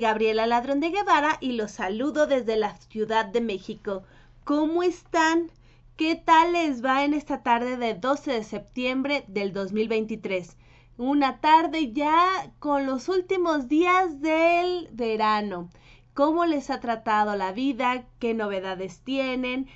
Gabriela 0.00 0.46
Ladrón 0.46 0.80
de 0.80 0.88
Guevara 0.88 1.36
y 1.40 1.52
los 1.52 1.72
saludo 1.72 2.26
desde 2.26 2.56
la 2.56 2.74
Ciudad 2.76 3.26
de 3.26 3.42
México. 3.42 4.02
¿Cómo 4.44 4.82
están? 4.82 5.50
¿Qué 5.96 6.16
tal 6.16 6.54
les 6.54 6.82
va 6.82 7.04
en 7.04 7.12
esta 7.12 7.42
tarde 7.42 7.76
de 7.76 7.92
12 7.92 8.32
de 8.32 8.42
septiembre 8.42 9.24
del 9.28 9.52
2023? 9.52 10.56
Una 10.96 11.40
tarde 11.40 11.92
ya 11.92 12.50
con 12.58 12.86
los 12.86 13.10
últimos 13.10 13.68
días 13.68 14.22
del 14.22 14.88
verano. 14.92 15.68
¿Cómo 16.14 16.46
les 16.46 16.70
ha 16.70 16.80
tratado 16.80 17.36
la 17.36 17.52
vida? 17.52 18.06
¿Qué 18.18 18.32
novedades 18.32 19.00
tienen? 19.00 19.68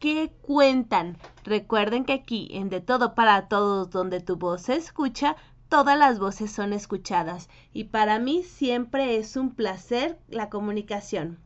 ¿Qué 0.00 0.32
cuentan? 0.42 1.16
Recuerden 1.44 2.04
que 2.04 2.14
aquí 2.14 2.48
en 2.50 2.70
De 2.70 2.80
Todo 2.80 3.14
para 3.14 3.46
Todos, 3.46 3.90
donde 3.90 4.18
tu 4.20 4.36
voz 4.36 4.62
se 4.62 4.74
escucha, 4.74 5.36
todas 5.70 5.96
las 5.96 6.18
voces 6.18 6.50
son 6.50 6.72
escuchadas 6.72 7.48
y 7.72 7.84
para 7.84 8.18
mí 8.18 8.42
siempre 8.42 9.16
es 9.16 9.36
un 9.36 9.54
placer 9.54 10.18
la 10.28 10.50
comunicación. 10.50 11.38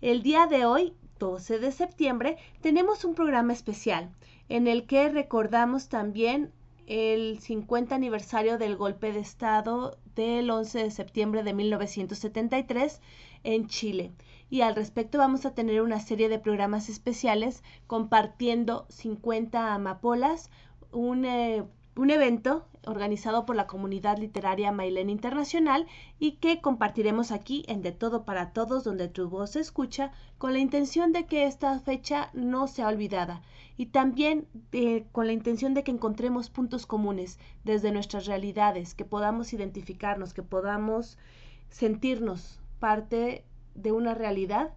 El 0.00 0.24
día 0.24 0.46
de 0.48 0.66
hoy, 0.66 0.94
12 1.20 1.60
de 1.60 1.70
septiembre, 1.70 2.38
tenemos 2.60 3.04
un 3.04 3.14
programa 3.14 3.52
especial 3.52 4.10
en 4.48 4.66
el 4.66 4.84
que 4.86 5.08
recordamos 5.08 5.88
también 5.88 6.52
el 6.88 7.38
50 7.38 7.94
aniversario 7.94 8.58
del 8.58 8.76
golpe 8.76 9.12
de 9.12 9.20
Estado 9.20 9.96
del 10.16 10.50
11 10.50 10.82
de 10.82 10.90
septiembre 10.90 11.44
de 11.44 11.54
1973 11.54 13.00
en 13.44 13.68
Chile. 13.68 14.12
Y 14.50 14.62
al 14.62 14.74
respecto 14.74 15.18
vamos 15.18 15.46
a 15.46 15.54
tener 15.54 15.82
una 15.82 16.00
serie 16.00 16.28
de 16.28 16.40
programas 16.40 16.88
especiales 16.88 17.62
compartiendo 17.86 18.86
50 18.88 19.72
amapolas, 19.72 20.50
un, 20.90 21.24
eh, 21.24 21.62
un 21.94 22.10
evento 22.10 22.66
organizado 22.86 23.44
por 23.44 23.56
la 23.56 23.66
comunidad 23.66 24.18
literaria 24.18 24.72
Mailén 24.72 25.10
Internacional 25.10 25.86
y 26.18 26.32
que 26.32 26.60
compartiremos 26.60 27.32
aquí 27.32 27.64
en 27.68 27.82
De 27.82 27.92
Todo 27.92 28.24
para 28.24 28.52
Todos, 28.52 28.84
donde 28.84 29.08
tu 29.08 29.28
voz 29.28 29.50
se 29.50 29.60
escucha, 29.60 30.12
con 30.38 30.52
la 30.52 30.58
intención 30.58 31.12
de 31.12 31.26
que 31.26 31.44
esta 31.44 31.78
fecha 31.80 32.30
no 32.32 32.66
sea 32.68 32.88
olvidada 32.88 33.42
y 33.76 33.86
también 33.86 34.48
eh, 34.72 35.06
con 35.12 35.26
la 35.26 35.32
intención 35.32 35.74
de 35.74 35.84
que 35.84 35.90
encontremos 35.90 36.48
puntos 36.48 36.86
comunes 36.86 37.38
desde 37.64 37.92
nuestras 37.92 38.26
realidades, 38.26 38.94
que 38.94 39.04
podamos 39.04 39.52
identificarnos, 39.52 40.32
que 40.32 40.42
podamos 40.42 41.18
sentirnos 41.68 42.60
parte 42.78 43.44
de 43.74 43.92
una 43.92 44.14
realidad 44.14 44.72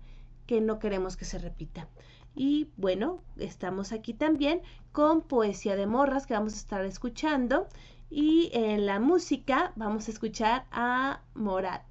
que 0.46 0.62
no 0.62 0.80
queremos 0.80 1.16
que 1.16 1.26
se 1.26 1.38
repita. 1.38 1.88
Y 2.36 2.70
bueno, 2.78 3.22
estamos 3.38 3.92
aquí 3.92 4.14
también 4.14 4.62
con 4.92 5.22
Poesía 5.22 5.76
de 5.76 5.88
Morras 5.88 6.26
que 6.26 6.34
vamos 6.34 6.54
a 6.54 6.58
estar 6.58 6.86
escuchando 6.86 7.67
y 8.09 8.49
en 8.53 8.86
la 8.86 8.99
música 8.99 9.73
vamos 9.75 10.08
a 10.08 10.11
escuchar 10.11 10.65
a 10.71 11.21
Morat. 11.36 11.83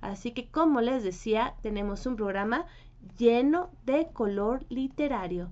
Así 0.00 0.32
que 0.32 0.50
como 0.50 0.80
les 0.80 1.02
decía, 1.02 1.54
tenemos 1.62 2.06
un 2.06 2.16
programa 2.16 2.66
lleno 3.18 3.70
de 3.84 4.08
color 4.12 4.64
literario. 4.68 5.50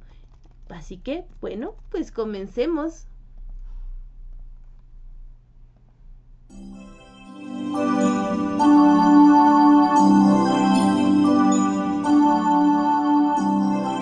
Así 0.68 0.98
que, 0.98 1.26
bueno, 1.40 1.74
pues 1.90 2.12
comencemos. 2.12 3.06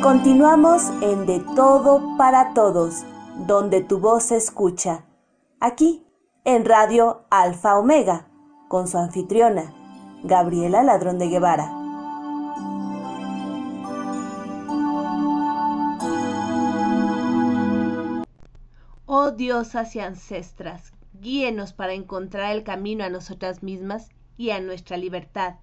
Continuamos 0.03 0.91
en 1.03 1.27
De 1.27 1.41
Todo 1.55 2.17
para 2.17 2.55
Todos, 2.55 3.05
donde 3.47 3.83
tu 3.83 3.99
voz 3.99 4.25
se 4.25 4.37
escucha. 4.37 5.05
Aquí 5.61 6.05
en 6.45 6.65
Radio 6.65 7.27
Alfa 7.29 7.79
Omega, 7.79 8.27
con 8.69 8.89
su 8.89 8.97
anfitriona, 8.97 9.75
Gabriela 10.25 10.83
Ladrón 10.83 11.19
de 11.19 11.29
Guevara. 11.29 11.71
Oh 19.05 19.33
diosas 19.33 19.95
y 19.97 20.01
ancestras, 20.01 20.95
guíenos 21.13 21.75
para 21.75 21.93
encontrar 21.93 22.53
el 22.53 22.63
camino 22.63 23.05
a 23.05 23.11
nosotras 23.11 23.63
mismas 23.63 24.09
y 24.39 24.51
a 24.51 24.61
nuestra 24.61 24.97
libertad, 24.97 25.57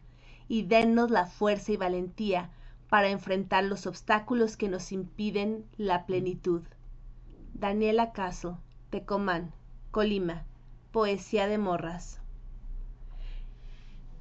y 0.47 0.63
dennos 0.63 1.09
la 1.09 1.25
fuerza 1.25 1.71
y 1.71 1.77
valentía 1.77 2.51
para 2.87 3.09
enfrentar 3.09 3.63
los 3.63 3.87
obstáculos 3.87 4.57
que 4.57 4.69
nos 4.69 4.91
impiden 4.91 5.65
la 5.75 6.05
plenitud. 6.05 6.61
Daniela 7.55 8.11
Caso, 8.11 8.59
Tecomán, 8.91 9.53
Colima, 9.89 10.45
Poesía 10.97 11.45
de 11.45 11.59
Morras. 11.59 12.19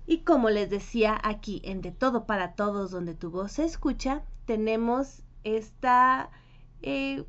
Y 0.06 0.18
como 0.24 0.50
les 0.50 0.68
decía 0.68 1.18
aquí 1.24 1.62
en 1.64 1.80
De 1.80 1.90
Todo 1.90 2.26
para 2.26 2.54
Todos, 2.54 2.90
donde 2.90 3.14
tu 3.14 3.30
voz 3.30 3.52
se 3.52 3.64
escucha, 3.64 4.24
tenemos 4.44 5.22
esta... 5.42 6.28
Eh, 6.82 7.24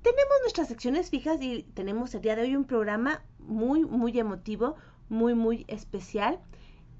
tenemos 0.00 0.34
nuestras 0.40 0.68
secciones 0.68 1.10
fijas 1.10 1.38
y 1.42 1.64
tenemos 1.74 2.14
el 2.14 2.22
día 2.22 2.34
de 2.34 2.44
hoy 2.44 2.56
un 2.56 2.64
programa 2.64 3.22
muy, 3.38 3.84
muy 3.84 4.18
emotivo, 4.18 4.76
muy, 5.10 5.34
muy 5.34 5.66
especial. 5.68 6.40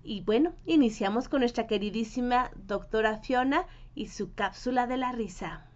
Y 0.02 0.20
bueno, 0.24 0.52
iniciamos 0.66 1.30
con 1.30 1.40
nuestra 1.40 1.66
queridísima 1.66 2.50
doctora 2.66 3.16
Fiona 3.16 3.64
y 3.94 4.08
su 4.08 4.34
cápsula 4.34 4.86
de 4.86 4.98
la 4.98 5.12
risa. 5.12 5.70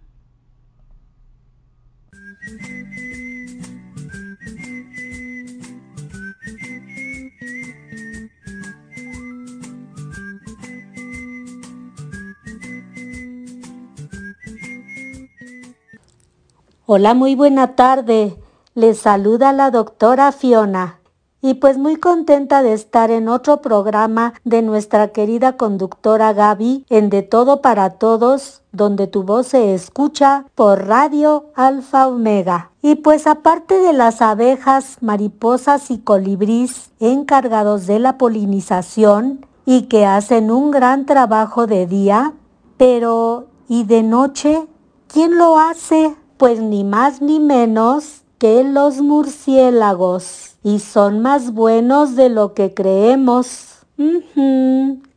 Hola, 16.93 17.15
muy 17.15 17.37
buena 17.37 17.77
tarde. 17.77 18.37
Les 18.75 18.99
saluda 18.99 19.53
la 19.53 19.71
doctora 19.71 20.33
Fiona. 20.33 20.99
Y 21.41 21.55
pues 21.55 21.79
muy 21.79 21.95
contenta 21.95 22.65
de 22.65 22.73
estar 22.73 23.13
en 23.13 23.29
otro 23.29 23.61
programa 23.61 24.35
de 24.43 24.63
nuestra 24.63 25.13
querida 25.13 25.57
conductora 25.57 26.33
Gaby 26.33 26.87
en 26.91 27.09
De 27.09 27.23
Todo 27.23 27.63
para 27.63 27.91
Todos, 27.91 28.63
donde 28.73 29.07
tu 29.07 29.23
voz 29.23 29.47
se 29.47 29.73
escucha 29.73 30.47
por 30.57 30.89
Radio 30.89 31.45
Alfa 31.55 32.09
Omega. 32.09 32.73
Y 32.83 32.97
pues 32.97 33.29
aparte 33.29 33.81
de 33.81 33.93
las 33.93 34.21
abejas, 34.21 34.97
mariposas 35.01 35.93
y 35.93 35.99
colibrís 35.99 36.91
encargados 36.99 37.87
de 37.87 38.01
la 38.01 38.19
polinización 38.19 39.47
y 39.65 39.83
que 39.83 40.07
hacen 40.07 40.51
un 40.51 40.73
gran 40.73 41.07
trabajo 41.07 41.69
de 41.69 41.87
día, 41.87 42.33
pero 42.77 43.47
¿y 43.69 43.85
de 43.85 44.03
noche? 44.03 44.67
¿Quién 45.07 45.39
lo 45.39 45.57
hace? 45.57 46.17
Pues 46.41 46.59
ni 46.59 46.85
más 46.85 47.21
ni 47.21 47.39
menos 47.39 48.23
que 48.39 48.65
los 48.65 49.03
murciélagos, 49.03 50.57
y 50.63 50.79
son 50.79 51.21
más 51.21 51.53
buenos 51.53 52.17
de 52.17 52.31
lo 52.31 52.55
que 52.55 52.73
creemos. 52.73 53.85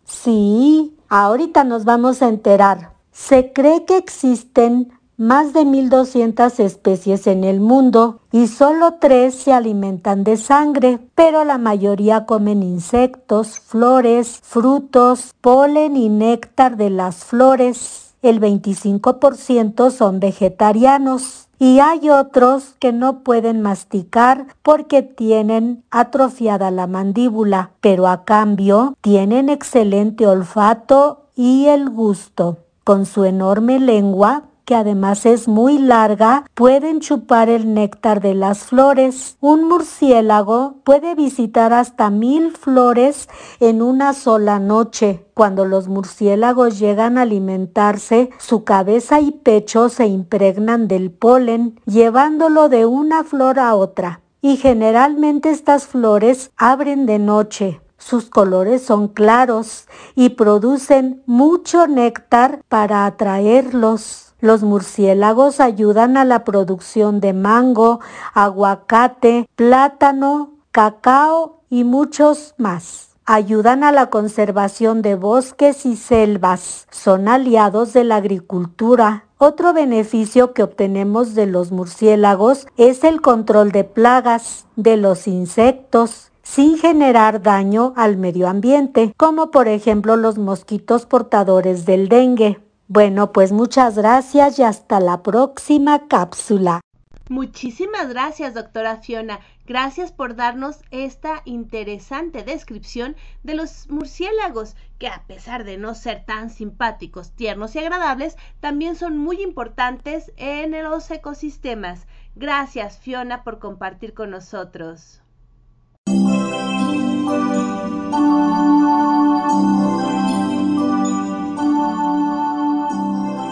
Sí, 0.04 0.94
ahorita 1.08 1.64
nos 1.64 1.86
vamos 1.86 2.22
a 2.22 2.28
enterar. 2.28 2.92
Se 3.14 3.54
cree 3.54 3.86
que 3.86 3.96
existen 3.96 4.92
más 5.16 5.54
de 5.54 5.64
1200 5.64 6.60
especies 6.60 7.26
en 7.28 7.46
el 7.46 7.62
mundo 7.62 8.20
y 8.34 8.48
solo 8.48 8.96
tres 9.00 9.34
se 9.34 9.54
alimentan 9.54 10.26
de 10.26 10.36
sangre, 10.36 11.00
pero 11.16 11.46
la 11.46 11.58
mayoría 11.58 12.26
comen 12.26 12.62
insectos, 12.64 13.60
flores, 13.62 14.42
frutos, 14.44 15.34
polen 15.40 15.96
y 15.96 16.10
néctar 16.10 16.76
de 16.76 16.90
las 16.90 17.24
flores 17.24 18.13
el 18.24 18.40
25% 18.40 19.92
son 19.92 20.20
vegetarianos 20.20 21.48
y 21.60 21.80
hay 21.80 22.10
otros 22.10 22.76
que 22.80 22.92
no 22.92 23.20
pueden 23.20 23.62
masticar 23.62 24.48
porque 24.64 25.04
tienen 25.04 25.84
atrofiada 25.92 26.72
la 26.72 26.88
mandíbula, 26.88 27.72
pero 27.80 28.08
a 28.08 28.26
cambio 28.26 28.98
tienen 29.02 29.50
excelente 29.50 30.26
olfato 30.26 31.28
y 31.36 31.68
el 31.68 31.90
gusto. 31.90 32.58
Con 32.84 33.06
su 33.06 33.24
enorme 33.24 33.80
lengua 33.80 34.44
que 34.66 34.76
además 34.76 35.26
es 35.26 35.48
muy 35.48 35.78
larga, 35.78 36.46
pueden 36.54 37.00
chupar 37.00 37.50
el 37.50 37.74
néctar 37.74 38.22
de 38.22 38.34
las 38.34 38.60
flores. 38.60 39.38
Un 39.40 39.68
murciélago 39.68 40.76
puede 40.84 41.16
visitar 41.16 41.74
hasta 41.74 42.10
mil 42.10 42.52
flores 42.52 43.30
en 43.60 43.82
una 43.82 44.14
sola 44.14 44.60
noche. 44.60 45.26
Cuando 45.34 45.66
los 45.66 45.88
murciélagos 45.88 46.80
llegan 46.80 47.18
a 47.18 47.24
alimentarse, 47.24 48.30
su 48.38 48.64
cabeza 48.64 49.20
y 49.20 49.32
pecho 49.32 49.90
se 49.90 50.08
impregnan 50.08 50.88
del 50.88 51.12
polen, 51.12 51.80
llevándolo 51.86 52.70
de 52.70 52.86
una 52.86 53.24
flor 53.24 53.60
a 53.60 53.76
otra. 53.76 54.22
Y 54.42 54.58
generalmente 54.58 55.52
estas 55.52 55.88
flores 55.88 56.52
abren 56.58 57.06
de 57.06 57.18
noche, 57.18 57.82
sus 58.04 58.30
colores 58.30 58.84
son 58.84 59.08
claros 59.08 59.88
y 60.14 60.30
producen 60.30 61.24
mucho 61.26 61.88
néctar 61.88 62.62
para 62.68 63.06
atraerlos. 63.06 64.33
Los 64.44 64.62
murciélagos 64.62 65.62
ayudan 65.62 66.18
a 66.18 66.26
la 66.26 66.44
producción 66.44 67.22
de 67.22 67.32
mango, 67.32 68.02
aguacate, 68.34 69.48
plátano, 69.56 70.52
cacao 70.72 71.62
y 71.70 71.86
muchos 71.86 72.54
más. 72.58 73.16
ayudan 73.26 73.84
a 73.84 73.94
la 73.94 74.10
conservación 74.10 75.02
de 75.02 75.16
bosques 75.16 75.86
y 75.86 75.96
selvas, 75.96 76.88
son 76.92 77.30
aliados 77.30 77.94
de 77.94 78.04
la 78.04 78.18
agricultura. 78.18 79.26
Otro 79.38 79.74
beneficio 79.74 80.54
que 80.54 80.64
obtenemos 80.64 81.36
de 81.36 81.46
los 81.46 81.72
murciélagos 81.72 82.68
es 82.78 83.06
el 83.06 83.22
control 83.22 83.72
de 83.72 83.86
plagas, 83.86 84.68
de 84.76 84.98
los 84.98 85.28
insectos, 85.28 86.32
sin 86.42 86.78
generar 86.78 87.42
daño 87.42 87.94
al 87.96 88.18
medio 88.18 88.50
ambiente, 88.50 89.14
como 89.16 89.52
por 89.52 89.70
ejemplo 89.70 90.18
los 90.18 90.38
mosquitos 90.38 91.06
portadores 91.06 91.86
del 91.86 92.10
dengue. 92.10 92.63
Bueno, 92.88 93.32
pues 93.32 93.52
muchas 93.52 93.98
gracias 93.98 94.60
y 94.60 94.64
hasta 94.64 95.00
la 95.00 95.24
próxima 95.24 96.08
cápsula. 96.08 96.82
Muchísimas 97.30 98.10
gracias, 98.10 98.54
doctora 98.54 98.98
Fiona. 98.98 99.40
Gracias 99.66 100.12
por 100.12 100.36
darnos 100.36 100.82
esta 100.92 101.42
interesante 101.46 102.44
descripción 102.44 103.16
de 103.44 103.56
los 103.56 103.90
murciélagos, 103.90 104.76
que 105.00 105.08
a 105.08 105.24
pesar 105.26 105.64
de 105.64 105.78
no 105.78 105.96
ser 105.96 106.26
tan 106.26 106.50
simpáticos, 106.50 107.32
tiernos 107.32 107.76
y 107.76 107.80
agradables, 107.80 108.36
también 108.60 108.98
son 108.98 109.18
muy 109.18 109.42
importantes 109.42 110.34
en 110.36 110.72
los 110.84 111.10
ecosistemas. 111.12 112.08
Gracias, 112.36 112.98
Fiona, 112.98 113.46
por 113.46 113.60
compartir 113.60 114.14
con 114.14 114.32
nosotros. 114.32 115.22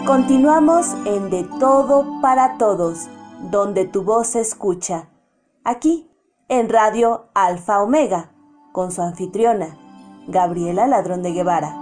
Continuamos 0.06 0.94
en 1.06 1.30
De 1.30 1.44
Todo 1.60 2.20
para 2.20 2.58
Todos, 2.58 3.08
donde 3.52 3.86
tu 3.86 4.02
voz 4.02 4.30
se 4.30 4.40
escucha. 4.40 5.08
Aquí, 5.62 6.10
en 6.48 6.68
Radio 6.68 7.28
Alfa 7.34 7.80
Omega, 7.80 8.32
con 8.72 8.90
su 8.90 9.00
anfitriona, 9.00 9.78
Gabriela 10.26 10.88
Ladrón 10.88 11.22
de 11.22 11.32
Guevara. 11.32 11.76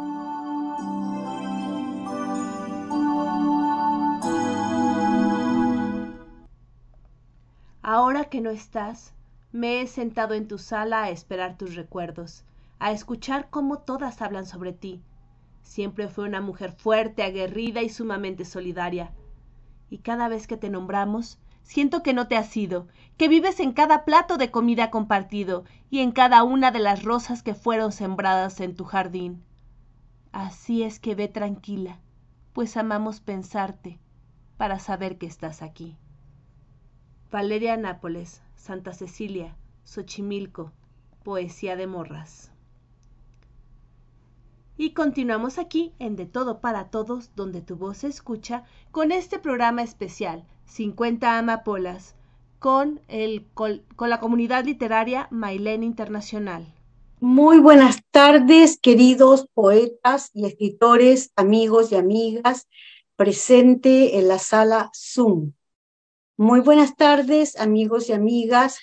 Ahora 7.83 8.27
que 8.27 8.43
no 8.43 8.51
estás, 8.51 9.15
me 9.51 9.81
he 9.81 9.87
sentado 9.87 10.35
en 10.35 10.47
tu 10.47 10.59
sala 10.59 11.05
a 11.05 11.11
esperar 11.11 11.57
tus 11.57 11.75
recuerdos, 11.75 12.45
a 12.79 12.93
escuchar 12.93 13.49
cómo 13.49 13.79
todas 13.79 14.21
hablan 14.21 14.45
sobre 14.45 14.75
ti. 14.75 15.03
Siempre 15.63 16.09
fue 16.09 16.25
una 16.25 16.41
mujer 16.41 16.73
fuerte, 16.73 17.23
aguerrida 17.23 17.83
y 17.83 17.89
sumamente 17.89 18.45
solidaria. 18.45 19.13
Y 19.89 19.99
cada 19.99 20.29
vez 20.29 20.47
que 20.47 20.57
te 20.57 20.71
nombramos, 20.71 21.39
siento 21.63 22.03
que 22.03 22.13
no 22.13 22.27
te 22.27 22.37
has 22.37 22.57
ido, 22.57 22.89
que 23.17 23.29
vives 23.29 23.61
en 23.61 23.73
cada 23.73 24.05
plato 24.05 24.37
de 24.37 24.51
comida 24.51 24.91
compartido 24.91 25.65
y 25.91 26.01
en 26.01 26.13
cada 26.13 26.43
una 26.43 26.71
de 26.71 26.81
las 26.81 27.05
rosas 27.05 27.43
que 27.43 27.55
fueron 27.55 27.93
sembradas 27.93 28.61
en 28.61 28.75
tu 28.75 28.85
jardín. 28.85 29.45
Así 30.33 30.83
es 30.83 31.01
que 31.01 31.15
ve 31.15 31.29
tranquila, 31.29 32.01
pues 32.53 32.77
amamos 32.77 33.21
pensarte 33.21 33.99
para 34.57 34.79
saber 34.79 35.19
que 35.19 35.27
estás 35.27 35.63
aquí. 35.63 35.97
Valeria 37.31 37.77
Nápoles, 37.77 38.43
Santa 38.57 38.93
Cecilia, 38.93 39.57
Xochimilco, 39.85 40.73
Poesía 41.23 41.77
de 41.77 41.87
Morras. 41.87 42.53
Y 44.81 44.95
continuamos 44.95 45.59
aquí 45.59 45.93
en 45.99 46.17
De 46.17 46.25
Todo 46.25 46.63
para 46.63 46.89
Todos, 46.89 47.33
donde 47.37 47.61
tu 47.61 47.77
voz 47.77 47.99
se 47.99 48.07
escucha, 48.07 48.65
con 48.91 49.13
este 49.13 49.39
programa 49.39 49.83
especial, 49.83 50.47
50 50.65 51.37
Amapolas, 51.37 52.15
con, 52.59 52.99
el, 53.07 53.45
con, 53.53 53.83
la 53.99 54.21
comunidad 54.21 54.65
literaria 54.65 55.29
Mailén 55.31 55.83
Internacional. 55.83 56.73
Muy 57.21 57.59
buenas 57.59 58.03
tardes, 58.11 58.79
queridos 58.81 59.47
poetas 59.53 60.31
y 60.33 60.47
escritores, 60.47 61.31
amigos 61.37 61.93
y 61.93 61.97
amigas, 61.97 62.67
presente 63.17 64.19
en 64.19 64.29
la 64.29 64.39
sala 64.39 64.91
Zoom. 64.97 65.53
Muy 66.39 66.61
buenas 66.61 66.97
tardes, 66.97 67.61
amigos 67.61 68.09
y 68.09 68.15
amigas, 68.15 68.79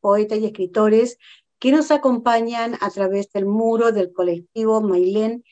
poetas 0.00 0.38
y 0.38 0.44
escritores 0.44 1.18
que 1.60 1.70
nos 1.70 1.90
acompañan 1.90 2.76
a 2.80 2.90
través 2.90 3.30
del 3.32 3.46
muro 3.46 3.92
del 3.92 4.12
colectivo 4.12 4.80
Mailén, 4.80 5.44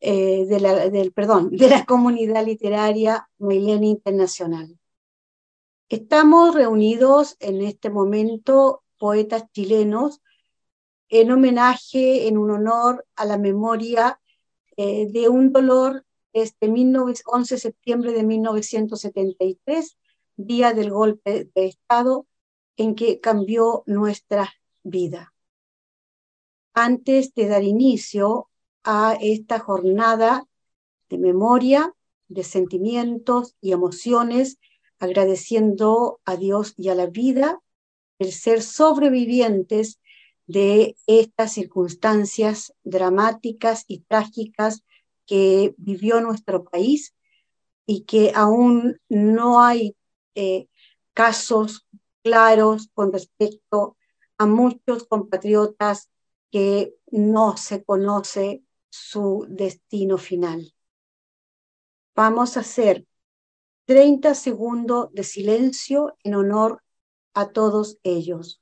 eh, 0.00 0.46
de 0.46 0.58
la, 0.58 0.88
del, 0.88 1.12
perdón, 1.12 1.50
de 1.50 1.68
la 1.68 1.84
comunidad 1.84 2.44
literaria 2.44 3.28
Mailén 3.38 3.84
Internacional. 3.84 4.78
Estamos 5.90 6.54
reunidos 6.54 7.36
en 7.40 7.60
este 7.60 7.90
momento, 7.90 8.82
poetas 8.98 9.44
chilenos, 9.52 10.22
en 11.10 11.30
homenaje, 11.30 12.28
en 12.28 12.38
un 12.38 12.50
honor 12.50 13.04
a 13.14 13.26
la 13.26 13.36
memoria 13.36 14.20
eh, 14.76 15.08
de 15.10 15.28
un 15.28 15.52
dolor 15.52 16.06
este 16.32 16.68
11 16.68 17.54
de 17.54 17.60
septiembre 17.60 18.12
de 18.12 18.22
1973 18.22 19.98
día 20.36 20.72
del 20.72 20.90
golpe 20.90 21.50
de 21.54 21.66
Estado 21.66 22.26
en 22.76 22.94
que 22.94 23.20
cambió 23.20 23.82
nuestra 23.86 24.50
vida. 24.82 25.34
Antes 26.82 27.34
de 27.34 27.46
dar 27.46 27.62
inicio 27.62 28.48
a 28.84 29.14
esta 29.20 29.58
jornada 29.58 30.46
de 31.10 31.18
memoria, 31.18 31.94
de 32.28 32.42
sentimientos 32.42 33.54
y 33.60 33.72
emociones, 33.72 34.58
agradeciendo 34.98 36.20
a 36.24 36.38
Dios 36.38 36.72
y 36.78 36.88
a 36.88 36.94
la 36.94 37.04
vida 37.04 37.60
el 38.18 38.32
ser 38.32 38.62
sobrevivientes 38.62 40.00
de 40.46 40.96
estas 41.06 41.52
circunstancias 41.52 42.72
dramáticas 42.82 43.84
y 43.86 43.98
trágicas 43.98 44.82
que 45.26 45.74
vivió 45.76 46.22
nuestro 46.22 46.64
país 46.64 47.14
y 47.84 48.04
que 48.04 48.32
aún 48.34 48.98
no 49.10 49.62
hay 49.62 49.96
eh, 50.34 50.66
casos 51.12 51.86
claros 52.22 52.88
con 52.94 53.12
respecto 53.12 53.98
a 54.38 54.46
muchos 54.46 55.04
compatriotas 55.04 56.08
que 56.50 56.94
no 57.10 57.56
se 57.56 57.84
conoce 57.84 58.62
su 58.88 59.46
destino 59.48 60.18
final. 60.18 60.74
Vamos 62.14 62.56
a 62.56 62.60
hacer 62.60 63.06
30 63.86 64.34
segundos 64.34 65.12
de 65.12 65.24
silencio 65.24 66.16
en 66.22 66.34
honor 66.34 66.82
a 67.34 67.50
todos 67.50 67.98
ellos. 68.02 68.60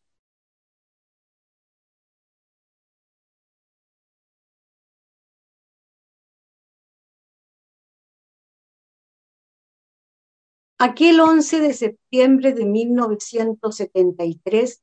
Aquel 10.80 11.18
11 11.21 11.61
de 11.61 11.75
septiembre 11.75 12.52
de 12.52 12.64
1973, 12.64 14.83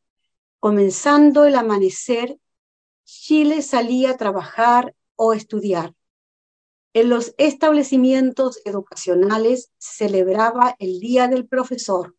comenzando 0.59 1.45
el 1.45 1.55
amanecer, 1.55 2.37
Chile 3.05 3.61
salía 3.61 4.11
a 4.11 4.17
trabajar 4.17 4.95
o 5.15 5.33
estudiar. 5.33 5.93
En 6.93 7.09
los 7.09 7.35
establecimientos 7.37 8.59
educacionales 8.65 9.71
celebraba 9.77 10.75
el 10.79 10.99
Día 10.99 11.27
del 11.27 11.47
Profesor, 11.47 12.15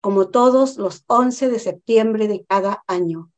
como 0.00 0.30
todos 0.30 0.78
los 0.78 1.04
11 1.08 1.50
de 1.50 1.58
septiembre 1.58 2.26
de 2.26 2.44
cada 2.44 2.84
año. 2.86 3.30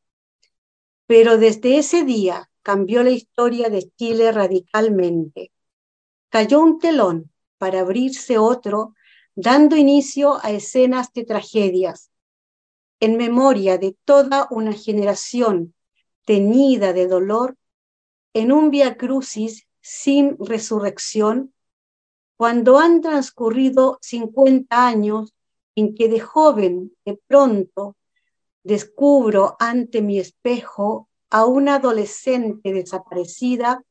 Pero 1.06 1.38
desde 1.38 1.78
ese 1.78 2.04
día 2.04 2.50
cambió 2.62 3.02
la 3.02 3.10
historia 3.10 3.68
de 3.68 3.90
Chile 3.96 4.30
radicalmente. 4.30 5.50
Cayó 6.28 6.60
un 6.60 6.78
telón 6.78 7.32
para 7.58 7.80
abrirse 7.80 8.38
otro 8.38 8.94
dando 9.34 9.76
inicio 9.76 10.38
a 10.44 10.50
escenas 10.50 11.12
de 11.12 11.24
tragedias, 11.24 12.10
en 13.00 13.16
memoria 13.16 13.78
de 13.78 13.96
toda 14.04 14.46
una 14.50 14.72
generación 14.72 15.74
teñida 16.30 16.92
de 16.92 17.08
dolor, 17.08 17.56
en 18.34 18.52
un 18.52 18.70
via 18.70 18.96
crucis 18.96 19.66
sin 19.80 20.36
resurrección, 20.38 21.52
cuando 22.36 22.78
han 22.78 23.00
transcurrido 23.00 23.98
50 24.00 24.86
años 24.86 25.34
en 25.74 25.92
que 25.96 26.08
de 26.08 26.20
joven, 26.20 26.96
de 27.04 27.18
pronto, 27.26 27.96
descubro 28.62 29.56
ante 29.58 30.02
mi 30.02 30.20
espejo 30.20 31.08
a 31.30 31.46
una 31.46 31.74
adolescente 31.74 32.72
desaparecida 32.72 33.82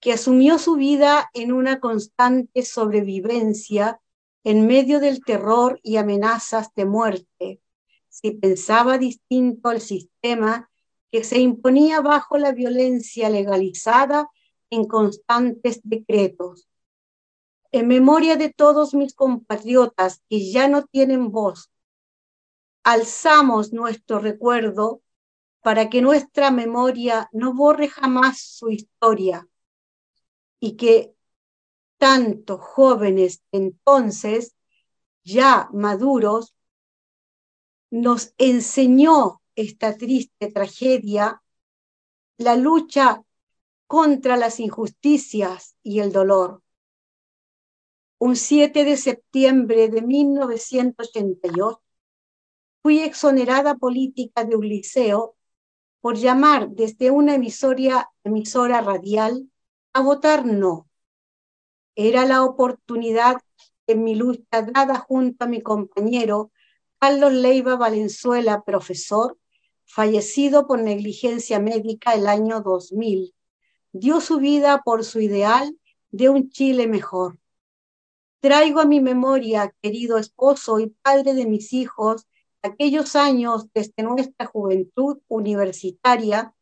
que 0.00 0.14
asumió 0.14 0.58
su 0.58 0.76
vida 0.76 1.28
en 1.34 1.52
una 1.52 1.78
constante 1.78 2.62
sobrevivencia 2.62 4.00
en 4.44 4.66
medio 4.66 4.98
del 4.98 5.22
terror 5.22 5.78
y 5.82 5.98
amenazas 5.98 6.72
de 6.74 6.86
muerte, 6.86 7.60
si 8.08 8.30
pensaba 8.30 8.96
distinto 8.96 9.68
al 9.68 9.82
sistema 9.82 10.70
que 11.10 11.24
se 11.24 11.38
imponía 11.38 12.00
bajo 12.00 12.38
la 12.38 12.52
violencia 12.52 13.28
legalizada 13.28 14.28
en 14.70 14.86
constantes 14.86 15.80
decretos. 15.82 16.68
En 17.72 17.88
memoria 17.88 18.36
de 18.36 18.52
todos 18.52 18.94
mis 18.94 19.14
compatriotas 19.14 20.22
que 20.28 20.50
ya 20.50 20.68
no 20.68 20.84
tienen 20.84 21.30
voz, 21.30 21.70
alzamos 22.84 23.72
nuestro 23.72 24.18
recuerdo 24.18 25.02
para 25.60 25.90
que 25.90 26.00
nuestra 26.00 26.50
memoria 26.50 27.28
no 27.32 27.52
borre 27.54 27.88
jamás 27.88 28.40
su 28.40 28.70
historia 28.70 29.48
y 30.60 30.76
que 30.76 31.14
tantos 31.98 32.60
jóvenes 32.60 33.42
entonces, 33.52 34.54
ya 35.24 35.68
maduros, 35.72 36.54
nos 37.90 38.32
enseñó 38.38 39.40
esta 39.56 39.96
triste 39.96 40.52
tragedia, 40.52 41.42
la 42.38 42.54
lucha 42.56 43.22
contra 43.86 44.36
las 44.36 44.60
injusticias 44.60 45.76
y 45.82 46.00
el 46.00 46.12
dolor. 46.12 46.62
Un 48.18 48.36
7 48.36 48.84
de 48.84 48.96
septiembre 48.96 49.88
de 49.88 50.02
1988, 50.02 51.82
fui 52.82 53.00
exonerada 53.00 53.76
política 53.76 54.44
de 54.44 54.56
un 54.56 54.68
liceo 54.68 55.36
por 56.00 56.16
llamar 56.16 56.68
desde 56.68 57.10
una 57.10 57.34
emisora 57.34 58.80
radial 58.80 59.50
a 59.92 60.00
votar 60.02 60.46
no. 60.46 60.88
Era 61.94 62.26
la 62.26 62.44
oportunidad 62.44 63.38
en 63.86 64.04
mi 64.04 64.14
lucha 64.14 64.62
dada 64.62 64.98
junto 64.98 65.44
a 65.44 65.48
mi 65.48 65.62
compañero 65.62 66.52
Carlos 66.98 67.32
Leiva 67.32 67.76
Valenzuela, 67.76 68.62
profesor, 68.62 69.38
fallecido 69.86 70.66
por 70.66 70.80
negligencia 70.80 71.58
médica 71.60 72.12
el 72.14 72.26
año 72.26 72.60
2000. 72.60 73.34
Dio 73.92 74.20
su 74.20 74.38
vida 74.38 74.82
por 74.84 75.04
su 75.04 75.20
ideal 75.20 75.78
de 76.10 76.28
un 76.28 76.50
Chile 76.50 76.86
mejor. 76.86 77.38
Traigo 78.40 78.80
a 78.80 78.84
mi 78.84 79.00
memoria, 79.00 79.74
querido 79.80 80.18
esposo 80.18 80.78
y 80.80 80.88
padre 81.02 81.34
de 81.34 81.46
mis 81.46 81.72
hijos, 81.72 82.26
aquellos 82.62 83.16
años 83.16 83.66
desde 83.72 84.02
nuestra 84.02 84.46
juventud 84.46 85.18
universitaria, 85.28 86.54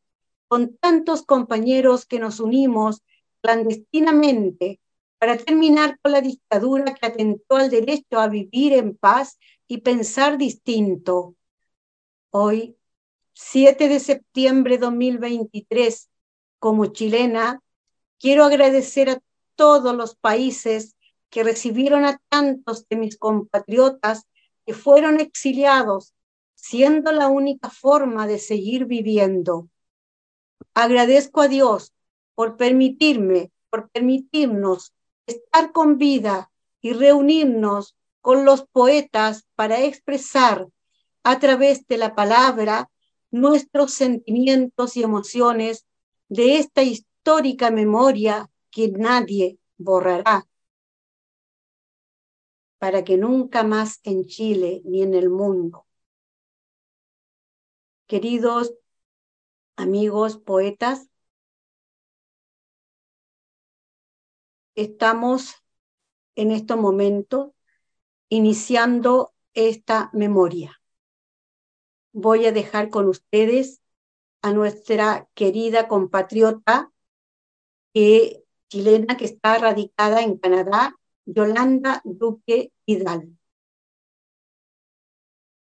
con 0.47 0.77
tantos 0.77 1.25
compañeros 1.25 2.07
que 2.07 2.21
nos 2.21 2.39
unimos 2.39 3.03
clandestinamente 3.41 4.81
para 5.19 5.37
terminar 5.37 5.99
con 6.01 6.13
la 6.13 6.21
dictadura 6.21 6.95
que 6.95 7.07
atentó 7.07 7.57
al 7.57 7.71
derecho 7.71 8.21
a 8.21 8.29
vivir 8.29 8.75
en 8.75 8.97
paz 8.97 9.39
y 9.67 9.79
pensar 9.79 10.39
distinto. 10.39 11.35
Hoy, 12.31 12.77
7 13.35 13.89
de 13.89 14.01
septiembre 14.01 14.77
de 14.77 14.87
2023, 14.87 16.09
como 16.59 16.87
chilena, 16.87 17.61
quiero 18.19 18.45
agradecer 18.45 19.11
a 19.11 19.21
todos 19.57 19.95
los 19.95 20.15
países 20.15 20.97
que 21.31 21.43
recibieron 21.43 22.05
a 22.05 22.21
tantos 22.29 22.89
de 22.89 22.97
mis 22.97 23.19
compatriotas 23.19 24.29
que 24.65 24.73
fueron 24.73 25.21
exiliados, 25.21 26.15
siendo 26.55 27.11
la 27.13 27.27
única 27.27 27.71
forma 27.71 28.27
de 28.27 28.39
seguir 28.39 28.87
viviendo. 28.87 29.69
Agradezco 30.73 31.41
a 31.41 31.49
Dios 31.49 31.93
por 32.35 32.57
permitirme, 32.57 33.51
por 33.69 33.91
permitirnos 33.91 34.95
estar 35.27 35.73
con 35.73 35.99
vida 35.99 36.51
y 36.81 36.93
reunirnos 36.93 37.97
con 38.21 38.45
los 38.45 38.65
poetas 38.67 39.45
para 39.57 39.81
expresar 39.81 40.69
a 41.25 41.39
través 41.41 41.87
de 41.89 41.99
la 41.99 42.15
palabra 42.15 42.91
nuestros 43.35 43.93
sentimientos 43.93 44.97
y 44.97 45.03
emociones 45.03 45.87
de 46.29 46.59
esta 46.59 46.85
histórica 46.85 47.73
memoria 47.73 48.49
que 48.71 48.93
nadie 48.93 49.59
borrará 49.77 50.47
para 52.79 53.03
que 53.03 53.17
nunca 53.17 53.65
más 53.65 53.99
en 54.05 54.27
Chile 54.27 54.83
ni 54.85 55.03
en 55.03 55.15
el 55.15 55.31
mundo. 55.31 55.85
Queridos 58.07 58.73
amigos 59.75 60.39
poetas, 60.39 61.09
estamos 64.77 65.57
en 66.37 66.53
estos 66.53 66.77
momentos 66.77 67.51
iniciando 68.29 69.35
esta 69.55 70.11
memoria. 70.13 70.84
Voy 72.17 72.47
a 72.47 72.53
dejar 72.53 72.91
con 72.91 73.09
ustedes 73.09 73.83
a 74.41 74.53
nuestra 74.53 75.29
querida 75.35 75.89
compatriota 75.89 76.93
chilena 78.69 79.17
que 79.17 79.25
está 79.25 79.59
radicada 79.59 80.23
en 80.23 80.39
Canadá, 80.39 80.95
Yolanda 81.27 82.01
Duque 82.05 82.71
Hidalgo. 82.87 83.33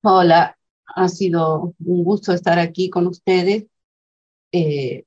Hola, 0.04 0.56
ha 0.86 1.10
sido 1.10 1.74
un 1.80 2.04
gusto 2.04 2.34
estar 2.34 2.60
aquí 2.60 2.92
con 2.92 3.08
ustedes. 3.08 3.66
Eh, 4.52 5.06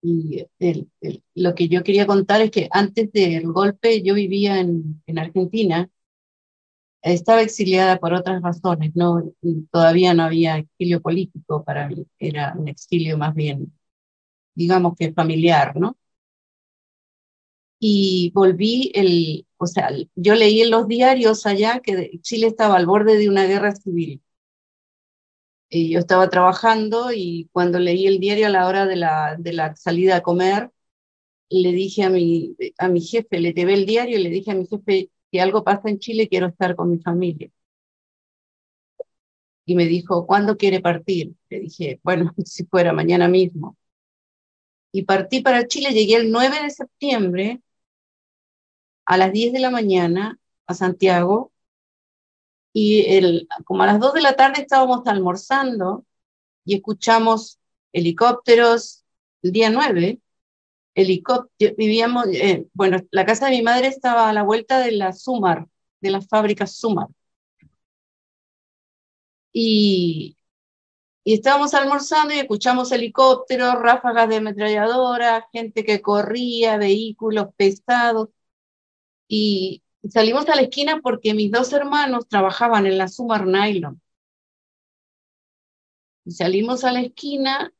y 0.00 0.46
lo 1.34 1.54
que 1.56 1.68
yo 1.68 1.82
quería 1.82 2.06
contar 2.06 2.40
es 2.40 2.52
que 2.52 2.68
antes 2.70 3.10
del 3.10 3.50
golpe 3.50 4.00
yo 4.04 4.14
vivía 4.14 4.60
en 4.60 5.18
Argentina. 5.18 5.90
Estaba 7.04 7.42
exiliada 7.42 7.98
por 7.98 8.14
otras 8.14 8.42
razones, 8.42 8.92
no, 8.96 9.22
todavía 9.70 10.14
no 10.14 10.22
había 10.24 10.56
exilio 10.58 11.02
político 11.02 11.62
para 11.64 11.86
mí, 11.88 12.06
era 12.18 12.54
un 12.56 12.66
exilio 12.68 13.18
más 13.18 13.34
bien, 13.34 13.72
digamos 14.54 14.94
que 14.98 15.12
familiar, 15.14 15.76
¿no? 15.76 15.98
y 17.78 18.30
volví, 18.34 18.90
el, 18.94 19.46
o 19.58 19.66
sea, 19.66 19.90
yo 20.14 20.34
leí 20.34 20.62
en 20.62 20.70
los 20.70 20.88
diarios 20.88 21.46
allá 21.46 21.80
que 21.80 22.18
Chile 22.22 22.46
estaba 22.48 22.76
al 22.76 22.86
borde 22.86 23.16
de 23.18 23.28
una 23.28 23.44
guerra 23.46 23.74
civil. 23.74 24.22
Y 25.68 25.90
yo 25.92 25.98
estaba 26.00 26.28
trabajando 26.30 27.12
y 27.12 27.48
cuando 27.52 27.78
leí 27.80 28.06
el 28.06 28.20
diario 28.20 28.46
a 28.46 28.50
la 28.50 28.66
hora 28.68 28.86
de 28.86 28.96
la, 28.96 29.36
de 29.38 29.52
la 29.52 29.74
salida 29.76 30.16
a 30.16 30.22
comer, 30.22 30.70
le 31.50 31.72
dije 31.72 32.04
a 32.04 32.10
mi, 32.10 32.56
a 32.78 32.88
mi 32.88 33.00
jefe, 33.02 33.40
le 33.40 33.52
llevé 33.54 33.74
el 33.74 33.86
diario 33.86 34.18
y 34.18 34.24
le 34.24 34.30
dije 34.30 34.52
a 34.52 34.54
mi 34.56 34.66
jefe, 34.66 35.10
si 35.34 35.40
algo 35.40 35.64
pasa 35.64 35.88
en 35.88 35.98
Chile, 35.98 36.28
quiero 36.28 36.46
estar 36.46 36.76
con 36.76 36.88
mi 36.92 36.98
familia. 37.00 37.50
Y 39.64 39.74
me 39.74 39.86
dijo, 39.86 40.28
¿cuándo 40.28 40.56
quiere 40.56 40.80
partir? 40.80 41.34
Le 41.48 41.58
dije, 41.58 41.98
bueno, 42.04 42.32
si 42.44 42.64
fuera 42.66 42.92
mañana 42.92 43.26
mismo. 43.26 43.76
Y 44.92 45.02
partí 45.02 45.40
para 45.40 45.66
Chile, 45.66 45.90
llegué 45.90 46.14
el 46.14 46.30
9 46.30 46.62
de 46.62 46.70
septiembre 46.70 47.60
a 49.06 49.16
las 49.16 49.32
10 49.32 49.52
de 49.52 49.58
la 49.58 49.70
mañana 49.70 50.38
a 50.68 50.74
Santiago 50.74 51.50
y 52.72 53.04
el, 53.16 53.48
como 53.64 53.82
a 53.82 53.86
las 53.86 53.98
2 53.98 54.14
de 54.14 54.22
la 54.22 54.36
tarde 54.36 54.62
estábamos 54.62 55.04
almorzando 55.08 56.04
y 56.64 56.76
escuchamos 56.76 57.58
helicópteros 57.92 59.02
el 59.42 59.50
día 59.50 59.68
9, 59.68 60.20
helicópteros, 60.94 61.76
vivíamos, 61.76 62.26
eh, 62.28 62.66
bueno, 62.74 62.98
la 63.10 63.26
casa 63.26 63.46
de 63.46 63.52
mi 63.52 63.62
madre 63.62 63.88
estaba 63.88 64.28
a 64.28 64.32
la 64.32 64.42
vuelta 64.42 64.78
de 64.80 64.92
la 64.92 65.12
Sumar, 65.12 65.68
de 66.00 66.10
las 66.10 66.28
fábricas 66.28 66.76
Sumar. 66.76 67.08
Y, 69.52 70.36
y 71.24 71.34
estábamos 71.34 71.74
almorzando 71.74 72.34
y 72.34 72.38
escuchamos 72.40 72.92
helicópteros, 72.92 73.74
ráfagas 73.76 74.28
de 74.28 74.36
ametralladora, 74.36 75.48
gente 75.52 75.84
que 75.84 76.02
corría, 76.02 76.76
vehículos 76.78 77.48
pesados 77.56 78.30
y 79.28 79.82
salimos 80.10 80.48
a 80.48 80.56
la 80.56 80.62
esquina 80.62 81.00
porque 81.02 81.34
mis 81.34 81.50
dos 81.50 81.72
hermanos 81.72 82.28
trabajaban 82.28 82.86
en 82.86 82.98
la 82.98 83.08
Sumar 83.08 83.46
Nylon. 83.46 84.00
Salimos 86.26 86.84
a 86.84 86.92
la 86.92 87.00
esquina 87.00 87.72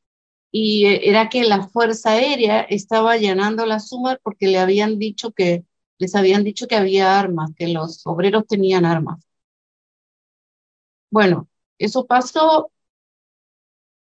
y 0.57 0.85
eh, 0.85 1.09
era 1.09 1.27
que 1.29 1.43
la 1.43 1.67
Fuerza 1.67 2.11
Aérea 2.11 2.61
estaba 2.61 3.13
allanando 3.13 3.65
la 3.65 3.81
Sumar 3.81 4.21
porque 4.23 4.47
le 4.47 4.57
habían 4.59 4.99
dicho 4.99 5.31
que, 5.33 5.65
les 5.97 6.15
habían 6.15 6.45
dicho 6.45 6.67
que 6.67 6.77
había 6.77 7.19
armas, 7.19 7.51
que 7.57 7.67
los 7.67 8.07
obreros 8.07 8.47
tenían 8.47 8.85
armas. 8.85 9.19
Bueno, 11.09 11.47
eso 11.77 12.05
pasó, 12.05 12.71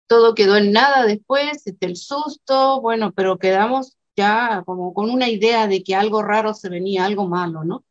todo 0.06 0.34
quedó 0.34 0.56
en 0.56 0.72
nada 0.72 1.04
después, 1.06 1.66
este, 1.66 1.86
el 1.86 1.96
susto, 1.96 2.80
bueno, 2.80 3.12
pero 3.12 3.38
quedamos 3.38 3.96
ya 4.16 4.62
como 4.66 4.94
con 4.94 5.10
una 5.10 5.28
idea 5.28 5.66
de 5.68 5.82
que 5.82 5.94
algo 5.94 6.22
raro 6.22 6.54
se 6.54 6.68
venía, 6.68 7.04
algo 7.04 7.26
malo, 7.28 7.64
¿no? 7.64 7.84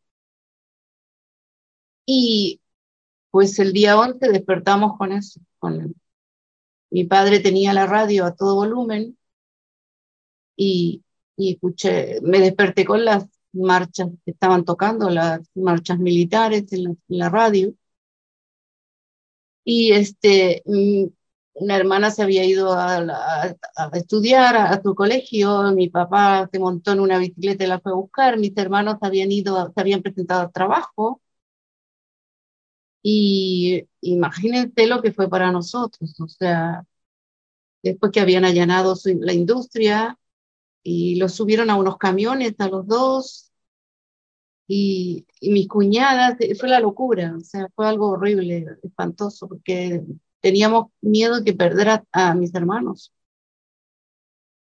Y 2.06 2.62
pues 3.32 3.60
el 3.60 3.74
día 3.74 4.00
11 4.00 4.30
despertamos 4.30 4.98
con 4.98 5.12
eso. 5.14 5.42
Con 5.60 5.96
Mi 6.90 7.04
padre 7.06 7.40
tenía 7.40 7.74
la 7.74 7.86
radio 7.86 8.26
a 8.26 8.36
todo 8.36 8.56
volumen 8.56 9.18
y, 10.56 11.04
y 11.36 11.54
escuché, 11.54 12.20
me 12.22 12.40
desperté 12.40 12.86
con 12.86 13.06
las 13.06 13.28
marchas 13.54 14.10
que 14.26 14.32
estaban 14.32 14.66
tocando, 14.66 15.10
las 15.10 15.42
marchas 15.56 16.00
militares 16.00 16.72
en 16.74 16.98
la, 17.08 17.30
radio. 17.30 17.74
Y 19.64 19.92
este, 19.92 20.64
mm, 20.66 21.06
una 21.56 21.76
hermana 21.78 22.12
se 22.12 22.24
había 22.24 22.46
ido 22.46 22.74
a, 22.74 23.56
estudiar 23.94 24.56
a, 24.56 24.82
su 24.82 24.96
colegio, 24.96 25.72
mi 25.74 25.90
papá 25.90 26.50
se 26.52 26.60
montó 26.60 26.92
en 26.94 27.00
una 27.02 27.18
bicicleta 27.20 27.64
y 27.64 27.68
la 27.68 27.80
fue 27.80 27.92
a 27.92 27.96
buscar, 27.96 28.38
mis 28.38 28.56
hermanos 28.58 28.98
habían 29.02 29.32
ido, 29.32 29.72
se 29.74 29.82
habían 29.82 30.02
presentado 30.02 30.42
a 30.44 30.52
trabajo, 30.52 31.22
Y 33.02 33.88
imagínense 34.02 34.88
lo 34.88 35.02
que 35.02 35.12
fue 35.14 35.30
para 35.30 35.52
nosotros, 35.52 36.20
o 36.20 36.28
sea, 36.28 36.86
después 37.84 38.12
que 38.12 38.20
habían 38.20 38.46
allanado 38.46 38.96
la 39.22 39.34
industria 39.34 40.18
y 40.84 41.16
los 41.18 41.34
subieron 41.36 41.70
a 41.70 41.78
unos 41.78 41.98
camiones 41.98 42.56
a 42.60 42.70
los 42.70 42.88
dos 42.88 43.48
y, 44.68 45.26
mis 45.42 45.68
cuñadas, 45.68 46.38
eh, 46.42 46.56
fue 46.56 46.70
la 46.70 46.80
locura, 46.80 47.36
o 47.38 47.42
sea, 47.42 47.68
fue 47.76 47.88
algo 47.88 48.10
horrible, 48.10 48.66
espantoso, 48.84 49.48
porque 49.48 50.04
teníamos 50.42 50.88
miedo 51.02 51.42
de 51.42 51.54
perder 51.54 52.04
a, 52.12 52.34
mis 52.36 52.54
hermanos. 52.56 53.14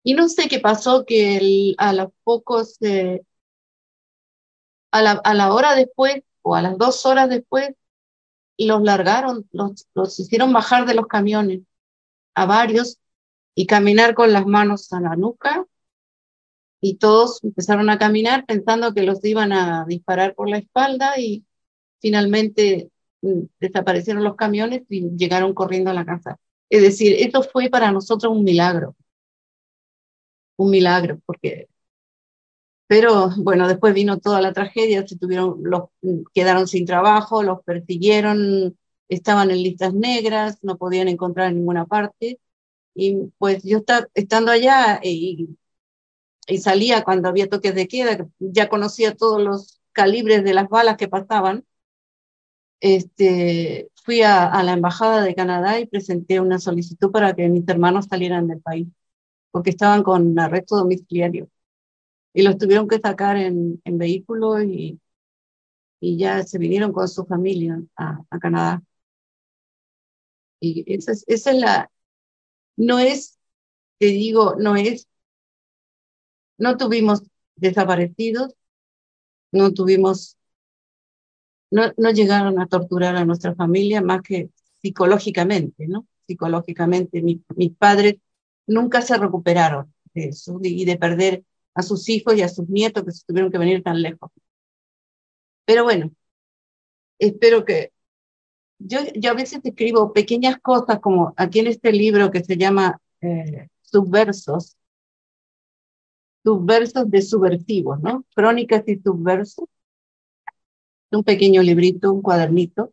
Y 0.02 0.14
no 0.14 0.28
sé 0.28 0.48
qué 0.48 0.58
pasó, 0.60 1.04
que 1.06 1.74
a 1.78 1.92
los 1.92 2.08
pocos, 2.24 2.76
eh, 2.82 3.22
a, 4.90 5.02
la, 5.02 5.12
a 5.24 5.34
la 5.34 5.52
hora 5.52 5.74
después 5.74 6.22
o 6.42 6.54
a 6.54 6.62
las 6.62 6.78
dos 6.78 7.04
horas 7.06 7.28
después, 7.28 7.70
los 8.66 8.82
largaron, 8.82 9.48
los, 9.52 9.86
los 9.94 10.18
hicieron 10.18 10.52
bajar 10.52 10.86
de 10.86 10.94
los 10.94 11.06
camiones 11.06 11.60
a 12.34 12.46
varios 12.46 12.98
y 13.54 13.66
caminar 13.66 14.14
con 14.14 14.32
las 14.32 14.46
manos 14.46 14.92
a 14.92 15.00
la 15.00 15.16
nuca 15.16 15.66
y 16.80 16.96
todos 16.96 17.42
empezaron 17.42 17.90
a 17.90 17.98
caminar 17.98 18.46
pensando 18.46 18.94
que 18.94 19.02
los 19.02 19.24
iban 19.24 19.52
a 19.52 19.84
disparar 19.86 20.34
por 20.34 20.48
la 20.48 20.58
espalda 20.58 21.18
y 21.18 21.44
finalmente 22.00 22.90
mm, 23.22 23.42
desaparecieron 23.60 24.24
los 24.24 24.36
camiones 24.36 24.82
y 24.88 25.10
llegaron 25.16 25.54
corriendo 25.54 25.90
a 25.90 25.94
la 25.94 26.04
casa. 26.04 26.38
Es 26.70 26.82
decir, 26.82 27.16
esto 27.18 27.42
fue 27.42 27.70
para 27.70 27.92
nosotros 27.92 28.32
un 28.32 28.44
milagro, 28.44 28.96
un 30.56 30.70
milagro, 30.70 31.20
porque... 31.26 31.68
Pero 32.88 33.30
bueno, 33.38 33.68
después 33.68 33.94
vino 33.94 34.18
toda 34.18 34.40
la 34.40 34.52
tragedia, 34.52 35.06
se 35.06 35.18
tuvieron, 35.18 35.60
los, 35.62 35.84
quedaron 36.34 36.66
sin 36.68 36.86
trabajo, 36.86 37.42
los 37.42 37.62
persiguieron, 37.64 38.78
estaban 39.08 39.50
en 39.50 39.62
listas 39.62 39.94
negras, 39.94 40.58
no 40.62 40.78
podían 40.78 41.08
encontrar 41.08 41.48
en 41.50 41.56
ninguna 41.58 41.86
parte. 41.86 42.40
Y 42.94 43.16
pues 43.38 43.62
yo 43.64 43.82
estando 44.14 44.52
allá 44.52 45.00
y 45.02 45.56
y 46.48 46.58
salía 46.58 47.04
cuando 47.04 47.28
había 47.28 47.48
toques 47.48 47.74
de 47.74 47.88
queda, 47.88 48.26
ya 48.40 48.68
conocía 48.68 49.14
todos 49.14 49.42
los 49.42 49.80
calibres 49.92 50.44
de 50.44 50.54
las 50.54 50.68
balas 50.68 50.96
que 50.96 51.08
pasaban, 51.08 51.64
este, 52.80 53.90
fui 54.04 54.22
a, 54.22 54.62
la 54.62 54.72
Embajada 54.72 55.22
de 55.22 55.34
Canadá 55.34 55.80
y 55.80 55.86
presenté 55.86 56.40
una 56.40 56.58
solicitud 56.58 57.10
para 57.10 57.34
que 57.34 57.48
mis 57.48 57.66
hermanos 57.68 58.06
salieran 58.08 58.48
del 58.48 58.60
país, 58.60 58.88
porque 59.50 59.70
estaban 59.70 60.02
con 60.02 60.38
arresto 60.38 60.76
domiciliario. 60.76 61.48
Y 62.32 62.42
los 62.42 62.58
tuvieron 62.58 62.88
que 62.88 62.98
sacar 63.00 63.36
en, 63.36 63.80
en 63.84 63.98
vehículo 63.98 64.62
y, 64.62 65.00
y 66.00 66.18
ya 66.18 66.42
se 66.44 66.58
vinieron 66.58 66.92
con 66.92 67.08
su 67.08 67.24
familia 67.26 67.80
a, 67.96 68.20
a 68.30 68.38
Canadá. 68.38 68.82
Y 70.60 70.84
esa 70.92 71.12
es, 71.12 71.24
esa 71.28 71.50
es 71.52 71.56
la, 71.58 71.90
no 72.76 72.98
es, 73.00 73.38
te 73.98 74.06
digo, 74.06 74.56
no 74.58 74.76
es 74.76 75.08
no 76.58 76.76
tuvimos 76.76 77.22
desaparecidos, 77.56 78.54
no 79.52 79.72
tuvimos, 79.74 80.36
no, 81.70 81.92
no 81.96 82.10
llegaron 82.10 82.58
a 82.60 82.66
torturar 82.66 83.16
a 83.16 83.24
nuestra 83.24 83.54
familia 83.54 84.00
más 84.02 84.22
que 84.22 84.50
psicológicamente, 84.80 85.86
¿no? 85.88 86.06
Psicológicamente. 86.26 87.22
mis 87.22 87.76
padres 87.76 88.16
nunca 88.66 89.02
se 89.02 89.16
recuperaron 89.18 89.92
de 90.14 90.28
eso 90.28 90.58
y 90.62 90.84
de 90.84 90.96
perder 90.96 91.44
a 91.74 91.82
sus 91.82 92.08
hijos 92.08 92.36
y 92.36 92.42
a 92.42 92.48
sus 92.48 92.68
nietos 92.68 93.04
que 93.04 93.12
se 93.12 93.24
tuvieron 93.26 93.50
que 93.50 93.58
venir 93.58 93.82
tan 93.82 94.02
lejos. 94.02 94.30
Pero 95.64 95.84
bueno, 95.84 96.10
espero 97.18 97.64
que 97.64 97.92
yo, 98.78 99.00
yo 99.14 99.30
a 99.30 99.34
veces 99.34 99.60
escribo 99.64 100.12
pequeñas 100.12 100.58
cosas 100.60 101.00
como 101.00 101.34
aquí 101.36 101.60
en 101.60 101.68
este 101.68 101.92
libro 101.92 102.30
que 102.30 102.44
se 102.44 102.56
llama 102.56 103.00
eh, 103.20 103.68
Subversos, 103.82 104.76
subversos 106.44 107.10
de 107.10 107.22
subversivos, 107.22 108.00
¿no? 108.00 108.24
Crónicas 108.34 108.84
y 108.86 108.98
subversos. 108.98 109.68
Un 111.10 111.24
pequeño 111.24 111.62
librito, 111.62 112.12
un 112.12 112.22
cuadernito. 112.22 112.92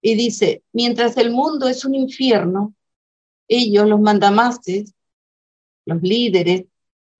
Y 0.00 0.14
dice, 0.14 0.62
mientras 0.72 1.16
el 1.16 1.30
mundo 1.30 1.68
es 1.68 1.84
un 1.84 1.94
infierno, 1.94 2.74
ellos, 3.48 3.88
los 3.88 4.00
mandamases, 4.00 4.94
los 5.86 6.02
líderes, 6.02 6.66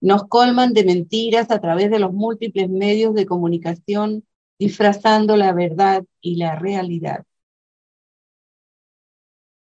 nos 0.00 0.28
colman 0.28 0.74
de 0.74 0.84
mentiras 0.84 1.50
a 1.50 1.60
través 1.60 1.90
de 1.90 1.98
los 1.98 2.12
múltiples 2.12 2.68
medios 2.68 3.14
de 3.14 3.26
comunicación, 3.26 4.26
disfrazando 4.58 5.36
la 5.36 5.52
verdad 5.54 6.04
y 6.20 6.36
la 6.36 6.56
realidad 6.56 7.24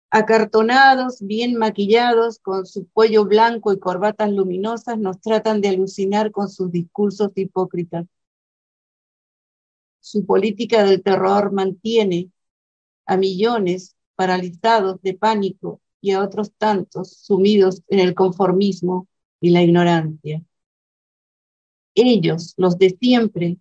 acartonados, 0.10 1.22
bien 1.22 1.56
maquillados, 1.56 2.40
con 2.40 2.66
su 2.66 2.90
cuello 2.92 3.26
blanco 3.26 3.74
y 3.74 3.80
corbatas 3.80 4.32
luminosas, 4.32 4.98
nos 4.98 5.20
tratan 5.22 5.62
de 5.62 5.70
alucinar 5.70 6.32
con 6.32 6.50
sus 6.50 6.72
discursos 6.72 7.32
hipócritas. 7.36 8.06
Su 10.00 10.26
política 10.26 10.84
del 10.84 11.04
terror 11.04 11.52
mantiene 11.52 12.32
a 13.06 13.18
millones 13.18 13.96
paralizados 14.16 15.02
de 15.02 15.14
pánico 15.14 15.82
y 16.02 16.12
a 16.12 16.22
otros 16.22 16.52
tantos 16.58 17.12
sumidos 17.18 17.82
en 17.88 18.00
el 18.00 18.14
conformismo 18.14 19.08
y 19.42 19.52
la 19.52 19.62
ignorancia. 19.64 20.44
Ellos, 21.96 22.54
los 22.58 22.78
de 22.78 22.92
siempre, 23.00 23.58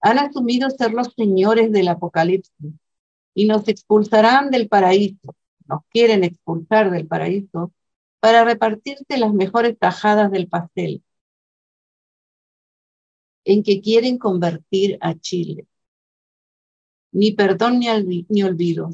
han 0.00 0.18
asumido 0.18 0.70
ser 0.70 0.92
los 0.92 1.12
señores 1.14 1.72
del 1.72 1.88
apocalipsis 1.88 2.72
y 3.34 3.46
nos 3.46 3.68
expulsarán 3.68 4.50
del 4.50 4.68
paraíso 4.68 5.34
nos 5.70 5.82
quieren 5.90 6.24
expulsar 6.24 6.90
del 6.90 7.06
paraíso 7.06 7.72
para 8.20 8.44
repartirse 8.44 9.18
las 9.18 9.32
mejores 9.32 9.78
tajadas 9.78 10.30
del 10.30 10.48
pastel, 10.48 11.02
en 13.44 13.62
que 13.62 13.80
quieren 13.80 14.18
convertir 14.18 14.98
a 15.00 15.14
Chile. 15.14 15.66
Ni 17.12 17.32
perdón 17.32 17.78
ni, 17.78 18.26
ni 18.28 18.42
olvido, 18.42 18.90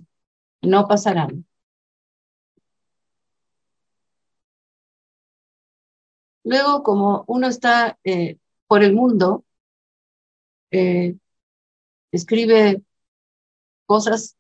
no 0.63 0.87
pasarán. 0.87 1.47
Luego, 6.47 6.83
como 6.85 7.25
uno 7.29 7.49
está 7.49 7.99
eh, 8.05 8.39
por 8.69 8.85
el 8.85 8.95
mundo, 8.95 9.45
eh, 10.71 11.17
escribe 12.13 12.83
cosas 13.87 14.37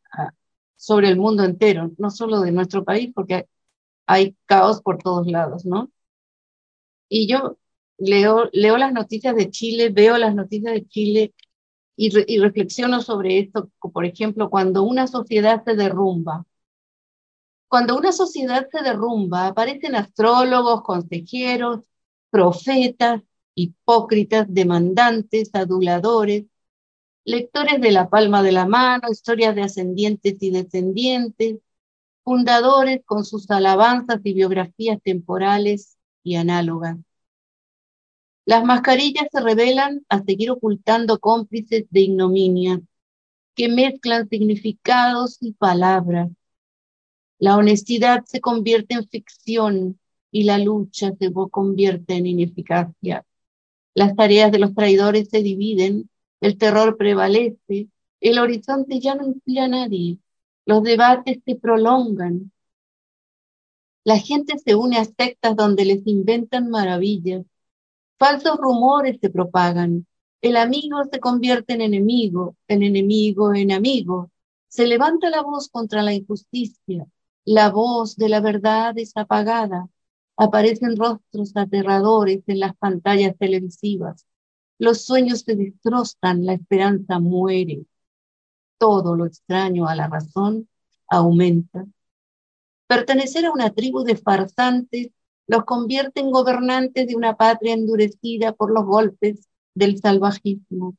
sobre 0.77 1.09
el 1.09 1.16
mundo 1.19 1.45
entero, 1.45 1.92
no 1.99 2.11
solo 2.11 2.40
de 2.40 2.53
nuestro 2.53 2.85
país, 2.85 3.12
porque 3.14 3.49
hay 4.07 4.37
caos 4.47 4.83
por 4.83 4.99
todos 4.99 5.27
lados, 5.27 5.66
¿no? 5.66 5.90
Y 7.09 7.27
yo 7.29 7.59
leo, 7.99 8.49
leo 8.53 8.77
las 8.79 8.92
noticias 8.92 9.35
de 9.37 9.51
Chile, 9.51 9.90
veo 9.90 10.19
las 10.19 10.35
noticias 10.35 10.75
de 10.75 10.87
Chile 10.87 11.35
y 11.97 12.38
reflexiono 12.40 13.01
sobre 13.03 13.38
esto, 13.40 13.71
por 13.81 14.05
ejemplo, 14.07 14.51
cuando 14.51 14.83
una 14.85 15.07
sociedad 15.09 15.64
se 15.64 15.75
derrumba. 15.77 16.47
Cuando 17.69 17.97
una 17.97 18.12
sociedad 18.12 18.69
se 18.71 18.83
derrumba, 18.83 19.49
aparecen 19.49 19.97
astrólogos, 19.97 20.83
consejeros, 20.83 21.81
profetas, 22.37 23.22
hipócritas, 23.55 24.46
demandantes, 24.46 25.49
aduladores, 25.55 26.44
lectores 27.25 27.81
de 27.81 27.92
la 27.92 28.11
palma 28.11 28.42
de 28.42 28.53
la 28.53 28.66
mano, 28.66 29.11
historias 29.11 29.55
de 29.55 29.62
ascendientes 29.62 30.37
y 30.42 30.51
descendientes, 30.51 31.57
fundadores 32.25 33.01
con 33.07 33.25
sus 33.25 33.51
alabanzas 33.51 34.20
y 34.22 34.35
biografías 34.35 34.99
temporales 35.03 35.96
y 36.22 36.35
análogas. 36.35 36.99
Las 38.44 38.64
mascarillas 38.64 39.29
se 39.33 39.40
revelan 39.40 40.05
a 40.11 40.22
seguir 40.22 40.51
ocultando 40.51 41.18
cómplices 41.18 41.87
de 41.88 42.01
ignominia 42.01 42.83
que 43.55 43.70
mezclan 43.70 44.29
significados 44.29 45.38
y 45.40 45.53
palabras. 45.53 46.29
La 47.38 47.57
honestidad 47.57 48.27
se 48.27 48.42
convierte 48.42 48.94
en 48.94 49.09
ficción 49.09 49.99
y 50.37 50.42
la 50.44 50.59
lucha 50.59 51.12
se 51.18 51.33
convierte 51.51 52.12
en 52.14 52.27
ineficacia. 52.27 53.25
Las 53.94 54.14
tareas 54.14 54.53
de 54.53 54.59
los 54.59 54.75
traidores 54.75 55.29
se 55.31 55.40
dividen 55.42 56.11
el 56.42 56.59
terror 56.59 56.99
prevalece, 56.99 57.88
el 58.20 58.38
horizonte 58.38 59.01
ya 59.01 59.14
no 59.14 59.27
inspira 59.27 59.64
a 59.64 59.68
nadie, 59.68 60.18
los 60.66 60.83
debates 60.83 61.38
se 61.46 61.57
prolongan. 61.57 62.53
La 64.05 64.18
gente 64.18 64.59
se 64.59 64.75
une 64.75 64.99
a 64.99 65.07
sectas 65.07 65.57
donde 65.57 65.87
les 65.87 66.07
inventan 66.07 66.68
maravillas, 66.68 67.46
falsos 68.18 68.59
rumores 68.59 69.16
se 69.18 69.31
propagan, 69.31 70.07
el 70.42 70.59
amigo 70.59 70.99
se 71.11 71.18
convierte 71.18 71.72
en 71.72 71.81
enemigo, 71.81 72.57
el 72.68 72.83
enemigo 72.83 73.55
en 73.55 73.72
amigo, 73.72 74.31
se 74.68 74.87
levanta 74.87 75.31
la 75.31 75.40
voz 75.40 75.70
contra 75.70 76.03
la 76.03 76.12
injusticia, 76.12 77.07
la 77.46 77.70
voz 77.70 78.16
de 78.16 78.29
la 78.29 78.40
verdad 78.40 78.99
es 78.99 79.12
apagada, 79.16 79.88
aparecen 80.37 80.96
rostros 80.96 81.53
aterradores 81.57 82.42
en 82.46 82.61
las 82.61 82.77
pantallas 82.77 83.37
televisivas, 83.38 84.27
los 84.79 85.05
sueños 85.05 85.40
se 85.40 85.57
destrozan, 85.57 86.44
la 86.44 86.55
esperanza 86.55 87.18
muere. 87.18 87.87
todo 88.79 89.16
lo 89.16 89.27
extraño 89.27 89.88
a 89.88 89.94
la 89.94 90.09
razón 90.09 90.68
aumenta. 91.09 91.87
Pertenecer 92.87 93.46
a 93.46 93.53
una 93.53 93.70
tribu 93.70 94.05
de 94.05 94.16
farsantes 94.16 95.11
los 95.46 95.64
convierte 95.64 96.20
en 96.20 96.31
gobernantes 96.31 97.07
de 97.07 97.16
una 97.16 97.37
patria 97.37 97.75
endurecida 97.75 98.53
por 98.53 98.72
los 98.72 98.85
golpes 98.85 99.49
del 99.75 99.99
salvajismo. 99.99 100.96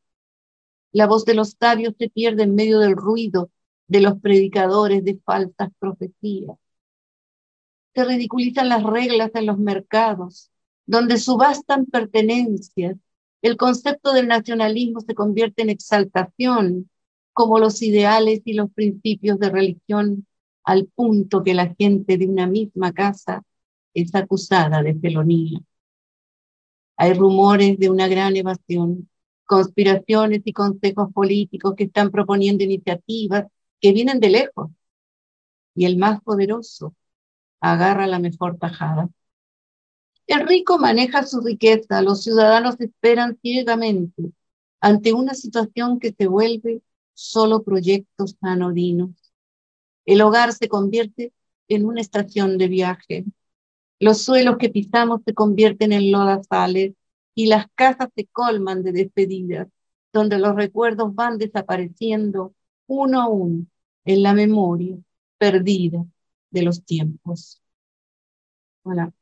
La 0.92 1.08
voz 1.08 1.26
de 1.26 1.36
los 1.36 1.56
sabios 1.60 1.94
se 2.00 2.10
pierde 2.10 2.44
en 2.44 2.56
medio 2.56 2.80
del 2.80 2.96
ruido 2.96 3.52
de 3.88 4.02
los 4.02 4.20
predicadores 4.20 5.04
de 5.04 5.20
falsas 5.24 5.70
profecías. 5.80 6.58
Se 7.98 8.06
ridiculizan 8.06 8.70
las 8.70 8.84
reglas 8.84 9.32
en 9.34 9.48
los 9.48 9.58
mercados, 9.58 10.52
donde 10.86 11.18
subastan 11.18 11.88
pertenencias. 11.88 12.96
El 13.42 13.58
concepto 13.58 14.14
del 14.14 14.28
nacionalismo 14.28 15.02
se 15.02 15.16
convierte 15.16 15.64
en 15.64 15.72
exaltación, 15.72 16.92
como 17.34 17.58
los 17.58 17.82
ideales 17.82 18.42
y 18.46 18.54
los 18.54 18.72
principios 18.72 19.40
de 19.40 19.50
religión, 19.50 20.28
al 20.64 20.86
punto 20.86 21.44
que 21.44 21.56
la 21.56 21.74
gente 21.74 22.20
de 22.20 22.28
una 22.28 22.46
misma 22.46 22.94
casa 22.94 23.42
es 23.96 24.14
acusada 24.14 24.84
de 24.84 24.94
felonía. 24.94 25.60
Hay 26.98 27.14
rumores 27.14 27.80
de 27.80 27.90
una 27.90 28.08
gran 28.08 28.36
evasión, 28.36 29.10
conspiraciones 29.44 30.44
y 30.46 30.54
consejos 30.54 31.12
políticos 31.12 31.74
que 31.76 31.86
están 31.86 32.12
proponiendo 32.12 32.64
iniciativas 32.64 33.48
que 33.82 33.92
vienen 33.92 34.20
de 34.20 34.30
lejos. 34.30 34.70
Y 35.74 35.86
el 35.86 35.98
más 35.98 36.22
poderoso 36.22 36.94
agarra 37.62 38.08
la 38.08 38.20
mejor 38.20 38.58
tajada. 38.58 39.10
El 40.28 40.48
rico 40.48 40.78
maneja 40.78 41.24
su 41.24 41.42
riqueza, 41.42 42.02
los 42.02 42.24
ciudadanos 42.24 42.80
esperan 42.80 43.38
ciegamente 43.42 44.32
ante 44.82 45.14
una 45.14 45.34
situación 45.34 46.00
que 46.00 46.14
se 46.18 46.28
vuelve 46.28 46.82
solo 47.14 47.64
proyectos 47.64 48.36
anodinos. 48.42 49.12
El 50.06 50.22
hogar 50.22 50.54
se 50.54 50.68
convierte 50.68 51.34
en 51.68 51.86
una 51.86 52.02
estación 52.02 52.58
de 52.58 52.68
viaje, 52.68 53.26
los 54.00 54.22
suelos 54.22 54.58
que 54.58 54.70
pisamos 54.70 55.22
se 55.26 55.34
convierten 55.34 55.92
en 55.94 56.12
lodazales 56.12 56.94
y 57.36 57.48
las 57.48 57.68
casas 57.76 58.10
se 58.16 58.26
colman 58.28 58.84
de 58.84 58.92
despedidas, 58.92 59.68
donde 60.14 60.40
los 60.40 60.56
recuerdos 60.56 61.16
van 61.16 61.38
desapareciendo 61.38 62.54
uno 62.88 63.22
a 63.22 63.28
uno 63.28 63.66
en 64.06 64.24
la 64.24 64.34
memoria 64.34 64.98
perdida 65.38 66.06
de 66.52 66.62
los 66.64 66.84
tiempos. 66.86 67.62
Hola. 68.84 69.14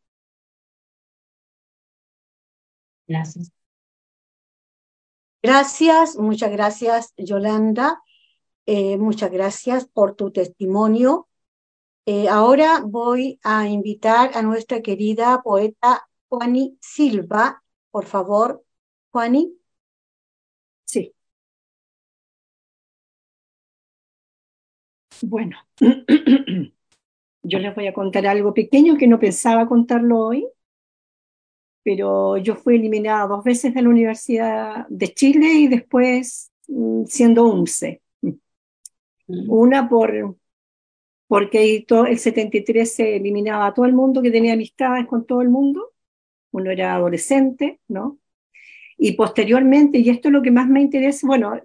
Gracias. 3.07 3.51
Gracias, 5.41 6.17
muchas 6.17 6.51
gracias 6.51 7.13
Yolanda. 7.17 8.01
Eh, 8.65 8.97
muchas 8.97 9.31
gracias 9.31 9.85
por 9.87 10.15
tu 10.15 10.31
testimonio. 10.31 11.27
Eh, 12.07 12.29
ahora 12.29 12.81
voy 12.85 13.39
a 13.43 13.67
invitar 13.67 14.31
a 14.35 14.41
nuestra 14.41 14.81
querida 14.81 15.41
poeta 15.43 16.07
Juani 16.29 16.77
Silva. 16.81 17.63
Por 17.91 18.05
favor, 18.05 18.63
Juani. 19.11 19.57
Sí. 20.85 21.13
Bueno, 25.21 25.57
yo 27.47 27.59
les 27.59 27.75
voy 27.75 27.87
a 27.87 27.93
contar 27.93 28.25
algo 28.27 28.53
pequeño 28.53 28.97
que 28.97 29.07
no 29.07 29.19
pensaba 29.19 29.67
contarlo 29.67 30.19
hoy, 30.19 30.47
pero 31.83 32.37
yo 32.37 32.55
fui 32.55 32.75
eliminada 32.75 33.27
dos 33.27 33.43
veces 33.43 33.73
de 33.73 33.81
la 33.81 33.89
Universidad 33.89 34.87
de 34.89 35.13
Chile 35.13 35.53
y 35.53 35.67
después 35.67 36.51
mm, 36.67 37.05
siendo 37.05 37.45
UNCE. 37.45 38.01
Mm. 38.21 39.49
Una 39.49 39.87
por 39.87 40.35
porque 41.27 41.85
el 41.89 42.19
73 42.19 42.95
se 42.95 43.15
eliminaba 43.15 43.67
a 43.67 43.73
todo 43.73 43.85
el 43.85 43.93
mundo 43.93 44.21
que 44.21 44.31
tenía 44.31 44.53
amistades 44.53 45.07
con 45.07 45.25
todo 45.25 45.41
el 45.41 45.49
mundo, 45.49 45.93
uno 46.51 46.71
era 46.71 46.95
adolescente, 46.95 47.79
¿no? 47.87 48.19
Y 48.97 49.13
posteriormente, 49.13 49.99
y 49.99 50.09
esto 50.09 50.29
es 50.29 50.33
lo 50.33 50.41
que 50.41 50.51
más 50.51 50.67
me 50.67 50.81
interesa, 50.81 51.27
bueno, 51.27 51.59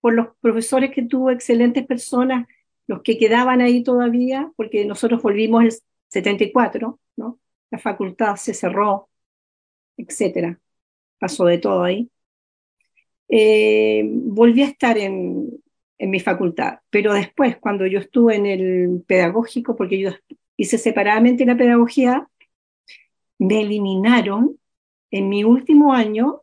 por 0.00 0.14
los 0.14 0.28
profesores 0.40 0.90
que 0.90 1.02
tuvo, 1.02 1.30
excelentes 1.30 1.84
personas, 1.86 2.46
los 2.86 3.02
que 3.02 3.18
quedaban 3.18 3.60
ahí 3.60 3.82
todavía, 3.82 4.52
porque 4.56 4.84
nosotros 4.84 5.22
volvimos 5.22 5.64
el 5.64 5.72
74, 6.08 7.00
¿no? 7.16 7.40
La 7.70 7.78
facultad 7.78 8.36
se 8.36 8.54
cerró, 8.54 9.08
etcétera. 9.96 10.60
Pasó 11.18 11.46
de 11.46 11.58
todo 11.58 11.82
ahí. 11.84 12.10
Eh, 13.28 14.04
volví 14.06 14.62
a 14.62 14.68
estar 14.68 14.98
en, 14.98 15.50
en 15.98 16.10
mi 16.10 16.20
facultad. 16.20 16.80
Pero 16.90 17.12
después, 17.14 17.56
cuando 17.58 17.86
yo 17.86 17.98
estuve 17.98 18.36
en 18.36 18.46
el 18.46 19.04
pedagógico, 19.06 19.76
porque 19.76 19.98
yo 19.98 20.10
hice 20.56 20.78
separadamente 20.78 21.44
la 21.46 21.56
pedagogía, 21.56 22.28
me 23.38 23.62
eliminaron 23.62 24.58
en 25.10 25.28
mi 25.28 25.44
último 25.44 25.92
año 25.92 26.42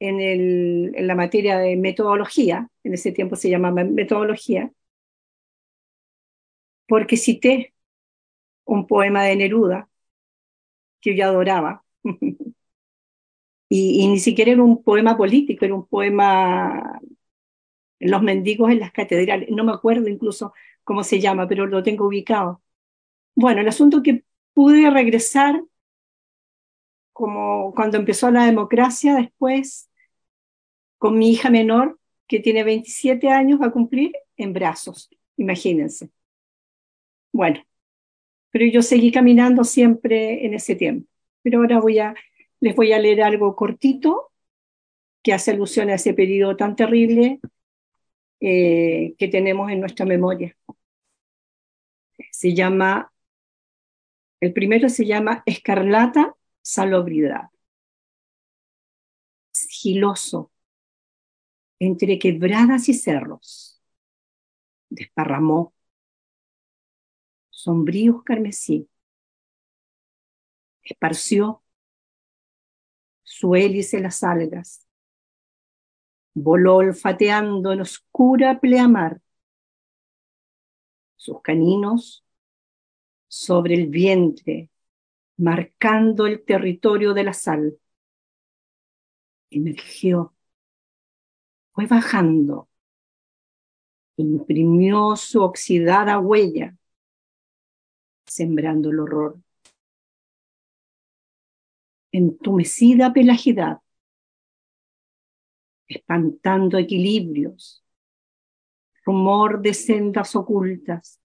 en, 0.00 0.20
el, 0.20 0.92
en 0.94 1.06
la 1.06 1.14
materia 1.14 1.58
de 1.58 1.76
metodología, 1.76 2.68
en 2.84 2.94
ese 2.94 3.12
tiempo 3.12 3.36
se 3.36 3.50
llamaba 3.50 3.84
metodología, 3.84 4.72
porque 6.88 7.16
cité 7.16 7.74
un 8.64 8.86
poema 8.86 9.24
de 9.24 9.36
Neruda 9.36 9.88
que 11.00 11.16
yo 11.16 11.24
adoraba. 11.24 11.84
y, 13.68 14.08
ni 14.08 14.18
siquiera 14.18 14.52
era 14.52 14.62
un 14.62 14.82
poema 14.82 15.16
político, 15.16 15.64
era 15.64 15.74
un 15.74 15.86
poema 15.86 17.00
los 18.00 18.22
mendigos 18.22 18.70
en 18.70 18.80
las 18.80 18.92
catedrales, 18.92 19.50
no 19.50 19.64
me 19.64 19.72
acuerdo 19.72 20.08
incluso 20.08 20.52
cómo 20.84 21.02
se 21.04 21.20
llama, 21.20 21.48
pero 21.48 21.66
lo 21.66 21.82
tengo 21.82 22.06
ubicado. 22.06 22.62
Bueno, 23.34 23.60
el 23.62 23.68
asunto 23.68 24.02
que 24.02 24.24
pude 24.54 24.90
regresar 24.90 25.62
como 27.12 27.74
cuando 27.74 27.98
empezó 27.98 28.30
la 28.30 28.46
democracia 28.46 29.14
después, 29.16 29.90
con 30.98 31.18
mi 31.18 31.30
hija 31.30 31.50
menor, 31.50 31.98
que 32.28 32.40
tiene 32.40 32.64
27 32.64 33.28
años, 33.30 33.60
va 33.60 33.66
a 33.66 33.72
cumplir 33.72 34.12
en 34.36 34.52
brazos, 34.52 35.10
imagínense. 35.36 36.10
Bueno, 37.32 37.60
pero 38.50 38.66
yo 38.66 38.82
seguí 38.82 39.12
caminando 39.12 39.64
siempre 39.64 40.46
en 40.46 40.54
ese 40.54 40.74
tiempo. 40.76 41.08
Pero 41.42 41.60
ahora 41.60 41.80
voy 41.80 41.98
a, 41.98 42.14
les 42.60 42.74
voy 42.76 42.92
a 42.92 42.98
leer 42.98 43.22
algo 43.22 43.56
cortito 43.56 44.32
que 45.22 45.32
hace 45.32 45.52
alusión 45.52 45.90
a 45.90 45.94
ese 45.94 46.14
periodo 46.14 46.56
tan 46.56 46.76
terrible 46.76 47.40
eh, 48.40 49.14
que 49.18 49.28
tenemos 49.28 49.70
en 49.70 49.80
nuestra 49.80 50.06
memoria. 50.06 50.56
Se 52.32 52.54
llama, 52.54 53.12
el 54.40 54.52
primero 54.52 54.88
se 54.88 55.06
llama 55.06 55.42
Escarlata 55.46 56.34
Salobridad. 56.62 57.50
Sigiloso, 59.52 60.50
entre 61.78 62.18
quebradas 62.18 62.88
y 62.88 62.94
cerros, 62.94 63.80
desparramó 64.90 65.74
sombríos 67.58 68.22
carmesí, 68.22 68.88
esparció 70.84 71.64
su 73.24 73.56
hélice 73.56 73.98
las 73.98 74.22
algas, 74.22 74.86
voló 76.34 76.76
olfateando 76.76 77.72
en 77.72 77.80
oscura 77.80 78.60
pleamar. 78.60 79.20
Sus 81.16 81.42
caninos 81.42 82.24
sobre 83.26 83.74
el 83.74 83.88
vientre, 83.88 84.70
marcando 85.36 86.28
el 86.28 86.44
territorio 86.44 87.12
de 87.12 87.24
la 87.24 87.32
sal. 87.32 87.76
Emergió, 89.50 90.32
fue 91.72 91.86
bajando, 91.86 92.68
imprimió 94.16 95.16
su 95.16 95.42
oxidada 95.42 96.20
huella, 96.20 96.78
sembrando 98.28 98.90
el 98.90 99.00
horror. 99.00 99.40
Entumecida 102.12 103.12
pelagidad, 103.12 103.78
espantando 105.88 106.78
equilibrios, 106.78 107.84
rumor 109.04 109.60
de 109.60 109.74
sendas 109.74 110.36
ocultas 110.36 111.20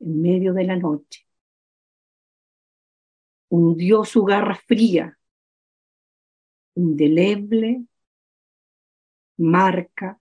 en 0.00 0.20
medio 0.20 0.52
de 0.52 0.64
la 0.64 0.76
noche. 0.76 1.26
Hundió 3.48 4.04
su 4.04 4.24
garra 4.24 4.54
fría, 4.54 5.18
indeleble, 6.74 7.86
marca, 9.36 10.20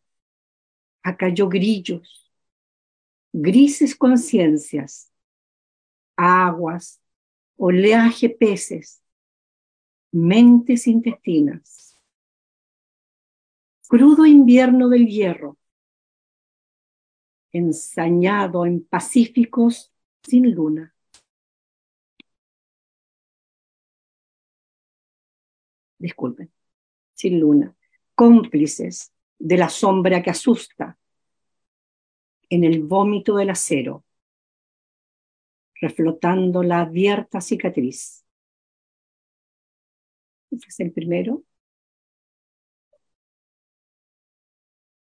acalló 1.04 1.50
grillos, 1.50 2.32
grises 3.32 3.96
conciencias, 3.96 5.12
aguas, 6.16 7.02
oleaje 7.58 8.30
peces, 8.30 9.02
mentes 10.12 10.88
intestinas 10.88 11.86
crudo 13.88 14.26
invierno 14.26 14.90
del 14.90 15.08
hierro, 15.08 15.58
ensañado 17.52 18.66
en 18.66 18.84
pacíficos 18.86 19.94
sin 20.24 20.52
luna. 20.54 20.94
Disculpen, 25.98 26.52
sin 27.14 27.40
luna, 27.40 27.76
cómplices 28.14 29.14
de 29.40 29.58
la 29.58 29.70
sombra 29.70 30.22
que 30.22 30.30
asusta 30.30 30.98
en 32.50 32.64
el 32.64 32.84
vómito 32.84 33.38
del 33.38 33.50
acero, 33.50 34.04
reflotando 35.86 36.64
la 36.64 36.82
abierta 36.82 37.42
cicatriz. 37.42 38.26
Este 40.50 40.68
es 40.70 40.80
el 40.80 40.92
primero. 40.92 41.44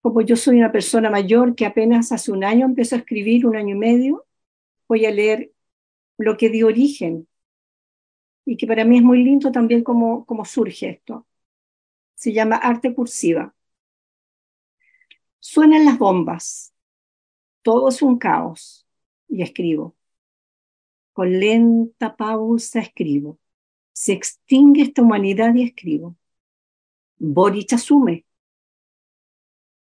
Como 0.01 0.21
yo 0.23 0.35
soy 0.35 0.57
una 0.59 0.73
persona 0.73 1.09
mayor 1.09 1.55
que 1.55 1.67
apenas 1.67 2.11
hace 2.11 2.33
un 2.33 2.43
año 2.43 2.67
empezó 2.67 2.97
a 2.97 2.99
escribir, 2.99 3.47
un 3.47 3.57
año 3.57 3.77
y 3.77 3.79
medio, 3.79 4.27
voy 4.89 5.07
a 5.07 5.13
leer 5.13 5.53
lo 6.19 6.37
que 6.37 6.51
dio 6.51 6.67
origen 6.67 7.29
y 8.45 8.57
que 8.57 8.67
para 8.67 8.85
mí 8.85 8.97
es 8.99 9.05
muy 9.05 9.23
lindo 9.23 9.53
también 9.53 9.85
cómo, 9.85 10.27
cómo 10.27 10.45
surge 10.45 10.91
esto. 10.91 11.29
Se 12.15 12.33
llama 12.33 12.57
arte 12.57 12.93
cursiva. 12.93 13.55
Suenan 15.39 15.85
las 15.85 15.99
bombas, 15.99 16.75
todo 17.63 17.89
es 17.89 18.03
un 18.03 18.19
caos 18.19 18.87
y 19.29 19.43
escribo. 19.43 19.95
Con 21.13 21.39
lenta 21.39 22.17
pausa 22.17 22.81
escribo. 22.81 23.39
Se 23.93 24.13
extingue 24.13 24.83
esta 24.83 25.03
humanidad 25.03 25.55
y 25.55 25.65
escribo. 25.65 26.17
Boric 27.19 27.75
asume. 27.75 28.25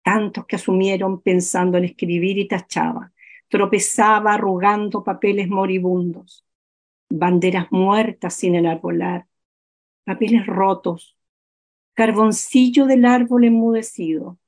Tantos 0.02 0.46
que 0.46 0.56
asumieron 0.56 1.22
pensando 1.22 1.78
en 1.78 1.86
escribir 1.86 2.38
y 2.38 2.48
tachaba. 2.48 3.12
Tropezaba 3.50 4.34
arrugando 4.34 5.04
papeles 5.04 5.50
moribundos. 5.50 6.46
Banderas 7.10 7.68
muertas 7.72 8.36
sin 8.36 8.56
enarbolar. 8.56 9.28
Papeles 10.06 10.46
rotos. 10.46 11.18
Carboncillo 11.94 12.86
del 12.86 13.06
árbol 13.06 13.44
enmudecido. 13.44 14.40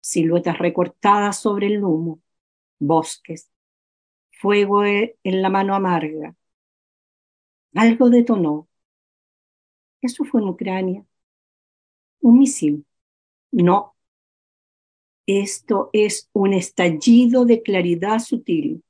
Siluetas 0.00 0.58
recortadas 0.58 1.38
sobre 1.38 1.68
el 1.68 1.84
humo. 1.84 2.20
Bosques 2.80 3.50
fuego 4.40 4.84
en 4.84 5.42
la 5.42 5.50
mano 5.50 5.74
amarga. 5.74 6.34
Algo 7.74 8.10
detonó. 8.10 8.68
Eso 10.02 10.24
fue 10.24 10.40
en 10.40 10.48
Ucrania. 10.48 11.04
Un 12.22 12.38
misil. 12.38 12.86
No. 13.52 13.94
Esto 15.26 15.90
es 15.92 16.28
un 16.32 16.54
estallido 16.54 17.44
de 17.44 17.62
claridad 17.62 18.18
sutil, 18.18 18.82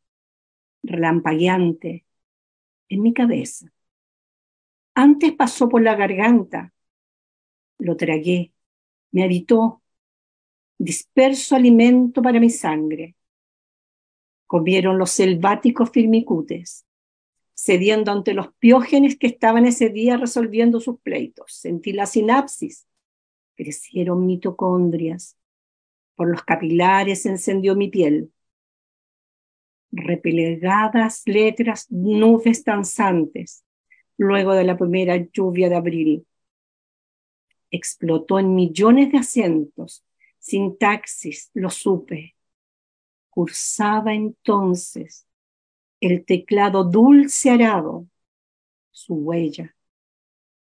relampagueante, 0.82 2.04
en 2.88 3.02
mi 3.02 3.12
cabeza. 3.12 3.72
Antes 4.94 5.32
pasó 5.32 5.68
por 5.68 5.82
la 5.82 5.96
garganta. 5.96 6.72
Lo 7.78 7.96
tragué. 7.96 8.52
Me 9.10 9.24
habitó. 9.24 9.82
Disperso 10.78 11.56
alimento 11.56 12.22
para 12.22 12.40
mi 12.40 12.50
sangre 12.50 13.16
comieron 14.50 14.98
los 14.98 15.12
selváticos 15.12 15.90
firmicutes, 15.90 16.84
cediendo 17.54 18.10
ante 18.10 18.34
los 18.34 18.52
piógenes 18.54 19.16
que 19.16 19.28
estaban 19.28 19.64
ese 19.64 19.90
día 19.90 20.16
resolviendo 20.16 20.80
sus 20.80 20.98
pleitos. 20.98 21.52
Sentí 21.52 21.92
la 21.92 22.04
sinapsis, 22.04 22.88
crecieron 23.54 24.26
mitocondrias, 24.26 25.38
por 26.16 26.30
los 26.30 26.42
capilares 26.42 27.26
encendió 27.26 27.76
mi 27.76 27.90
piel. 27.90 28.32
Repelegadas 29.92 31.22
letras, 31.26 31.86
nubes 31.88 32.64
danzantes, 32.64 33.64
luego 34.16 34.52
de 34.54 34.64
la 34.64 34.76
primera 34.76 35.14
lluvia 35.32 35.68
de 35.68 35.76
abril. 35.76 36.26
Explotó 37.70 38.40
en 38.40 38.56
millones 38.56 39.12
de 39.12 39.18
acentos, 39.18 40.04
sintaxis, 40.40 41.52
lo 41.54 41.70
supe, 41.70 42.34
cursaba 43.40 44.12
entonces 44.12 45.26
el 45.98 46.26
teclado 46.26 46.84
dulce 46.84 47.48
arado, 47.48 48.06
su 48.90 49.14
huella, 49.14 49.74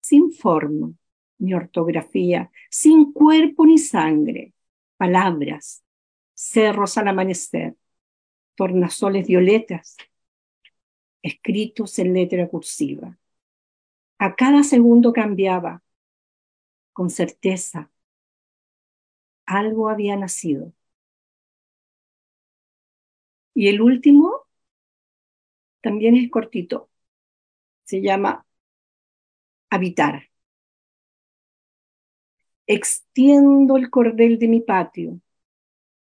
sin 0.01 0.33
forma 0.33 0.93
ni 1.39 1.55
ortografía, 1.55 2.51
sin 2.71 3.13
cuerpo 3.13 3.65
ni 3.65 3.79
sangre, 3.79 4.55
palabras, 4.97 5.85
cerros 6.35 6.99
al 6.99 7.07
amanecer, 7.07 7.77
tornasoles 8.57 9.29
violetas, 9.29 9.97
escritos 11.23 11.97
en 12.01 12.13
letra 12.13 12.49
cursiva. 12.49 13.17
A 14.19 14.35
cada 14.35 14.65
segundo 14.65 15.13
cambiaba, 15.13 15.81
con 16.93 17.09
certeza, 17.09 17.93
algo 19.47 19.89
había 19.91 20.17
nacido. 20.17 20.73
Y 23.55 23.69
el 23.69 23.81
último 23.81 24.47
también 25.81 26.17
es 26.17 26.31
cortito. 26.31 26.91
Se 27.85 28.01
llama 28.03 28.47
habitar. 29.71 30.31
Extiendo 32.67 33.77
el 33.77 33.91
cordel 33.91 34.39
de 34.39 34.49
mi 34.49 34.61
patio, 34.61 35.21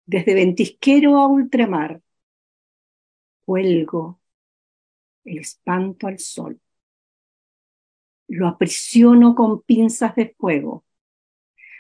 desde 0.06 0.36
ventisquero 0.36 1.18
a 1.18 1.28
ultramar. 1.28 2.02
Cuelgo 3.46 4.20
el 5.24 5.40
espanto 5.40 6.08
al 6.08 6.20
sol. 6.20 6.60
Lo 8.28 8.48
aprisiono 8.48 9.36
con 9.36 9.62
pinzas 9.64 10.16
de 10.16 10.36
fuego. 10.38 10.86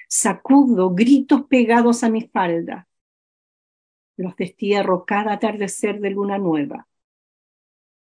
Sacudo 0.07 0.93
gritos 0.93 1.45
pegados 1.47 2.03
a 2.03 2.09
mi 2.09 2.27
falda 2.27 2.87
los 4.17 4.35
destierro 4.35 5.05
cada 5.05 5.33
atardecer 5.33 5.99
de 5.99 6.11
luna 6.11 6.37
nueva. 6.37 6.87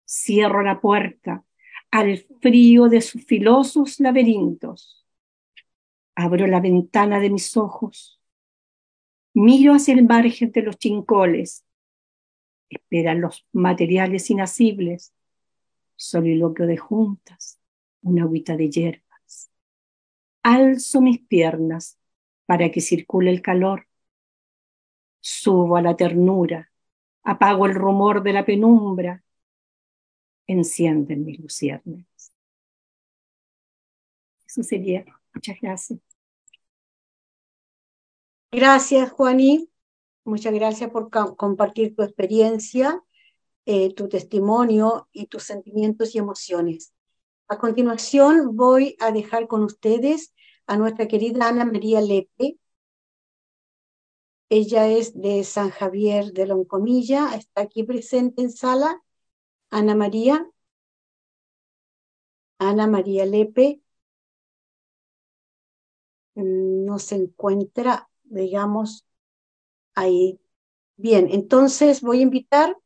Cierro 0.05 0.61
la 0.63 0.81
puerta 0.81 1.45
al 1.91 2.17
frío 2.41 2.87
de 2.87 3.01
sus 3.01 3.23
filosos 3.25 3.99
laberintos. 3.99 5.05
Abro 6.15 6.47
la 6.47 6.59
ventana 6.59 7.19
de 7.19 7.29
mis 7.29 7.55
ojos. 7.57 8.19
Miro 9.33 9.73
hacia 9.73 9.93
el 9.93 10.05
margen 10.05 10.51
de 10.51 10.61
los 10.63 10.77
chincoles. 10.77 11.65
Esperan 12.69 13.21
los 13.21 13.45
materiales 13.51 14.29
inacibles. 14.29 15.13
Soliloquio 15.95 16.65
de 16.65 16.77
juntas. 16.77 17.59
Una 18.01 18.23
agüita 18.23 18.57
de 18.57 18.69
hierbas. 18.69 19.51
Alzo 20.43 21.01
mis 21.01 21.19
piernas 21.19 21.99
para 22.45 22.71
que 22.71 22.81
circule 22.81 23.31
el 23.31 23.41
calor 23.41 23.87
Subo 25.21 25.77
a 25.77 25.81
la 25.81 25.95
ternura, 25.95 26.69
apago 27.23 27.65
el 27.65 27.75
rumor 27.75 28.23
de 28.23 28.33
la 28.33 28.43
penumbra, 28.43 29.23
encienden 30.47 31.23
mis 31.23 31.39
luciernas. 31.39 32.05
Eso 34.45 34.63
sería. 34.63 35.05
Muchas 35.33 35.57
gracias. 35.61 35.99
Gracias, 38.51 39.11
Juaní. 39.11 39.69
Muchas 40.25 40.53
gracias 40.53 40.89
por 40.91 41.09
compartir 41.37 41.95
tu 41.95 42.03
experiencia, 42.03 43.01
eh, 43.65 43.93
tu 43.93 44.09
testimonio 44.09 45.07
y 45.13 45.27
tus 45.27 45.43
sentimientos 45.43 46.13
y 46.13 46.17
emociones. 46.17 46.93
A 47.47 47.57
continuación, 47.57 48.55
voy 48.55 48.97
a 48.99 49.11
dejar 49.11 49.47
con 49.47 49.63
ustedes 49.63 50.33
a 50.67 50.77
nuestra 50.77 51.07
querida 51.07 51.47
Ana 51.47 51.65
María 51.65 52.01
Lepe, 52.01 52.57
ella 54.51 54.87
es 54.89 55.19
de 55.19 55.45
San 55.45 55.69
Javier 55.71 56.33
de 56.33 56.45
Loncomilla, 56.45 57.35
está 57.35 57.61
aquí 57.61 57.83
presente 57.83 58.41
en 58.41 58.51
sala. 58.51 59.01
Ana 59.69 59.95
María. 59.95 60.45
Ana 62.59 62.85
María 62.87 63.25
Lepe 63.25 63.81
mm, 66.35 66.85
no 66.85 66.99
se 66.99 67.15
encuentra, 67.15 68.09
digamos, 68.23 69.05
ahí. 69.95 70.39
Bien, 70.97 71.29
entonces 71.31 72.01
voy 72.01 72.19
a 72.19 72.23
invitar 72.23 72.77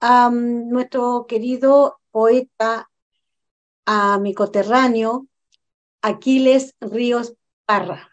a 0.00 0.30
mm, 0.30 0.70
nuestro 0.70 1.26
querido 1.28 2.00
poeta, 2.12 2.90
a 3.86 4.18
mi 4.20 4.34
coterráneo, 4.34 5.28
Aquiles 6.02 6.76
Ríos 6.80 7.34
Parra. 7.66 8.09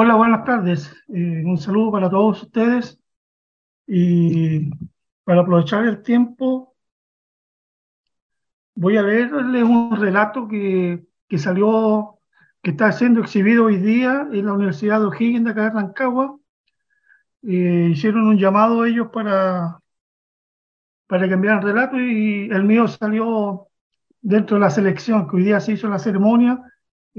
Hola, 0.00 0.14
buenas 0.14 0.44
tardes. 0.44 0.94
Eh, 1.08 1.42
un 1.44 1.58
saludo 1.58 1.90
para 1.90 2.08
todos 2.08 2.44
ustedes 2.44 3.00
y 3.84 4.70
para 5.24 5.40
aprovechar 5.40 5.86
el 5.86 6.04
tiempo 6.04 6.76
voy 8.76 8.96
a 8.96 9.02
leerles 9.02 9.64
un 9.64 9.96
relato 9.96 10.46
que, 10.46 11.04
que 11.28 11.38
salió, 11.38 12.20
que 12.62 12.70
está 12.70 12.92
siendo 12.92 13.20
exhibido 13.20 13.64
hoy 13.64 13.78
día 13.78 14.28
en 14.32 14.46
la 14.46 14.52
Universidad 14.52 15.00
de 15.00 15.06
O'Higgins 15.06 15.44
de 15.46 15.50
acá 15.50 15.64
de 15.64 15.70
Rancagua. 15.70 16.38
Eh, 17.42 17.88
hicieron 17.90 18.28
un 18.28 18.38
llamado 18.38 18.84
ellos 18.84 19.08
para, 19.12 19.80
para 21.08 21.26
que 21.26 21.34
enviaran 21.34 21.60
relato 21.60 21.98
y 21.98 22.48
el 22.52 22.62
mío 22.62 22.86
salió 22.86 23.66
dentro 24.20 24.58
de 24.58 24.60
la 24.60 24.70
selección, 24.70 25.28
que 25.28 25.34
hoy 25.34 25.42
día 25.42 25.58
se 25.58 25.72
hizo 25.72 25.88
la 25.88 25.98
ceremonia 25.98 26.62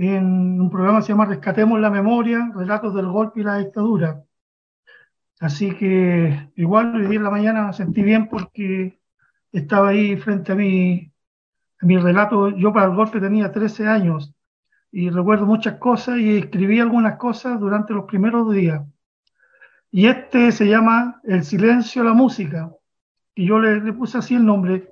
en 0.02 0.62
un 0.62 0.70
programa 0.70 1.00
que 1.00 1.08
se 1.08 1.10
llama 1.10 1.26
Rescatemos 1.26 1.78
la 1.80 1.90
Memoria, 1.90 2.52
Relatos 2.56 2.96
del 2.96 3.08
Golpe 3.08 3.42
y 3.42 3.44
la 3.44 3.58
Dictadura. 3.58 4.24
Así 5.42 5.76
que 5.76 6.52
igual 6.56 6.96
hoy 6.96 7.08
día 7.08 7.18
en 7.18 7.24
la 7.24 7.30
mañana 7.30 7.68
me 7.68 7.74
sentí 7.74 8.02
bien 8.02 8.30
porque 8.30 8.98
estaba 9.52 9.90
ahí 9.90 10.16
frente 10.16 10.54
a 10.54 10.56
mi, 10.56 11.12
a 11.82 11.86
mi 11.86 11.98
relato. 11.98 12.50
Yo 12.50 12.72
para 12.72 12.86
el 12.86 12.96
golpe 12.96 13.20
tenía 13.20 13.52
13 13.52 13.88
años 13.88 14.34
y 14.90 15.10
recuerdo 15.10 15.46
muchas 15.46 15.76
cosas 15.80 16.18
y 16.20 16.38
escribí 16.38 16.80
algunas 16.80 17.18
cosas 17.18 17.60
durante 17.60 17.94
los 17.94 18.06
primeros 18.06 18.54
días. 18.54 18.82
Y 19.92 20.08
este 20.08 20.54
se 20.54 20.66
llama 20.66 21.20
El 21.26 21.44
silencio 21.44 22.04
a 22.04 22.06
la 22.06 22.14
música. 22.14 22.72
Y 23.36 23.48
yo 23.48 23.60
le, 23.60 23.82
le 23.82 23.92
puse 23.92 24.18
así 24.18 24.36
el 24.36 24.46
nombre 24.46 24.90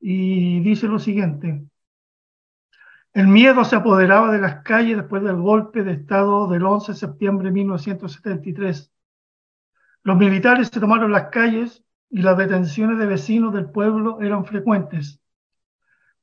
y 0.00 0.58
dice 0.58 0.88
lo 0.88 0.98
siguiente. 0.98 1.62
El 3.14 3.28
miedo 3.28 3.64
se 3.64 3.76
apoderaba 3.76 4.32
de 4.32 4.40
las 4.40 4.64
calles 4.64 4.96
después 4.96 5.22
del 5.22 5.36
golpe 5.36 5.84
de 5.84 5.92
Estado 5.92 6.48
del 6.48 6.64
11 6.64 6.90
de 6.90 6.98
septiembre 6.98 7.46
de 7.46 7.52
1973. 7.52 8.92
Los 10.02 10.16
militares 10.16 10.66
se 10.66 10.80
tomaron 10.80 11.12
las 11.12 11.28
calles 11.28 11.84
y 12.10 12.22
las 12.22 12.36
detenciones 12.36 12.98
de 12.98 13.06
vecinos 13.06 13.54
del 13.54 13.70
pueblo 13.70 14.20
eran 14.20 14.44
frecuentes. 14.44 15.20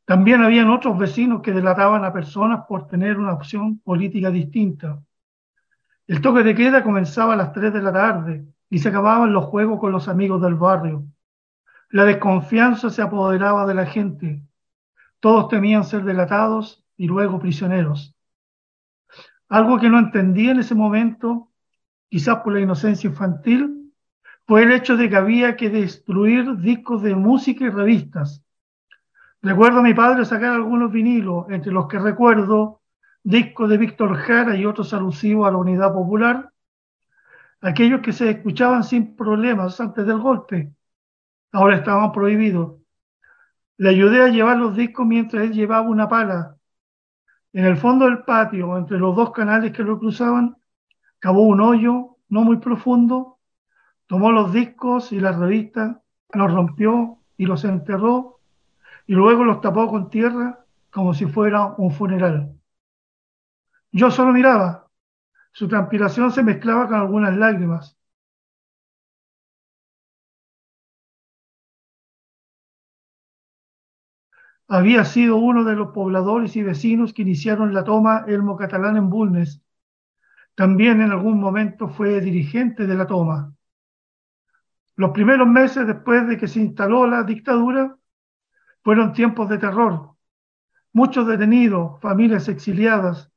También 0.03 0.43
habían 0.43 0.69
otros 0.69 0.97
vecinos 0.97 1.41
que 1.41 1.53
delataban 1.53 2.03
a 2.03 2.11
personas 2.11 2.65
por 2.67 2.87
tener 2.87 3.17
una 3.17 3.31
opción 3.31 3.79
política 3.79 4.29
distinta. 4.29 5.01
El 6.07 6.19
toque 6.19 6.43
de 6.43 6.55
queda 6.55 6.83
comenzaba 6.83 7.35
a 7.35 7.37
las 7.37 7.53
3 7.53 7.71
de 7.71 7.81
la 7.81 7.93
tarde 7.93 8.45
y 8.69 8.79
se 8.79 8.89
acababan 8.89 9.31
los 9.31 9.45
juegos 9.45 9.79
con 9.79 9.93
los 9.93 10.09
amigos 10.09 10.41
del 10.41 10.55
barrio. 10.55 11.05
La 11.87 12.03
desconfianza 12.03 12.89
se 12.89 13.01
apoderaba 13.01 13.65
de 13.65 13.75
la 13.75 13.85
gente. 13.85 14.43
Todos 15.21 15.47
temían 15.47 15.85
ser 15.85 16.03
delatados 16.03 16.80
y 17.01 17.07
luego 17.07 17.39
prisioneros. 17.39 18.15
Algo 19.49 19.79
que 19.79 19.89
no 19.89 19.97
entendía 19.97 20.51
en 20.51 20.59
ese 20.59 20.75
momento, 20.75 21.49
quizás 22.09 22.41
por 22.43 22.53
la 22.53 22.59
inocencia 22.59 23.09
infantil, 23.09 23.91
fue 24.45 24.61
el 24.61 24.71
hecho 24.71 24.95
de 24.95 25.09
que 25.09 25.15
había 25.15 25.55
que 25.55 25.71
destruir 25.71 26.57
discos 26.57 27.01
de 27.01 27.15
música 27.15 27.65
y 27.65 27.69
revistas. 27.69 28.43
Recuerdo 29.41 29.79
a 29.79 29.81
mi 29.81 29.95
padre 29.95 30.25
sacar 30.25 30.53
algunos 30.53 30.91
vinilos, 30.91 31.47
entre 31.49 31.71
los 31.71 31.87
que 31.87 31.97
recuerdo 31.97 32.81
discos 33.23 33.67
de 33.67 33.79
Víctor 33.79 34.15
Jara 34.17 34.55
y 34.55 34.67
otros 34.67 34.93
alusivos 34.93 35.47
a 35.47 35.51
la 35.51 35.57
unidad 35.57 35.91
popular, 35.91 36.51
aquellos 37.61 38.01
que 38.01 38.13
se 38.13 38.29
escuchaban 38.29 38.83
sin 38.83 39.15
problemas 39.15 39.81
antes 39.81 40.05
del 40.05 40.19
golpe, 40.19 40.71
ahora 41.51 41.77
estaban 41.77 42.11
prohibidos. 42.11 42.79
Le 43.77 43.89
ayudé 43.89 44.21
a 44.21 44.27
llevar 44.27 44.57
los 44.57 44.75
discos 44.75 45.07
mientras 45.07 45.45
él 45.45 45.53
llevaba 45.53 45.89
una 45.89 46.07
pala. 46.07 46.57
En 47.53 47.65
el 47.65 47.77
fondo 47.77 48.05
del 48.05 48.23
patio, 48.23 48.77
entre 48.77 48.97
los 48.97 49.15
dos 49.15 49.31
canales 49.31 49.71
que 49.73 49.83
lo 49.83 49.99
cruzaban, 49.99 50.55
cavó 51.19 51.41
un 51.41 51.59
hoyo 51.59 52.17
no 52.29 52.43
muy 52.43 52.57
profundo, 52.57 53.39
tomó 54.07 54.31
los 54.31 54.53
discos 54.53 55.11
y 55.11 55.19
las 55.19 55.37
revistas, 55.37 55.97
los 56.33 56.53
rompió 56.53 57.19
y 57.35 57.45
los 57.45 57.65
enterró 57.65 58.39
y 59.05 59.13
luego 59.13 59.43
los 59.43 59.59
tapó 59.59 59.89
con 59.89 60.09
tierra 60.09 60.63
como 60.91 61.13
si 61.13 61.25
fuera 61.25 61.73
un 61.77 61.91
funeral. 61.91 62.53
Yo 63.91 64.09
solo 64.09 64.31
miraba. 64.31 64.87
Su 65.51 65.67
transpiración 65.67 66.31
se 66.31 66.43
mezclaba 66.43 66.87
con 66.87 66.95
algunas 66.95 67.35
lágrimas. 67.35 67.97
Había 74.73 75.03
sido 75.03 75.35
uno 75.35 75.65
de 75.65 75.75
los 75.75 75.89
pobladores 75.89 76.55
y 76.55 76.63
vecinos 76.63 77.11
que 77.11 77.23
iniciaron 77.23 77.73
la 77.73 77.83
toma 77.83 78.23
Elmo 78.25 78.55
Catalán 78.55 78.95
en 78.95 79.09
Bulnes. 79.09 79.61
También 80.55 81.01
en 81.01 81.11
algún 81.11 81.41
momento 81.41 81.89
fue 81.89 82.21
dirigente 82.21 82.87
de 82.87 82.95
la 82.95 83.05
toma. 83.05 83.53
Los 84.95 85.11
primeros 85.11 85.45
meses 85.45 85.85
después 85.85 86.25
de 86.25 86.37
que 86.37 86.47
se 86.47 86.61
instaló 86.61 87.05
la 87.05 87.23
dictadura 87.23 87.97
fueron 88.81 89.11
tiempos 89.11 89.49
de 89.49 89.57
terror. 89.57 90.11
Muchos 90.93 91.27
detenidos, 91.27 91.99
familias 91.99 92.47
exiliadas 92.47 93.29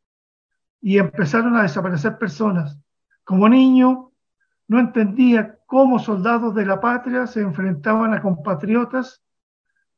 y 0.81 0.99
empezaron 0.99 1.57
a 1.57 1.62
desaparecer 1.62 2.16
personas. 2.16 2.79
Como 3.25 3.49
niño 3.49 4.12
no 4.68 4.79
entendía 4.79 5.59
cómo 5.66 5.99
soldados 5.99 6.55
de 6.55 6.64
la 6.64 6.81
patria 6.81 7.27
se 7.27 7.40
enfrentaban 7.40 8.14
a 8.14 8.23
compatriotas 8.23 9.20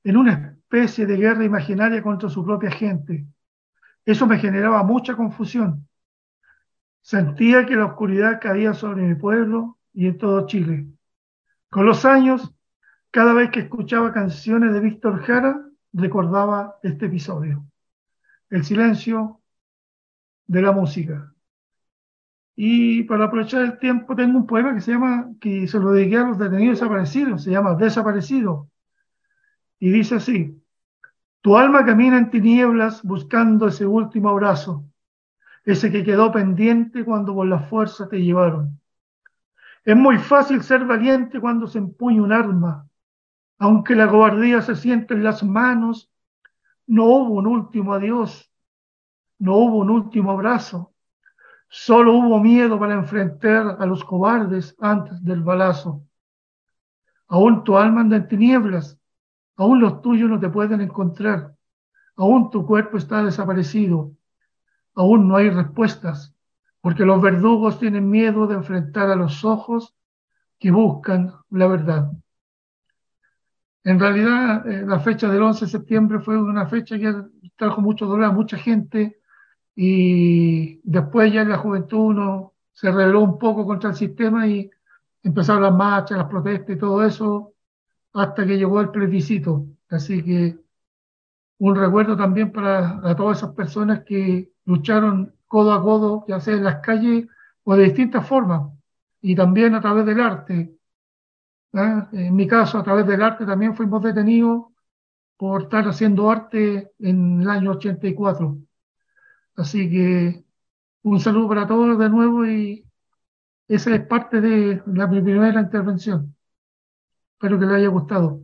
en 0.03 0.16
una 0.16 0.56
especie 0.66 1.07
de 1.07 1.16
guerra 1.16 1.44
imaginaria 1.44 2.02
contra 2.02 2.29
su 2.29 2.44
propia 2.44 2.70
gente. 2.70 3.24
Eso 4.05 4.26
me 4.26 4.38
generaba 4.38 4.83
mucha 4.83 5.14
confusión. 5.14 5.88
Sentía 7.00 7.64
que 7.66 7.76
la 7.76 7.87
oscuridad 7.87 8.40
caía 8.40 8.74
sobre 8.74 9.02
mi 9.02 9.14
pueblo 9.14 9.79
y 9.92 10.09
en 10.09 10.18
todo 10.18 10.46
Chile. 10.46 10.88
Con 11.70 11.87
los 11.87 12.05
años, 12.05 12.52
cada 13.12 13.33
vez 13.33 13.50
que 13.50 13.61
escuchaba 13.61 14.12
canciones 14.12 14.72
de 14.72 14.81
Víctor 14.81 15.22
Jara, 15.22 15.61
recordaba 15.92 16.79
este 16.83 17.07
episodio. 17.07 17.64
El 18.50 18.64
silencio 18.64 19.40
de 20.48 20.62
la 20.62 20.72
música. 20.72 21.33
Y 22.57 23.05
para 23.05 23.26
aprovechar 23.26 23.62
el 23.62 23.79
tiempo, 23.79 24.16
tengo 24.16 24.38
un 24.38 24.46
poema 24.46 24.74
que 24.74 24.81
se 24.81 24.92
llama, 24.92 25.31
que 25.40 25.68
se 25.68 25.79
lo 25.79 25.92
dediqué 25.92 26.16
a 26.16 26.26
los 26.26 26.38
detenidos 26.38 26.81
desaparecidos, 26.81 27.44
se 27.44 27.50
llama 27.50 27.74
Desaparecido 27.74 28.68
y 29.79 29.91
dice 29.91 30.17
así, 30.17 30.61
tu 31.41 31.57
alma 31.57 31.85
camina 31.85 32.19
en 32.19 32.31
tinieblas 32.31 33.03
buscando 33.03 33.69
ese 33.69 33.87
último 33.87 34.31
abrazo, 34.31 34.85
ese 35.65 35.91
que 35.91 36.05
quedó 36.05 36.33
pendiente 36.33 37.05
cuando 37.05 37.35
por 37.35 37.47
la 37.47 37.61
fuerza 37.61 38.09
te 38.09 38.23
llevaron. 38.23 38.81
Es 39.85 39.97
muy 39.97 40.19
fácil 40.19 40.62
ser 40.62 40.85
valiente 40.85 41.41
cuando 41.41 41.67
se 41.67 41.79
empuña 41.79 42.23
un 42.23 42.33
arma, 42.33 42.89
aunque 43.59 43.95
la 43.95 44.09
cobardía 44.09 44.61
se 44.62 44.75
siente 44.75 45.15
en 45.15 45.23
las 45.23 45.43
manos, 45.43 46.11
no 46.87 47.05
hubo 47.05 47.35
un 47.35 47.47
último 47.47 47.95
adiós, 47.95 48.51
no 49.39 49.57
hubo 49.57 49.79
un 49.79 49.91
último 49.91 50.33
abrazo, 50.33 50.93
solo 51.68 52.14
hubo 52.14 52.41
miedo 52.41 52.79
para 52.79 52.95
enfrentar 52.95 53.77
a 53.79 53.87
los 53.87 54.05
cobardes 54.05 54.74
antes 54.81 55.22
del 55.22 55.43
balazo. 55.43 56.03
Aún 57.29 57.64
tu 57.64 57.77
alma 57.77 58.03
anda 58.03 58.16
en 58.16 58.29
tinieblas, 58.29 58.95
Aún 59.57 59.80
los 59.80 60.02
tuyos 60.02 60.28
no 60.28 60.38
te 60.38 60.48
pueden 60.48 60.80
encontrar. 60.80 61.54
Aún 62.16 62.50
tu 62.50 62.66
cuerpo 62.66 62.98
está 62.98 63.24
desaparecido. 63.24 64.12
Aún 64.94 65.28
no 65.28 65.36
hay 65.36 65.50
respuestas, 65.50 66.34
porque 66.80 67.04
los 67.04 67.20
verdugos 67.20 67.78
tienen 67.78 68.09
miedo 68.09 68.46
de 68.46 68.54
enfrentar 68.54 69.11
a 69.11 69.16
los 69.16 69.44
ojos 69.44 69.94
que 70.59 70.70
buscan 70.70 71.34
la 71.50 71.66
verdad. 71.66 72.11
En 73.84 74.00
realidad, 74.00 74.66
eh, 74.66 74.84
la 74.86 74.98
fecha 75.00 75.28
del 75.28 75.42
11 75.42 75.66
de 75.66 75.70
septiembre 75.70 76.18
fue 76.20 76.36
una 76.40 76.66
fecha 76.66 76.98
que 76.98 77.14
trajo 77.57 77.80
mucho 77.80 78.07
dolor 78.07 78.24
a 78.24 78.32
mucha 78.32 78.57
gente 78.57 79.20
y 79.74 80.80
después 80.82 81.32
ya 81.32 81.44
la 81.44 81.59
juventud 81.59 82.50
se 82.72 82.90
rebeló 82.90 83.20
un 83.20 83.38
poco 83.38 83.66
contra 83.66 83.90
el 83.90 83.96
sistema 83.96 84.46
y 84.46 84.70
empezaron 85.22 85.62
las 85.62 85.74
marchas, 85.74 86.18
las 86.18 86.28
protestas 86.28 86.76
y 86.76 86.78
todo 86.78 87.04
eso 87.04 87.52
hasta 88.17 88.47
que 88.47 88.57
llegó 88.59 88.81
el 88.81 88.91
plebiscito. 88.91 89.67
Así 89.91 90.23
que 90.23 90.59
un 91.59 91.77
recuerdo 91.77 92.17
también 92.17 92.53
para 92.53 93.14
todas 93.17 93.39
esas 93.39 93.55
personas 93.55 94.05
que 94.05 94.53
lucharon 94.64 95.35
codo 95.47 95.73
a 95.73 95.83
codo, 95.83 96.25
ya 96.29 96.41
sea 96.41 96.55
en 96.57 96.64
las 96.64 96.81
calles 96.81 97.27
o 97.64 97.77
de 97.77 97.85
distintas 97.85 98.27
formas, 98.27 98.73
y 99.21 99.35
también 99.37 99.75
a 99.75 99.81
través 99.81 100.07
del 100.07 100.21
arte. 100.21 100.77
¿ah? 101.75 102.09
En 102.12 102.35
mi 102.37 102.47
caso, 102.47 102.79
a 102.79 102.85
través 102.85 103.07
del 103.07 103.23
arte 103.23 103.47
también 103.47 103.77
fuimos 103.77 104.03
detenidos 104.03 104.67
por 105.37 105.62
estar 105.62 105.87
haciendo 105.89 106.31
arte 106.31 106.93
en 106.99 107.43
el 107.43 107.51
año 107.51 107.73
84. 107.73 108.59
Así 109.57 109.91
que 109.91 110.45
un 111.03 111.21
saludo 111.21 111.49
para 111.49 111.67
todos 111.67 111.99
de 111.99 112.09
nuevo 112.11 112.47
y 112.47 112.85
esa 113.69 113.95
es 113.95 114.07
parte 114.07 114.41
de 114.41 114.83
la, 114.87 115.09
primera 115.09 115.61
intervención. 115.61 116.36
Espero 117.37 117.61
que 117.61 117.66
le 117.66 117.74
haya 117.74 117.89
gustado. 117.89 118.41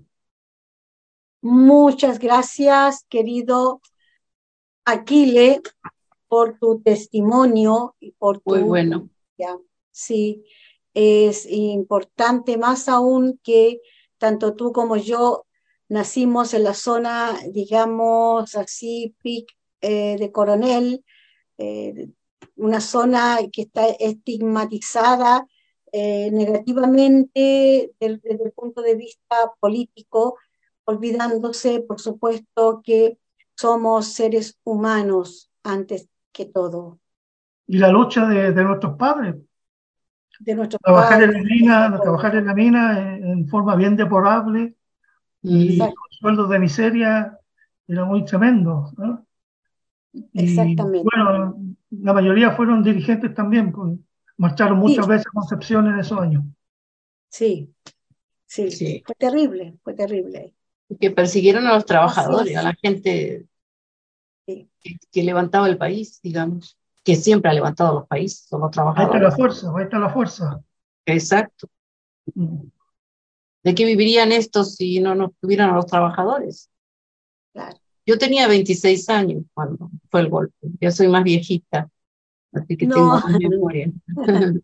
Muchas 1.40 2.18
gracias, 2.18 3.07
querido 3.09 3.80
Aquile, 4.84 5.62
por 6.28 6.59
tu 6.59 6.82
testimonio 6.82 7.97
y 8.01 8.12
por 8.12 8.40
tu... 8.40 8.51
Muy 8.51 8.62
bueno. 8.64 9.09
Ya, 9.38 9.57
sí, 9.90 10.45
es 10.93 11.47
importante 11.51 12.59
más 12.59 12.86
aún 12.86 13.40
que 13.43 13.80
tanto 14.18 14.55
tú 14.55 14.72
como 14.72 14.99
yo 14.99 15.47
nacimos 15.88 16.53
en 16.53 16.64
la 16.64 16.74
zona, 16.74 17.38
digamos 17.51 18.55
así, 18.57 19.16
eh, 19.80 20.16
de 20.18 20.32
Coronel, 20.32 21.03
eh, 21.57 22.09
una 22.57 22.82
zona 22.82 23.38
que 23.51 23.62
está 23.62 23.86
estigmatizada 23.86 25.47
eh, 25.95 26.30
negativamente 26.32 27.93
desde, 28.01 28.45
el 28.45 28.53
punto 28.53 28.80
de 28.80 28.97
vista 28.97 29.36
político, 29.61 30.38
olvidándose, 30.84 31.80
por 31.86 32.01
supuesto, 32.01 32.80
que 32.82 33.18
somos 33.55 34.14
seres 34.14 34.59
humanos 34.64 35.51
antes 35.62 36.09
que 36.32 36.47
todo. 36.47 36.99
Y 37.66 37.76
la 37.76 37.88
lucha 37.88 38.26
de, 38.26 38.64
nuestros 38.64 38.97
padres. 38.97 39.36
De 40.40 40.55
nuestros 40.55 40.80
trabajar 40.80 41.20
padres. 41.20 41.36
En 41.36 41.43
la 41.43 41.55
mina, 41.55 42.01
trabajar 42.01 42.36
en 42.36 42.47
la 42.47 42.55
mina 42.55 43.16
en, 43.16 43.47
forma 43.49 43.76
bien 43.76 43.95
deplorable 43.95 44.74
y 45.43 45.78
con 45.78 45.93
sueldos 46.11 46.49
de 46.49 46.59
miseria 46.59 47.38
era 47.86 48.07
muy 48.07 48.24
tremendo. 48.24 48.90
Exactamente. 50.32 51.05
bueno, 51.05 51.55
la 51.90 52.12
mayoría 52.14 52.53
fueron 52.53 52.82
dirigentes 52.82 53.34
también, 53.34 53.72
pues, 53.72 53.99
marcharon 54.37 54.78
muchas 54.78 55.07
veces 55.07 55.26
a 55.26 55.30
Concepción 55.30 55.87
en 55.87 55.99
esos 55.99 56.18
años. 56.18 56.45
Sí, 57.28 57.72
sí, 58.47 59.03
fue 59.05 59.14
terrible, 59.16 59.78
fue 59.83 59.95
terrible. 59.95 60.55
Que 61.01 61.11
persiguieron 61.11 61.66
a 61.66 61.74
los 61.74 61.87
trabajadores, 61.87 62.57
a 62.57 62.62
la 62.62 62.74
gente 62.74 63.47
que, 64.47 65.22
levantaba 65.22 65.68
el 65.68 65.78
país, 65.78 66.20
digamos, 66.22 66.78
que 67.03 67.16
siempre 67.16 67.51
ha 67.51 67.55
levantado 67.55 68.01
los 68.01 68.09
países, 68.09 68.47
son 68.49 68.61
los 68.61 68.70
trabajadores. 68.70 69.14
Ahí 69.14 69.18
está 69.18 69.30
la 69.30 69.37
fuerza, 69.37 69.72
ahí 69.76 69.85
está 69.85 69.99
la 69.99 70.11
fuerza. 70.11 70.61
Exacto. 71.07 71.68
Mm. 72.35 72.64
¿De 73.64 73.74
qué 73.74 73.85
vivirían 73.85 74.33
estos 74.33 74.74
si 74.74 75.01
no 75.01 75.14
nos 75.14 75.30
tuvieran 75.41 75.70
a 75.70 75.76
los 75.76 75.87
trabajadores? 75.87 76.68
Claro. 77.53 77.78
Yo 78.05 78.18
tenía 78.18 78.49
26 78.49 79.09
años 79.09 79.45
cuando 79.55 79.91
fue 80.11 80.20
el 80.20 80.28
golpe, 80.28 80.68
ya 80.80 80.91
soy 80.91 81.09
más 81.09 81.22
viejita, 81.22 81.89
así 82.53 82.76
que 82.76 82.86
tengo 82.86 83.07
más 83.07 83.38
memoria. 83.38 83.90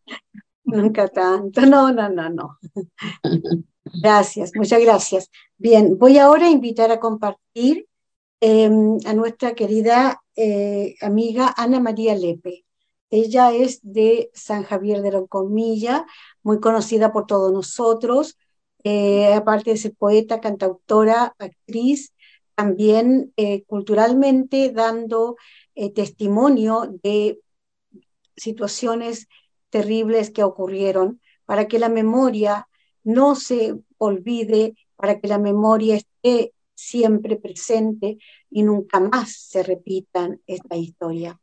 Nunca 0.65 1.09
tanto, 1.09 1.63
no, 1.63 1.91
no, 1.93 2.09
no, 2.11 2.29
no. 2.29 2.59
Gracias, 4.03 4.53
muchas 4.55 4.83
gracias. 4.83 5.31
Bien, 5.57 5.99
voy 5.99 6.19
ahora 6.19 6.47
a 6.47 6.51
invitar 6.51 6.91
a 6.91 7.01
compartir 7.01 7.89
em, 8.41 8.99
a 9.07 9.15
nuestra 9.15 9.55
querida 9.55 10.23
eh, 10.37 10.95
amiga 11.01 11.55
Ana 11.57 11.81
María 11.81 12.15
Lepe. 12.15 12.65
Ella 13.11 13.53
es 13.53 13.81
de 13.83 14.31
San 14.35 14.63
Javier 14.65 15.01
de 15.01 15.13
la 15.13 15.27
Comilla, 15.27 16.07
muy 16.43 16.61
conocida 16.61 17.13
por 17.13 17.27
todos 17.27 17.51
nosotros, 17.51 18.37
eh, 18.85 19.33
aparte 19.33 19.71
de 19.71 19.79
ser 19.79 19.95
poeta, 19.95 20.41
cantautora, 20.41 21.35
actriz, 21.39 22.13
también 22.55 23.33
eh, 23.37 23.65
culturalmente 23.65 24.71
dando 24.71 25.37
testimonio 25.95 26.93
de 27.05 27.41
situaciones 28.39 29.29
terribles 29.71 30.31
que 30.31 30.43
ocurrieron, 30.43 31.21
para 31.45 31.69
que 31.69 31.79
la 31.79 31.89
memoria 31.89 32.69
no 33.05 33.35
se 33.35 33.75
olvide, 33.99 34.75
para 34.97 35.21
que 35.21 35.29
la 35.29 35.39
memoria 35.39 35.97
esté 35.97 36.53
siempre 36.75 37.37
presente 37.37 38.19
y 38.51 38.63
nunca 38.63 39.01
más 39.01 39.33
se 39.33 39.63
repitan 39.63 40.41
esta 40.47 40.77
historia. 40.77 41.39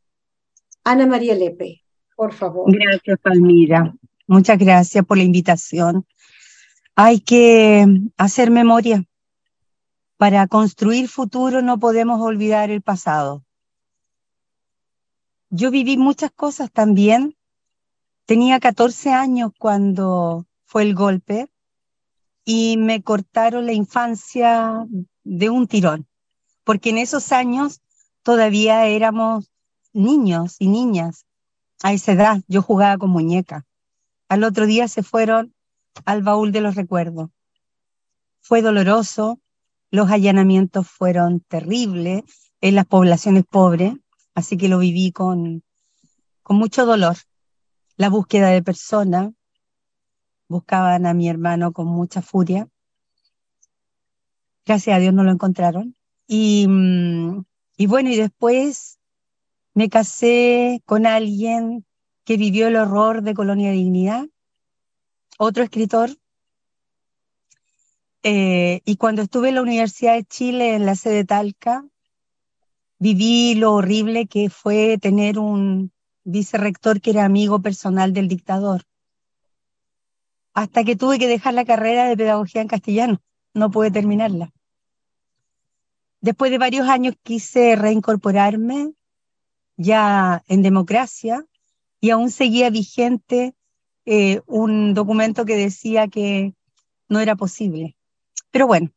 Ana 0.84 1.06
María 1.06 1.34
Lepe, 1.34 1.82
por 2.16 2.32
favor. 2.32 2.72
Gracias, 2.72 3.18
Palmira. 3.20 3.94
Muchas 4.26 4.58
gracias 4.58 5.04
por 5.04 5.18
la 5.18 5.24
invitación. 5.24 6.06
Hay 6.94 7.20
que 7.20 7.86
hacer 8.16 8.50
memoria, 8.50 9.04
para 10.16 10.46
construir 10.46 11.08
futuro 11.08 11.60
no 11.60 11.78
podemos 11.78 12.20
olvidar 12.20 12.70
el 12.70 12.82
pasado. 12.82 13.44
Yo 15.50 15.70
viví 15.70 15.96
muchas 15.96 16.32
cosas 16.32 16.70
también. 16.72 17.36
Tenía 18.24 18.58
14 18.58 19.12
años 19.12 19.52
cuando 19.58 20.46
fue 20.64 20.82
el 20.82 20.94
golpe 20.94 21.48
y 22.44 22.76
me 22.76 23.02
cortaron 23.02 23.66
la 23.66 23.72
infancia 23.72 24.86
de 25.24 25.50
un 25.50 25.66
tirón, 25.66 26.06
porque 26.64 26.90
en 26.90 26.98
esos 26.98 27.32
años 27.32 27.80
todavía 28.22 28.86
éramos 28.86 29.50
niños 29.92 30.56
y 30.58 30.68
niñas. 30.68 31.26
A 31.82 31.92
esa 31.92 32.12
edad 32.12 32.42
yo 32.48 32.62
jugaba 32.62 32.98
con 32.98 33.10
muñeca. 33.10 33.64
Al 34.28 34.42
otro 34.42 34.66
día 34.66 34.88
se 34.88 35.02
fueron 35.02 35.54
al 36.04 36.22
baúl 36.22 36.50
de 36.50 36.60
los 36.60 36.74
recuerdos. 36.74 37.30
Fue 38.40 38.62
doloroso, 38.62 39.40
los 39.90 40.10
allanamientos 40.10 40.88
fueron 40.88 41.40
terribles 41.40 42.22
en 42.60 42.74
las 42.74 42.86
poblaciones 42.86 43.44
pobres, 43.44 43.94
así 44.36 44.56
que 44.56 44.68
lo 44.68 44.78
viví 44.78 45.10
con, 45.10 45.64
con 46.44 46.56
mucho 46.58 46.86
dolor. 46.86 47.16
La 47.96 48.08
búsqueda 48.08 48.50
de 48.50 48.62
personas, 48.62 49.32
buscaban 50.46 51.06
a 51.06 51.14
mi 51.14 51.28
hermano 51.28 51.72
con 51.72 51.88
mucha 51.88 52.22
furia. 52.22 52.68
Gracias 54.64 54.96
a 54.96 55.00
Dios 55.00 55.12
no 55.12 55.24
lo 55.24 55.32
encontraron. 55.32 55.96
Y, 56.28 56.68
mm, 56.68 57.44
y 57.78 57.86
bueno, 57.88 58.10
y 58.10 58.16
después 58.16 59.00
me 59.74 59.88
casé 59.88 60.82
con 60.84 61.06
alguien 61.06 61.84
que 62.24 62.36
vivió 62.36 62.68
el 62.68 62.76
horror 62.76 63.22
de 63.22 63.34
Colonia 63.34 63.72
Dignidad, 63.72 64.26
otro 65.38 65.64
escritor 65.64 66.10
eh, 68.22 68.82
y 68.84 68.96
cuando 68.96 69.22
estuve 69.22 69.50
en 69.50 69.54
la 69.54 69.62
Universidad 69.62 70.14
de 70.14 70.24
Chile, 70.24 70.74
en 70.74 70.84
la 70.84 70.96
sede 70.96 71.24
Talca, 71.24 71.84
viví 72.98 73.54
lo 73.54 73.74
horrible 73.74 74.26
que 74.26 74.50
fue 74.50 74.98
tener 74.98 75.38
un 75.38 75.92
vicerrector 76.24 77.00
que 77.00 77.10
era 77.10 77.24
amigo 77.24 77.60
personal 77.60 78.12
del 78.12 78.28
dictador. 78.28 78.82
Hasta 80.54 80.84
que 80.84 80.96
tuve 80.96 81.18
que 81.18 81.28
dejar 81.28 81.54
la 81.54 81.64
carrera 81.64 82.08
de 82.08 82.16
pedagogía 82.16 82.62
en 82.62 82.68
castellano. 82.68 83.20
No 83.54 83.70
pude 83.70 83.90
terminarla. 83.90 84.52
Después 86.20 86.50
de 86.50 86.58
varios 86.58 86.88
años 86.88 87.14
quise 87.22 87.76
reincorporarme 87.76 88.92
ya 89.76 90.42
en 90.48 90.62
democracia 90.62 91.44
y 92.00 92.10
aún 92.10 92.30
seguía 92.30 92.70
vigente 92.70 93.54
eh, 94.06 94.40
un 94.46 94.94
documento 94.94 95.44
que 95.44 95.56
decía 95.56 96.08
que 96.08 96.54
no 97.08 97.20
era 97.20 97.36
posible. 97.36 97.96
Pero 98.50 98.66
bueno, 98.66 98.90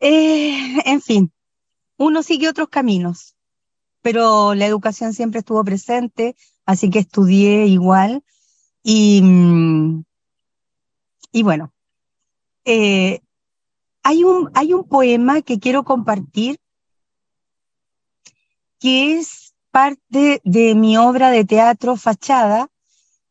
eh, 0.00 0.78
en 0.84 1.00
fin, 1.00 1.32
uno 2.02 2.22
sigue 2.22 2.48
otros 2.48 2.68
caminos, 2.68 3.36
pero 4.00 4.54
la 4.54 4.66
educación 4.66 5.12
siempre 5.14 5.40
estuvo 5.40 5.64
presente, 5.64 6.36
así 6.66 6.90
que 6.90 6.98
estudié 6.98 7.66
igual. 7.66 8.24
Y, 8.82 9.22
mm, 9.22 10.04
y 11.32 11.42
bueno, 11.42 11.72
eh, 12.64 13.20
hay, 14.02 14.24
un, 14.24 14.50
hay 14.54 14.74
un 14.74 14.84
poema 14.84 15.42
que 15.42 15.60
quiero 15.60 15.84
compartir 15.84 16.58
que 18.80 19.16
es 19.18 19.54
parte 19.70 20.40
de 20.44 20.74
mi 20.74 20.96
obra 20.96 21.30
de 21.30 21.44
teatro 21.44 21.96
Fachada 21.96 22.68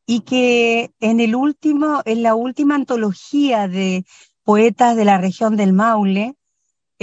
y 0.06 0.22
que 0.22 0.94
en 1.02 1.20
el 1.20 1.36
último, 1.36 2.02
en 2.06 2.24
la 2.24 2.36
última 2.36 2.76
antología 2.76 3.68
de 3.68 4.06
poetas 4.44 4.96
de 4.96 5.06
la 5.06 5.18
región 5.18 5.58
del 5.58 5.74
Maule, 5.74 6.36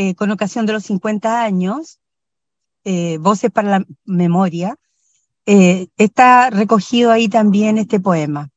eh, 0.00 0.14
con 0.14 0.30
ocasión 0.30 0.64
de 0.64 0.72
los 0.72 0.84
50 0.84 1.42
años, 1.42 1.98
eh, 2.84 3.18
Voces 3.18 3.50
para 3.50 3.80
la 3.80 3.86
Memoria, 4.04 4.76
eh, 5.44 5.88
está 5.96 6.50
recogido 6.50 7.10
ahí 7.10 7.28
también 7.28 7.78
este 7.78 7.98
poema. 7.98 8.48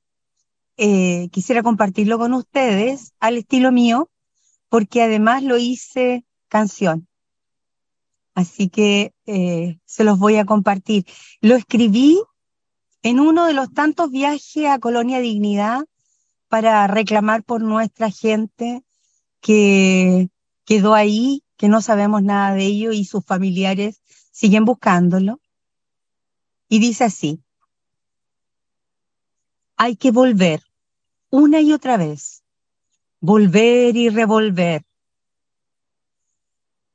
quisiera 1.31 1.63
compartirlo 1.63 2.19
con 2.19 2.33
ustedes 2.35 3.13
al 3.19 3.37
estilo 3.37 3.71
mío, 3.71 4.11
porque 4.69 5.01
además 5.01 5.41
lo 5.41 5.57
hice 5.57 6.25
canción. 6.47 7.07
Así 8.35 8.69
que 8.69 9.13
se 9.85 10.03
los 10.03 10.19
voy 10.19 10.37
a 10.37 10.45
compartir. 10.45 11.05
Lo 11.41 11.55
escribí 11.55 12.21
en 13.01 13.19
uno 13.19 13.47
de 13.47 13.53
los 13.53 13.73
tantos 13.73 14.11
viajes 14.11 14.67
a 14.67 14.77
Colonia 14.77 15.19
Dignidad 15.19 15.85
para 16.49 16.85
reclamar 16.85 17.43
por 17.43 17.61
nuestra 17.63 18.11
gente 18.11 18.83
que 19.39 20.29
quedó 20.71 20.95
ahí, 20.95 21.43
que 21.57 21.67
no 21.67 21.81
sabemos 21.81 22.23
nada 22.23 22.55
de 22.55 22.63
ello 22.63 22.93
y 22.93 23.03
sus 23.03 23.25
familiares 23.25 24.01
siguen 24.31 24.63
buscándolo. 24.63 25.41
Y 26.69 26.79
dice 26.79 27.03
así, 27.03 27.43
hay 29.75 29.97
que 29.97 30.11
volver 30.11 30.63
una 31.29 31.59
y 31.59 31.73
otra 31.73 31.97
vez, 31.97 32.45
volver 33.19 33.97
y 33.97 34.07
revolver. 34.07 34.85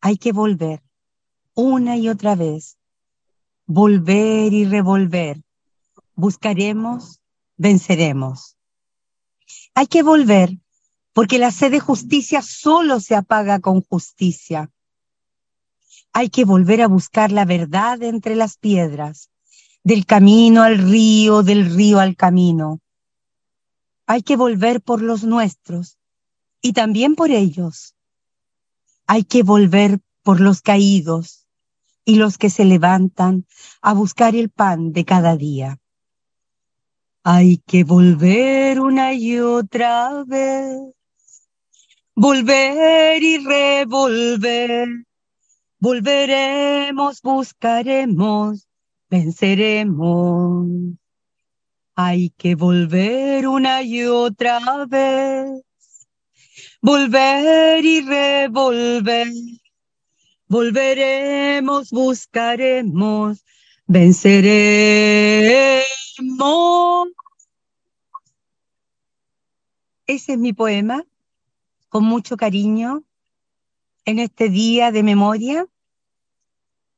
Hay 0.01 0.17
que 0.17 0.33
volver 0.33 0.83
una 1.53 1.99
y 1.99 2.09
otra 2.09 2.35
vez, 2.35 2.79
volver 3.67 4.55
y 4.55 4.65
revolver. 4.65 5.43
Buscaremos, 6.15 7.21
venceremos. 7.59 8.57
Hay 9.75 9.87
que 9.87 10.03
volver 10.03 10.57
porque 11.17 11.39
la 11.39 11.51
sed 11.51 11.71
de 11.71 11.81
justicia 11.81 12.43
solo 12.43 13.01
se 13.01 13.15
apaga 13.15 13.59
con 13.59 13.81
justicia. 13.81 14.71
Hay 16.13 16.29
que 16.29 16.45
volver 16.45 16.83
a 16.83 16.89
buscar 16.89 17.33
la 17.33 17.47
verdad 17.47 18.03
entre 18.03 18.37
las 18.37 18.59
piedras, 18.59 19.31
del 19.83 20.05
camino 20.05 20.63
al 20.63 20.77
río, 20.77 21.43
del 21.43 21.75
río 21.75 22.01
al 22.01 22.17
camino. 22.17 22.81
Hay 24.07 24.21
que 24.21 24.37
volver 24.37 24.83
por 24.83 25.01
los 25.01 25.25
nuestros 25.25 25.97
y 26.61 26.75
también 26.75 27.15
por 27.15 27.31
ellos. 27.31 27.95
Hay 29.07 29.25
que 29.25 29.43
volver 29.43 30.01
por 30.23 30.43
los 30.43 30.61
caídos 30.61 31.47
y 32.05 32.17
los 32.17 32.37
que 32.37 32.51
se 32.51 32.67
levantan 32.67 33.47
a 33.81 33.95
buscar 33.95 34.37
el 34.37 34.51
pan 34.51 34.93
de 34.93 35.07
cada 35.07 35.35
día. 35.35 35.79
Hay 37.25 37.57
que 37.67 37.85
volver 37.85 38.81
una 38.81 39.15
y 39.15 39.39
otra 39.39 40.23
vez, 40.27 40.96
volver 42.17 43.23
y 43.23 43.39
revolver. 43.39 44.89
Volveremos, 45.79 47.21
buscaremos, 47.23 48.67
venceremos. 49.11 50.67
Hay 51.95 52.31
que 52.31 52.55
volver 52.55 53.47
una 53.47 53.83
y 53.83 54.05
otra 54.05 54.87
vez, 54.87 55.63
volver 56.81 57.85
y 57.85 58.01
revolver. 58.01 59.29
Volveremos, 60.49 61.91
buscaremos, 61.91 63.45
venceremos. 63.87 65.85
Ese 70.07 70.33
es 70.35 70.39
mi 70.39 70.53
poema, 70.53 71.05
con 71.89 72.05
mucho 72.05 72.37
cariño, 72.37 73.03
en 74.05 74.19
este 74.19 74.49
día 74.49 74.93
de 74.93 75.03
memoria. 75.03 75.67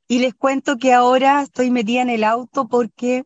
Y 0.07 0.19
les 0.19 0.33
cuento 0.33 0.77
que 0.77 0.93
ahora 0.93 1.41
estoy 1.41 1.71
metida 1.71 2.01
en 2.01 2.09
el 2.09 2.23
auto 2.23 2.67
porque 2.67 3.25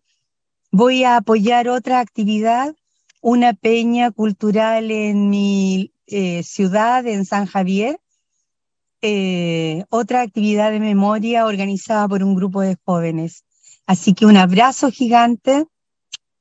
voy 0.71 1.03
a 1.03 1.17
apoyar 1.17 1.69
otra 1.69 1.99
actividad, 1.99 2.75
una 3.21 3.53
peña 3.53 4.11
cultural 4.11 4.91
en 4.91 5.29
mi 5.29 5.93
eh, 6.07 6.43
ciudad, 6.43 7.07
en 7.07 7.25
San 7.25 7.45
Javier, 7.45 7.99
eh, 9.01 9.85
otra 9.89 10.21
actividad 10.21 10.71
de 10.71 10.79
memoria 10.79 11.45
organizada 11.45 12.07
por 12.07 12.23
un 12.23 12.35
grupo 12.35 12.61
de 12.61 12.77
jóvenes. 12.85 13.43
Así 13.85 14.13
que 14.13 14.25
un 14.25 14.37
abrazo 14.37 14.91
gigante, 14.91 15.65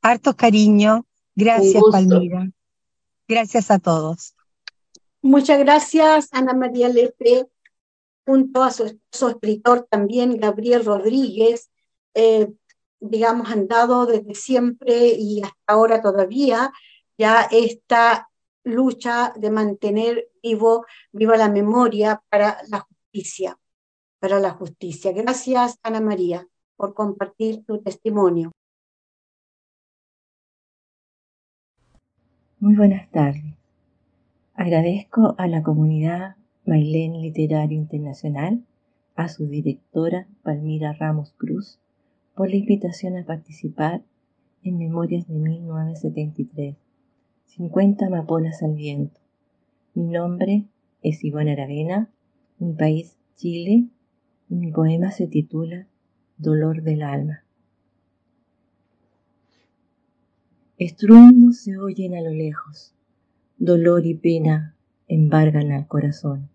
hartos 0.01 0.35
cariño. 0.35 1.07
Gracias, 1.35 1.83
Palmira. 1.91 2.51
Gracias 3.29 3.71
a 3.71 3.79
todos. 3.79 4.35
Muchas 5.23 5.61
gracias, 5.61 6.29
Ana 6.33 6.53
María 6.53 6.89
Lepe, 6.89 7.47
junto 8.27 8.65
a 8.65 8.73
su 8.73 9.29
escritor 9.29 9.87
también, 9.89 10.37
Gabriel 10.37 10.85
Rodríguez. 10.85 11.71
Eh, 12.15 12.53
digamos, 12.99 13.49
han 13.49 13.69
dado 13.69 14.07
desde 14.07 14.35
siempre 14.35 15.15
y 15.17 15.41
hasta 15.43 15.57
ahora 15.67 16.03
todavía 16.03 16.73
ya 17.17 17.49
esta 17.53 18.29
lucha 18.65 19.33
de 19.37 19.51
mantener 19.51 20.29
vivo, 20.43 20.87
viva 21.13 21.37
la 21.37 21.49
memoria 21.49 22.21
para 22.29 22.59
la 22.69 22.81
justicia, 22.81 23.57
para 24.19 24.41
la 24.41 24.51
justicia. 24.51 25.13
Gracias, 25.13 25.79
Ana 25.85 26.01
María, 26.01 26.49
por 26.77 26.95
compartir 26.95 27.65
tu 27.65 27.81
testimonio. 27.81 28.51
Muy 32.59 32.75
buenas 32.77 33.11
tardes. 33.11 33.62
Agradezco 34.55 35.35
a 35.39 35.47
la 35.47 35.63
comunidad 35.63 36.37
Mailén 36.67 37.23
Literario 37.23 37.79
Internacional, 37.79 38.63
a 39.17 39.29
su 39.29 39.47
directora 39.47 40.29
Palmira 40.43 40.93
Ramos 40.93 41.33
Cruz, 41.39 41.79
por 42.35 42.51
la 42.51 42.57
invitación 42.57 43.17
a 43.17 43.25
participar 43.25 44.03
en 44.63 44.77
Memorias 44.77 45.27
de 45.27 45.35
1973, 45.35 46.77
50 47.47 48.07
amapolas 48.07 48.63
al 48.63 48.75
viento. 48.75 49.19
Mi 49.95 50.05
nombre 50.05 50.67
es 51.03 51.25
Ivonne 51.25 51.53
Aravena, 51.53 52.11
mi 52.59 52.75
país 52.75 53.17
Chile, 53.37 53.87
y 54.51 54.55
mi 54.55 54.71
poema 54.71 55.13
se 55.13 55.29
titula 55.29 55.87
Dolor 56.37 56.83
del 56.83 57.03
alma. 57.03 57.43
Estruendos 60.77 61.61
se 61.61 61.79
oyen 61.79 62.15
a 62.15 62.21
lo 62.21 62.31
lejos, 62.31 62.95
dolor 63.65 64.07
y 64.07 64.15
pena 64.15 64.75
embargan 65.07 65.71
al 65.71 65.87
corazón. 65.87 66.49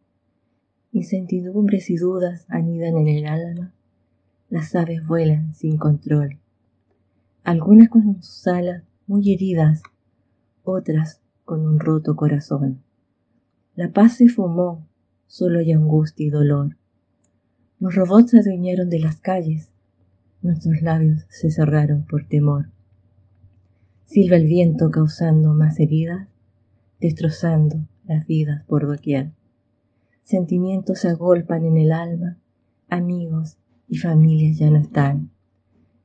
Incertidumbres 0.92 1.90
y 1.90 1.96
dudas 1.96 2.46
anidan 2.50 2.98
en 2.98 3.08
el 3.08 3.26
alma 3.28 3.74
las 4.50 4.76
aves 4.76 5.08
vuelan 5.08 5.56
sin 5.56 5.78
control, 5.78 6.38
algunas 7.46 7.88
con 7.88 8.22
sus 8.22 8.46
alas 8.48 8.84
muy 9.06 9.34
heridas, 9.34 9.84
otras 10.64 11.22
con 11.46 11.66
un 11.66 11.80
roto 11.80 12.18
corazón. 12.18 12.82
La 13.76 13.94
paz 13.94 14.18
se 14.18 14.28
fumó, 14.28 14.86
solo 15.28 15.60
hay 15.60 15.72
angustia 15.72 16.28
y 16.28 16.30
dolor. 16.30 16.76
Los 17.80 17.96
robots 17.96 18.32
se 18.32 18.40
adueñaron 18.40 18.90
de 18.90 19.00
las 19.00 19.16
calles, 19.16 19.70
nuestros 20.42 20.82
labios 20.82 21.26
se 21.30 21.52
cerraron 21.52 22.04
por 22.04 22.28
temor. 22.28 22.70
Silba 24.06 24.36
el 24.36 24.46
viento 24.46 24.92
causando 24.92 25.54
más 25.54 25.80
heridas, 25.80 26.28
destrozando 27.00 27.88
las 28.06 28.26
vidas 28.26 28.64
por 28.66 28.88
doquier. 28.88 29.32
Sentimientos 30.24 31.00
se 31.00 31.10
agolpan 31.10 31.66
en 31.66 31.78
el 31.78 31.92
alma, 31.92 32.38
amigos 32.90 33.58
y 33.88 33.98
familias 33.98 34.58
ya 34.58 34.70
no 34.70 34.78
están. 34.78 35.32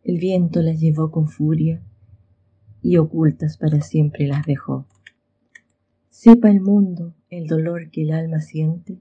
El 0.05 0.19
viento 0.19 0.63
las 0.63 0.81
llevó 0.81 1.11
con 1.11 1.29
furia 1.29 1.83
y 2.83 2.97
ocultas 2.97 3.57
para 3.57 3.81
siempre 3.81 4.27
las 4.27 4.45
dejó. 4.45 4.87
Sepa 6.11 6.51
el 6.51 6.61
mundo 6.61 7.15
el 7.31 7.47
dolor 7.47 7.91
que 7.91 8.03
el 8.03 8.13
alma 8.13 8.41
siente, 8.41 9.01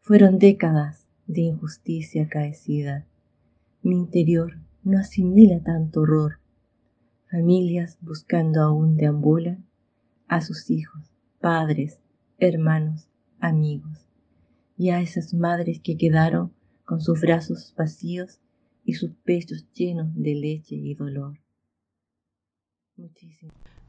fueron 0.00 0.38
décadas 0.38 1.08
de 1.26 1.42
injusticia 1.42 2.22
acaecida. 2.22 3.06
Mi 3.82 3.96
interior 3.96 4.58
no 4.84 4.98
asimila 4.98 5.60
tanto 5.64 6.02
horror. 6.02 6.38
Familias 7.28 7.98
buscando 8.00 8.62
aún 8.62 8.96
deambulan 8.96 9.66
a 10.28 10.40
sus 10.40 10.70
hijos, 10.70 11.15
padres, 11.46 12.00
hermanos, 12.38 13.08
amigos, 13.38 14.08
y 14.76 14.90
a 14.90 15.00
esas 15.00 15.32
madres 15.32 15.78
que 15.80 15.96
quedaron 15.96 16.52
con 16.84 17.00
sus 17.00 17.20
brazos 17.20 17.72
vacíos 17.78 18.40
y 18.84 18.94
sus 18.94 19.12
pechos 19.24 19.64
llenos 19.72 20.08
de 20.16 20.34
leche 20.34 20.74
y 20.74 20.96
dolor. 20.96 21.38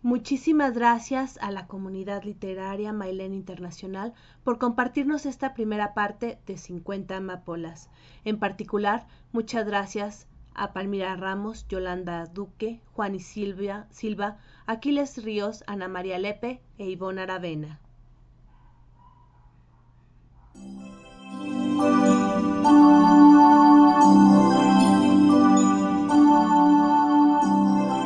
Muchísimas 0.03 0.75
gracias 0.75 1.39
a 1.41 1.49
la 1.49 1.65
comunidad 1.65 2.25
literaria 2.25 2.93
Mailén 2.93 3.33
Internacional 3.33 4.13
por 4.43 4.59
compartirnos 4.59 5.25
esta 5.25 5.55
primera 5.55 5.95
parte 5.95 6.39
de 6.45 6.57
50 6.57 7.17
amapolas. 7.17 7.89
En 8.23 8.37
particular, 8.37 9.07
muchas 9.31 9.65
gracias 9.65 10.27
a 10.57 10.73
Palmira 10.73 11.15
Ramos, 11.15 11.67
Yolanda 11.69 12.25
Duque, 12.25 12.81
Juan 12.93 13.15
y 13.15 13.19
Silvia, 13.19 13.87
Silva, 13.91 14.37
Aquiles 14.65 15.23
Ríos, 15.23 15.63
Ana 15.67 15.87
María 15.87 16.19
Lepe 16.19 16.61
e 16.77 16.89
Ivonne 16.89 17.21
Aravena. 17.21 17.79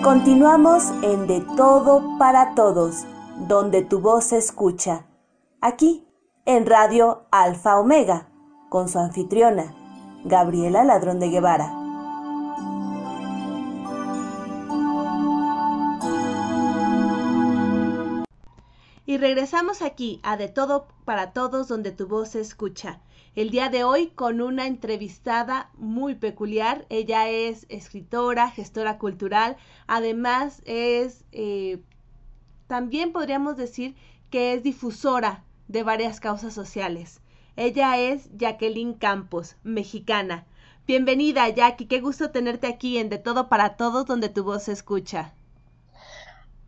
Continuamos 0.04 0.92
en 1.04 1.28
De 1.28 1.42
Todo 1.56 2.18
para 2.18 2.54
Todos, 2.54 3.06
donde 3.48 3.84
tu 3.84 4.00
voz 4.02 4.26
se 4.26 4.38
escucha. 4.38 5.06
Aquí, 5.62 6.06
en 6.46 6.66
Radio 6.66 7.28
Alfa 7.32 7.80
Omega, 7.80 8.28
con 8.70 8.90
su 8.90 9.00
anfitriona, 9.00 9.74
Gabriela 10.26 10.84
Ladrón 10.84 11.20
de 11.20 11.30
Guevara. 11.30 11.81
Y 19.12 19.18
regresamos 19.18 19.82
aquí 19.82 20.22
a 20.24 20.38
De 20.38 20.48
Todo 20.48 20.88
para 21.04 21.34
Todos, 21.34 21.68
donde 21.68 21.92
tu 21.92 22.08
voz 22.08 22.30
se 22.30 22.40
escucha 22.40 23.02
el 23.36 23.50
día 23.50 23.68
de 23.68 23.84
hoy 23.84 24.08
con 24.08 24.40
una 24.40 24.68
entrevistada 24.68 25.70
muy 25.76 26.16
peculiar. 26.16 26.86
Ella 26.88 27.28
es 27.28 27.66
escritora, 27.68 28.50
gestora 28.50 29.00
cultural, 29.00 29.58
además 29.86 30.62
es, 30.64 31.26
eh, 31.34 31.84
también 32.68 33.12
podríamos 33.12 33.58
decir 33.58 33.98
que 34.30 34.54
es 34.54 34.64
difusora 34.64 35.44
de 35.68 35.84
varias 35.84 36.22
causas 36.22 36.54
sociales. 36.54 37.20
Ella 37.58 37.98
es 38.00 38.30
Jacqueline 38.38 38.94
Campos, 38.94 39.58
mexicana. 39.64 40.46
Bienvenida, 40.88 41.50
Jackie. 41.50 41.88
Qué 41.88 42.00
gusto 42.00 42.32
tenerte 42.32 42.68
aquí 42.68 42.98
en 42.98 43.10
De 43.10 43.18
Todo 43.18 43.50
para 43.50 43.76
Todos, 43.76 44.06
donde 44.06 44.30
tu 44.30 44.46
voz 44.46 44.64
se 44.64 44.72
escucha. 44.72 45.34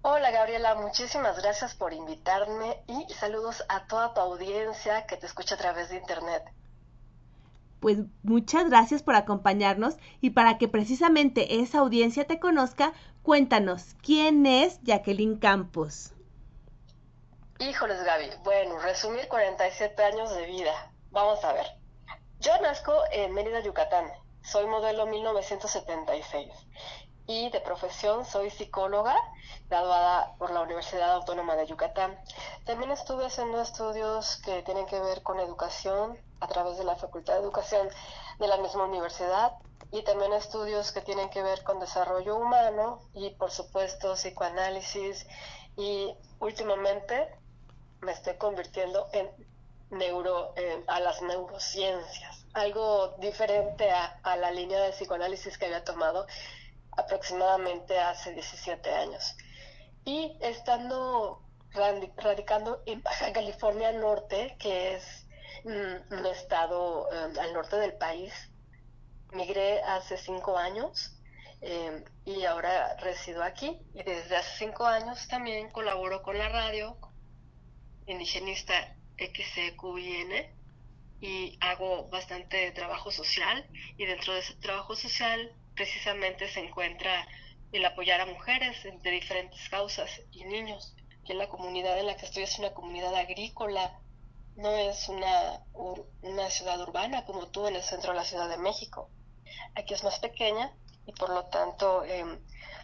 Hola 0.05 0.31
Gabriela, 0.31 0.75
muchísimas 0.75 1.41
gracias 1.41 1.75
por 1.75 1.93
invitarme 1.93 2.83
y 2.87 3.13
saludos 3.13 3.63
a 3.69 3.87
toda 3.87 4.13
tu 4.13 4.19
audiencia 4.19 5.05
que 5.05 5.15
te 5.15 5.25
escucha 5.25 5.55
a 5.55 5.57
través 5.57 5.87
de 5.87 5.95
internet. 5.95 6.43
Pues 7.79 7.99
muchas 8.21 8.69
gracias 8.69 9.01
por 9.01 9.15
acompañarnos 9.15 9.95
y 10.19 10.31
para 10.31 10.57
que 10.57 10.67
precisamente 10.67 11.61
esa 11.61 11.79
audiencia 11.79 12.27
te 12.27 12.37
conozca, 12.37 12.91
cuéntanos, 13.21 13.95
¿quién 14.01 14.45
es 14.45 14.81
Jacqueline 14.83 15.39
Campos? 15.39 16.11
Híjoles 17.59 18.03
Gaby, 18.03 18.29
bueno, 18.43 18.79
resumir 18.79 19.29
47 19.29 20.03
años 20.03 20.35
de 20.35 20.45
vida. 20.47 20.91
Vamos 21.11 21.41
a 21.45 21.53
ver. 21.53 21.65
Yo 22.41 22.51
nazco 22.61 22.93
en 23.13 23.33
Mérida, 23.33 23.61
Yucatán. 23.61 24.11
Soy 24.41 24.67
modelo 24.67 25.05
1976 25.05 26.49
y 27.25 27.49
de 27.49 27.61
profesión 27.61 28.25
soy 28.25 28.49
psicóloga, 28.49 29.15
graduada 29.69 30.35
por 30.37 30.51
la 30.51 30.61
Universidad 30.61 31.13
Autónoma 31.13 31.55
de 31.55 31.67
Yucatán. 31.67 32.19
También 32.65 32.91
estuve 32.91 33.25
haciendo 33.25 33.61
estudios 33.61 34.37
que 34.37 34.61
tienen 34.63 34.85
que 34.85 34.99
ver 34.99 35.23
con 35.23 35.39
educación 35.39 36.17
a 36.41 36.47
través 36.47 36.77
de 36.77 36.83
la 36.83 36.95
Facultad 36.95 37.35
de 37.35 37.39
Educación 37.39 37.87
de 38.39 38.47
la 38.47 38.57
misma 38.57 38.85
universidad 38.85 39.53
y 39.91 40.01
también 40.03 40.33
estudios 40.33 40.91
que 40.91 41.01
tienen 41.01 41.29
que 41.29 41.43
ver 41.43 41.63
con 41.63 41.79
desarrollo 41.79 42.35
humano 42.35 42.99
y 43.13 43.29
por 43.31 43.51
supuesto 43.51 44.15
psicoanálisis 44.15 45.25
y 45.77 46.13
últimamente 46.39 47.29
me 48.01 48.11
estoy 48.11 48.35
convirtiendo 48.37 49.07
en 49.13 49.29
neuro, 49.91 50.53
a 50.87 50.99
las 50.99 51.21
neurociencias, 51.21 52.45
algo 52.53 53.09
diferente 53.19 53.91
a, 53.91 54.19
a 54.23 54.35
la 54.35 54.51
línea 54.51 54.81
de 54.81 54.91
psicoanálisis 54.91 55.57
que 55.57 55.65
había 55.65 55.83
tomado 55.83 56.25
aproximadamente 56.97 57.99
hace 57.99 58.33
17 58.33 58.89
años. 58.93 59.35
Y 60.05 60.37
estando 60.41 61.41
radicando 62.17 62.83
en 62.85 63.01
Baja 63.01 63.33
California 63.33 63.91
Norte, 63.93 64.55
que 64.59 64.95
es 64.95 65.27
mm, 65.63 66.13
un 66.13 66.25
estado 66.25 67.11
em, 67.11 67.39
al 67.39 67.53
norte 67.53 67.77
del 67.77 67.93
país, 67.93 68.33
migré 69.31 69.81
hace 69.81 70.17
cinco 70.17 70.57
años 70.57 71.17
em, 71.61 72.03
y 72.25 72.45
ahora 72.45 72.95
resido 72.97 73.43
aquí. 73.43 73.79
Y 73.93 74.03
desde 74.03 74.35
hace 74.35 74.65
cinco 74.65 74.85
años 74.85 75.27
también 75.27 75.71
colaboro 75.71 76.21
con 76.21 76.37
la 76.37 76.49
radio 76.49 76.97
indigenista 78.05 78.95
XCQIN 79.17 80.31
y 81.21 81.57
hago 81.61 82.09
bastante 82.09 82.71
trabajo 82.71 83.11
social 83.11 83.65
y 83.97 84.05
dentro 84.05 84.33
de 84.33 84.39
ese 84.39 84.55
trabajo 84.55 84.95
social 84.95 85.55
precisamente 85.75 86.49
se 86.49 86.59
encuentra 86.59 87.27
el 87.71 87.85
apoyar 87.85 88.21
a 88.21 88.25
mujeres 88.25 88.77
de 88.83 89.11
diferentes 89.11 89.67
causas 89.69 90.09
y 90.31 90.45
niños. 90.45 90.95
Que 91.25 91.33
la 91.33 91.47
comunidad 91.47 91.97
en 91.99 92.07
la 92.07 92.17
que 92.17 92.25
estoy 92.25 92.43
es 92.43 92.59
una 92.59 92.73
comunidad 92.73 93.15
agrícola, 93.15 93.99
no 94.55 94.69
es 94.69 95.09
una, 95.09 95.63
una 96.21 96.49
ciudad 96.49 96.79
urbana 96.81 97.25
como 97.25 97.47
tú 97.47 97.67
en 97.67 97.75
el 97.75 97.81
centro 97.81 98.11
de 98.11 98.17
la 98.17 98.25
Ciudad 98.25 98.49
de 98.49 98.57
México. 98.57 99.09
Aquí 99.75 99.93
es 99.93 100.03
más 100.03 100.19
pequeña 100.19 100.71
y 101.05 101.13
por 101.13 101.29
lo 101.29 101.45
tanto 101.45 102.03
em, 102.03 102.39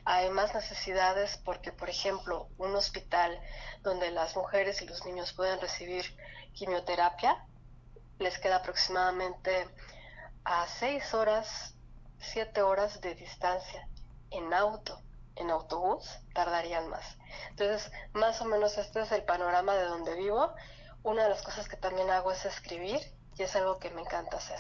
hay 0.05 0.29
más 0.29 0.53
necesidades 0.53 1.37
porque, 1.43 1.71
por 1.71 1.89
ejemplo, 1.89 2.49
un 2.57 2.75
hospital 2.75 3.39
donde 3.81 4.11
las 4.11 4.35
mujeres 4.35 4.81
y 4.81 4.87
los 4.87 5.05
niños 5.05 5.33
pueden 5.33 5.61
recibir 5.61 6.05
quimioterapia 6.53 7.45
les 8.17 8.37
queda 8.39 8.57
aproximadamente 8.57 9.67
a 10.43 10.67
seis 10.67 11.13
horas 11.13 11.75
siete 12.19 12.61
horas 12.61 13.01
de 13.01 13.15
distancia 13.15 13.87
en 14.31 14.53
auto, 14.53 15.01
en 15.35 15.49
autobús, 15.49 16.19
tardarían 16.33 16.89
más. 16.89 17.17
Entonces, 17.51 17.91
más 18.13 18.41
o 18.41 18.45
menos 18.45 18.77
este 18.77 19.01
es 19.01 19.11
el 19.11 19.23
panorama 19.23 19.73
de 19.75 19.85
donde 19.85 20.15
vivo. 20.15 20.51
Una 21.03 21.23
de 21.23 21.29
las 21.29 21.41
cosas 21.41 21.67
que 21.67 21.77
también 21.77 22.09
hago 22.09 22.31
es 22.31 22.45
escribir 22.45 22.99
y 23.37 23.43
es 23.43 23.55
algo 23.55 23.79
que 23.79 23.89
me 23.89 24.01
encanta 24.01 24.37
hacer. 24.37 24.59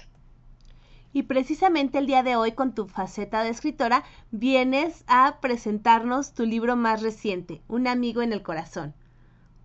Y 1.11 1.23
precisamente 1.23 1.97
el 1.97 2.05
día 2.05 2.23
de 2.23 2.35
hoy 2.35 2.51
con 2.51 2.73
tu 2.73 2.87
faceta 2.87 3.43
de 3.43 3.49
escritora 3.49 4.03
vienes 4.31 5.03
a 5.07 5.39
presentarnos 5.41 6.33
tu 6.33 6.45
libro 6.45 6.75
más 6.75 7.01
reciente, 7.01 7.61
Un 7.67 7.87
amigo 7.87 8.21
en 8.21 8.31
el 8.31 8.43
corazón. 8.43 8.93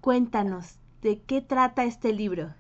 Cuéntanos, 0.01 0.79
¿de 1.03 1.21
qué 1.21 1.43
trata 1.43 1.85
este 1.85 2.13
libro? 2.13 2.55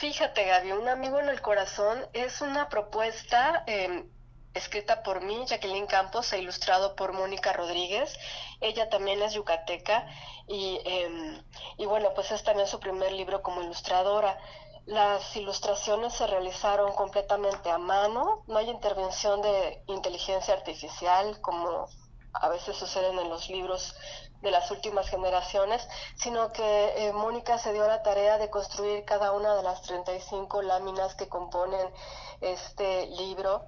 Fíjate, 0.00 0.44
Gaby, 0.44 0.72
Un 0.72 0.88
amigo 0.88 1.20
en 1.20 1.28
el 1.28 1.40
corazón 1.40 2.04
es 2.14 2.40
una 2.40 2.68
propuesta 2.68 3.62
em, 3.68 4.10
escrita 4.52 5.04
por 5.04 5.20
mí, 5.22 5.44
Jacqueline 5.46 5.86
Campos, 5.86 6.32
e 6.32 6.40
ilustrado 6.40 6.96
por 6.96 7.12
Mónica 7.12 7.52
Rodríguez. 7.52 8.12
Ella 8.60 8.88
también 8.88 9.22
es 9.22 9.34
yucateca 9.34 10.04
y, 10.48 10.80
em, 10.84 11.40
y 11.78 11.86
bueno, 11.86 12.12
pues 12.12 12.32
es 12.32 12.42
también 12.42 12.66
su 12.66 12.80
primer 12.80 13.12
libro 13.12 13.40
como 13.40 13.62
ilustradora. 13.62 14.36
Las 14.84 15.36
ilustraciones 15.36 16.12
se 16.12 16.26
realizaron 16.26 16.92
completamente 16.94 17.70
a 17.70 17.78
mano, 17.78 18.42
no 18.48 18.58
hay 18.58 18.68
intervención 18.70 19.42
de 19.42 19.84
inteligencia 19.86 20.54
artificial 20.54 21.40
como 21.40 21.88
a 22.32 22.48
veces 22.48 22.76
suceden 22.76 23.16
en 23.20 23.28
los 23.28 23.48
libros 23.48 23.94
de 24.44 24.50
las 24.50 24.70
últimas 24.70 25.08
generaciones, 25.08 25.88
sino 26.16 26.52
que 26.52 27.08
eh, 27.08 27.12
Mónica 27.12 27.58
se 27.58 27.72
dio 27.72 27.86
la 27.88 28.02
tarea 28.02 28.38
de 28.38 28.50
construir 28.50 29.04
cada 29.04 29.32
una 29.32 29.56
de 29.56 29.62
las 29.62 29.82
35 29.82 30.62
láminas 30.62 31.14
que 31.14 31.28
componen 31.28 31.88
este 32.40 33.06
libro. 33.06 33.64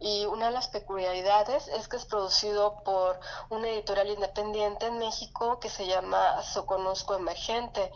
Y 0.00 0.26
una 0.26 0.46
de 0.46 0.52
las 0.52 0.68
peculiaridades 0.68 1.66
es 1.68 1.88
que 1.88 1.96
es 1.96 2.04
producido 2.04 2.84
por 2.84 3.18
una 3.48 3.68
editorial 3.68 4.10
independiente 4.10 4.86
en 4.86 4.98
México 4.98 5.58
que 5.58 5.70
se 5.70 5.86
llama 5.86 6.40
Soconusco 6.42 7.16
Emergente. 7.16 7.90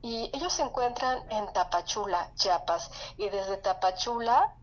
Y 0.00 0.30
ellos 0.32 0.52
se 0.52 0.62
encuentran 0.62 1.30
en 1.30 1.52
Tapachula, 1.52 2.30
Chiapas. 2.36 2.90
Y 3.18 3.28
desde 3.28 3.58
Tapachula 3.58 4.54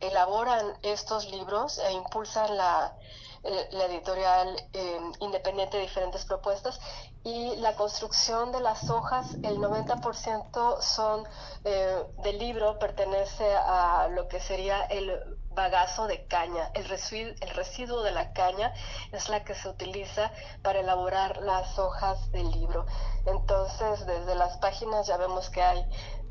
elaboran 0.00 0.78
estos 0.82 1.30
libros 1.30 1.78
e 1.78 1.92
impulsan 1.92 2.56
la, 2.56 2.96
eh, 3.42 3.68
editorial 3.72 4.54
eh, 4.74 5.00
independiente 5.20 5.78
de 5.78 5.84
diferentes 5.84 6.26
propuestas 6.26 6.78
y 7.24 7.56
la 7.56 7.74
construcción 7.74 8.52
de 8.52 8.60
las 8.60 8.90
hojas, 8.90 9.34
el 9.42 9.58
90% 9.58 10.82
son 10.82 11.26
eh, 11.64 12.04
del 12.22 12.38
libro, 12.38 12.78
pertenece 12.78 13.50
a 13.54 14.08
lo 14.10 14.28
que 14.28 14.40
sería 14.40 14.82
el 14.84 15.38
bagazo 15.54 16.06
de 16.06 16.26
caña. 16.26 16.70
El 16.74 16.84
el 16.84 17.50
residuo 17.50 18.02
de 18.02 18.12
la 18.12 18.32
caña 18.32 18.74
es 19.12 19.28
la 19.28 19.42
que 19.42 19.54
se 19.54 19.68
utiliza 19.68 20.32
para 20.62 20.80
elaborar 20.80 21.38
las 21.38 21.78
hojas 21.78 22.30
del 22.32 22.50
libro. 22.50 22.84
Entonces, 23.26 24.06
desde 24.06 24.34
las 24.34 24.58
páginas 24.58 25.06
ya 25.06 25.16
vemos 25.16 25.48
que 25.50 25.62
hay 25.62 25.84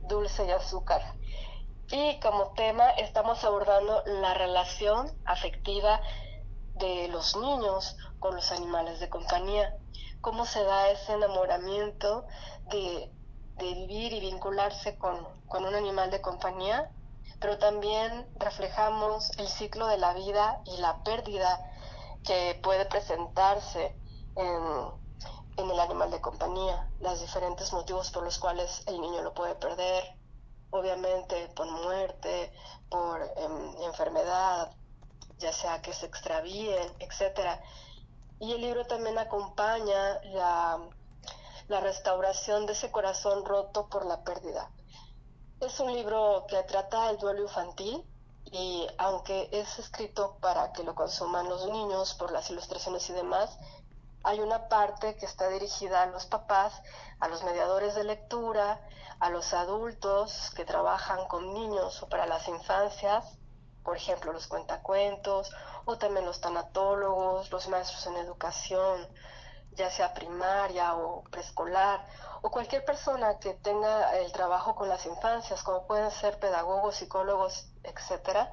dulce 0.07 0.45
y 0.45 0.51
azúcar. 0.51 1.01
Y 1.91 2.19
como 2.19 2.51
tema 2.53 2.91
estamos 2.91 3.43
abordando 3.43 4.03
la 4.05 4.35
relación 4.35 5.11
afectiva 5.25 5.99
de 6.75 7.07
los 7.07 7.35
niños 7.35 7.97
con 8.19 8.35
los 8.35 8.51
animales 8.51 8.99
de 8.99 9.09
compañía, 9.09 9.75
cómo 10.21 10.45
se 10.45 10.63
da 10.63 10.89
ese 10.91 11.13
enamoramiento 11.13 12.25
de, 12.69 13.11
vivir 13.57 14.13
y 14.13 14.21
vincularse 14.21 14.97
con, 14.97 15.27
un 15.49 15.75
animal 15.75 16.11
de 16.11 16.21
compañía, 16.21 16.89
pero 17.41 17.57
también 17.57 18.29
reflejamos 18.35 19.31
el 19.37 19.49
ciclo 19.49 19.87
de 19.87 19.97
la 19.97 20.13
vida 20.13 20.61
y 20.65 20.77
la 20.77 21.03
pérdida 21.03 21.59
que 22.23 22.57
puede 22.63 22.85
presentarse 22.85 23.97
en, 24.35 25.69
el 25.69 25.79
animal 25.79 26.09
de 26.09 26.21
compañía, 26.21 26.89
los 27.01 27.19
diferentes 27.19 27.73
motivos 27.73 28.11
por 28.11 28.23
los 28.23 28.39
cuales 28.39 28.81
el 28.87 29.01
niño 29.01 29.21
lo 29.23 29.33
puede 29.33 29.55
perder, 29.55 30.18
obviamente 30.71 31.49
por 31.55 31.67
muerte, 31.69 32.51
por 32.89 33.21
em, 33.37 33.83
enfermedad, 33.83 34.71
ya 35.39 35.53
sea 35.53 35.81
que 35.81 35.93
se 35.93 36.05
extravíen, 36.05 36.93
etcétera. 36.99 37.61
Y 38.39 38.53
el 38.53 38.61
libro 38.61 38.85
también 38.85 39.17
acompaña 39.17 40.19
la, 40.23 40.79
la 41.67 41.79
restauración 41.79 42.65
de 42.65 42.73
ese 42.73 42.91
corazón 42.91 43.45
roto 43.45 43.87
por 43.89 44.05
la 44.05 44.23
pérdida. 44.23 44.71
Es 45.59 45.79
un 45.79 45.93
libro 45.93 46.45
que 46.47 46.63
trata 46.63 47.09
el 47.09 47.17
duelo 47.17 47.41
infantil 47.41 48.05
y 48.45 48.87
aunque 48.97 49.49
es 49.51 49.77
escrito 49.77 50.37
para 50.39 50.71
que 50.71 50.83
lo 50.83 50.95
consuman 50.95 51.49
los 51.49 51.67
niños 51.67 52.13
por 52.15 52.31
las 52.31 52.49
ilustraciones 52.49 53.09
y 53.09 53.13
demás, 53.13 53.57
hay 54.23 54.39
una 54.39 54.67
parte 54.67 55.15
que 55.15 55.25
está 55.25 55.49
dirigida 55.49 56.03
a 56.03 56.07
los 56.07 56.25
papás, 56.25 56.81
a 57.19 57.27
los 57.27 57.43
mediadores 57.43 57.95
de 57.95 58.03
lectura, 58.03 58.81
a 59.19 59.29
los 59.29 59.53
adultos 59.53 60.51
que 60.55 60.65
trabajan 60.65 61.27
con 61.27 61.53
niños 61.53 62.01
o 62.03 62.09
para 62.09 62.25
las 62.25 62.47
infancias 62.47 63.39
por 63.83 63.97
ejemplo, 63.97 64.31
los 64.33 64.47
cuentacuentos, 64.47 65.51
o 65.85 65.97
también 65.97 66.25
los 66.25 66.41
tanatólogos, 66.41 67.51
los 67.51 67.67
maestros 67.69 68.05
en 68.07 68.17
educación, 68.17 69.07
ya 69.71 69.89
sea 69.89 70.13
primaria 70.13 70.95
o 70.95 71.23
preescolar, 71.23 72.05
o 72.41 72.51
cualquier 72.51 72.85
persona 72.85 73.39
que 73.39 73.55
tenga 73.55 74.15
el 74.17 74.31
trabajo 74.31 74.75
con 74.75 74.89
las 74.89 75.07
infancias, 75.07 75.63
como 75.63 75.87
pueden 75.87 76.11
ser 76.11 76.39
pedagogos, 76.39 76.97
psicólogos, 76.97 77.65
etcétera, 77.83 78.51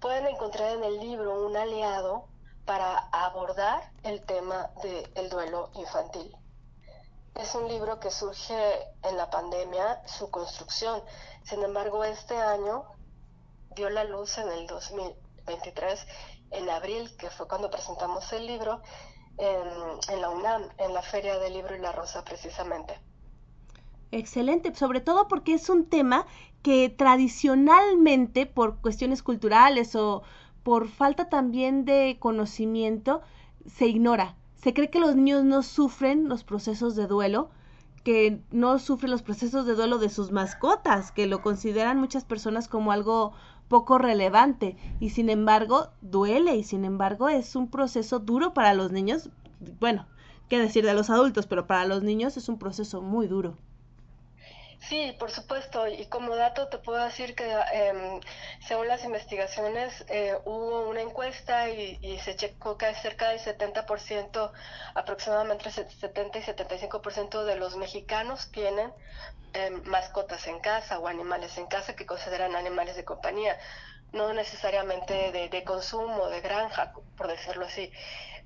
pueden 0.00 0.26
encontrar 0.26 0.72
en 0.72 0.84
el 0.84 0.98
libro 1.00 1.46
un 1.46 1.56
aliado 1.56 2.28
para 2.64 2.96
abordar 3.12 3.90
el 4.02 4.22
tema 4.24 4.70
del 4.82 5.28
duelo 5.30 5.70
infantil. 5.74 6.36
Es 7.34 7.54
un 7.54 7.66
libro 7.66 7.98
que 7.98 8.10
surge 8.10 8.54
en 9.02 9.16
la 9.16 9.30
pandemia, 9.30 10.02
su 10.06 10.30
construcción. 10.30 11.02
Sin 11.44 11.62
embargo, 11.62 12.04
este 12.04 12.36
año 12.36 12.84
dio 13.74 13.88
la 13.90 14.04
luz 14.04 14.36
en 14.38 14.48
el 14.48 14.66
2023, 14.66 16.06
en 16.50 16.68
abril, 16.68 17.16
que 17.16 17.30
fue 17.30 17.48
cuando 17.48 17.70
presentamos 17.70 18.32
el 18.32 18.46
libro, 18.46 18.82
en, 19.38 20.20
la 20.20 20.28
UNAM, 20.28 20.68
en 20.78 20.92
la 20.92 21.02
Feria 21.02 21.38
del 21.38 21.54
Libro 21.54 21.74
y 21.74 21.78
la 21.78 21.92
Rosa 21.92 22.22
precisamente. 22.22 23.00
Excelente, 24.10 24.74
sobre 24.74 25.00
todo 25.00 25.26
porque 25.26 25.54
es 25.54 25.70
un 25.70 25.88
tema 25.88 26.26
que 26.62 26.90
tradicionalmente, 26.90 28.44
por 28.44 28.80
cuestiones 28.80 29.22
culturales 29.22 29.96
o 29.96 30.22
por 30.62 30.88
falta 30.88 31.28
también 31.28 31.84
de 31.84 32.16
conocimiento, 32.18 33.22
se 33.66 33.86
ignora. 33.86 34.36
Se 34.56 34.74
cree 34.74 34.90
que 34.90 35.00
los 35.00 35.16
niños 35.16 35.44
no 35.44 35.62
sufren 35.62 36.28
los 36.28 36.44
procesos 36.44 36.94
de 36.94 37.06
duelo, 37.06 37.50
que 38.04 38.42
no 38.50 38.78
sufren 38.78 39.10
los 39.10 39.22
procesos 39.22 39.66
de 39.66 39.74
duelo 39.74 39.98
de 39.98 40.08
sus 40.08 40.32
mascotas, 40.32 41.12
que 41.12 41.26
lo 41.26 41.42
consideran 41.42 41.98
muchas 41.98 42.24
personas 42.24 42.68
como 42.68 42.92
algo 42.92 43.32
poco 43.68 43.98
relevante 43.98 44.76
y 45.00 45.10
sin 45.10 45.30
embargo 45.30 45.88
duele 46.02 46.56
y 46.56 46.64
sin 46.64 46.84
embargo 46.84 47.28
es 47.28 47.56
un 47.56 47.70
proceso 47.70 48.18
duro 48.18 48.54
para 48.54 48.74
los 48.74 48.92
niños. 48.92 49.30
Bueno, 49.80 50.06
qué 50.48 50.58
decir 50.58 50.84
de 50.84 50.94
los 50.94 51.10
adultos, 51.10 51.46
pero 51.46 51.66
para 51.66 51.86
los 51.86 52.02
niños 52.02 52.36
es 52.36 52.48
un 52.48 52.58
proceso 52.58 53.00
muy 53.02 53.28
duro. 53.28 53.56
Sí, 54.88 55.14
por 55.18 55.30
supuesto. 55.30 55.86
Y 55.86 56.06
como 56.06 56.34
dato 56.36 56.68
te 56.68 56.78
puedo 56.78 57.02
decir 57.04 57.34
que 57.34 57.44
em, 57.72 58.20
según 58.66 58.88
las 58.88 59.04
investigaciones 59.04 60.04
eh, 60.08 60.36
hubo 60.44 60.88
una 60.88 61.00
encuesta 61.00 61.68
y, 61.70 62.18
se 62.18 62.34
checó 62.36 62.76
que 62.76 62.92
cerca 62.96 63.28
del 63.30 63.38
70%, 63.38 64.52
aproximadamente 64.94 65.70
70 65.70 66.38
y 66.38 66.42
75% 66.42 67.44
de 67.44 67.56
los 67.56 67.76
mexicanos 67.76 68.50
tienen 68.50 68.92
em, 69.54 69.82
mascotas 69.84 70.46
en 70.48 70.58
casa 70.60 70.98
o 70.98 71.06
animales 71.08 71.56
en 71.58 71.66
casa 71.66 71.94
que 71.94 72.04
consideran 72.06 72.56
animales 72.56 72.96
de 72.96 73.04
compañía, 73.04 73.56
no 74.12 74.32
necesariamente 74.34 75.32
de, 75.32 75.48
de 75.48 75.64
consumo, 75.64 76.28
de 76.28 76.40
granja, 76.40 76.92
por 77.16 77.28
decirlo 77.28 77.66
así 77.66 77.92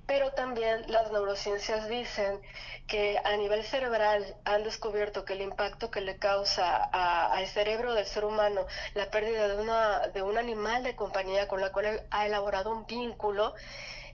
pero 0.07 0.31
también 0.33 0.85
las 0.91 1.11
neurociencias 1.11 1.89
dicen 1.89 2.41
que 2.87 3.19
a 3.25 3.37
nivel 3.37 3.65
cerebral 3.65 4.37
han 4.45 4.63
descubierto 4.63 5.25
que 5.25 5.33
el 5.33 5.43
impacto 5.43 5.91
que 5.91 6.01
le 6.01 6.19
causa 6.19 6.77
al 6.85 7.47
cerebro 7.49 7.95
del 7.95 8.07
ser 8.07 8.25
humano 8.25 8.67
la 8.95 9.11
pérdida 9.11 9.49
de, 9.49 9.61
una, 9.61 10.09
de 10.09 10.23
un 10.23 10.39
animal 10.39 10.85
de 10.85 10.95
compañía 10.95 11.49
con 11.49 11.61
la 11.61 11.73
cual 11.73 12.07
ha 12.11 12.27
elaborado 12.27 12.71
un 12.71 12.87
vínculo 12.87 13.55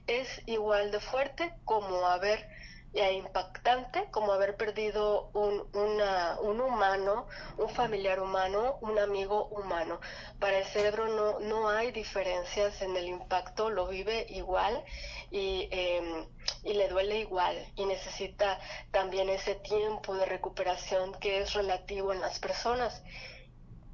es 0.06 0.42
igual 0.46 0.90
de 0.90 1.00
fuerte 1.00 1.52
como 1.64 2.06
haber 2.06 2.48
e 2.94 3.12
impactante 3.14 4.10
como 4.10 4.32
haber 4.32 4.56
perdido 4.56 5.30
un, 5.32 5.66
un 5.72 6.60
humano, 6.60 7.26
un 7.56 7.68
familiar 7.70 8.20
humano, 8.20 8.78
un 8.82 8.98
amigo 8.98 9.46
humano. 9.46 10.00
Para 10.38 10.58
el 10.58 10.66
cerebro 10.66 11.08
no, 11.08 11.40
no 11.40 11.68
hay 11.68 11.90
diferencias 11.92 12.82
en 12.82 12.96
el 12.96 13.08
impacto, 13.08 13.70
lo 13.70 13.86
vive 13.88 14.26
igual 14.28 14.84
y, 15.30 15.68
em, 15.70 16.26
y 16.64 16.74
le 16.74 16.88
duele 16.88 17.18
igual 17.20 17.56
y 17.76 17.86
necesita 17.86 18.60
también 18.90 19.28
ese 19.30 19.54
tiempo 19.54 20.14
de 20.14 20.26
recuperación 20.26 21.14
que 21.14 21.40
es 21.40 21.54
relativo 21.54 22.12
en 22.12 22.20
las 22.20 22.38
personas. 22.38 23.02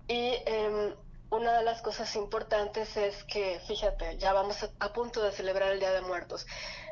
Y 0.08 0.34
em, 0.46 0.94
una 1.30 1.58
de 1.58 1.64
las 1.64 1.82
cosas 1.82 2.16
importantes 2.16 2.96
es 2.96 3.22
que, 3.24 3.60
fíjate, 3.66 4.16
ya 4.18 4.32
vamos 4.32 4.56
a, 4.78 4.92
punto 4.92 5.22
de 5.22 5.32
celebrar 5.32 5.72
el 5.72 5.78
Día 5.78 5.92
de 5.92 6.00
Muertos. 6.00 6.46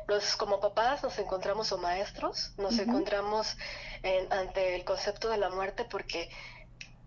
Los 0.07 0.35
como 0.37 0.59
papás 0.59 1.03
nos 1.03 1.19
encontramos 1.19 1.71
o 1.71 1.77
maestros, 1.77 2.53
nos 2.57 2.79
encontramos 2.79 3.57
ante 4.29 4.75
el 4.75 4.85
concepto 4.85 5.29
de 5.29 5.37
la 5.37 5.49
muerte 5.49 5.85
porque 5.85 6.29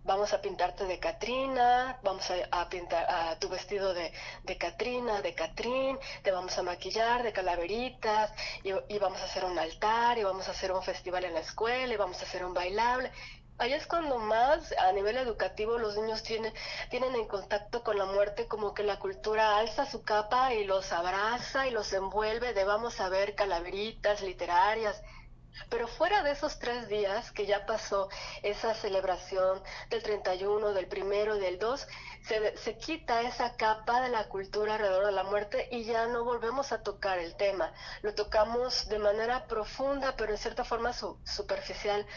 vamos 0.03 0.33
a 0.33 0.41
pintarte 0.41 0.85
de 0.85 0.99
Catrina, 0.99 1.99
vamos 2.03 2.31
a, 2.51 2.69
pintar 2.69 3.09
a 3.09 3.37
tu 3.39 3.49
vestido 3.49 3.93
de, 3.93 4.11
de 4.43 4.57
Catrina, 4.57 5.21
de 5.21 5.33
Catrín, 5.33 5.97
te 6.23 6.31
vamos 6.31 6.57
a 6.57 6.63
maquillar 6.63 7.23
de 7.23 7.33
calaveritas 7.33 8.31
y, 8.63 8.99
vamos 8.99 9.21
a 9.21 9.25
hacer 9.25 9.45
un 9.45 9.57
altar 9.59 10.17
y 10.17 10.23
vamos 10.23 10.47
a 10.47 10.51
hacer 10.51 10.71
un 10.71 10.83
festival 10.83 11.25
en 11.25 11.33
la 11.33 11.41
escuela 11.41 11.93
y 11.93 11.97
vamos 11.97 12.19
a 12.21 12.25
hacer 12.25 12.45
un 12.45 12.53
bailable. 12.53 13.11
Ahí 13.61 13.73
es 13.73 13.85
cuando 13.85 14.17
más 14.17 14.73
a 14.79 14.91
nivel 14.91 15.17
educativo 15.17 15.77
los 15.77 15.95
niños 15.95 16.23
tienen, 16.23 16.51
tienen 16.89 17.13
en 17.13 17.27
contacto 17.27 17.83
con 17.83 17.95
la 17.95 18.05
muerte, 18.05 18.47
como 18.47 18.73
que 18.73 18.81
la 18.81 18.97
cultura 18.97 19.59
alza 19.59 19.85
su 19.85 20.01
capa 20.01 20.55
y 20.55 20.63
los 20.63 20.91
abraza 20.91 21.67
y 21.67 21.69
los 21.69 21.93
envuelve 21.93 22.55
de 22.55 22.63
vamos 22.63 22.99
a 22.99 23.09
ver 23.09 23.35
calaveritas 23.35 24.21
literarias, 24.23 25.03
pero 25.69 25.87
fuera 25.87 26.23
de 26.23 26.31
esos 26.31 26.57
tres 26.57 26.87
días 26.87 27.31
que 27.31 27.45
ya 27.45 27.67
pasó 27.67 28.09
esa 28.41 28.73
celebración 28.73 29.61
del 29.91 30.01
31, 30.01 30.73
del 30.73 30.87
primero 30.87 31.37
y 31.37 31.39
del 31.39 31.59
2, 31.59 31.87
se, 32.23 32.57
se, 32.57 32.77
quita 32.77 33.21
esa 33.21 33.55
capa 33.57 34.01
de 34.01 34.09
la 34.09 34.27
cultura 34.27 34.75
alrededor 34.75 35.05
de 35.05 35.11
la 35.11 35.23
muerte 35.23 35.67
y 35.71 35.83
ya 35.83 36.07
no 36.07 36.23
volvemos 36.23 36.71
a 36.71 36.81
tocar 36.81 37.19
el 37.19 37.35
tema. 37.35 37.73
Lo 38.01 38.15
tocamos 38.15 38.89
de 38.89 38.97
manera 38.97 39.45
profunda, 39.45 40.15
pero 40.15 40.31
en 40.31 40.37
cierta 40.39 40.63
forma 40.63 40.93
superficial, 40.93 42.07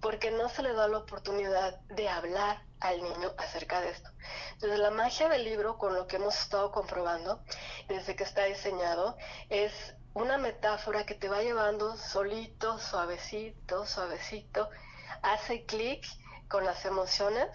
porque 0.00 0.30
no 0.30 0.48
se 0.48 0.62
le 0.62 0.72
da 0.72 0.88
la 0.88 0.98
oportunidad 0.98 1.80
de 1.88 2.08
hablar 2.08 2.62
al 2.80 3.02
niño 3.02 3.32
acerca 3.38 3.80
de 3.80 3.90
esto. 3.90 4.10
Entonces 4.52 4.78
la 4.78 4.90
magia 4.90 5.28
del 5.28 5.44
libro, 5.44 5.78
con 5.78 5.94
lo 5.94 6.06
que 6.06 6.16
hemos 6.16 6.38
estado 6.38 6.70
comprobando 6.70 7.42
desde 7.88 8.14
que 8.14 8.24
está 8.24 8.44
diseñado, 8.44 9.16
es 9.48 9.72
una 10.14 10.38
metáfora 10.38 11.04
que 11.06 11.14
te 11.14 11.28
va 11.28 11.42
llevando 11.42 11.96
solito, 11.96 12.78
suavecito, 12.78 13.86
suavecito, 13.86 14.68
hace 15.22 15.64
clic 15.64 16.06
con 16.48 16.64
las 16.64 16.84
emociones 16.84 17.48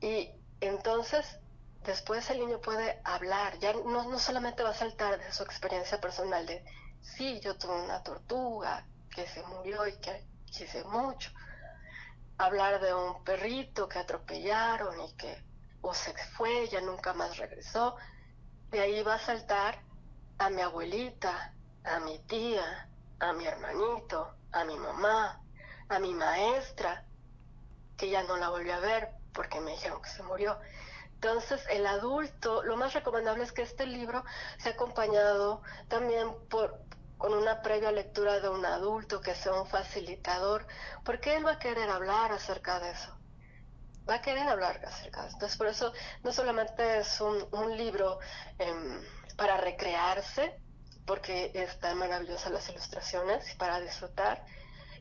y 0.00 0.30
entonces 0.60 1.38
después 1.82 2.28
el 2.30 2.40
niño 2.40 2.60
puede 2.60 3.00
hablar, 3.04 3.58
ya 3.58 3.72
no, 3.72 4.08
no 4.08 4.18
solamente 4.18 4.62
va 4.62 4.70
a 4.70 4.74
saltar 4.74 5.18
de 5.18 5.32
su 5.32 5.42
experiencia 5.42 6.00
personal 6.00 6.46
de, 6.46 6.64
sí, 7.00 7.40
yo 7.40 7.56
tuve 7.56 7.82
una 7.82 8.02
tortuga 8.02 8.86
que 9.14 9.26
se 9.26 9.42
murió 9.44 9.86
y 9.86 9.96
que 9.98 10.24
quise 10.50 10.84
mucho, 10.84 11.30
hablar 12.38 12.80
de 12.80 12.94
un 12.94 13.22
perrito 13.24 13.88
que 13.88 13.98
atropellaron 13.98 15.00
y 15.00 15.12
que 15.14 15.44
o 15.80 15.94
se 15.94 16.12
fue, 16.36 16.68
ya 16.68 16.80
nunca 16.80 17.12
más 17.14 17.36
regresó, 17.36 17.96
de 18.70 18.80
ahí 18.80 19.02
va 19.02 19.14
a 19.14 19.18
saltar 19.18 19.80
a 20.38 20.50
mi 20.50 20.60
abuelita, 20.60 21.54
a 21.84 22.00
mi 22.00 22.18
tía, 22.20 22.88
a 23.20 23.32
mi 23.32 23.46
hermanito, 23.46 24.34
a 24.52 24.64
mi 24.64 24.76
mamá, 24.76 25.40
a 25.88 25.98
mi 25.98 26.14
maestra, 26.14 27.04
que 27.96 28.10
ya 28.10 28.22
no 28.24 28.36
la 28.36 28.50
volví 28.50 28.70
a 28.70 28.78
ver 28.78 29.10
porque 29.32 29.60
me 29.60 29.72
dijeron 29.72 30.02
que 30.02 30.10
se 30.10 30.22
murió. 30.22 30.58
Entonces, 31.14 31.64
el 31.70 31.86
adulto, 31.86 32.62
lo 32.62 32.76
más 32.76 32.94
recomendable 32.94 33.42
es 33.42 33.52
que 33.52 33.62
este 33.62 33.86
libro 33.86 34.24
sea 34.58 34.72
acompañado 34.72 35.62
también 35.88 36.32
por, 36.48 36.80
con 37.18 37.34
una 37.34 37.62
previa 37.62 37.90
lectura 37.90 38.40
de 38.40 38.48
un 38.48 38.64
adulto 38.64 39.20
que 39.20 39.34
sea 39.34 39.52
un 39.52 39.66
facilitador, 39.66 40.66
porque 41.04 41.36
él 41.36 41.44
va 41.44 41.52
a 41.52 41.58
querer 41.58 41.90
hablar 41.90 42.32
acerca 42.32 42.78
de 42.78 42.92
eso. 42.92 43.14
Va 44.08 44.14
a 44.14 44.22
querer 44.22 44.48
hablar 44.48 44.80
acerca 44.84 45.22
de 45.22 45.28
eso. 45.28 45.36
Entonces, 45.36 45.58
por 45.58 45.66
eso 45.66 45.92
no 46.22 46.32
solamente 46.32 47.00
es 47.00 47.20
un, 47.20 47.76
libro 47.76 48.20
eh, 48.58 48.72
para 49.36 49.56
recrearse, 49.58 50.60
porque 51.06 51.50
están 51.54 51.98
maravillosas 51.98 52.52
las 52.52 52.68
ilustraciones, 52.68 53.54
para 53.56 53.80
disfrutar, 53.80 54.44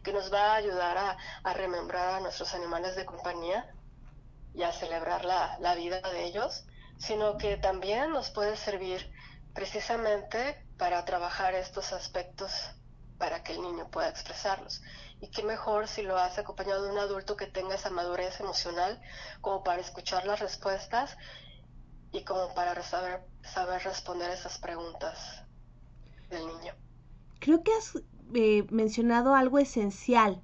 que 0.04 0.12
nos 0.12 0.34
va 0.34 0.54
a 0.54 0.56
ayudar 0.56 0.98
a, 0.98 1.54
remembrar 1.54 2.16
a 2.16 2.20
nuestros 2.20 2.54
animales 2.54 2.96
de 2.96 3.06
compañía 3.06 3.72
y 4.54 4.64
a 4.64 4.72
celebrar 4.72 5.24
la 5.26 5.76
vida 5.76 6.02
de 6.02 6.26
ellos, 6.26 6.66
sino 6.98 7.38
que 7.38 7.58
también 7.58 8.12
nos 8.12 8.32
puede 8.32 8.58
servir 8.58 9.12
precisamente 9.54 10.67
para 10.78 11.06
trabajar 11.06 11.56
estos 11.56 11.94
aspectos 11.94 12.52
para 13.18 13.44
que 13.44 13.54
el 13.54 13.62
niño 13.62 13.90
pueda 13.90 14.10
expresarlos. 14.10 14.82
Y 15.20 15.30
qué 15.30 15.44
mejor 15.44 15.88
si 15.88 16.04
lo 16.04 16.18
hace 16.18 16.42
acompañado 16.42 16.84
de 16.84 16.92
un 16.92 17.00
adulto 17.00 17.36
que 17.36 17.48
tenga 17.48 17.76
esa 17.76 17.90
madurez 17.90 18.40
emocional 18.40 19.02
como 19.42 19.64
para 19.64 19.82
escuchar 19.82 20.26
las 20.26 20.40
respuestas 20.40 21.18
y 22.12 22.24
como 22.24 22.54
para 22.54 22.82
saber, 22.84 23.22
saber 23.42 23.82
responder 23.84 24.30
esas 24.30 24.60
preguntas 24.60 25.44
del 26.30 26.46
niño. 26.46 26.74
Creo 27.40 27.64
que 27.64 27.72
has 27.74 27.94
eh, 28.34 28.66
mencionado 28.70 29.36
algo 29.36 29.58
esencial, 29.58 30.42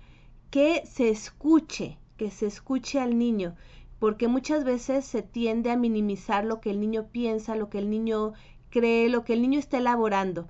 que 0.49 0.85
se 0.85 1.09
escuche, 1.09 1.97
que 2.17 2.31
se 2.31 2.47
escuche 2.47 2.99
al 2.99 3.17
niño, 3.17 3.55
porque 3.99 4.27
muchas 4.27 4.63
veces 4.63 5.05
se 5.05 5.21
tiende 5.21 5.71
a 5.71 5.77
minimizar 5.77 6.43
lo 6.43 6.59
que 6.59 6.71
el 6.71 6.79
niño 6.79 7.07
piensa, 7.11 7.55
lo 7.55 7.69
que 7.69 7.79
el 7.79 7.89
niño 7.89 8.33
cree, 8.73 9.09
lo 9.09 9.23
que 9.23 9.33
el 9.33 9.41
niño 9.41 9.59
está 9.59 9.77
elaborando 9.77 10.49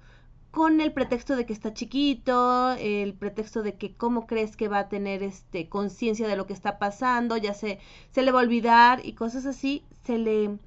con 0.52 0.82
el 0.82 0.94
pretexto 0.94 1.36
de 1.36 1.46
que 1.48 1.54
está 1.54 1.74
chiquito, 1.74 2.74
el 2.74 3.16
pretexto 3.16 3.64
de 3.64 3.76
que 3.76 3.96
cómo 3.96 4.28
crees 4.28 4.56
que 4.56 4.68
va 4.68 4.80
a 4.80 4.90
tener 4.90 5.24
este 5.24 5.68
conciencia 5.68 6.28
de 6.28 6.38
lo 6.38 6.46
que 6.48 6.54
está 6.54 6.78
pasando, 6.80 7.38
ya 7.38 7.54
se, 7.54 7.80
se 8.12 8.22
le 8.22 8.32
va 8.32 8.40
a 8.40 8.44
olvidar 8.44 9.02
y 9.04 9.14
cosas 9.14 9.46
así, 9.48 9.84
se 10.06 10.18
le 10.20 10.60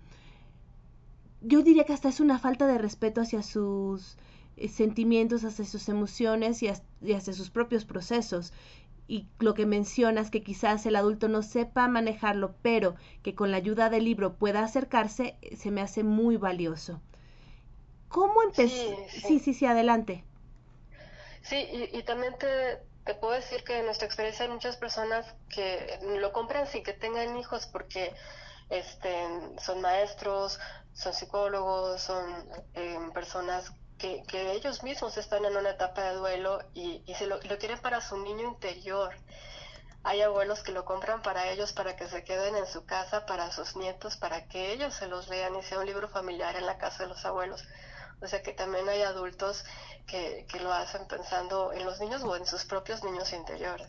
yo 1.47 1.63
diría 1.63 1.85
que 1.85 1.93
hasta 1.93 2.09
es 2.09 2.21
una 2.21 2.39
falta 2.39 2.67
de 2.67 2.79
respeto 2.79 3.21
hacia 3.21 3.43
sus 3.43 4.17
eh, 4.57 4.69
sentimientos, 4.69 5.45
hacia 5.45 5.65
sus 5.65 5.89
emociones 5.89 6.63
y, 6.63 6.69
hacia 6.69 7.33
sus 7.33 7.51
propios 7.51 7.85
procesos. 7.85 8.53
Y 9.09 9.27
lo 9.39 9.55
que 9.55 9.67
mencionas, 9.67 10.31
que 10.31 10.43
quizás 10.43 10.85
el 10.87 10.97
adulto 10.97 11.29
no 11.29 11.43
sepa 11.43 11.87
manejarlo, 11.87 12.57
pero 12.63 12.97
que 13.23 13.37
con 13.37 13.53
la 13.53 13.59
ayuda 13.59 13.91
del 13.91 14.05
libro 14.05 14.35
pueda 14.35 14.65
acercarse, 14.65 15.37
se 15.57 15.71
me 15.71 15.81
hace 15.81 16.03
muy 16.03 16.37
valioso. 16.37 17.01
¿Cómo 18.09 18.43
empezó? 18.43 18.97
Sí 19.09 19.39
sí. 19.41 19.55
sí, 19.55 19.67
adelante. 19.67 20.25
Sí, 21.43 21.69
y, 21.93 22.03
también 22.03 22.37
te, 22.39 22.83
te, 23.05 23.15
puedo 23.15 23.35
decir 23.35 23.63
que 23.63 23.79
en 23.79 23.87
nuestra 23.87 24.07
experiencia 24.07 24.47
hay 24.47 24.51
muchas 24.51 24.77
personas 24.77 25.25
que 25.49 25.99
lo 26.21 26.33
compran 26.33 26.67
sin 26.67 26.83
que 26.83 26.93
tengan 26.93 27.37
hijos 27.39 27.67
porque 27.67 28.13
este, 28.69 29.25
son 29.61 29.81
maestros, 29.81 30.59
son 30.93 31.13
psicólogos, 31.13 32.01
son 32.01 32.25
em, 32.75 33.13
personas 33.13 33.71
que, 33.99 34.25
que, 34.27 34.53
ellos 34.53 34.83
mismos 34.83 35.17
están 35.19 35.45
en 35.45 35.57
una 35.57 35.71
etapa 35.71 36.03
de 36.03 36.15
duelo 36.17 36.59
y, 36.75 37.03
y 37.07 37.15
se 37.15 37.27
lo, 37.27 37.41
lo, 37.43 37.59
quieren 37.59 37.79
para 37.81 38.01
su 38.01 38.19
niño 38.19 38.49
interior. 38.49 39.15
Hay 40.03 40.23
abuelos 40.23 40.63
que 40.63 40.73
lo 40.73 40.85
compran 40.85 41.23
para 41.23 41.49
ellos, 41.51 41.73
para 41.73 41.97
que 41.97 42.09
se 42.09 42.25
queden 42.25 42.57
en 42.57 42.67
su 42.67 42.87
casa, 42.87 43.25
para 43.27 43.53
sus 43.53 43.77
nietos, 43.77 44.17
para 44.17 44.49
que 44.49 44.73
ellos 44.73 44.95
se 44.95 45.07
los 45.07 45.29
lean 45.29 45.55
y 45.57 45.63
sea 45.63 45.79
un 45.79 45.87
libro 45.87 46.09
familiar 46.09 46.57
en 46.57 46.67
la 46.67 46.79
casa 46.79 47.05
de 47.05 47.09
los 47.09 47.25
abuelos. 47.25 47.65
O 48.21 48.27
sea 48.27 48.43
que 48.43 48.53
también 48.53 48.89
hay 48.89 49.03
adultos 49.03 49.65
que, 50.07 50.47
que 50.49 50.61
lo 50.61 50.73
hacen 50.73 51.07
pensando 51.09 51.73
en 51.73 51.85
los 51.85 52.01
niños 52.01 52.23
o 52.23 52.37
en 52.37 52.47
sus 52.47 52.65
propios 52.65 53.05
niños 53.05 53.33
interiores. 53.33 53.89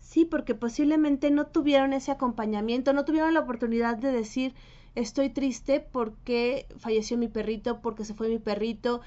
Sí, 0.00 0.24
porque 0.24 0.54
posiblemente 0.54 1.30
no 1.30 1.46
tuvieron 1.46 1.92
ese 1.92 2.12
acompañamiento, 2.12 2.92
no 2.92 3.04
tuvieron 3.04 3.34
la 3.34 3.40
oportunidad 3.40 3.96
de 3.96 4.12
decir 4.12 4.54
estoy 4.94 5.30
triste 5.30 5.80
porque 5.80 6.66
falleció 6.78 7.16
mi 7.18 7.28
perrito, 7.28 7.80
porque 7.80 8.04
se 8.04 8.14
fue 8.14 8.28
mi 8.28 8.38
perrito. 8.38 9.00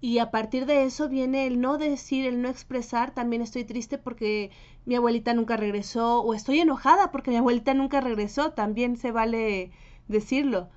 Y 0.00 0.18
a 0.18 0.30
partir 0.32 0.66
de 0.66 0.84
eso 0.84 1.08
viene 1.08 1.46
el 1.46 1.60
no 1.60 1.78
decir, 1.78 2.26
el 2.26 2.42
no 2.42 2.48
expresar, 2.48 3.14
también 3.14 3.40
estoy 3.40 3.64
triste 3.64 3.98
porque 3.98 4.50
mi 4.84 4.96
abuelita 4.96 5.32
nunca 5.32 5.56
regresó, 5.56 6.20
o 6.22 6.34
estoy 6.34 6.60
enojada 6.60 7.12
porque 7.12 7.30
mi 7.30 7.36
abuelita 7.36 7.72
nunca 7.74 8.00
regresó, 8.00 8.52
también 8.52 8.96
se 8.96 9.12
vale 9.12 9.70
decirlo. 10.08 10.68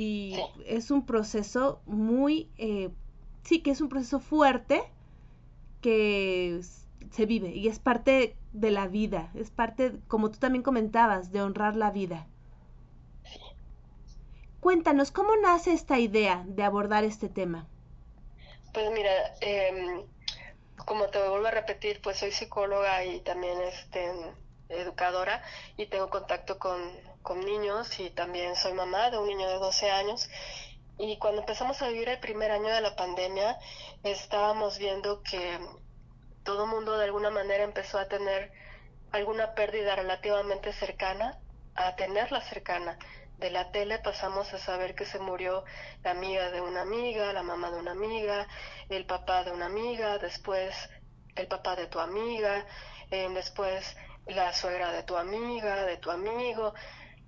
Y 0.00 0.38
es 0.64 0.92
un 0.92 1.04
proceso 1.04 1.82
muy, 1.84 2.48
eh, 2.56 2.90
sí, 3.42 3.62
que 3.62 3.72
es 3.72 3.80
un 3.80 3.88
proceso 3.88 4.20
fuerte 4.20 4.84
que 5.80 6.60
se 7.10 7.26
vive 7.26 7.48
y 7.48 7.66
es 7.66 7.80
parte 7.80 8.36
de 8.52 8.70
la 8.70 8.86
vida, 8.86 9.32
es 9.34 9.50
parte, 9.50 9.94
como 10.06 10.30
tú 10.30 10.38
también 10.38 10.62
comentabas, 10.62 11.32
de 11.32 11.42
honrar 11.42 11.74
la 11.74 11.90
vida. 11.90 12.28
Cuéntanos, 14.60 15.10
¿cómo 15.10 15.34
nace 15.34 15.72
esta 15.72 15.98
idea 15.98 16.44
de 16.46 16.62
abordar 16.62 17.02
este 17.02 17.28
tema? 17.28 17.66
Pues 18.72 18.92
mira, 18.92 19.10
eh, 19.40 20.04
como 20.76 21.08
te 21.08 21.18
vuelvo 21.28 21.48
a 21.48 21.50
repetir, 21.50 22.00
pues 22.02 22.18
soy 22.18 22.30
psicóloga 22.30 23.04
y 23.04 23.18
también 23.22 23.60
este, 23.62 24.12
educadora 24.68 25.42
y 25.76 25.86
tengo 25.86 26.08
contacto 26.08 26.60
con, 26.60 26.80
con 27.28 27.44
niños 27.44 28.00
y 28.00 28.08
también 28.08 28.56
soy 28.56 28.72
mamá 28.72 29.10
de 29.10 29.18
un 29.18 29.28
niño 29.28 29.46
de 29.46 29.56
12 29.56 29.90
años. 29.90 30.30
Y 30.96 31.18
cuando 31.18 31.42
empezamos 31.42 31.82
a 31.82 31.88
vivir 31.88 32.08
el 32.08 32.18
primer 32.20 32.50
año 32.50 32.70
de 32.70 32.80
la 32.80 32.96
pandemia, 32.96 33.58
estábamos 34.02 34.78
viendo 34.78 35.22
que 35.22 35.60
todo 36.42 36.64
el 36.64 36.70
mundo 36.70 36.96
de 36.96 37.04
alguna 37.04 37.28
manera 37.28 37.64
empezó 37.64 37.98
a 37.98 38.08
tener 38.08 38.50
alguna 39.12 39.52
pérdida 39.54 39.94
relativamente 39.94 40.72
cercana, 40.72 41.38
a 41.74 41.96
tenerla 41.96 42.40
cercana. 42.40 42.98
De 43.36 43.50
la 43.50 43.72
tele 43.72 43.98
pasamos 43.98 44.54
a 44.54 44.58
saber 44.58 44.94
que 44.94 45.04
se 45.04 45.18
murió 45.18 45.64
la 46.02 46.12
amiga 46.12 46.50
de 46.50 46.62
una 46.62 46.80
amiga, 46.80 47.34
la 47.34 47.42
mamá 47.42 47.70
de 47.70 47.76
una 47.76 47.92
amiga, 47.92 48.48
el 48.88 49.04
papá 49.04 49.44
de 49.44 49.52
una 49.52 49.66
amiga, 49.66 50.16
después 50.16 50.74
el 51.36 51.46
papá 51.46 51.76
de 51.76 51.88
tu 51.88 52.00
amiga, 52.00 52.64
eh, 53.10 53.28
después 53.34 53.96
la 54.26 54.54
suegra 54.54 54.92
de 54.92 55.02
tu 55.02 55.16
amiga, 55.16 55.84
de 55.84 55.98
tu 55.98 56.10
amigo, 56.10 56.72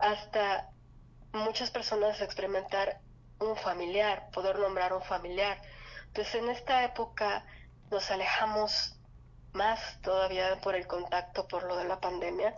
hasta 0.01 0.71
muchas 1.33 1.71
personas 1.71 2.21
experimentar 2.21 3.01
un 3.39 3.57
familiar, 3.57 4.31
poder 4.33 4.59
nombrar 4.59 4.93
un 4.93 5.03
familiar. 5.03 5.61
Entonces 6.09 6.35
en 6.37 6.51
esta 6.51 6.85
época 6.85 7.45
nos 7.91 8.11
alejamos 8.11 8.97
más 9.53 10.01
todavía 10.03 10.61
por 10.61 10.75
el 10.75 10.87
contacto, 10.87 11.47
por 11.49 11.65
lo 11.65 11.77
de 11.77 11.85
la 11.85 12.01
pandemia, 12.01 12.57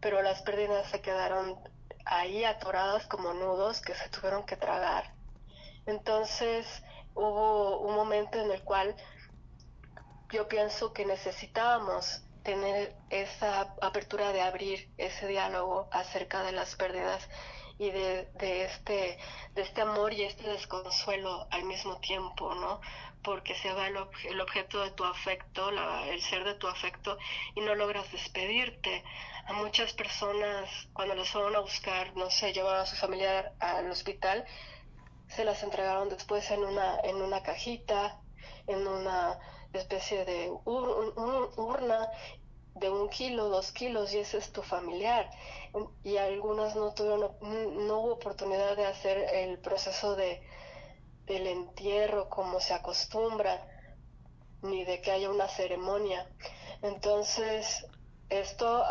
pero 0.00 0.22
las 0.22 0.42
pérdidas 0.42 0.88
se 0.88 1.00
quedaron 1.00 1.58
ahí 2.04 2.44
atoradas 2.44 3.06
como 3.06 3.32
nudos 3.32 3.80
que 3.80 3.94
se 3.94 4.08
tuvieron 4.08 4.44
que 4.44 4.56
tragar. 4.56 5.14
Entonces 5.86 6.66
hubo 7.14 7.80
un 7.80 7.94
momento 7.94 8.40
en 8.40 8.50
el 8.50 8.62
cual 8.62 8.96
yo 10.30 10.48
pienso 10.48 10.92
que 10.92 11.04
necesitábamos 11.04 12.24
tener 12.42 12.94
esa 13.10 13.74
apertura 13.80 14.32
de 14.32 14.40
abrir 14.40 14.90
ese 14.98 15.26
diálogo 15.26 15.88
acerca 15.92 16.42
de 16.42 16.52
las 16.52 16.74
pérdidas 16.76 17.28
y 17.78 17.90
de, 17.90 18.28
de, 18.34 18.64
este, 18.64 19.18
de 19.54 19.62
este 19.62 19.80
amor 19.80 20.12
y 20.12 20.22
este 20.22 20.48
desconsuelo 20.48 21.46
al 21.50 21.64
mismo 21.64 21.98
tiempo, 22.00 22.54
¿no? 22.54 22.80
porque 23.22 23.54
se 23.54 23.72
va 23.72 23.86
el, 23.86 23.96
el 24.28 24.40
objeto 24.40 24.82
de 24.82 24.90
tu 24.90 25.04
afecto, 25.04 25.70
la, 25.70 26.08
el 26.08 26.20
ser 26.22 26.44
de 26.44 26.54
tu 26.54 26.66
afecto, 26.66 27.18
y 27.54 27.60
no 27.60 27.74
logras 27.74 28.10
despedirte. 28.10 29.04
A 29.46 29.52
muchas 29.54 29.92
personas, 29.92 30.68
cuando 30.92 31.14
les 31.14 31.28
fueron 31.30 31.54
a 31.56 31.60
buscar, 31.60 32.14
no 32.16 32.30
sé, 32.30 32.52
llevaron 32.52 32.82
a 32.82 32.86
su 32.86 32.96
familia 32.96 33.52
al 33.60 33.90
hospital, 33.90 34.44
se 35.28 35.44
las 35.44 35.62
entregaron 35.62 36.08
después 36.08 36.50
en 36.50 36.62
una, 36.64 36.98
en 37.04 37.16
una 37.16 37.42
cajita, 37.42 38.20
en 38.66 38.86
una 38.86 39.38
especie 39.72 40.24
de 40.24 40.50
urna 40.64 42.10
de 42.74 42.90
un 42.90 43.08
kilo, 43.08 43.48
dos 43.48 43.72
kilos, 43.72 44.12
y 44.14 44.18
ese 44.18 44.38
es 44.38 44.52
tu 44.52 44.62
familiar. 44.62 45.30
Y 46.02 46.16
algunas 46.16 46.74
no 46.76 46.92
tuvieron, 46.94 47.36
no 47.40 48.00
hubo 48.00 48.12
oportunidad 48.14 48.76
de 48.76 48.86
hacer 48.86 49.18
el 49.18 49.58
proceso 49.58 50.16
de, 50.16 50.42
del 51.26 51.46
entierro 51.46 52.28
como 52.28 52.60
se 52.60 52.74
acostumbra, 52.74 53.66
ni 54.62 54.84
de 54.84 55.00
que 55.00 55.10
haya 55.10 55.30
una 55.30 55.48
ceremonia. 55.48 56.28
Entonces, 56.82 57.86
esto 58.28 58.84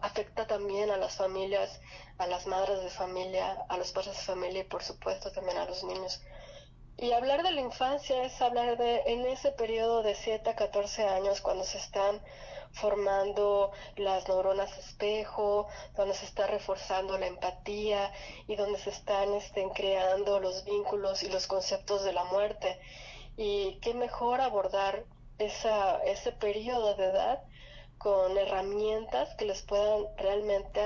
afecta 0.00 0.46
también 0.46 0.90
a 0.90 0.96
las 0.96 1.16
familias, 1.16 1.80
a 2.18 2.26
las 2.26 2.46
madres 2.46 2.82
de 2.82 2.90
familia, 2.90 3.64
a 3.68 3.76
los 3.76 3.92
padres 3.92 4.16
de 4.16 4.22
familia 4.22 4.60
y 4.62 4.64
por 4.64 4.82
supuesto 4.82 5.30
también 5.32 5.58
a 5.58 5.66
los 5.66 5.84
niños. 5.84 6.22
Y 6.98 7.12
hablar 7.12 7.42
de 7.42 7.52
la 7.52 7.60
infancia 7.60 8.22
es 8.22 8.40
hablar 8.40 8.76
de 8.76 9.02
en 9.06 9.26
ese 9.26 9.50
periodo 9.52 10.02
de 10.02 10.14
7 10.14 10.50
a 10.50 10.56
14 10.56 11.04
años 11.08 11.40
cuando 11.40 11.64
se 11.64 11.78
están 11.78 12.20
formando 12.72 13.72
las 13.96 14.28
neuronas 14.28 14.76
espejo, 14.78 15.68
donde 15.96 16.14
se 16.14 16.24
está 16.24 16.46
reforzando 16.46 17.18
la 17.18 17.26
empatía 17.26 18.12
y 18.46 18.56
donde 18.56 18.78
se 18.78 18.90
están 18.90 19.34
este, 19.34 19.66
creando 19.74 20.40
los 20.40 20.64
vínculos 20.64 21.22
y 21.22 21.28
los 21.28 21.46
conceptos 21.46 22.04
de 22.04 22.12
la 22.12 22.24
muerte. 22.24 22.78
Y 23.36 23.78
qué 23.80 23.94
mejor 23.94 24.40
abordar 24.40 25.04
esa, 25.38 26.02
ese 26.04 26.32
periodo 26.32 26.94
de 26.94 27.06
edad 27.06 27.42
con 27.98 28.36
herramientas 28.36 29.34
que 29.36 29.44
les 29.44 29.62
puedan 29.62 30.04
realmente 30.16 30.80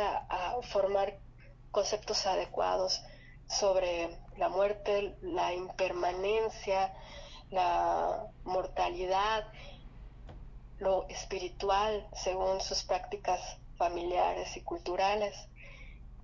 formar 0.71 1.19
conceptos 1.71 2.27
adecuados 2.27 3.03
sobre 3.49 4.11
la 4.39 4.49
muerte, 4.49 5.17
la 5.23 5.53
impermanencia, 5.53 6.93
la 7.51 8.27
mortalidad 8.45 9.45
lo 10.79 11.09
espiritual 11.09 12.07
según 12.13 12.61
sus 12.61 12.83
prácticas 12.83 13.59
familiares 13.77 14.57
y 14.57 14.61
culturales. 14.63 15.35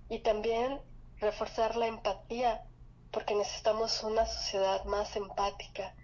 Y 0.09 0.19
también 0.19 0.79
reforzar 1.19 1.75
la 1.75 1.87
empatía, 1.87 2.63
porque 3.11 3.35
necesitamos 3.35 4.03
una 4.03 4.25
sociedad 4.25 4.83
más 4.85 5.15
empática 5.15 5.95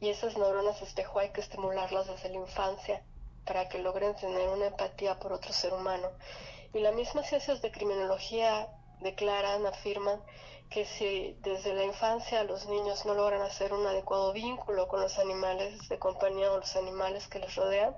y 0.00 0.08
esas 0.08 0.36
neuronas 0.38 0.80
espejo 0.80 1.18
hay 1.18 1.30
que 1.30 1.42
estimularlas 1.42 2.06
desde 2.06 2.30
la 2.30 2.36
infancia 2.36 3.02
para 3.44 3.68
que 3.68 3.78
logren 3.78 4.14
tener 4.16 4.48
una 4.48 4.68
empatía 4.68 5.18
por 5.18 5.32
otro 5.32 5.52
ser 5.52 5.74
humano. 5.74 6.08
Y 6.72 6.78
las 6.78 6.94
mismas 6.94 7.28
ciencias 7.28 7.60
de 7.60 7.70
criminología 7.70 8.68
declaran, 9.00 9.66
afirman 9.66 10.22
que 10.70 10.86
si 10.86 11.36
desde 11.40 11.74
la 11.74 11.84
infancia 11.84 12.44
los 12.44 12.66
niños 12.66 13.04
no 13.04 13.14
logran 13.14 13.42
hacer 13.42 13.72
un 13.72 13.84
adecuado 13.86 14.32
vínculo 14.32 14.86
con 14.86 15.00
los 15.00 15.18
animales 15.18 15.88
de 15.88 15.98
compañía 15.98 16.52
o 16.52 16.58
los 16.58 16.76
animales 16.76 17.26
que 17.26 17.40
les 17.40 17.56
rodean 17.56 17.96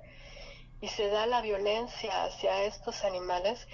y 0.80 0.88
se 0.88 1.08
da 1.08 1.26
la 1.26 1.42
violencia 1.42 2.24
hacia 2.24 2.64
estos 2.64 3.04
animales 3.04 3.68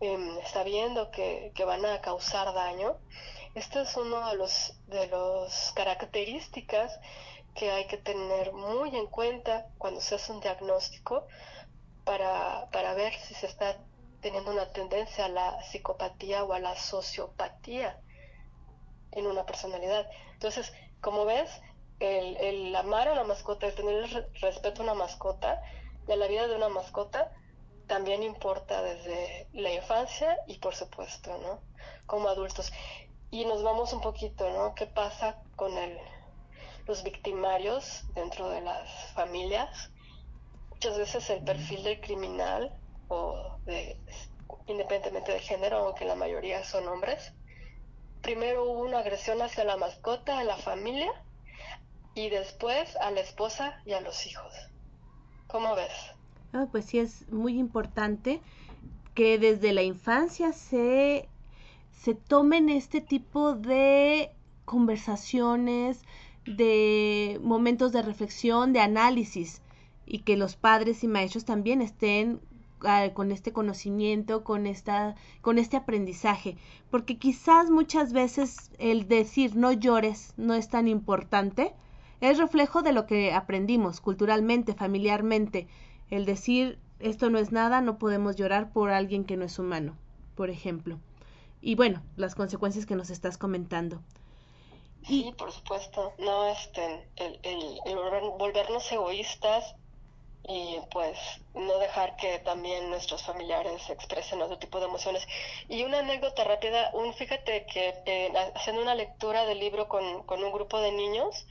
em, 0.00 0.38
sabiendo 0.52 1.12
que, 1.12 1.52
que, 1.54 1.64
van 1.64 1.86
a 1.86 2.00
causar 2.00 2.52
daño, 2.52 2.96
esto 3.54 3.80
es 3.80 3.96
uno 3.96 4.28
de 4.28 4.36
los 4.36 4.74
las 4.88 5.72
características 5.76 6.98
que 7.54 7.70
hay 7.70 7.86
que 7.86 7.98
tener 7.98 8.52
muy 8.52 8.96
en 8.96 9.06
cuenta 9.06 9.68
cuando 9.78 10.00
se 10.00 10.16
hace 10.16 10.32
un 10.32 10.40
diagnóstico 10.40 11.28
para, 12.04 12.68
para 12.72 12.94
ver 12.94 13.14
si 13.14 13.34
se 13.34 13.46
está 13.46 13.78
teniendo 14.20 14.50
una 14.50 14.72
tendencia 14.72 15.26
a 15.26 15.28
la 15.28 15.62
psicopatía 15.62 16.42
o 16.42 16.52
a 16.52 16.58
la 16.58 16.76
sociopatía 16.76 18.01
en 19.12 19.26
una 19.26 19.46
personalidad. 19.46 20.08
Entonces, 20.32 20.72
como 21.00 21.24
ves, 21.24 21.50
el, 22.00 22.36
el 22.38 22.74
amar 22.74 23.08
a 23.08 23.12
una 23.12 23.24
mascota, 23.24 23.66
el 23.66 23.74
tener 23.74 24.28
respeto 24.40 24.82
a 24.82 24.84
una 24.84 24.94
mascota, 24.94 25.62
de 26.06 26.16
la 26.16 26.26
vida 26.26 26.48
de 26.48 26.56
una 26.56 26.68
mascota, 26.68 27.32
también 27.86 28.22
importa 28.22 28.82
desde 28.82 29.46
la 29.52 29.72
infancia 29.72 30.36
y 30.46 30.58
por 30.58 30.74
supuesto, 30.74 31.36
¿no? 31.38 31.60
Como 32.06 32.28
adultos. 32.28 32.72
Y 33.30 33.44
nos 33.44 33.62
vamos 33.62 33.92
un 33.92 34.00
poquito, 34.00 34.50
¿no? 34.50 34.74
¿Qué 34.74 34.86
pasa 34.86 35.42
con 35.56 35.76
el, 35.76 35.98
los 36.86 37.02
victimarios 37.02 38.04
dentro 38.14 38.48
de 38.50 38.60
las 38.60 39.12
familias? 39.12 39.90
Muchas 40.70 40.98
veces 40.98 41.30
el 41.30 41.44
perfil 41.44 41.82
del 41.84 42.00
criminal 42.00 42.74
o 43.08 43.56
de, 43.64 43.96
independientemente 44.66 45.32
de 45.32 45.40
género, 45.40 45.78
aunque 45.78 46.04
la 46.04 46.14
mayoría 46.14 46.64
son 46.64 46.88
hombres, 46.88 47.32
primero 48.22 48.64
hubo 48.64 48.80
una 48.80 49.00
agresión 49.00 49.42
hacia 49.42 49.64
la 49.64 49.76
mascota, 49.76 50.38
a 50.38 50.44
la 50.44 50.56
familia, 50.56 51.10
y 52.14 52.28
después 52.30 52.96
a 52.96 53.10
la 53.10 53.20
esposa 53.20 53.80
y 53.84 53.92
a 53.92 54.00
los 54.00 54.26
hijos. 54.26 54.52
¿Cómo 55.48 55.74
ves? 55.74 55.92
Ah, 56.52 56.66
pues 56.70 56.86
sí, 56.86 56.98
es 56.98 57.28
muy 57.30 57.58
importante 57.58 58.40
que 59.14 59.38
desde 59.38 59.72
la 59.72 59.82
infancia 59.82 60.52
se, 60.52 61.28
se 61.90 62.14
tomen 62.14 62.68
este 62.68 63.00
tipo 63.00 63.54
de 63.54 64.30
conversaciones, 64.64 66.02
de 66.46 67.38
momentos 67.42 67.92
de 67.92 68.02
reflexión, 68.02 68.72
de 68.72 68.80
análisis, 68.80 69.62
y 70.06 70.20
que 70.20 70.36
los 70.36 70.56
padres 70.56 71.04
y 71.04 71.08
maestros 71.08 71.44
también 71.44 71.80
estén 71.80 72.40
con 73.14 73.32
este 73.32 73.52
conocimiento, 73.52 74.44
con 74.44 74.66
esta, 74.66 75.14
con 75.40 75.58
este 75.58 75.76
aprendizaje, 75.76 76.56
porque 76.90 77.18
quizás 77.18 77.70
muchas 77.70 78.12
veces 78.12 78.70
el 78.78 79.06
decir 79.08 79.54
no 79.56 79.72
llores 79.72 80.34
no 80.36 80.54
es 80.54 80.68
tan 80.68 80.88
importante, 80.88 81.74
es 82.20 82.38
reflejo 82.38 82.82
de 82.82 82.92
lo 82.92 83.06
que 83.06 83.32
aprendimos 83.32 84.00
culturalmente, 84.00 84.74
familiarmente. 84.74 85.66
El 86.10 86.24
decir 86.24 86.78
esto 87.00 87.30
no 87.30 87.38
es 87.38 87.50
nada, 87.52 87.80
no 87.80 87.98
podemos 87.98 88.36
llorar 88.36 88.72
por 88.72 88.90
alguien 88.90 89.24
que 89.24 89.36
no 89.36 89.44
es 89.44 89.58
humano, 89.58 89.96
por 90.36 90.50
ejemplo. 90.50 90.98
Y 91.60 91.74
bueno, 91.74 92.02
las 92.16 92.34
consecuencias 92.34 92.86
que 92.86 92.96
nos 92.96 93.10
estás 93.10 93.38
comentando. 93.38 94.00
Sí, 95.06 95.32
por 95.36 95.50
supuesto. 95.50 96.12
No, 96.18 96.46
este, 96.46 97.08
el, 97.16 97.40
el, 97.42 97.78
el 97.86 97.96
volvernos 98.38 98.90
egoístas 98.92 99.74
y 100.48 100.80
pues 100.90 101.18
no 101.54 101.78
dejar 101.78 102.16
que 102.16 102.38
también 102.40 102.90
nuestros 102.90 103.22
familiares 103.22 103.88
expresen 103.90 104.42
otro 104.42 104.58
tipo 104.58 104.80
de 104.80 104.86
emociones. 104.86 105.26
Y 105.68 105.84
una 105.84 106.00
anécdota 106.00 106.44
rápida, 106.44 106.90
un 106.94 107.14
fíjate 107.14 107.66
que 107.66 108.02
eh, 108.06 108.32
haciendo 108.54 108.82
una 108.82 108.94
lectura 108.94 109.44
del 109.44 109.60
libro 109.60 109.88
con, 109.88 110.24
con 110.24 110.42
un 110.42 110.52
grupo 110.52 110.80
de 110.80 110.92
niños, 110.92 111.46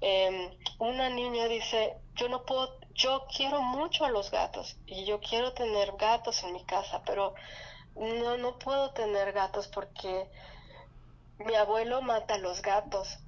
eh, 0.00 0.50
una 0.78 1.08
niña 1.08 1.48
dice, 1.48 1.96
yo 2.14 2.28
no 2.28 2.44
puedo, 2.44 2.78
yo 2.94 3.26
quiero 3.34 3.62
mucho 3.62 4.04
a 4.04 4.10
los 4.10 4.30
gatos 4.30 4.76
y 4.86 5.04
yo 5.04 5.20
quiero 5.20 5.52
tener 5.52 5.92
gatos 5.96 6.42
en 6.42 6.52
mi 6.52 6.64
casa, 6.64 7.02
pero 7.06 7.34
no, 7.94 8.36
no 8.36 8.58
puedo 8.58 8.90
tener 8.92 9.32
gatos 9.32 9.68
porque 9.68 10.28
mi 11.38 11.54
abuelo 11.54 12.02
mata 12.02 12.34
a 12.34 12.38
los 12.38 12.60
gatos 12.60 13.18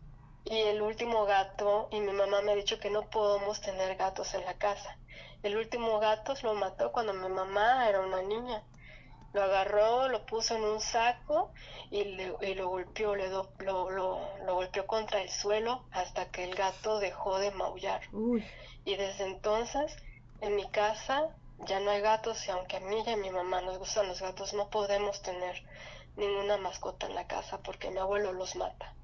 y 0.51 0.61
el 0.63 0.81
último 0.81 1.27
gato, 1.27 1.89
y 1.91 2.01
mi 2.01 2.13
mamá 2.13 2.41
me 2.41 2.53
ha 2.53 2.55
dicho 2.55 2.79
que 2.79 2.89
no 2.89 3.11
podemos 3.11 3.61
tener 3.61 3.97
gatos 3.97 4.33
en 4.33 4.45
la 4.47 4.55
casa. 4.55 4.97
El 5.43 5.59
último 5.59 6.01
gato 6.01 6.33
lo 6.43 6.55
mató 6.55 6.91
cuando 6.91 7.13
mi 7.13 7.29
mamá 7.29 7.87
era 7.87 8.01
una 8.01 8.23
niña. 8.23 8.65
Lo 9.35 9.43
agarró, 9.43 10.09
lo 10.09 10.25
puso 10.25 10.57
en 10.57 10.65
un 10.65 10.81
saco 10.81 11.53
y, 11.91 12.05
lo 12.55 12.69
golpeó, 12.69 13.15
le 13.15 13.29
lo, 13.29 13.51
lo, 13.59 14.55
golpeó 14.55 14.87
contra 14.87 15.21
el 15.21 15.29
suelo 15.29 15.85
hasta 15.91 16.31
que 16.31 16.45
el 16.45 16.55
gato 16.55 16.99
dejó 16.99 17.39
de 17.39 17.51
maullar. 17.51 18.01
Y 18.87 18.97
desde 18.97 19.27
entonces, 19.27 19.95
en 20.41 20.57
mi 20.57 20.67
casa 20.71 21.29
ya 21.59 21.79
no 21.81 21.91
hay 21.91 22.01
gatos 22.01 22.47
y 22.47 22.51
aunque 22.53 22.79
a 22.79 22.81
mí 22.81 23.03
y 23.07 23.11
a 23.11 23.17
mi 23.19 23.29
mamá 23.29 23.61
nos 23.61 23.79
gustan 23.79 24.09
los 24.09 24.23
gatos, 24.23 24.55
no 24.55 24.71
podemos 24.71 25.21
tener 25.21 25.63
ninguna 26.17 26.57
mascota 26.57 27.07
en 27.07 27.15
la 27.15 27.27
casa 27.27 27.59
porque 27.59 27.91
mi 27.91 27.99
abuelo 27.99 28.33
los 28.33 28.57
mata. 28.57 28.95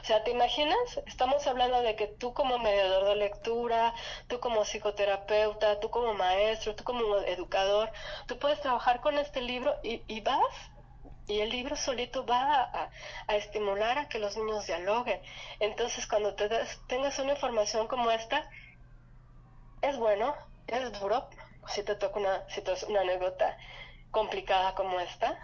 O 0.00 0.04
sea, 0.04 0.24
¿te 0.24 0.30
imaginas? 0.30 1.00
Estamos 1.06 1.46
hablando 1.46 1.82
de 1.82 1.96
que 1.96 2.06
tú 2.06 2.32
como 2.34 2.58
mediador 2.58 3.04
de 3.06 3.16
lectura, 3.16 3.94
tú 4.26 4.40
como 4.40 4.64
psicoterapeuta, 4.64 5.80
tú 5.80 5.90
como 5.90 6.14
maestro, 6.14 6.74
tú 6.74 6.84
como 6.84 7.16
educador, 7.18 7.90
tú 8.26 8.38
puedes 8.38 8.60
trabajar 8.60 9.00
con 9.00 9.18
este 9.18 9.40
libro 9.40 9.74
y, 9.82 10.02
y 10.06 10.20
vas 10.20 10.38
y 11.26 11.40
el 11.40 11.50
libro 11.50 11.76
solito 11.76 12.24
va 12.24 12.62
a, 12.62 12.90
a, 13.26 13.36
estimular 13.36 13.98
a 13.98 14.08
que 14.08 14.18
los 14.18 14.36
niños 14.36 14.66
dialoguen. 14.66 15.20
Entonces, 15.60 16.06
cuando 16.06 16.34
te 16.34 16.48
tengas 16.86 17.18
una 17.18 17.32
información 17.32 17.86
como 17.86 18.10
esta, 18.10 18.48
es 19.82 19.96
bueno, 19.98 20.34
es 20.66 20.98
duro, 20.98 21.28
si 21.66 21.82
te 21.82 21.94
toca 21.96 22.18
una, 22.18 22.48
si 22.48 22.62
una 22.88 23.02
anécdota 23.02 23.58
complicada 24.10 24.74
como 24.74 25.00
esta, 25.00 25.38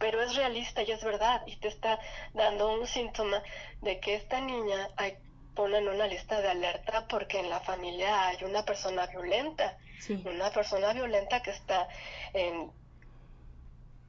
pero 0.00 0.22
es 0.22 0.34
realista 0.34 0.82
y 0.82 0.90
es 0.90 1.04
verdad 1.04 1.42
y 1.46 1.56
te 1.56 1.68
está 1.68 2.00
dando 2.32 2.72
un 2.72 2.86
síntoma 2.86 3.42
de 3.82 4.00
que 4.00 4.14
esta 4.14 4.40
niña 4.40 4.88
hay, 4.96 5.16
en 5.56 5.88
una 5.88 6.06
lista 6.06 6.40
de 6.40 6.48
alerta 6.48 7.06
porque 7.06 7.38
en 7.38 7.50
la 7.50 7.60
familia 7.60 8.28
hay 8.28 8.42
una 8.44 8.64
persona 8.64 9.06
violenta, 9.06 9.76
una 10.24 10.50
persona 10.50 10.94
violenta 10.94 11.42
que 11.42 11.50
está 11.50 11.86
en, 12.32 12.72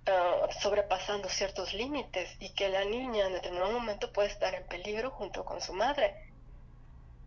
ah, 0.08 0.48
sobrepasando 0.62 1.28
ciertos 1.28 1.74
límites 1.74 2.38
y 2.40 2.54
que 2.54 2.70
la 2.70 2.86
niña 2.86 3.28
en 3.28 3.34
determinado 3.34 3.74
momento 3.74 4.14
puede 4.14 4.30
estar 4.30 4.56
en 4.56 4.66
peligro 4.68 5.12
junto 5.12 5.44
con 5.44 5.60
su 5.60 5.74
madre. 5.74 6.16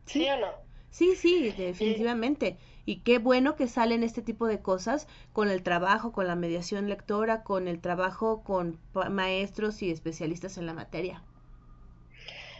¿Sí, 0.07 0.27
o 0.31 0.39
no? 0.39 0.53
Sí, 0.91 1.17
sí, 1.17 1.51
definitivamente. 1.51 2.57
Y 2.71 2.74
qué 3.05 3.19
bueno 3.19 3.57
que 3.57 3.67
salen 3.67 4.03
este 4.03 4.23
tipo 4.23 4.47
de 4.47 4.61
cosas 4.61 5.09
con 5.33 5.51
el 5.51 5.63
trabajo, 5.63 6.13
con 6.13 6.27
la 6.27 6.35
mediación 6.35 6.89
lectora, 6.89 7.43
con 7.43 7.69
el 7.69 7.81
trabajo 7.81 8.43
con 8.43 8.79
maestros 9.11 9.83
y 9.83 9.91
especialistas 9.91 10.59
en 10.59 10.67
la 10.67 10.75
materia. 10.75 11.23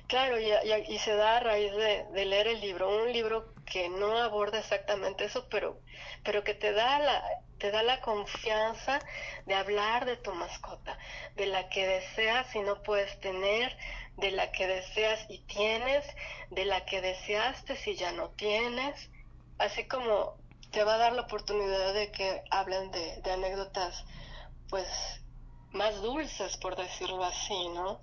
Claro, 0.07 0.39
y, 0.39 0.51
y, 0.89 0.99
se 0.99 1.15
da 1.17 1.39
a 1.39 1.41
raíz 1.41 1.73
de, 1.73 2.05
de, 2.13 2.25
leer 2.27 2.47
el 2.47 2.61
libro, 2.61 2.95
un 3.05 3.11
libro 3.11 3.55
que 3.65 3.89
no 3.89 4.19
aborda 4.19 4.59
exactamente 4.59 5.25
eso, 5.25 5.47
pero, 5.49 5.79
pero 6.23 6.45
que 6.45 6.53
te 6.53 6.73
da 6.73 6.99
la, 6.99 7.25
te 7.59 7.71
da 7.71 7.83
la 7.83 8.01
confianza 8.03 8.99
de 9.47 9.55
hablar 9.55 10.05
de 10.05 10.17
tu 10.17 10.35
mascota, 10.35 10.99
de 11.37 11.47
la 11.47 11.71
que 11.71 11.87
deseas 11.87 12.55
y 12.55 12.61
no 12.61 12.83
puedes 12.83 13.19
tener, 13.21 13.75
de 14.19 14.31
la 14.31 14.53
que 14.53 14.67
deseas 14.67 15.25
y 15.31 15.39
tienes, 15.39 16.05
de 16.51 16.67
la 16.67 16.85
que 16.85 17.01
deseaste 17.01 17.77
si 17.77 17.97
ya 17.97 18.13
no 18.13 18.29
tienes, 18.29 19.09
así 19.59 19.87
como 19.87 20.37
te 20.75 20.85
va 20.85 20.95
a 20.95 20.99
dar 20.99 21.13
la 21.13 21.23
oportunidad 21.23 21.95
de 21.95 22.11
que 22.11 22.43
hablen 22.51 22.91
de, 22.91 23.23
anécdotas 23.33 24.05
pues 24.69 24.89
más 25.71 26.03
dulces, 26.03 26.57
por 26.57 26.77
decirlo 26.77 27.25
así, 27.25 27.69
¿no? 27.69 28.01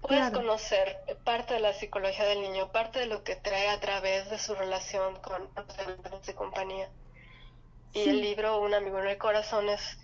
Puedes 0.00 0.30
conocer 0.32 0.98
parte 1.24 1.54
de 1.54 1.60
la 1.60 1.74
psicología 1.74 2.24
del 2.24 2.40
niño, 2.40 2.72
parte 2.72 3.00
de 3.00 3.06
lo 3.06 3.22
que 3.22 3.36
trae 3.36 3.68
a 3.68 3.78
través 3.78 4.30
de 4.30 4.38
su 4.38 4.54
relación 4.54 5.20
con 5.20 5.48
los 5.54 6.26
de 6.26 6.34
compañía. 6.34 6.88
Y 7.92 8.08
el 8.08 8.20
libro 8.20 8.60
Un 8.60 8.72
amigo 8.72 8.98
en 8.98 9.08
el 9.08 9.18
corazón 9.18 9.68
es, 9.68 9.98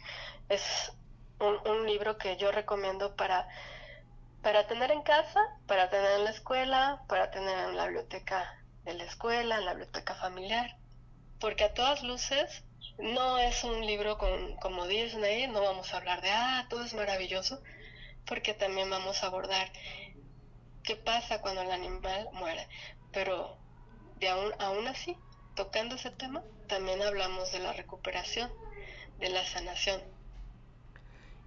es 0.49 0.93
un, 1.41 1.57
un, 1.69 1.87
libro 1.87 2.19
que 2.19 2.37
yo 2.37 2.53
recomiendo 2.53 3.17
para, 3.17 3.49
para 4.43 4.67
tener 4.67 4.91
en 4.91 5.03
casa, 5.03 5.41
para 5.67 5.89
tener 5.89 6.19
en 6.19 6.25
la 6.25 6.31
escuela, 6.31 7.03
para 7.09 7.31
tener 7.31 7.71
en 7.71 7.77
la 7.77 7.87
biblioteca 7.87 8.66
de 8.87 8.95
la 8.95 9.05
escuela, 9.05 9.59
en 9.59 9.65
la 9.67 9.73
biblioteca 9.73 10.15
familiar, 10.15 10.79
porque 11.41 11.65
a 11.65 11.75
todas 11.75 12.03
luces 12.03 12.65
no 12.99 13.37
es 13.39 13.63
un 13.65 13.85
libro 13.85 14.17
con, 14.17 14.57
como 14.57 14.87
Disney, 14.87 15.49
no 15.49 15.61
vamos 15.61 15.93
a 15.93 15.99
hablar 15.99 16.23
de, 16.23 16.31
ah, 16.31 16.67
todo 16.71 16.85
es 16.85 16.95
maravilloso, 16.95 17.61
porque 18.27 18.55
también 18.55 18.89
vamos 18.89 19.23
a 19.23 19.27
abordar 19.27 19.71
qué 20.85 20.97
pasa 20.97 21.43
cuando 21.43 21.63
el 21.63 21.71
animal 21.71 22.29
muere. 22.33 22.67
Pero 23.13 23.59
de 24.21 24.29
aún, 24.29 24.53
aún 24.61 24.87
así, 24.87 25.17
tocando 25.57 25.97
ese 25.97 26.13
tema, 26.13 26.43
también 26.69 27.03
hablamos 27.03 27.53
de 27.53 27.59
la 27.59 27.73
recuperación, 27.73 28.51
de 29.19 29.31
la 29.31 29.45
sanación. 29.45 30.01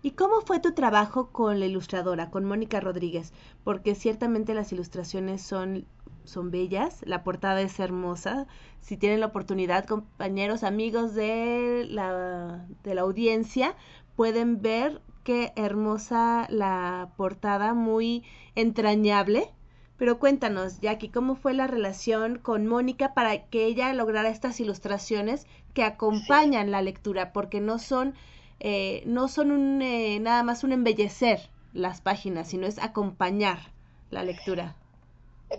¿Y 0.01 0.11
cómo 0.11 0.41
fue 0.41 0.61
tu 0.61 0.73
trabajo 0.73 1.31
con 1.31 1.59
la 1.59 1.65
ilustradora, 1.65 2.29
con 2.29 2.45
Mónica 2.45 2.79
Rodríguez? 2.79 3.33
Porque 3.65 3.95
ciertamente 3.95 4.53
las 4.53 4.71
ilustraciones 4.71 5.41
son 5.41 5.85
son 6.29 6.51
bellas, 6.51 7.01
la 7.05 7.23
portada 7.23 7.61
es 7.61 7.79
hermosa. 7.79 8.47
Si 8.81 8.97
tienen 8.97 9.19
la 9.19 9.27
oportunidad, 9.27 9.85
compañeros, 9.85 10.63
amigos 10.63 11.13
de 11.15 11.85
la, 11.89 12.65
de 12.83 12.95
la 12.95 13.01
audiencia, 13.01 13.75
pueden 14.15 14.61
ver 14.61 15.01
qué 15.23 15.53
hermosa 15.55 16.47
la 16.49 17.11
portada, 17.17 17.73
muy 17.73 18.23
entrañable. 18.55 19.49
Pero 19.97 20.17
cuéntanos, 20.17 20.79
Jackie, 20.79 21.09
¿cómo 21.09 21.35
fue 21.35 21.53
la 21.53 21.67
relación 21.67 22.37
con 22.39 22.65
Mónica 22.65 23.13
para 23.13 23.45
que 23.47 23.65
ella 23.65 23.93
lograra 23.93 24.29
estas 24.29 24.59
ilustraciones 24.59 25.45
que 25.73 25.83
acompañan 25.83 26.71
la 26.71 26.81
lectura? 26.81 27.33
Porque 27.33 27.59
no 27.59 27.79
son, 27.79 28.15
eh, 28.59 29.03
no 29.05 29.27
son 29.27 29.51
un, 29.51 29.81
eh, 29.81 30.19
nada 30.21 30.43
más 30.43 30.63
un 30.63 30.71
embellecer 30.71 31.49
las 31.73 32.01
páginas, 32.01 32.47
sino 32.47 32.65
es 32.65 32.79
acompañar 32.79 33.71
la 34.09 34.23
lectura. 34.23 34.75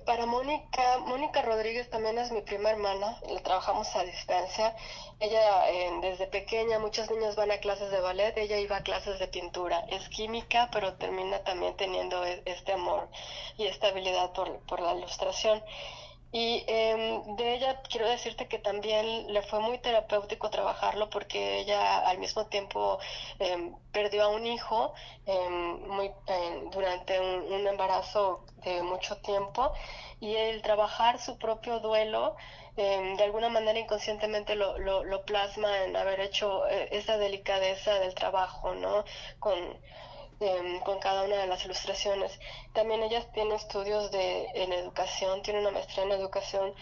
Para 0.06 0.24
Mónica, 0.24 0.98
Mónica 0.98 1.42
Rodríguez 1.42 1.90
también 1.90 2.16
es 2.18 2.30
mi 2.30 2.42
prima 2.42 2.70
hermana, 2.70 3.18
le 3.28 3.40
trabajamos 3.40 3.88
a 3.96 4.04
distancia. 4.04 4.76
Ella 5.18 5.64
desde 6.00 6.28
pequeña, 6.28 6.78
muchos 6.78 7.10
niños 7.10 7.34
van 7.34 7.50
a 7.50 7.58
clases 7.58 7.90
de 7.90 8.00
ballet, 8.00 8.36
ella 8.38 8.58
iba 8.58 8.76
a 8.76 8.84
clases 8.84 9.18
de 9.18 9.26
pintura. 9.26 9.84
Es 9.88 10.08
química, 10.08 10.68
pero 10.72 10.94
termina 10.94 11.42
también 11.42 11.76
teniendo 11.76 12.24
e, 12.24 12.40
este 12.44 12.72
amor 12.72 13.08
y 13.58 13.66
esta 13.66 13.88
habilidad 13.88 14.30
por 14.32 14.80
la 14.80 14.94
ilustración. 14.94 15.60
Y 16.32 16.64
em, 16.68 17.36
de 17.36 17.54
ella 17.54 17.82
quiero 17.82 18.08
decirte 18.08 18.46
que 18.46 18.58
también 18.58 19.32
le 19.32 19.42
fue 19.42 19.58
muy 19.60 19.78
terapéutico 19.78 20.48
trabajarlo 20.50 21.10
porque 21.10 21.58
ella 21.60 21.98
al 22.08 22.18
mismo 22.18 22.46
tiempo 22.46 22.98
em, 23.40 23.74
perdió 23.92 24.24
a 24.24 24.28
un 24.28 24.46
hijo 24.46 24.94
em, 25.26 25.88
muy, 25.88 26.12
durante 26.70 27.18
un, 27.20 27.66
embarazo 27.66 28.44
de 28.64 28.82
mucho 28.82 29.16
tiempo 29.18 29.72
y 30.20 30.36
el 30.36 30.62
trabajar 30.62 31.18
su 31.18 31.36
propio 31.38 31.80
duelo 31.80 32.36
de 32.76 33.24
alguna 33.24 33.50
manera 33.50 33.78
inconscientemente 33.78 34.54
lo, 34.54 34.78
lo, 34.78 35.04
lo, 35.04 35.22
plasma 35.24 35.84
en 35.84 35.96
haber 35.96 36.20
hecho 36.20 36.66
eh, 36.68 36.88
esa 36.92 37.18
delicadeza 37.18 37.98
del 37.98 38.14
trabajo, 38.14 38.74
¿no? 38.74 39.04
Con, 39.38 39.78
Em, 40.40 40.80
con 40.80 40.98
cada 41.00 41.24
una 41.24 41.36
de 41.36 41.46
las 41.46 41.64
ilustraciones. 41.66 42.40
También 42.72 43.02
ella 43.02 43.30
tiene 43.32 43.54
estudios 43.56 44.10
de, 44.10 44.46
en 44.54 44.72
educación, 44.72 45.42
tiene 45.42 45.60
una 45.60 45.70
maestría 45.70 46.04
en 46.04 46.12
educación 46.12 46.74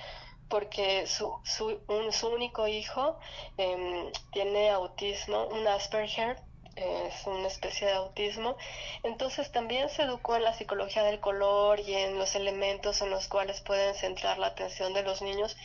porque 0.49 1.09
su, 1.09 1.35
su, 1.45 1.81
su 2.13 2.29
único 2.29 2.69
hijo 2.69 3.19
em, 3.57 4.13
tiene 4.31 4.71
autismo, 4.71 5.47
un 5.49 5.67
Asperger, 5.67 6.39
es 6.77 7.27
una 7.27 7.49
especie 7.49 7.89
de 7.89 7.95
autismo. 7.95 8.57
Entonces 9.03 9.51
también 9.51 9.89
se 9.89 10.03
educó 10.03 10.37
en 10.37 10.45
la 10.45 10.55
psicología 10.55 11.03
del 11.03 11.19
color 11.19 11.81
y 11.81 11.95
en 11.95 12.17
los 12.17 12.37
elementos 12.37 13.03
en 13.03 13.11
los 13.11 13.27
cuales 13.27 13.61
pueden 13.63 13.95
centrar 13.97 14.39
la 14.39 14.49
atención 14.49 14.95
de 14.95 15.03
los 15.03 15.21
niños 15.21 15.57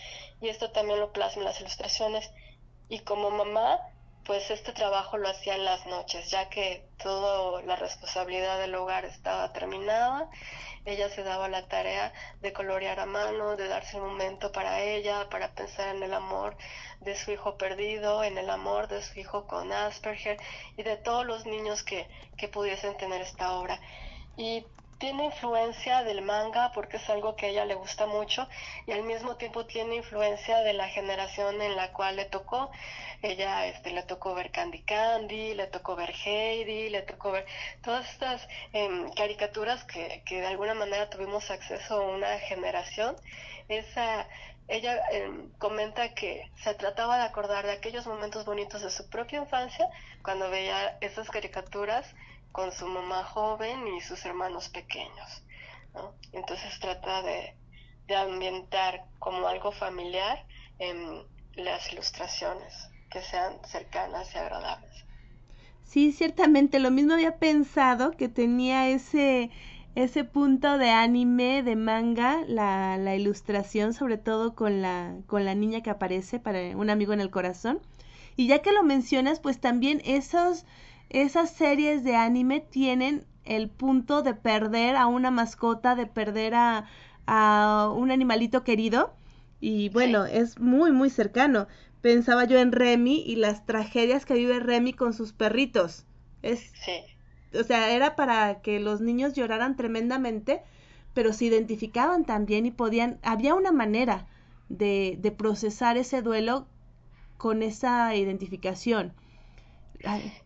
y 0.42 0.50
esto 0.50 0.72
también 0.72 1.00
lo 1.00 1.14
plasma 1.14 1.44
en 1.44 1.46
las 1.46 1.62
ilustraciones. 1.62 2.32
Y 2.90 3.00
como 3.00 3.30
mamá, 3.30 3.80
pues 4.26 4.50
este 4.52 4.72
trabajo 4.72 5.18
lo 5.18 5.30
hacía 5.30 5.56
en 5.56 5.66
las 5.66 5.86
noches, 5.86 6.30
ya 6.30 6.50
que 6.50 6.86
toda 7.02 7.62
la 7.64 7.76
responsabilidad 7.76 8.60
del 8.60 8.76
hogar 8.76 9.06
estaba 9.06 9.52
terminada. 9.52 10.30
Ella 10.86 11.10
se 11.10 11.24
daba 11.24 11.48
la 11.48 11.68
tarea 11.68 12.14
de 12.42 12.52
colorear 12.52 13.00
a 13.00 13.06
mano, 13.06 13.56
de 13.56 13.68
darse 13.68 13.98
un 14.00 14.08
momento 14.08 14.52
para 14.52 14.82
ella, 14.82 15.30
para 15.30 15.54
pensar 15.54 15.96
en 15.96 16.04
el 16.04 16.14
amor 16.14 16.58
de 17.00 17.16
su 17.16 17.32
hijo 17.32 17.58
perdido, 17.58 18.24
en 18.24 18.38
el 18.38 18.50
amor 18.50 18.88
de 18.88 19.02
su 19.02 19.20
hijo 19.20 19.48
con 19.48 19.72
Asperger 19.72 20.38
y 20.78 20.84
de 20.84 20.98
todos 20.98 21.26
los 21.26 21.46
niños 21.46 21.84
que, 21.84 22.08
que 22.38 22.48
pudiesen 22.48 22.98
tener 22.98 23.22
esta 23.22 23.54
obra. 23.54 23.80
Y 24.36 24.66
tiene 25.04 25.26
influencia 25.26 26.02
del 26.06 26.22
manga 26.22 26.72
porque 26.72 26.96
es 26.96 27.10
algo 27.10 27.36
que 27.36 27.48
a 27.48 27.50
ella 27.50 27.66
le 27.66 27.76
gusta 27.76 28.06
mucho 28.06 28.48
y 28.88 28.94
al 28.94 29.04
mismo 29.04 29.36
tiempo 29.36 29.66
tiene 29.66 29.98
influencia 29.98 30.60
de 30.60 30.72
la 30.72 30.88
generación 30.88 31.62
en 31.62 31.76
la 31.76 31.92
cual 31.92 32.16
le 32.16 32.24
tocó. 32.24 32.72
Ella 33.22 33.66
este, 33.66 33.92
le 33.92 34.04
tocó 34.04 34.34
ver 34.34 34.50
Candy 34.52 34.82
Candy, 34.84 35.56
le 35.56 35.68
tocó 35.68 35.98
ver 35.98 36.14
Heidi, 36.24 36.90
le 36.90 37.02
tocó 37.02 37.34
ver 37.34 37.46
todas 37.82 38.10
estas 38.12 38.48
em, 38.72 39.10
caricaturas 39.12 39.84
que, 39.84 40.24
que 40.26 40.40
de 40.40 40.48
alguna 40.48 40.74
manera 40.74 41.10
tuvimos 41.10 41.52
acceso 41.52 41.96
a 41.96 42.08
una 42.08 42.40
generación. 42.40 43.18
Esa, 43.68 44.26
ella 44.70 45.02
em, 45.12 45.52
comenta 45.58 46.14
que 46.14 46.50
se 46.64 46.76
trataba 46.76 47.18
de 47.18 47.24
acordar 47.24 47.66
de 47.66 47.74
aquellos 47.74 48.08
momentos 48.08 48.46
bonitos 48.46 48.82
de 48.82 48.90
su 48.90 49.10
propia 49.10 49.40
infancia 49.40 49.86
cuando 50.24 50.50
veía 50.50 50.98
esas 51.02 51.30
caricaturas 51.30 52.06
con 52.54 52.72
su 52.72 52.88
mamá 52.88 53.24
joven 53.26 53.86
y 53.88 54.00
sus 54.00 54.24
hermanos 54.26 54.70
pequeños. 54.70 55.44
Entonces 56.32 56.80
trata 56.80 57.22
de, 57.24 57.56
ambientar 58.16 59.06
como 59.18 59.48
algo 59.48 59.72
familiar 59.72 60.46
en 60.78 61.24
las 61.56 61.92
ilustraciones, 61.92 62.90
que 63.10 63.22
sean 63.22 63.58
cercanas 63.66 64.34
y 64.36 64.38
agradables. 64.38 65.06
Sí, 65.84 66.12
ciertamente, 66.12 66.80
lo 66.80 66.92
mismo 66.92 67.14
había 67.14 67.38
pensado 67.38 68.12
que 68.12 68.30
tenía 68.30 68.88
ese, 68.88 69.50
ese 69.96 70.24
punto 70.24 70.78
de 70.78 70.92
anime, 70.92 71.64
de 71.64 71.76
manga, 71.76 72.44
la, 72.48 72.98
la 72.98 73.16
ilustración, 73.16 73.94
sobre 73.94 74.18
todo 74.18 74.54
con 74.54 74.84
la, 74.84 75.16
con 75.26 75.44
la 75.44 75.56
niña 75.56 75.82
que 75.82 75.90
aparece 75.90 76.40
para 76.40 76.78
un 76.78 76.92
amigo 76.92 77.14
en 77.14 77.20
el 77.20 77.32
corazón. 77.32 77.82
Y 78.36 78.48
ya 78.48 78.62
que 78.62 78.72
lo 78.72 78.84
mencionas, 78.84 79.40
pues 79.40 79.60
también 79.60 80.02
esos, 80.06 80.66
esas 81.10 81.52
series 81.52 82.04
de 82.04 82.16
anime 82.16 82.60
tienen 82.62 83.26
el 83.46 83.70
punto 83.70 84.22
de 84.24 84.34
perder 84.34 84.96
a 84.96 85.08
una 85.08 85.32
mascota, 85.32 85.96
de 85.96 86.08
perder 86.08 86.56
a, 86.56 86.86
a 87.28 87.92
un 87.96 88.12
animalito 88.12 88.64
querido. 88.64 89.14
Y 89.60 89.90
bueno, 89.90 90.26
es 90.26 90.60
muy, 90.60 90.92
muy 90.92 91.10
cercano. 91.10 91.68
Pensaba 92.02 92.46
yo 92.46 92.60
en 92.60 92.72
Remy 92.72 93.24
y 93.26 93.36
las 93.38 93.66
tragedias 93.66 94.26
que 94.26 94.34
vive 94.36 94.60
Remy 94.60 94.94
con 94.94 95.14
sus 95.14 95.34
perritos. 95.34 96.06
Es, 96.42 96.76
sí. 96.86 97.04
O 97.58 97.64
sea, 97.64 97.92
era 97.92 98.16
para 98.16 98.62
que 98.62 98.80
los 98.80 99.00
niños 99.02 99.34
lloraran 99.34 99.76
tremendamente, 99.78 100.62
pero 101.14 101.34
se 101.34 101.46
identificaban 101.46 102.26
también 102.26 102.66
y 102.66 102.72
podían, 102.72 103.20
había 103.24 103.54
una 103.56 103.72
manera 103.72 104.28
de, 104.70 105.18
de 105.22 105.32
procesar 105.32 105.98
ese 105.98 106.22
duelo 106.22 106.68
con 107.38 107.64
esa 107.64 108.16
identificación. 108.16 109.14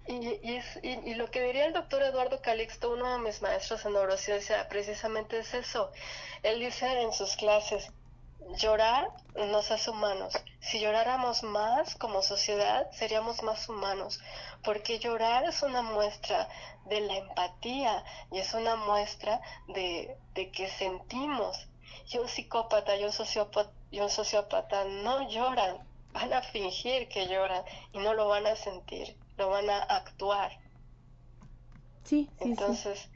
Y, 0.07 1.15
lo 1.15 1.31
que 1.31 1.41
diría 1.41 1.65
el 1.65 1.73
doctor 1.73 2.03
Eduardo 2.03 2.43
Calixto, 2.43 2.91
uno 2.91 3.13
de 3.13 3.17
mis 3.17 3.41
maestros 3.41 3.83
en 3.85 3.93
neurociencia, 3.93 4.69
precisamente 4.69 5.39
es 5.39 5.51
eso. 5.55 5.91
Él 6.43 6.59
dice 6.59 7.01
en 7.01 7.11
sus 7.11 7.35
clases, 7.37 7.91
llorar 8.57 9.09
nos 9.35 9.71
hace 9.71 9.89
humanos. 9.89 10.33
Si 10.59 10.79
lloráramos 10.79 11.41
más 11.41 11.95
como 11.95 12.21
sociedad, 12.21 12.91
seríamos 12.91 13.41
más 13.41 13.67
humanos, 13.67 14.19
porque 14.63 14.99
llorar 14.99 15.45
es 15.45 15.63
una 15.63 15.81
muestra 15.81 16.47
de 16.85 17.01
la 17.01 17.17
empatía 17.17 18.03
y 18.31 18.37
es 18.37 18.53
una 18.53 18.75
muestra 18.75 19.41
de, 19.69 20.17
de 20.35 20.51
que 20.51 20.69
sentimos. 20.69 21.67
Y 22.11 22.19
un 22.19 22.29
psicópata 22.29 22.95
y 22.95 23.05
un 23.05 23.11
y 23.89 23.99
un 24.01 24.09
sociópata 24.11 24.85
no 24.85 25.27
lloran, 25.29 25.79
van 26.11 26.31
a 26.31 26.43
fingir 26.43 27.09
que 27.09 27.27
lloran 27.27 27.63
y 27.91 27.97
no 27.97 28.13
lo 28.13 28.27
van 28.27 28.45
a 28.45 28.55
sentir 28.55 29.17
lo 29.37 29.49
van 29.49 29.69
a 29.69 29.79
actuar. 29.83 30.51
Sí, 32.03 32.29
Entonces, 32.39 33.09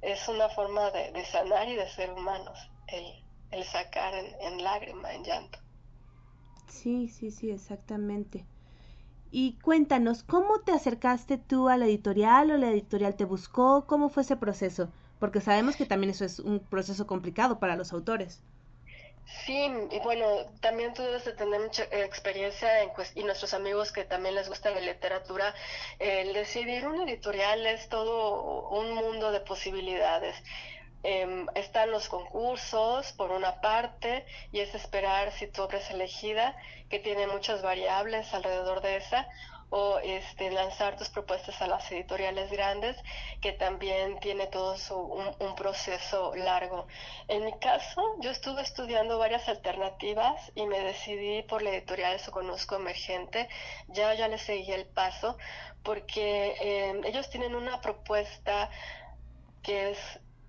es 0.00 0.28
una 0.28 0.48
forma 0.48 0.90
de, 0.90 1.24
sanar 1.24 1.68
y 1.68 1.76
de 1.76 1.88
ser 1.88 2.10
humanos, 2.12 2.58
el, 2.88 3.64
sacar 3.64 4.14
en, 4.14 4.26
en 4.40 4.64
lágrima, 4.64 5.12
en 5.14 5.24
llanto. 5.24 5.58
Sí, 6.66 7.08
sí, 7.08 7.30
sí, 7.30 7.50
exactamente. 7.50 8.46
Y 9.30 9.58
cuéntanos, 9.62 10.22
¿cómo 10.22 10.60
te 10.60 10.72
acercaste 10.72 11.38
tú 11.38 11.68
a 11.68 11.76
la 11.76 11.86
editorial 11.86 12.50
o 12.50 12.58
la 12.58 12.70
editorial 12.70 13.14
te 13.14 13.24
buscó? 13.24 13.86
¿Cómo 13.86 14.08
fue 14.08 14.24
ese 14.24 14.36
proceso? 14.36 14.90
Porque 15.18 15.40
sabemos 15.40 15.76
que 15.76 15.86
también 15.86 16.10
eso 16.10 16.24
es 16.24 16.38
un 16.40 16.60
proceso 16.60 17.06
complicado 17.06 17.58
para 17.58 17.76
los 17.76 17.92
autores. 17.92 18.42
Sí, 19.24 19.68
y 19.90 19.98
bueno, 20.00 20.26
también 20.60 20.94
tú 20.94 21.02
debes 21.02 21.24
de 21.24 21.32
tener 21.32 21.60
mucha 21.60 21.84
experiencia 21.84 22.82
en, 22.82 22.90
y 23.14 23.24
nuestros 23.24 23.54
amigos 23.54 23.90
que 23.90 24.04
también 24.04 24.34
les 24.34 24.48
gusta 24.48 24.70
la 24.70 24.80
literatura, 24.80 25.54
el 25.98 26.32
decidir 26.32 26.86
un 26.86 27.08
editorial 27.08 27.66
es 27.66 27.88
todo 27.88 28.68
un 28.68 28.94
mundo 28.94 29.32
de 29.32 29.40
posibilidades. 29.40 30.36
Em, 31.04 31.46
están 31.56 31.90
los 31.90 32.08
concursos, 32.08 33.12
por 33.14 33.32
una 33.32 33.60
parte, 33.60 34.24
y 34.52 34.60
es 34.60 34.74
esperar 34.74 35.32
si 35.32 35.48
tu 35.48 35.62
obra 35.62 35.78
es 35.78 35.90
elegida, 35.90 36.56
que 36.88 37.00
tiene 37.00 37.26
muchas 37.26 37.62
variables 37.62 38.32
alrededor 38.34 38.82
de 38.82 38.96
esa, 38.98 39.28
o 39.74 39.98
este, 40.00 40.50
lanzar 40.50 40.96
tus 40.98 41.08
propuestas 41.08 41.62
a 41.62 41.66
las 41.66 41.90
editoriales 41.90 42.50
grandes, 42.50 42.94
que 43.40 43.52
también 43.52 44.20
tiene 44.20 44.46
todo 44.46 44.76
su, 44.76 44.94
un, 44.94 45.54
proceso 45.56 46.34
largo. 46.34 46.86
En 47.26 47.46
mi 47.46 47.58
caso, 47.58 48.02
yo 48.20 48.30
estuve 48.30 48.60
estudiando 48.60 49.18
varias 49.18 49.48
alternativas 49.48 50.52
y 50.54 50.66
me 50.66 50.78
decidí 50.80 51.42
por 51.44 51.62
la 51.62 51.70
editorial 51.70 52.14
Eso 52.14 52.32
Conozco 52.32 52.76
Emergente. 52.76 53.48
Ya, 53.88 54.12
ya 54.12 54.28
le 54.28 54.36
seguí 54.36 54.72
el 54.72 54.84
paso, 54.84 55.38
porque 55.82 56.54
em, 56.60 57.02
ellos 57.06 57.30
tienen 57.30 57.54
una 57.54 57.80
propuesta 57.80 58.68
que 59.62 59.92
es... 59.92 59.98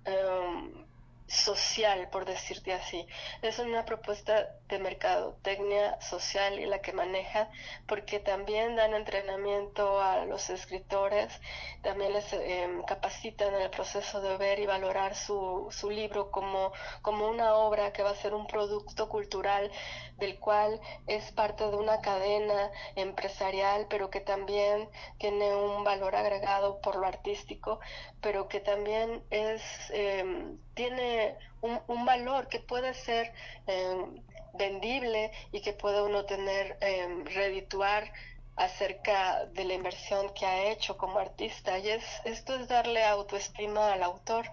Em, 0.04 0.83
social, 1.26 2.08
por 2.10 2.24
decirte 2.24 2.72
así. 2.72 3.06
Es 3.42 3.58
una 3.58 3.84
propuesta 3.84 4.48
de 4.68 4.78
mercadotecnia 4.78 6.00
social 6.00 6.58
y 6.58 6.66
la 6.66 6.80
que 6.80 6.92
maneja, 6.92 7.48
porque 7.86 8.20
también 8.20 8.76
dan 8.76 8.94
entrenamiento 8.94 10.00
a 10.00 10.24
los 10.26 10.50
escritores, 10.50 11.40
también 11.82 12.12
les 12.12 12.32
em, 12.32 12.82
capacitan 12.84 13.54
en 13.54 13.62
el 13.62 13.70
proceso 13.70 14.20
de 14.20 14.36
ver 14.36 14.58
y 14.58 14.66
valorar 14.66 15.14
su, 15.14 15.68
su 15.70 15.90
libro 15.90 16.30
como, 16.30 16.72
como 17.02 17.28
una 17.28 17.54
obra 17.54 17.92
que 17.92 18.02
va 18.02 18.10
a 18.10 18.16
ser 18.16 18.34
un 18.34 18.46
producto 18.46 19.08
cultural 19.08 19.70
del 20.18 20.38
cual 20.38 20.80
es 21.06 21.32
parte 21.32 21.64
de 21.64 21.76
una 21.76 22.00
cadena 22.00 22.70
empresarial, 22.96 23.86
pero 23.88 24.10
que 24.10 24.20
también 24.20 24.88
tiene 25.18 25.54
un 25.54 25.84
valor 25.84 26.14
agregado 26.16 26.80
por 26.80 26.96
lo 26.96 27.06
artístico, 27.06 27.80
pero 28.20 28.48
que 28.48 28.60
también 28.60 29.22
es, 29.30 29.62
em, 29.90 30.58
tiene 30.74 31.36
un, 31.60 32.04
valor 32.04 32.48
que 32.48 32.60
puede 32.60 32.92
ser 32.94 33.32
em, 33.66 34.22
vendible 34.54 35.32
y 35.52 35.62
que 35.62 35.72
puede 35.72 36.02
uno 36.02 36.24
tener, 36.26 36.76
em, 36.80 37.24
redituar 37.24 38.12
acerca 38.56 39.46
de 39.46 39.64
la 39.64 39.74
inversión 39.74 40.32
que 40.34 40.46
ha 40.46 40.70
hecho 40.70 40.96
como 40.96 41.18
artista. 41.18 41.78
Y 41.78 41.88
es, 41.90 42.04
esto 42.24 42.54
es 42.54 42.68
darle 42.68 43.04
autoestima 43.04 43.92
al 43.92 44.02
autor. 44.02 44.46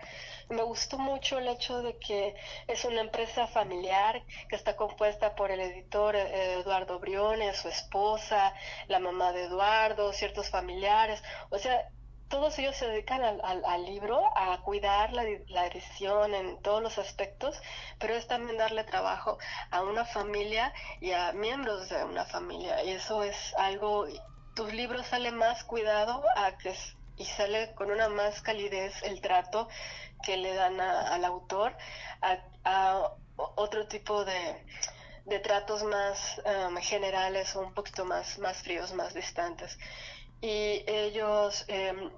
Me 0.50 0.64
gustó 0.64 0.98
mucho 0.98 1.38
el 1.40 1.48
hecho 1.48 1.82
de 1.82 1.98
que 1.98 2.36
es 2.68 2.84
una 2.86 3.02
empresa 3.02 3.48
familiar 3.48 4.24
que 4.50 4.56
está 4.56 4.76
compuesta 4.76 5.36
por 5.36 5.52
el 5.52 5.62
editor 5.62 6.16
eh, 6.16 6.54
Eduardo 6.54 7.00
Briones, 7.00 7.58
su 7.58 7.70
esposa, 7.70 8.54
la 8.88 9.00
mamá 9.00 9.32
de 9.32 9.46
Eduardo, 9.46 10.12
ciertos 10.14 10.50
familiares. 10.50 11.24
O 11.50 11.58
sea, 11.58 11.90
todos 12.32 12.58
ellos 12.58 12.76
se 12.76 12.88
dedican 12.88 13.22
al, 13.24 13.86
libro, 13.86 14.24
a 14.36 14.60
cuidar 14.64 15.14
la, 15.14 15.24
la, 15.50 15.68
edición 15.68 16.34
en 16.34 16.62
todos 16.64 16.82
los 16.82 16.98
aspectos, 16.98 17.62
pero 18.00 18.16
es 18.16 18.26
también 18.28 18.58
darle 18.58 18.84
trabajo 18.86 19.38
a 19.70 19.84
una 19.84 20.06
familia 20.06 20.74
y 21.00 21.12
a 21.12 21.34
miembros 21.34 21.90
de 21.90 22.04
una 22.04 22.26
familia. 22.26 22.84
Y 22.84 22.92
eso 22.92 23.22
es 23.24 23.54
algo, 23.58 24.08
tus 24.56 24.74
libros 24.74 25.06
sale 25.08 25.32
más 25.32 25.64
cuidado 25.66 26.24
a 26.36 26.58
que, 26.58 26.74
y 27.18 27.26
sale 27.26 27.74
con 27.76 27.92
una 27.92 28.10
más 28.10 28.42
calidez 28.42 29.04
el 29.04 29.22
trato 29.22 29.68
que 30.24 30.38
le 30.38 30.56
dan 30.56 30.80
al 30.80 31.26
autor 31.26 31.76
a, 32.22 33.12
otro 33.36 33.88
tipo 33.88 34.24
de, 34.24 34.64
tratos 35.44 35.84
más 35.84 36.42
um, 36.46 36.76
generales 36.78 37.56
o 37.56 37.62
un 37.62 37.74
poquito 37.74 38.06
más, 38.06 38.38
más 38.40 38.58
fríos, 38.58 38.94
más 38.94 39.14
distantes. 39.14 39.78
Y 40.42 40.84
ellos, 40.88 41.66
em, 41.68 42.10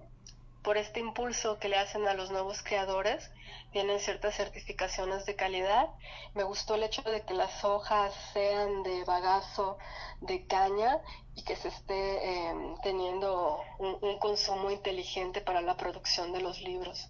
por 0.64 0.78
este 0.78 1.00
impulso 1.00 1.60
que 1.60 1.68
le 1.68 1.78
hacen 1.78 2.08
a 2.08 2.14
los 2.14 2.32
nuevos 2.32 2.64
creadores, 2.64 3.30
tienen 3.74 4.00
ciertas 4.00 4.36
certificaciones 4.36 5.26
de 5.26 5.36
calidad. 5.36 5.90
Me 6.36 6.44
gustó 6.44 6.76
el 6.76 6.84
hecho 6.84 7.02
de 7.02 7.22
que 7.22 7.34
las 7.34 7.66
hojas 7.66 8.14
sean 8.32 8.84
de 8.84 9.04
bagazo 9.04 9.78
de 10.22 10.46
caña 10.46 11.00
y 11.36 11.44
que 11.44 11.56
se 11.56 11.68
esté 11.68 12.48
em, 12.48 12.76
teniendo 12.84 13.60
un, 13.80 14.20
consumo 14.20 14.72
inteligente 14.72 15.42
para 15.42 15.62
la 15.62 15.76
producción 15.76 16.32
de 16.32 16.42
los 16.42 16.62
libros. 16.62 17.10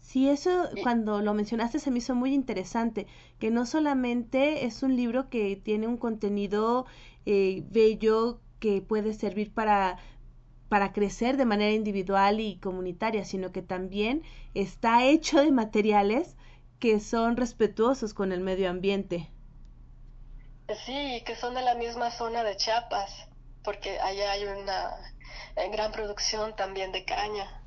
Sí, 0.00 0.28
eso 0.28 0.70
cuando 0.82 1.20
lo 1.20 1.34
mencionaste 1.34 1.78
se 1.78 1.90
me 1.90 1.98
hizo 1.98 2.14
muy 2.14 2.32
interesante, 2.32 3.06
que 3.38 3.50
no 3.50 3.66
solamente 3.66 4.64
es 4.64 4.82
un 4.82 4.96
libro 4.96 5.28
que 5.28 5.56
tiene 5.56 5.86
un 5.86 5.98
contenido 5.98 6.86
eh, 7.26 7.62
bello 7.70 8.40
que 8.60 8.82
puede 8.82 9.14
servir 9.14 9.52
para 9.52 9.98
para 10.70 10.92
crecer 10.92 11.36
de 11.36 11.46
manera 11.46 11.72
individual 11.72 12.38
y 12.38 12.58
comunitaria, 12.58 13.24
sino 13.24 13.50
que 13.50 13.60
también 13.60 14.22
está 14.54 15.04
hecho 15.04 15.40
de 15.40 15.50
materiales 15.50 16.36
que 16.78 17.00
son 17.00 17.36
respetuosos 17.36 18.14
con 18.14 18.30
el 18.30 18.40
medio 18.40 18.70
ambiente. 18.70 19.28
Sí, 20.86 21.22
que 21.26 21.34
son 21.34 21.54
de 21.54 21.62
la 21.62 21.74
misma 21.74 22.12
zona 22.12 22.44
de 22.44 22.56
Chiapas, 22.56 23.28
porque 23.64 23.98
allá 23.98 24.30
hay 24.30 24.44
una 24.44 24.94
eh, 25.56 25.68
gran 25.72 25.90
producción 25.90 26.54
también 26.54 26.92
de 26.92 27.04
caña 27.04 27.60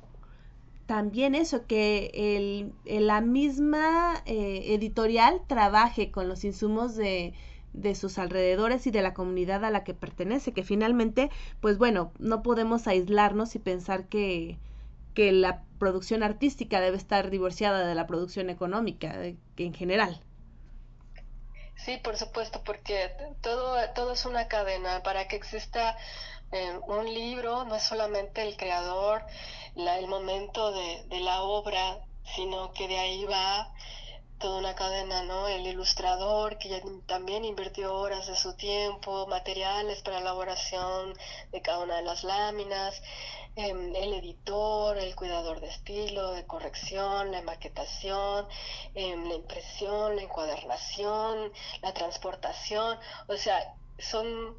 también 0.86 1.34
eso, 1.34 1.66
que 1.66 2.10
el, 2.14 3.06
la 3.06 3.20
misma 3.20 4.22
eh, 4.26 4.74
editorial 4.74 5.40
trabaje 5.46 6.10
con 6.10 6.28
los 6.28 6.44
insumos 6.44 6.94
de, 6.94 7.34
de 7.74 7.94
sus 7.94 8.18
alrededores 8.18 8.86
y 8.86 8.90
de 8.90 9.02
la 9.02 9.14
comunidad 9.14 9.64
a 9.64 9.70
la 9.70 9.84
que 9.84 9.94
pertenece, 9.94 10.52
que 10.52 10.62
finalmente, 10.62 11.30
pues 11.60 11.76
bueno, 11.78 12.12
no 12.18 12.42
podemos 12.42 12.86
aislarnos 12.86 13.54
y 13.54 13.58
pensar 13.58 14.06
que, 14.06 14.58
que 15.14 15.32
la 15.32 15.62
producción 15.78 16.22
artística 16.22 16.80
debe 16.80 16.96
estar 16.96 17.30
divorciada 17.30 17.86
de 17.86 17.94
la 17.94 18.06
producción 18.06 18.48
económica 18.50 19.14
en 19.56 19.74
general. 19.74 20.20
Sí, 21.76 21.98
por 21.98 22.16
supuesto, 22.16 22.62
porque 22.64 23.12
todo, 23.42 23.76
todo 23.94 24.12
es 24.12 24.24
una 24.24 24.48
cadena. 24.48 25.02
Para 25.02 25.28
que 25.28 25.36
exista 25.36 25.96
eh, 26.52 26.78
un 26.86 27.04
libro, 27.12 27.64
no 27.64 27.74
es 27.76 27.82
solamente 27.82 28.42
el 28.42 28.56
creador, 28.56 29.22
el 29.76 30.06
momento 30.06 30.72
de, 30.72 31.04
de 31.08 31.20
la 31.20 31.42
obra, 31.42 31.98
sino 32.34 32.72
que 32.72 32.88
de 32.88 32.98
ahí 32.98 33.24
va 33.24 33.72
toda 34.38 34.58
una 34.58 34.74
cadena, 34.74 35.22
¿no? 35.22 35.48
El 35.48 35.66
ilustrador 35.66 36.58
que 36.58 36.68
ya 36.68 36.80
también 37.06 37.44
invirtió 37.44 37.94
horas 37.94 38.26
de 38.26 38.36
su 38.36 38.54
tiempo, 38.54 39.26
materiales 39.26 40.02
para 40.02 40.18
elaboración 40.18 41.14
de 41.52 41.62
cada 41.62 41.78
una 41.80 41.96
de 41.96 42.02
las 42.02 42.24
láminas, 42.24 43.00
em, 43.56 43.94
el 43.96 44.14
editor, 44.14 44.98
el 44.98 45.14
cuidador 45.14 45.60
de 45.60 45.68
estilo, 45.68 46.32
de 46.32 46.46
corrección, 46.46 47.30
la 47.32 47.42
maquetación, 47.42 48.46
em, 48.94 49.28
la 49.28 49.34
impresión, 49.34 50.16
la 50.16 50.22
encuadernación, 50.22 51.52
la 51.82 51.94
transportación, 51.94 52.98
o 53.28 53.36
sea, 53.36 53.74
son 53.98 54.56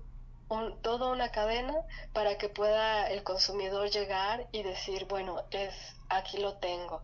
un, 0.50 0.82
toda 0.82 1.10
una 1.10 1.32
cadena 1.32 1.76
para 2.14 2.38
que 2.38 2.50
pueda 2.50 3.10
el 3.10 3.24
consumidor 3.24 3.90
llegar 3.90 4.48
y 4.52 4.64
decir, 4.64 5.06
bueno, 5.06 5.44
es 5.52 5.74
aquí 6.10 6.38
lo 6.38 6.58
tengo. 6.58 7.02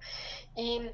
Y 0.55 0.91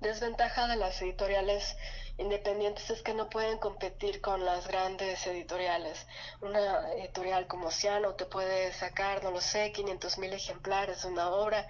desventaja 0.00 0.66
de 0.66 0.76
las 0.76 1.00
editoriales 1.02 1.76
independientes 2.18 2.90
es 2.90 3.02
que 3.02 3.14
no 3.14 3.28
pueden 3.28 3.58
competir 3.58 4.20
con 4.20 4.44
las 4.44 4.66
grandes 4.68 5.26
editoriales. 5.26 6.06
Una 6.40 6.92
editorial 6.92 7.46
como 7.46 7.70
Ciano 7.70 8.14
te 8.14 8.26
puede 8.26 8.72
sacar, 8.72 9.22
no 9.22 9.30
lo 9.30 9.40
sé, 9.40 9.72
500 9.72 10.18
mil 10.18 10.32
ejemplares 10.32 11.02
de 11.02 11.08
una 11.08 11.30
obra 11.30 11.66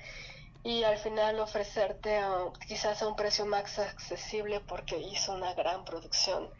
y 0.64 0.82
al 0.82 0.98
final 0.98 1.38
ofrecerte 1.40 2.20
quizás 2.66 3.02
a 3.02 3.08
un 3.08 3.16
precio 3.16 3.46
más 3.46 3.78
accesible 3.78 4.60
porque 4.60 4.98
hizo 4.98 5.32
una 5.32 5.54
gran 5.54 5.84
producción 5.84 6.50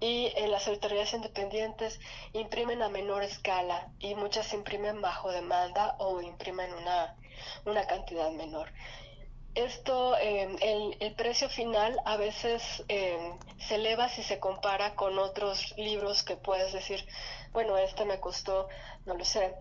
y 0.00 0.30
las 0.48 0.68
editoriales 0.68 1.14
independientes 1.14 1.98
imprimen 2.34 2.82
a 2.82 2.90
menor 2.90 3.22
escala 3.22 3.88
y 4.00 4.14
muchas 4.14 4.52
imprimen 4.52 5.00
bajo 5.00 5.30
demanda 5.32 5.96
o 5.98 6.20
imprimen 6.20 6.72
una, 6.74 7.16
una 7.64 7.86
cantidad 7.86 8.30
menor. 8.32 8.70
Esto, 9.54 10.16
em, 10.18 10.56
el, 10.60 10.96
el, 10.98 11.14
precio 11.14 11.48
final 11.48 12.00
a 12.04 12.16
veces 12.16 12.82
em, 12.88 13.38
se 13.58 13.76
eleva 13.76 14.08
si 14.08 14.24
se 14.24 14.40
compara 14.40 14.96
con 14.96 15.16
otros 15.18 15.74
libros 15.76 16.24
que 16.24 16.36
puedes 16.36 16.72
decir, 16.72 17.06
bueno, 17.52 17.78
este 17.78 18.04
me 18.04 18.18
costó, 18.18 18.68
no 19.06 19.14
lo 19.14 19.24
sé, 19.24 19.54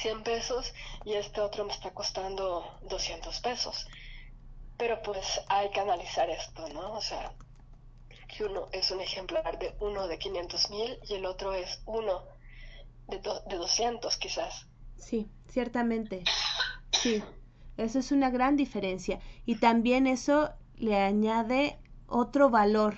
100 0.00 0.22
pesos 0.22 0.72
y 1.04 1.12
este 1.12 1.42
otro 1.42 1.64
me 1.66 1.74
está 1.74 1.90
costando 1.90 2.78
200 2.88 3.38
pesos. 3.40 3.86
Pero 4.78 5.02
pues 5.02 5.42
hay 5.48 5.70
que 5.70 5.80
analizar 5.80 6.30
esto, 6.30 6.66
¿no? 6.70 6.92
O 6.92 7.02
sea, 7.02 7.34
que 8.28 8.44
uno 8.44 8.68
es 8.72 8.90
un 8.90 9.02
ejemplar 9.02 9.58
de 9.58 9.74
uno 9.80 10.08
de 10.08 10.18
500 10.18 10.70
mil 10.70 10.98
y 11.06 11.14
el 11.14 11.26
otro 11.26 11.52
es 11.52 11.82
uno 11.84 12.24
de, 13.08 13.18
de 13.18 13.56
200 13.56 14.16
quizás. 14.16 14.66
Sí, 14.96 15.28
ciertamente. 15.48 16.24
Sí, 16.92 17.22
eso 17.76 17.98
es 17.98 18.12
una 18.12 18.30
gran 18.30 18.56
diferencia. 18.56 19.20
Y 19.44 19.56
también 19.56 20.06
eso 20.06 20.50
le 20.76 20.96
añade 20.96 21.78
otro 22.06 22.50
valor, 22.50 22.94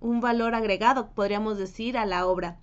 un 0.00 0.20
valor 0.20 0.54
agregado, 0.54 1.10
podríamos 1.10 1.58
decir, 1.58 1.96
a 1.96 2.06
la 2.06 2.26
obra. 2.26 2.58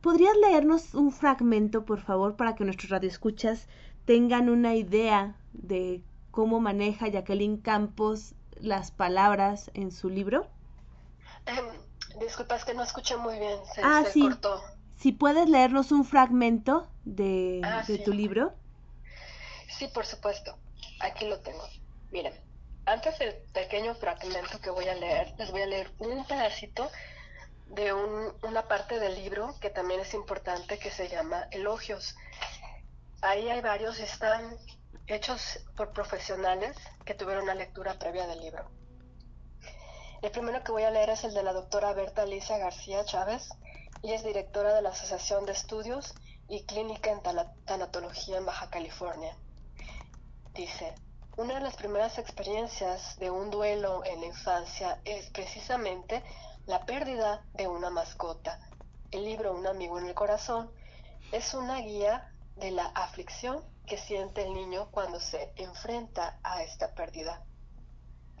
¿Podrías 0.00 0.36
leernos 0.36 0.94
un 0.94 1.12
fragmento, 1.12 1.84
por 1.84 2.00
favor, 2.00 2.36
para 2.36 2.54
que 2.54 2.64
nuestros 2.64 2.90
radioescuchas 2.90 3.68
tengan 4.04 4.48
una 4.48 4.74
idea 4.74 5.36
de 5.52 6.02
cómo 6.30 6.60
maneja 6.60 7.08
Jacqueline 7.08 7.58
Campos 7.58 8.34
las 8.60 8.90
palabras 8.90 9.70
en 9.74 9.92
su 9.92 10.08
libro? 10.08 10.48
Em, 11.46 12.20
disculpa, 12.20 12.56
es 12.56 12.64
que 12.64 12.74
no 12.74 12.82
escuché 12.82 13.16
muy 13.16 13.38
bien. 13.38 13.58
Se, 13.74 13.82
ah, 13.82 14.04
sí. 14.10 14.28
Si 14.96 15.12
puedes 15.12 15.48
leernos 15.48 15.92
un 15.92 16.04
fragmento 16.04 16.88
de, 17.04 17.60
ah, 17.64 17.84
de 17.86 17.98
tu 17.98 18.12
libro. 18.12 18.52
Sí, 19.78 19.88
por 19.88 20.06
supuesto. 20.06 20.58
Aquí 21.00 21.26
lo 21.26 21.40
tengo. 21.40 21.66
Miren, 22.10 22.34
antes 22.86 23.18
del 23.18 23.34
pequeño 23.52 23.94
fragmento 23.94 24.60
que 24.60 24.70
voy 24.70 24.88
a 24.88 24.94
leer, 24.94 25.34
les 25.38 25.50
voy 25.50 25.62
a 25.62 25.66
leer 25.66 25.90
un 25.98 26.26
pedacito 26.26 26.90
de 27.66 27.92
un, 27.92 28.34
una 28.42 28.66
parte 28.66 28.98
del 28.98 29.14
libro 29.14 29.54
que 29.60 29.70
también 29.70 30.00
es 30.00 30.12
importante, 30.14 30.78
que 30.78 30.90
se 30.90 31.08
llama 31.08 31.46
Elogios. 31.50 32.16
Ahí 33.22 33.48
hay 33.48 33.60
varios, 33.60 34.00
están 34.00 34.58
hechos 35.06 35.60
por 35.76 35.92
profesionales 35.92 36.76
que 37.04 37.14
tuvieron 37.14 37.44
una 37.44 37.54
lectura 37.54 37.98
previa 37.98 38.26
del 38.26 38.40
libro. 38.40 38.70
El 40.22 40.30
primero 40.30 40.62
que 40.62 40.72
voy 40.72 40.82
a 40.82 40.90
leer 40.90 41.10
es 41.10 41.24
el 41.24 41.32
de 41.32 41.42
la 41.42 41.52
doctora 41.52 41.92
Berta 41.94 42.22
Alicia 42.22 42.58
García 42.58 43.04
Chávez, 43.04 43.48
y 44.02 44.12
es 44.12 44.24
directora 44.24 44.74
de 44.74 44.82
la 44.82 44.90
Asociación 44.90 45.46
de 45.46 45.52
Estudios 45.52 46.14
y 46.48 46.64
Clínica 46.64 47.10
en 47.10 47.20
Tanatología 47.64 48.38
en 48.38 48.46
Baja 48.46 48.70
California. 48.70 49.36
Dice, 50.54 50.94
una 51.36 51.54
de 51.54 51.60
las 51.60 51.76
primeras 51.76 52.18
experiencias 52.18 53.16
de 53.18 53.30
un 53.30 53.50
duelo 53.50 54.04
en 54.04 54.20
la 54.20 54.26
infancia 54.26 55.00
es 55.04 55.30
precisamente 55.30 56.24
la 56.66 56.84
pérdida 56.84 57.46
de 57.54 57.68
una 57.68 57.88
mascota. 57.88 58.58
El 59.12 59.24
libro 59.24 59.54
Un 59.54 59.68
amigo 59.68 59.98
en 60.00 60.08
el 60.08 60.14
corazón 60.14 60.72
es 61.30 61.54
una 61.54 61.78
guía 61.78 62.34
de 62.56 62.72
la 62.72 62.86
aflicción 62.86 63.64
que 63.86 63.96
siente 63.96 64.42
el 64.42 64.52
niño 64.52 64.90
cuando 64.90 65.20
se 65.20 65.52
enfrenta 65.54 66.40
a 66.42 66.64
esta 66.64 66.94
pérdida. 66.94 67.44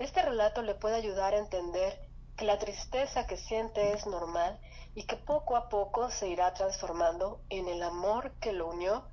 Este 0.00 0.20
relato 0.22 0.62
le 0.62 0.74
puede 0.74 0.96
ayudar 0.96 1.34
a 1.34 1.38
entender 1.38 2.00
que 2.36 2.44
la 2.44 2.58
tristeza 2.58 3.28
que 3.28 3.36
siente 3.36 3.92
es 3.92 4.06
normal 4.06 4.60
y 4.96 5.04
que 5.04 5.16
poco 5.16 5.56
a 5.56 5.68
poco 5.68 6.10
se 6.10 6.28
irá 6.28 6.52
transformando 6.54 7.40
en 7.50 7.68
el 7.68 7.82
amor 7.84 8.32
que 8.40 8.52
lo 8.52 8.68
unió 8.68 9.08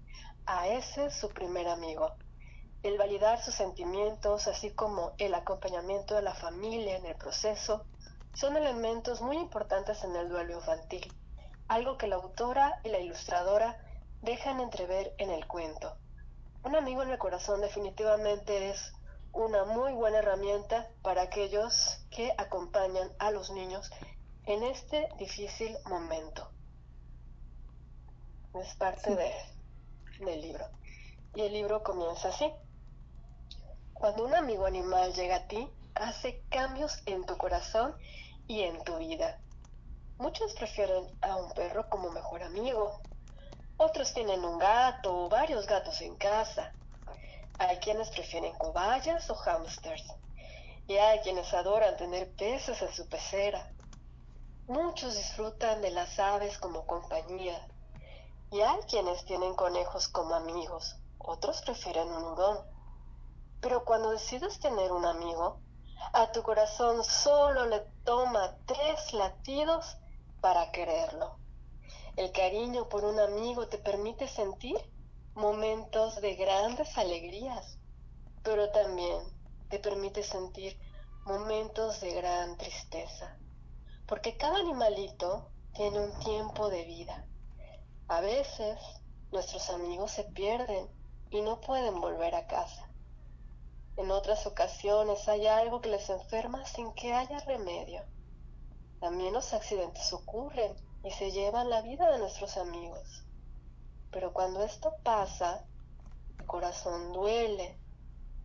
a 0.47 0.67
ese 0.67 1.11
su 1.11 1.29
primer 1.29 1.67
amigo. 1.67 2.15
El 2.87 2.97
validar 2.97 3.43
sus 3.43 3.53
sentimientos, 3.53 4.47
así 4.47 4.71
como 4.71 5.11
el 5.17 5.33
acompañamiento 5.33 6.15
de 6.15 6.21
la 6.21 6.33
familia 6.33 6.95
en 6.95 7.05
el 7.05 7.17
proceso, 7.17 7.83
son 8.33 8.55
elementos 8.55 9.19
muy 9.19 9.35
importantes 9.35 10.05
en 10.05 10.15
el 10.15 10.29
duelo 10.29 10.53
infantil, 10.53 11.13
algo 11.67 11.97
que 11.97 12.07
la 12.07 12.15
autora 12.15 12.79
y 12.85 12.87
la 12.87 12.99
ilustradora 12.99 13.77
dejan 14.21 14.61
entrever 14.61 15.13
en 15.17 15.31
el 15.31 15.45
cuento. 15.47 15.97
Un 16.63 16.77
amigo 16.77 17.03
en 17.03 17.09
el 17.09 17.17
corazón 17.17 17.59
definitivamente 17.59 18.69
es 18.69 18.93
una 19.33 19.65
muy 19.65 19.91
buena 19.91 20.19
herramienta 20.19 20.87
para 21.01 21.23
aquellos 21.23 22.05
que 22.09 22.31
acompañan 22.37 23.11
a 23.19 23.31
los 23.31 23.51
niños 23.51 23.91
en 24.45 24.63
este 24.63 25.09
difícil 25.19 25.75
momento. 25.89 26.49
Es 28.53 28.73
parte 28.75 29.13
de, 29.13 29.33
del 30.23 30.41
libro. 30.41 30.65
Y 31.35 31.41
el 31.41 31.51
libro 31.51 31.83
comienza 31.83 32.29
así. 32.29 32.49
Cuando 33.99 34.25
un 34.25 34.35
amigo 34.35 34.65
animal 34.65 35.13
llega 35.13 35.37
a 35.37 35.47
ti, 35.47 35.67
hace 35.95 36.43
cambios 36.49 37.01
en 37.05 37.25
tu 37.25 37.35
corazón 37.37 37.95
y 38.47 38.61
en 38.61 38.83
tu 38.83 38.97
vida. 38.97 39.39
Muchos 40.17 40.53
prefieren 40.53 41.03
a 41.21 41.35
un 41.35 41.51
perro 41.53 41.89
como 41.89 42.11
mejor 42.11 42.43
amigo. 42.43 43.01
Otros 43.77 44.13
tienen 44.13 44.45
un 44.45 44.59
gato 44.59 45.25
o 45.25 45.29
varios 45.29 45.65
gatos 45.65 45.99
en 46.01 46.15
casa. 46.15 46.71
Hay 47.57 47.77
quienes 47.77 48.09
prefieren 48.11 48.53
cobayas 48.53 49.29
o 49.29 49.35
hamsters. 49.35 50.05
Y 50.87 50.97
hay 50.97 51.19
quienes 51.19 51.53
adoran 51.53 51.97
tener 51.97 52.31
peces 52.35 52.81
en 52.81 52.93
su 52.93 53.09
pecera. 53.09 53.67
Muchos 54.67 55.15
disfrutan 55.15 55.81
de 55.81 55.91
las 55.91 56.19
aves 56.19 56.57
como 56.59 56.85
compañía 56.85 57.67
y 58.51 58.61
hay 58.61 58.79
quienes 58.89 59.25
tienen 59.25 59.55
conejos 59.55 60.07
como 60.07 60.35
amigos, 60.35 60.95
otros 61.17 61.61
prefieren 61.61 62.09
un 62.09 62.23
hurón. 62.23 62.76
Pero 63.61 63.85
cuando 63.85 64.11
decides 64.11 64.59
tener 64.59 64.91
un 64.91 65.05
amigo, 65.05 65.59
a 66.13 66.31
tu 66.31 66.43
corazón 66.43 67.03
solo 67.03 67.65
le 67.65 67.79
toma 68.03 68.57
tres 68.65 69.13
latidos 69.13 69.97
para 70.41 70.71
quererlo. 70.71 71.37
El 72.15 72.31
cariño 72.31 72.89
por 72.89 73.05
un 73.05 73.19
amigo 73.19 73.67
te 73.67 73.77
permite 73.77 74.27
sentir 74.27 74.77
momentos 75.33 76.21
de 76.21 76.35
grandes 76.35 76.97
alegrías, 76.97 77.77
pero 78.43 78.71
también 78.71 79.21
te 79.69 79.79
permite 79.79 80.23
sentir 80.23 80.79
momentos 81.25 81.99
de 82.01 82.13
gran 82.13 82.57
tristeza 82.57 83.37
porque 84.07 84.37
cada 84.37 84.59
animalito 84.59 85.51
tiene 85.73 85.99
un 85.99 86.17
tiempo 86.19 86.69
de 86.69 86.85
vida. 86.85 87.27
A 88.07 88.21
veces 88.21 88.79
nuestros 89.31 89.69
amigos 89.69 90.11
se 90.11 90.23
pierden 90.23 90.87
y 91.29 91.41
no 91.41 91.59
pueden 91.59 91.99
volver 91.99 92.33
a 92.33 92.47
casa. 92.47 92.86
En 93.97 94.11
otras 94.11 94.45
ocasiones 94.45 95.27
hay 95.27 95.47
algo 95.47 95.81
que 95.81 95.89
les 95.89 96.09
enferma 96.09 96.65
sin 96.65 96.93
que 96.93 97.13
haya 97.13 97.39
remedio. 97.39 98.03
También 98.99 99.33
los 99.33 99.53
accidentes 99.53 100.13
ocurren 100.13 100.75
y 101.03 101.11
se 101.11 101.31
llevan 101.31 101.69
la 101.69 101.81
vida 101.81 102.11
de 102.11 102.19
nuestros 102.19 102.57
amigos. 102.57 103.25
Pero 104.11 104.33
cuando 104.33 104.63
esto 104.63 104.93
pasa, 105.03 105.65
el 106.39 106.45
corazón 106.45 107.11
duele 107.11 107.79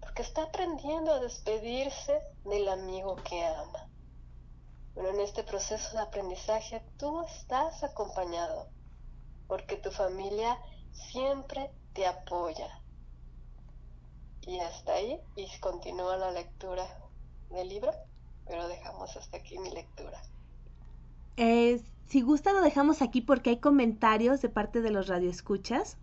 porque 0.03 0.23
está 0.23 0.43
aprendiendo 0.43 1.13
a 1.13 1.21
despedirse 1.21 2.21
del 2.45 2.69
amigo 2.69 3.17
que 3.17 3.45
ama. 3.45 3.89
Pero 4.95 5.11
en 5.11 5.21
este 5.21 5.45
proceso 5.45 5.97
de 5.97 6.03
aprendizaje 6.03 6.83
tú 6.99 7.23
estás 7.23 7.83
acompañado, 7.85 8.69
porque 9.47 9.77
tu 9.77 9.91
familia 9.91 10.59
siempre 10.93 11.71
te 11.95 12.07
apoya. 12.07 12.82
Y 14.47 14.59
hasta 14.61 14.95
ahí, 14.95 15.21
y 15.37 15.47
continúa 15.61 16.17
la 16.17 16.33
lectura 16.33 16.85
del 17.51 17.69
libro, 17.69 17.93
pero 18.47 18.67
dejamos 18.69 19.17
hasta 19.17 19.37
aquí 19.37 19.59
mi 19.59 19.71
lectura. 19.71 20.21
si 22.07 22.21
gusta 22.21 22.53
lo 22.53 22.61
dejamos 22.61 23.03
aquí 23.03 23.21
porque 23.21 23.51
hay 23.51 23.59
comentarios 23.59 24.43
de 24.43 24.49
parte 24.49 24.83
de 24.83 24.91
los 24.91 25.09
radioescuchas. 25.09 25.97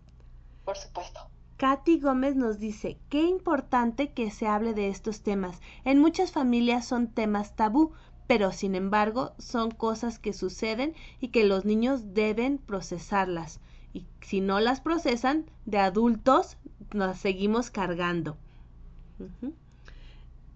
Por 0.64 0.76
supuesto. 0.76 1.20
Katy 1.60 2.00
Gómez 2.00 2.36
nos 2.36 2.58
dice, 2.58 2.96
qué 3.10 3.22
importante 3.22 4.14
que 4.14 4.30
se 4.30 4.46
hable 4.46 4.72
de 4.72 4.88
estos 4.88 5.20
temas. 5.20 5.60
En 5.84 5.98
muchas 5.98 6.32
familias 6.32 6.86
son 6.86 7.08
temas 7.08 7.54
tabú, 7.54 7.92
pero 8.26 8.50
sin 8.50 8.74
embargo 8.74 9.32
son 9.38 9.70
cosas 9.70 10.18
que 10.18 10.32
suceden 10.32 10.94
y 11.20 11.28
que 11.28 11.44
los 11.44 11.66
niños 11.66 12.14
deben 12.14 12.56
procesarlas. 12.56 13.60
Y 13.92 14.06
si 14.22 14.40
no 14.40 14.58
las 14.60 14.80
procesan, 14.80 15.50
de 15.66 15.78
adultos 15.78 16.56
nos 16.92 17.18
seguimos 17.18 17.70
cargando. 17.70 18.36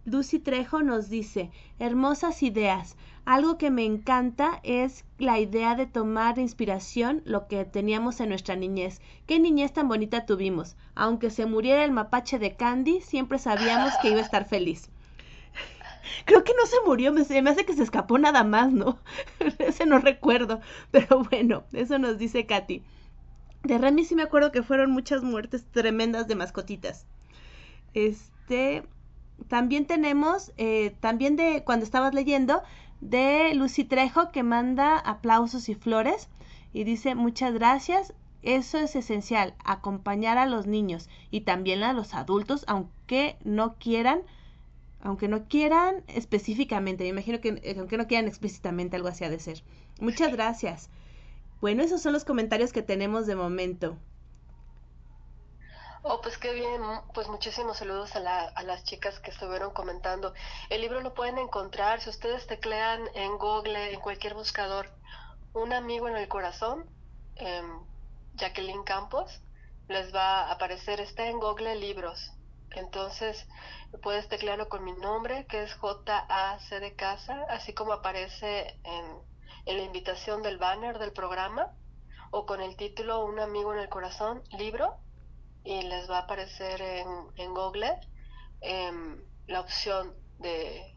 Lucy 0.06 0.38
Trejo 0.38 0.82
nos 0.82 1.08
dice, 1.08 1.50
hermosas 1.78 2.42
ideas. 2.42 2.96
Algo 3.24 3.56
que 3.56 3.70
me 3.70 3.86
encanta 3.86 4.60
es 4.62 5.06
la 5.18 5.38
idea 5.38 5.74
de 5.74 5.86
tomar 5.86 6.38
inspiración 6.38 7.22
lo 7.24 7.46
que 7.46 7.64
teníamos 7.64 8.20
en 8.20 8.28
nuestra 8.28 8.54
niñez. 8.54 9.00
¿Qué 9.26 9.38
niñez 9.38 9.72
tan 9.72 9.88
bonita 9.88 10.26
tuvimos? 10.26 10.76
Aunque 10.94 11.30
se 11.30 11.46
muriera 11.46 11.84
el 11.84 11.90
mapache 11.90 12.38
de 12.38 12.54
Candy, 12.54 13.00
siempre 13.00 13.38
sabíamos 13.38 13.94
que 14.02 14.10
iba 14.10 14.18
a 14.18 14.24
estar 14.24 14.44
feliz. 14.44 14.90
Creo 16.26 16.44
que 16.44 16.52
no 16.52 16.66
se 16.66 16.76
murió, 16.84 17.10
me, 17.14 17.24
me 17.40 17.50
hace 17.50 17.64
que 17.64 17.72
se 17.72 17.82
escapó 17.82 18.18
nada 18.18 18.44
más, 18.44 18.70
¿no? 18.70 18.98
Ese 19.58 19.86
no 19.86 19.98
recuerdo. 19.98 20.60
Pero 20.90 21.24
bueno, 21.24 21.64
eso 21.72 21.98
nos 21.98 22.18
dice 22.18 22.44
Katy. 22.44 22.82
De 23.64 23.78
Remy 23.78 24.04
sí 24.04 24.14
me 24.14 24.22
acuerdo 24.22 24.52
que 24.52 24.62
fueron 24.62 24.90
muchas 24.90 25.22
muertes 25.22 25.64
tremendas 25.70 26.28
de 26.28 26.34
mascotitas. 26.36 27.06
Este. 27.94 28.84
También 29.48 29.86
tenemos, 29.86 30.52
eh, 30.58 30.94
también 31.00 31.34
de 31.34 31.64
cuando 31.64 31.84
estabas 31.84 32.14
leyendo, 32.14 32.62
de 33.00 33.52
Lucy 33.54 33.84
Trejo 33.84 34.30
que 34.30 34.44
manda 34.44 34.96
aplausos 34.96 35.68
y 35.68 35.74
flores 35.74 36.28
y 36.72 36.84
dice 36.84 37.14
muchas 37.14 37.52
gracias. 37.52 38.14
Eso 38.42 38.78
es 38.78 38.94
esencial, 38.94 39.54
acompañar 39.64 40.36
a 40.38 40.46
los 40.46 40.66
niños 40.66 41.08
y 41.30 41.40
también 41.40 41.82
a 41.82 41.94
los 41.94 42.14
adultos, 42.14 42.64
aunque 42.68 43.36
no 43.44 43.74
quieran 43.76 44.22
aunque 45.00 45.28
no 45.28 45.44
quieran 45.44 46.02
específicamente, 46.06 47.04
me 47.04 47.10
imagino 47.10 47.40
que 47.40 47.60
eh, 47.62 47.76
aunque 47.78 47.98
no 47.98 48.06
quieran 48.06 48.26
explícitamente 48.26 48.96
algo 48.96 49.08
así 49.08 49.24
ha 49.24 49.30
de 49.30 49.38
ser. 49.38 49.62
Muchas 50.00 50.32
gracias. 50.32 50.88
Bueno, 51.64 51.82
esos 51.82 52.02
son 52.02 52.12
los 52.12 52.26
comentarios 52.26 52.74
que 52.74 52.82
tenemos 52.82 53.26
de 53.26 53.36
momento. 53.36 53.96
Oh, 56.02 56.20
pues 56.20 56.36
qué 56.36 56.52
bien, 56.52 56.82
pues 57.14 57.26
muchísimos 57.28 57.78
saludos 57.78 58.14
a, 58.16 58.48
a, 58.48 58.62
las 58.64 58.84
chicas 58.84 59.18
que 59.20 59.30
estuvieron 59.30 59.72
comentando. 59.72 60.34
El 60.68 60.82
libro 60.82 61.00
lo 61.00 61.14
pueden 61.14 61.38
encontrar 61.38 62.02
si 62.02 62.10
ustedes 62.10 62.46
teclean 62.46 63.00
en 63.14 63.38
Google, 63.38 63.94
en 63.94 64.00
cualquier 64.00 64.34
buscador, 64.34 64.90
Un 65.54 65.72
amigo 65.72 66.06
en 66.06 66.16
el 66.16 66.28
corazón, 66.28 66.84
Jacqueline 68.34 68.84
Campos, 68.84 69.40
les 69.88 70.14
va 70.14 70.42
a 70.42 70.52
aparecer, 70.52 71.00
está 71.00 71.28
en 71.28 71.40
Google 71.40 71.76
Libros. 71.76 72.30
Entonces, 72.72 73.48
puedes 74.02 74.28
teclearlo 74.28 74.68
con 74.68 74.84
mi 74.84 74.92
nombre, 74.92 75.46
que 75.46 75.62
es 75.62 75.72
J-A-C 75.76 76.80
de 76.80 76.94
casa, 76.94 77.46
así 77.48 77.72
como 77.72 77.94
aparece 77.94 78.78
en, 78.84 79.33
la 79.72 79.82
invitación 79.82 80.42
del 80.42 80.58
banner 80.58 80.98
del 80.98 81.12
programa, 81.12 81.72
o 82.30 82.46
con 82.46 82.60
el 82.60 82.76
título 82.76 83.24
Un 83.24 83.38
amigo 83.38 83.72
en 83.72 83.78
el 83.78 83.88
corazón, 83.88 84.42
libro, 84.58 84.98
y 85.64 85.82
les 85.82 86.10
va 86.10 86.18
a 86.18 86.22
aparecer 86.22 86.82
en, 86.82 87.08
en 87.36 87.54
Google 87.54 87.98
em, 88.60 89.22
la 89.46 89.60
opción 89.60 90.14
de, 90.38 90.90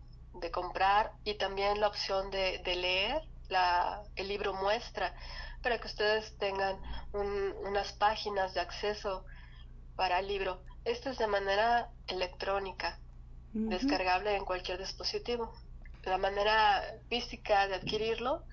comprar 0.51 1.11
y 1.23 1.33
también 1.35 1.81
la 1.81 1.87
opción 1.87 2.29
de, 2.31 2.61
leer 2.63 3.21
la, 3.49 4.03
el 4.15 4.27
libro 4.27 4.53
muestra 4.53 5.13
para 5.61 5.79
que 5.79 5.87
ustedes 5.87 6.37
tengan 6.37 6.79
unas 7.13 7.91
páginas 7.93 8.53
de 8.53 8.61
acceso 8.61 9.25
para 9.95 10.19
el 10.19 10.27
libro. 10.27 10.61
Esto 10.85 11.09
es 11.09 11.17
de 11.17 11.27
manera 11.27 11.89
electrónica, 12.07 12.99
descargable 13.53 14.35
en 14.35 14.45
cualquier 14.45 14.77
dispositivo. 14.77 15.53
La 16.03 16.17
manera 16.17 16.83
física 17.09 17.67
de 17.67 17.75
adquirirlo 17.75 18.43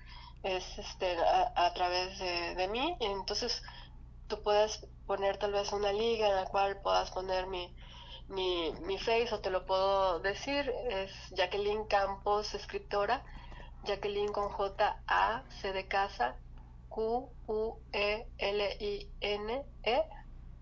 es 0.45 0.77
este, 0.77 1.17
a, 1.55 1.73
través 1.73 2.19
de, 2.19 2.55
de, 2.55 2.67
mí. 2.67 2.95
Entonces 2.99 3.63
tú 4.27 4.41
puedes 4.43 4.85
poner 5.07 5.37
tal 5.37 5.51
vez 5.51 5.71
una 5.73 5.91
liga 5.91 6.27
en 6.27 6.35
la 6.35 6.45
cual 6.45 6.79
puedas 6.81 7.09
poner 7.11 7.47
mi, 7.47 7.75
mi, 8.27 8.71
mi 8.83 8.97
face 8.99 9.33
o 9.33 9.39
te 9.39 9.49
lo 9.49 9.65
puedo 9.65 10.19
decir. 10.19 10.71
Es 10.89 11.11
Jacqueline 11.31 11.85
Campos, 11.87 12.53
escritora. 12.53 13.23
Jacqueline 13.85 14.31
con 14.31 14.49
J 14.49 15.01
A 15.07 15.43
C 15.61 15.73
de 15.73 15.87
casa 15.87 16.35
Q 16.89 17.29
U 17.47 17.79
E 17.91 18.27
L 18.37 18.77
I 18.79 19.09
N 19.21 19.63
E 19.83 20.03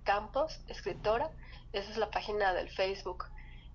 Campos, 0.03 0.61
escritora. 0.67 1.29
Esa 1.73 1.91
es 1.91 1.97
la 1.97 2.09
página 2.09 2.53
del 2.53 2.69
Facebook. 2.69 3.25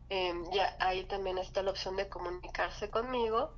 Em, 0.08 0.50
ya 0.52 0.74
ahí 0.80 1.04
también 1.04 1.36
está 1.36 1.62
la 1.62 1.70
opción 1.70 1.96
de 1.96 2.08
comunicarse 2.08 2.88
conmigo 2.88 3.52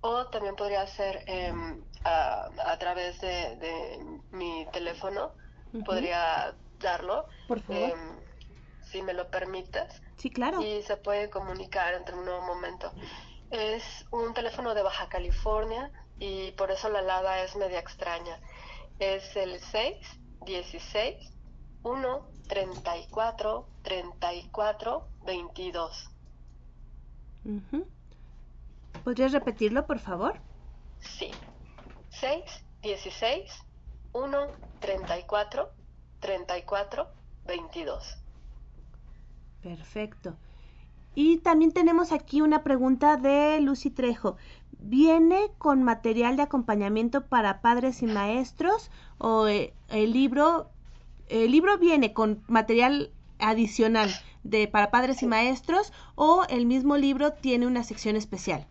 o 0.00 0.26
también 0.26 0.56
podría 0.56 0.86
ser 0.86 1.24
em, 1.26 1.82
a, 2.04 2.76
través 2.78 3.20
de, 3.20 4.20
mi 4.30 4.66
teléfono, 4.72 5.32
podría 5.84 6.54
darlo. 6.78 7.26
Por 7.48 7.60
favor. 7.60 7.90
Em, 7.90 8.26
si 8.90 9.02
me 9.02 9.12
lo 9.12 9.28
permites. 9.30 10.02
Sí, 10.16 10.30
claro. 10.30 10.62
Y 10.62 10.82
se 10.82 10.96
puede 10.96 11.28
comunicar 11.28 11.94
entre 11.94 12.14
un 12.14 12.24
nuevo 12.24 12.42
momento. 12.42 12.92
Es 13.50 14.06
un 14.10 14.32
teléfono 14.34 14.74
de 14.74 14.82
Baja 14.82 15.08
California 15.08 15.90
y 16.18 16.52
por 16.52 16.70
eso 16.70 16.88
la 16.88 17.00
alada 17.00 17.42
es 17.42 17.56
media 17.56 17.78
extraña. 17.78 18.40
Es 18.98 19.36
el 19.36 19.60
6 19.60 19.96
16 20.44 21.32
1 21.82 22.26
34 22.48 23.68
34 23.82 25.08
22. 25.24 26.10
¿Podrías 29.06 29.30
repetirlo, 29.30 29.86
por 29.86 30.00
favor? 30.00 30.40
Sí. 30.98 31.30
6 32.08 32.42
16 32.82 33.52
1 34.12 34.38
34 34.80 35.70
34 36.18 37.06
22. 37.46 38.18
Perfecto. 39.62 40.34
Y 41.14 41.36
también 41.36 41.70
tenemos 41.70 42.10
aquí 42.10 42.40
una 42.40 42.64
pregunta 42.64 43.16
de 43.16 43.60
Lucy 43.60 43.90
Trejo. 43.90 44.38
¿Viene 44.72 45.52
con 45.56 45.84
material 45.84 46.36
de 46.36 46.42
acompañamiento 46.42 47.26
para 47.26 47.60
padres 47.60 48.02
y 48.02 48.06
maestros 48.06 48.90
o 49.18 49.46
eh, 49.46 49.72
el 49.88 50.14
libro 50.14 50.68
el 51.28 51.52
libro 51.52 51.78
viene 51.78 52.12
con 52.12 52.42
material 52.48 53.12
adicional 53.38 54.10
de 54.42 54.66
para 54.66 54.90
padres 54.90 55.22
y 55.22 55.28
maestros 55.28 55.92
o 56.16 56.42
el 56.48 56.66
mismo 56.66 56.96
libro 56.96 57.34
tiene 57.34 57.68
una 57.68 57.84
sección 57.84 58.16
especial? 58.16 58.66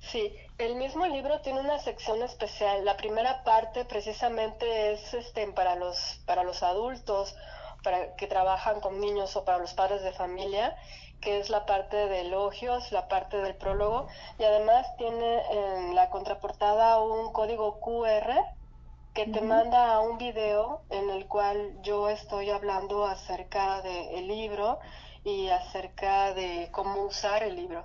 Sí, 0.00 0.34
el 0.58 0.76
mismo 0.76 1.06
libro 1.06 1.40
tiene 1.40 1.60
una 1.60 1.78
sección 1.78 2.22
especial. 2.22 2.84
La 2.84 2.96
primera 2.96 3.44
parte 3.44 3.84
precisamente 3.84 4.92
es 4.92 5.14
este 5.14 5.46
para 5.52 5.76
los 5.76 6.20
para 6.26 6.42
los 6.42 6.62
adultos 6.62 7.36
para 7.82 8.14
que 8.16 8.26
trabajan 8.26 8.80
con 8.80 9.00
niños 9.00 9.36
o 9.36 9.44
para 9.44 9.58
los 9.58 9.74
padres 9.74 10.02
de 10.02 10.12
familia, 10.12 10.76
que 11.20 11.40
es 11.40 11.50
la 11.50 11.66
parte 11.66 11.96
de 11.96 12.22
elogios, 12.22 12.92
la 12.92 13.08
parte 13.08 13.38
del 13.38 13.54
prólogo, 13.54 14.06
y 14.38 14.44
además 14.44 14.86
tiene 14.96 15.42
en 15.50 15.94
la 15.94 16.10
contraportada 16.10 17.00
un 17.02 17.32
código 17.32 17.80
QR 17.80 18.32
que 19.14 19.26
te 19.26 19.40
manda 19.40 19.94
a 19.94 20.00
un 20.00 20.18
video 20.18 20.82
en 20.90 21.10
el 21.10 21.26
cual 21.26 21.80
yo 21.82 22.08
estoy 22.08 22.50
hablando 22.50 23.06
acerca 23.06 23.82
del 23.82 24.28
libro 24.28 24.78
y 25.24 25.48
acerca 25.48 26.32
de 26.32 26.68
cómo 26.70 27.02
usar 27.02 27.42
el 27.42 27.56
libro. 27.56 27.84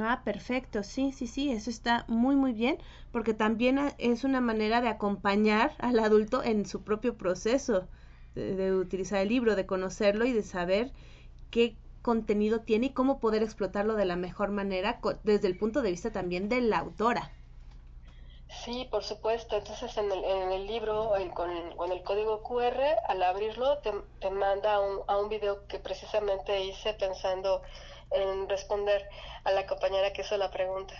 Ah, 0.00 0.22
perfecto, 0.24 0.82
sí, 0.82 1.12
sí, 1.12 1.26
sí, 1.26 1.50
eso 1.50 1.70
está 1.70 2.04
muy, 2.08 2.36
muy 2.36 2.52
bien, 2.52 2.78
porque 3.12 3.34
también 3.34 3.78
es 3.98 4.24
una 4.24 4.40
manera 4.40 4.80
de 4.80 4.88
acompañar 4.88 5.74
al 5.78 5.98
adulto 5.98 6.42
en 6.42 6.66
su 6.66 6.82
propio 6.82 7.16
proceso 7.16 7.88
de, 8.34 8.74
utilizar 8.74 9.20
el 9.20 9.28
libro, 9.28 9.56
de 9.56 9.66
conocerlo 9.66 10.26
y 10.26 10.32
de 10.32 10.42
saber 10.42 10.92
qué 11.50 11.76
contenido 12.02 12.60
tiene 12.60 12.86
y 12.86 12.90
cómo 12.90 13.18
poder 13.18 13.42
explotarlo 13.42 13.94
de 13.94 14.04
la 14.04 14.16
mejor 14.16 14.50
manera 14.50 15.00
desde 15.24 15.48
el 15.48 15.56
punto 15.56 15.82
de 15.82 15.90
vista 15.90 16.10
también 16.12 16.48
de 16.48 16.60
la 16.60 16.78
autora. 16.78 17.32
Sí, 18.48 18.86
por 18.90 19.02
supuesto. 19.02 19.56
Entonces 19.56 19.96
en 19.96 20.12
el, 20.12 20.24
en 20.24 20.52
el 20.52 20.66
libro, 20.66 21.12
con, 21.34 21.50
el 21.92 22.02
código 22.02 22.42
QR, 22.42 22.96
al 23.08 23.22
abrirlo 23.22 23.78
te, 23.78 24.30
manda 24.30 24.80
un, 24.80 25.00
a 25.06 25.16
un 25.16 25.28
video 25.28 25.66
que 25.66 25.78
precisamente 25.78 26.62
hice 26.64 26.94
pensando 26.94 27.62
en 28.10 28.48
responder 28.48 29.02
a 29.44 29.52
la 29.52 29.66
compañera 29.66 30.12
que 30.12 30.22
hizo 30.22 30.36
la 30.36 30.50
pregunta. 30.50 30.94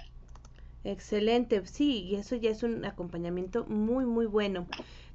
Excelente, 0.85 1.67
sí, 1.67 2.05
y 2.05 2.15
eso 2.15 2.37
ya 2.37 2.51
es 2.51 2.63
un 2.63 2.85
acompañamiento 2.85 3.65
muy, 3.67 4.05
muy 4.05 4.27
bueno. 4.27 4.67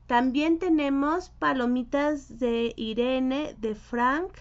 También 0.05 0.59
tenemos 0.59 1.29
palomitas 1.29 2.37
de 2.39 2.73
Irene, 2.75 3.55
de 3.59 3.75
Frank, 3.75 4.33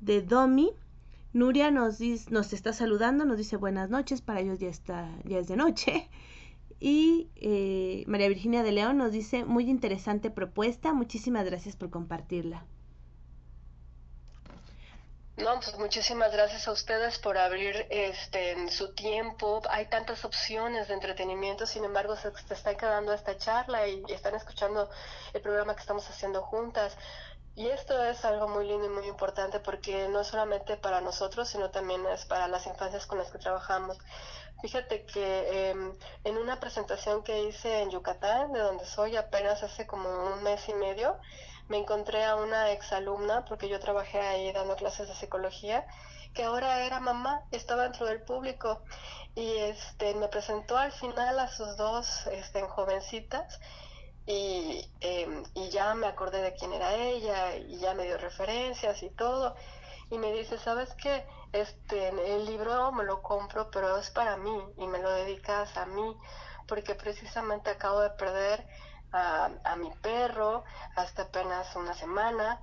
de 0.00 0.22
Domi. 0.22 0.72
Nuria 1.34 1.70
nos, 1.70 2.00
nos 2.30 2.52
está 2.52 2.72
saludando, 2.72 3.26
nos 3.26 3.36
dice 3.36 3.56
buenas 3.56 3.90
noches, 3.90 4.22
para 4.22 4.40
ellos 4.40 4.58
ya, 4.58 4.68
está, 4.68 5.10
ya 5.24 5.38
es 5.38 5.48
de 5.48 5.56
noche. 5.56 6.08
Y 6.80 7.28
eh, 7.36 8.04
María 8.06 8.28
Virginia 8.28 8.62
de 8.62 8.72
León 8.72 8.98
nos 8.98 9.12
dice 9.12 9.44
muy 9.44 9.70
interesante 9.70 10.30
propuesta, 10.30 10.92
muchísimas 10.92 11.44
gracias 11.46 11.76
por 11.76 11.90
compartirla. 11.90 12.64
No, 15.36 15.58
pues 15.58 15.76
muchísimas 15.78 16.32
gracias 16.32 16.68
a 16.68 16.72
ustedes 16.72 17.18
por 17.18 17.36
abrir 17.38 17.88
este 17.90 18.70
su 18.70 18.94
tiempo. 18.94 19.60
Hay 19.68 19.86
tantas 19.86 20.24
opciones 20.24 20.86
de 20.86 20.94
entretenimiento, 20.94 21.66
sin 21.66 21.84
embargo, 21.84 22.14
se 22.14 22.30
te 22.30 22.54
está 22.54 22.76
quedando 22.76 23.12
esta 23.12 23.36
charla 23.36 23.88
y, 23.88 24.00
están 24.10 24.36
escuchando 24.36 24.88
el 25.32 25.40
programa 25.40 25.74
que 25.74 25.80
estamos 25.80 26.08
haciendo 26.08 26.42
juntas. 26.42 26.96
Y 27.56 27.66
esto 27.68 28.02
es 28.04 28.24
algo 28.24 28.46
muy 28.46 28.64
lindo 28.66 28.86
y 28.86 28.90
muy 28.90 29.08
importante 29.08 29.58
porque 29.58 30.06
no 30.08 30.20
es 30.20 30.28
solamente 30.28 30.76
para 30.76 31.00
nosotros, 31.00 31.48
sino 31.48 31.70
también 31.70 32.06
es 32.06 32.24
para 32.26 32.46
las 32.46 32.66
infancias 32.66 33.04
con 33.06 33.18
las 33.18 33.32
que 33.32 33.38
trabajamos. 33.38 33.98
Fíjate 34.62 35.04
que 35.04 35.70
em, 35.70 35.98
en 36.22 36.38
una 36.38 36.60
presentación 36.60 37.24
que 37.24 37.42
hice 37.42 37.80
en 37.82 37.90
Yucatán, 37.90 38.52
de 38.52 38.60
donde 38.60 38.86
soy 38.86 39.16
apenas 39.16 39.64
hace 39.64 39.84
como 39.86 40.08
un 40.08 40.44
mes 40.44 40.68
y 40.68 40.74
medio, 40.74 41.18
me 41.68 41.78
encontré 41.78 42.24
a 42.24 42.36
una 42.36 42.70
exalumna, 42.72 43.44
porque 43.44 43.68
yo 43.68 43.80
trabajé 43.80 44.20
ahí 44.20 44.52
dando 44.52 44.76
clases 44.76 45.08
de 45.08 45.14
psicología, 45.14 45.86
que 46.34 46.44
ahora 46.44 46.84
era 46.84 47.00
mamá, 47.00 47.42
estaba 47.52 47.84
dentro 47.84 48.06
del 48.06 48.22
público 48.22 48.82
y 49.34 49.56
este 49.58 50.14
me 50.14 50.28
presentó 50.28 50.76
al 50.76 50.92
final 50.92 51.38
a 51.38 51.48
sus 51.48 51.76
dos 51.76 52.26
este, 52.28 52.62
jovencitas 52.62 53.60
y, 54.26 54.90
em, 55.00 55.44
y 55.54 55.68
ya 55.70 55.94
me 55.94 56.06
acordé 56.06 56.42
de 56.42 56.54
quién 56.54 56.72
era 56.72 56.94
ella 56.94 57.56
y 57.56 57.78
ya 57.78 57.94
me 57.94 58.04
dio 58.04 58.18
referencias 58.18 59.02
y 59.02 59.10
todo 59.10 59.54
y 60.10 60.18
me 60.18 60.32
dice, 60.32 60.58
¿sabes 60.58 60.94
qué? 60.94 61.26
Este, 61.52 62.08
el 62.08 62.46
libro 62.46 62.92
me 62.92 63.04
lo 63.04 63.22
compro, 63.22 63.70
pero 63.70 63.96
es 63.98 64.10
para 64.10 64.36
mí 64.36 64.56
y 64.76 64.86
me 64.86 64.98
lo 64.98 65.10
dedicas 65.10 65.76
a 65.76 65.86
mí 65.86 66.16
porque 66.66 66.94
precisamente 66.94 67.70
acabo 67.70 68.00
de 68.00 68.10
perder 68.10 68.66
a, 69.14 69.76
mi 69.76 69.90
perro 70.02 70.64
hasta 70.96 71.22
apenas 71.22 71.74
una 71.76 71.94
semana. 71.94 72.60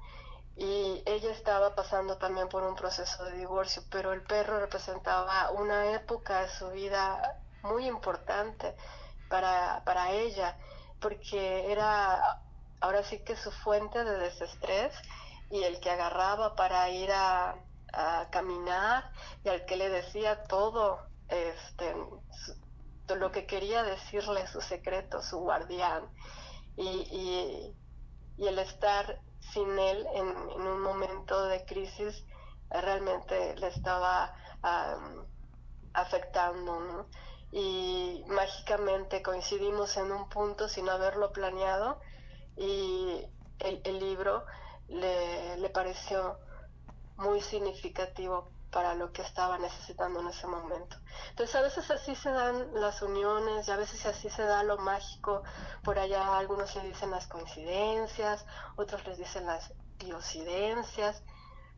Y 0.58 1.02
ella 1.06 1.32
estaba 1.32 1.76
pasando 1.76 2.18
también 2.18 2.50
por 2.50 2.64
un 2.64 2.76
proceso 2.76 3.24
de 3.24 3.38
divorcio, 3.38 3.84
pero 3.90 4.12
el 4.12 4.22
perro 4.22 4.60
representaba 4.60 5.50
una 5.52 5.94
época 5.94 6.42
de 6.42 6.50
su 6.50 6.70
vida 6.72 7.40
muy 7.64 7.88
importante 7.88 8.76
para, 9.30 9.82
para 9.86 10.12
ella, 10.12 10.58
porque 11.00 11.72
era 11.72 12.42
ahora 12.82 13.04
sí 13.04 13.20
que 13.20 13.36
su 13.38 13.52
fuente 13.52 14.04
de 14.04 14.18
desestrés 14.18 14.94
y 15.50 15.64
el 15.64 15.80
que 15.80 15.90
agarraba 15.90 16.56
para 16.56 16.90
ir 16.90 17.12
a, 17.12 17.56
a 17.94 18.28
caminar 18.30 19.12
y 19.44 19.50
al 19.50 19.66
que 19.66 19.78
le 19.78 19.90
decía 19.90 20.44
todo, 20.44 21.00
este, 21.30 21.96
lo 23.16 23.32
que 23.32 23.46
quería 23.46 23.84
decirle, 23.84 24.48
su 24.48 24.62
secreto, 24.62 25.22
su 25.22 25.40
guardián 25.40 26.10
y, 26.78 27.74
y, 28.38 28.48
el 28.48 28.58
estar 28.60 29.22
sin 29.40 29.78
él 29.78 30.08
en, 30.16 30.28
un 30.28 30.82
momento 30.82 31.46
de 31.46 31.64
crisis 31.66 32.26
realmente 32.70 33.56
le 33.58 33.68
estaba 33.68 34.34
afectando, 35.94 37.08
Y 37.52 38.24
mágicamente 38.28 39.22
coincidimos 39.22 39.98
en 39.98 40.12
un 40.12 40.30
punto 40.30 40.70
sin 40.70 40.88
haberlo 40.90 41.32
planeado 41.34 42.00
y 42.56 43.28
el, 43.60 43.82
el 43.84 44.00
libro 44.00 44.46
le, 44.88 45.58
le 45.58 45.70
pareció 45.70 46.40
muy 47.18 47.42
significativo 47.42 48.50
para 48.72 48.96
lo 48.96 49.12
que 49.12 49.22
estaba 49.22 49.58
necesitando 49.58 50.22
en 50.22 50.28
ese 50.28 50.48
momento. 50.48 50.98
Entonces 51.30 51.56
a 51.56 51.62
veces 51.62 51.92
así 51.92 52.16
se 52.16 52.32
dan 52.32 52.74
las 52.74 53.02
uniones 53.02 53.68
y 53.68 53.72
a 53.72 53.76
veces 53.76 54.06
así 54.06 54.30
se 54.30 54.44
da 54.44 54.64
lo 54.64 54.78
mágico. 54.78 55.44
Por 55.84 56.00
allá 56.00 56.38
algunos 56.38 56.76
le 56.76 56.84
dicen 56.84 57.12
las 57.12 57.28
coincidencias, 57.28 58.46
otros 58.78 59.06
les 59.06 59.18
dicen 59.18 59.46
las 59.46 59.74
diosidencias, 59.98 61.22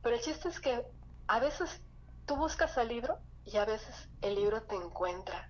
pero 0.02 0.16
el 0.16 0.22
chiste 0.22 0.50
es 0.50 0.60
que 0.60 0.86
a 1.28 1.40
veces 1.40 1.82
tú 2.26 2.36
buscas 2.36 2.78
al 2.78 2.90
libro 2.90 3.20
y 3.46 3.58
a 3.58 3.66
veces 3.66 4.10
el 4.22 4.36
libro 4.36 4.62
te 4.64 4.76
encuentra, 4.76 5.50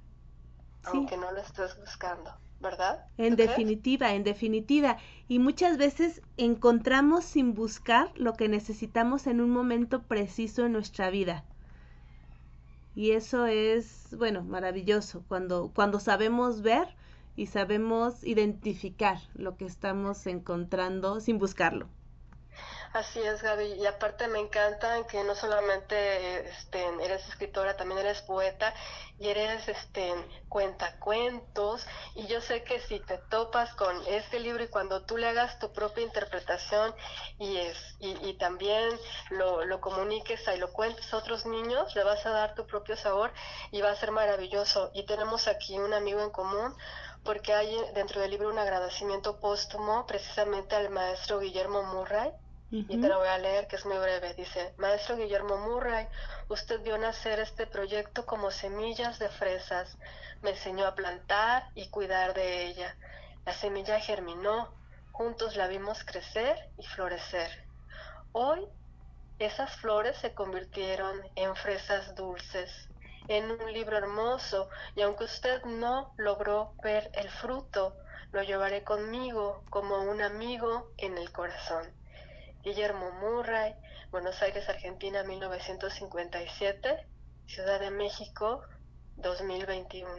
aunque 0.86 1.18
no 1.18 1.32
lo 1.32 1.41
estés 1.41 1.78
buscando. 1.78 2.34
¿Verdad? 2.64 3.06
En 3.18 3.35
definitiva, 3.35 4.15
en 4.15 4.23
definitiva. 4.23 4.98
Y 5.27 5.38
muchas 5.38 5.77
veces 5.77 6.23
encontramos 6.38 7.26
sin 7.26 7.53
buscar 7.53 8.11
lo 8.15 8.34
que 8.34 8.49
necesitamos 8.49 9.27
en 9.27 9.41
un 9.41 9.52
momento 9.52 10.02
preciso 10.03 10.65
en 10.65 10.73
nuestra 10.73 11.11
vida. 11.11 11.45
Y 12.95 13.11
eso 13.11 13.45
es, 13.45 14.15
bueno, 14.18 14.44
maravilloso, 14.44 15.23
cuando, 15.27 15.72
cuando 15.76 15.99
sabemos 15.99 16.61
ver 16.64 16.88
y 17.35 17.48
sabemos 17.48 18.23
identificar 18.23 19.19
lo 19.35 19.57
que 19.57 19.65
estamos 19.65 20.26
encontrando 20.27 21.19
sin 21.19 21.38
buscarlo. 21.40 21.90
Así 22.94 23.20
es, 23.24 23.41
Gaby. 23.41 23.74
Y 23.74 23.88
aparte 23.88 24.28
me 24.28 24.38
encanta 24.38 25.07
que 25.07 25.24
no 25.24 25.34
solamente 25.34 26.48
este, 26.48 26.86
eres 27.03 27.28
escritora, 27.28 27.76
también 27.76 27.99
eres 27.99 28.22
poeta 28.22 28.72
y 29.18 29.30
eres 29.30 29.68
este, 29.68 30.14
cuentacuentos. 30.48 31.88
Y 32.14 32.28
yo 32.28 32.40
sé 32.40 32.64
que 32.64 32.80
si 32.82 32.99
te 32.99 33.18
topas 33.18 33.74
con 33.74 33.99
este 34.06 34.40
libro 34.40 34.64
y 34.64 34.68
cuando 34.68 35.06
tú 35.06 35.18
le 35.18 35.28
hagas 35.28 35.57
tu 35.57 35.74
propia 35.74 36.03
interpretación 36.03 36.94
y, 37.40 37.57
es, 37.57 37.78
y, 37.99 38.36
también 38.36 38.88
lo, 39.32 39.65
lo 39.65 39.82
comuniques 39.82 40.48
y 40.53 40.57
lo 40.60 40.72
cuentes 40.72 41.11
a 41.15 41.18
otros 41.18 41.48
niños, 41.48 41.95
le 41.95 42.03
vas 42.03 42.24
a 42.28 42.30
dar 42.30 42.53
tu 42.53 42.68
propio 42.68 42.95
sabor 42.95 43.34
y 43.72 43.82
va 43.82 43.90
a 43.90 43.95
ser 43.95 44.11
maravilloso. 44.11 44.91
Y 44.94 45.07
tenemos 45.07 45.48
aquí 45.48 45.80
un 45.80 45.95
amigo 45.95 46.22
en 46.22 46.30
común 46.30 46.76
porque 47.24 47.53
hay 47.56 47.76
dentro 47.95 48.22
del 48.22 48.30
libro 48.30 48.49
un 48.49 48.60
agradecimiento 48.60 49.40
póstumo 49.40 50.06
precisamente 50.06 50.76
al 50.76 50.91
maestro 50.91 51.40
Guillermo 51.40 51.82
Murray 51.82 52.32
y 52.76 53.00
te 53.00 53.08
lo 53.08 53.20
voy 53.20 53.28
a 53.28 53.38
leer, 53.38 53.68
que 53.68 53.76
es 53.76 53.86
muy 53.86 53.98
breve. 54.00 54.34
Dice, 54.34 54.74
Maestro 54.78 55.16
Guillermo 55.16 55.58
Murray, 55.58 56.08
usted 56.50 56.82
vio 56.82 56.98
nacer 56.98 57.40
este 57.40 57.68
proyecto 57.68 58.26
como 58.26 58.50
semillas 58.50 59.20
de 59.20 59.30
fresas. 59.30 59.95
Me 60.41 60.50
enseñó 60.50 60.88
a 60.88 60.95
plantar 60.95 61.70
y 61.76 61.90
cuidar 61.90 62.34
de 62.34 62.66
ella. 62.66 62.98
La 63.45 63.54
semilla 63.54 64.00
germinó, 64.00 64.74
juntos 65.12 65.56
la 65.56 65.68
vimos 65.68 66.04
crecer 66.04 66.68
y 66.80 66.88
florecer. 66.88 67.52
Hoy 68.32 68.68
esas 69.38 69.76
flores 69.76 70.18
se 70.18 70.34
convirtieron 70.34 71.22
en 71.36 71.56
fresas 71.56 72.16
dulces, 72.16 72.72
en 73.28 73.52
un 73.52 73.72
libro 73.72 73.98
hermoso, 73.98 74.68
y 74.95 75.04
aunque 75.04 75.26
usted 75.26 75.64
no 75.66 76.12
logró 76.18 76.74
ver 76.82 77.12
el 77.14 77.30
fruto, 77.30 77.95
lo 78.32 78.41
llevaré 78.41 78.84
conmigo 78.84 79.64
como 79.70 80.02
un 80.02 80.24
amigo 80.24 80.91
en 80.98 81.20
el 81.20 81.32
corazón. 81.32 81.94
Guillermo 82.64 83.11
Murray, 83.11 83.76
Buenos 84.10 84.41
Aires, 84.41 84.69
Argentina, 84.69 85.22
1957, 85.26 87.06
Ciudad 87.45 87.77
de 87.81 87.91
México, 87.91 88.61
2021. 89.18 90.14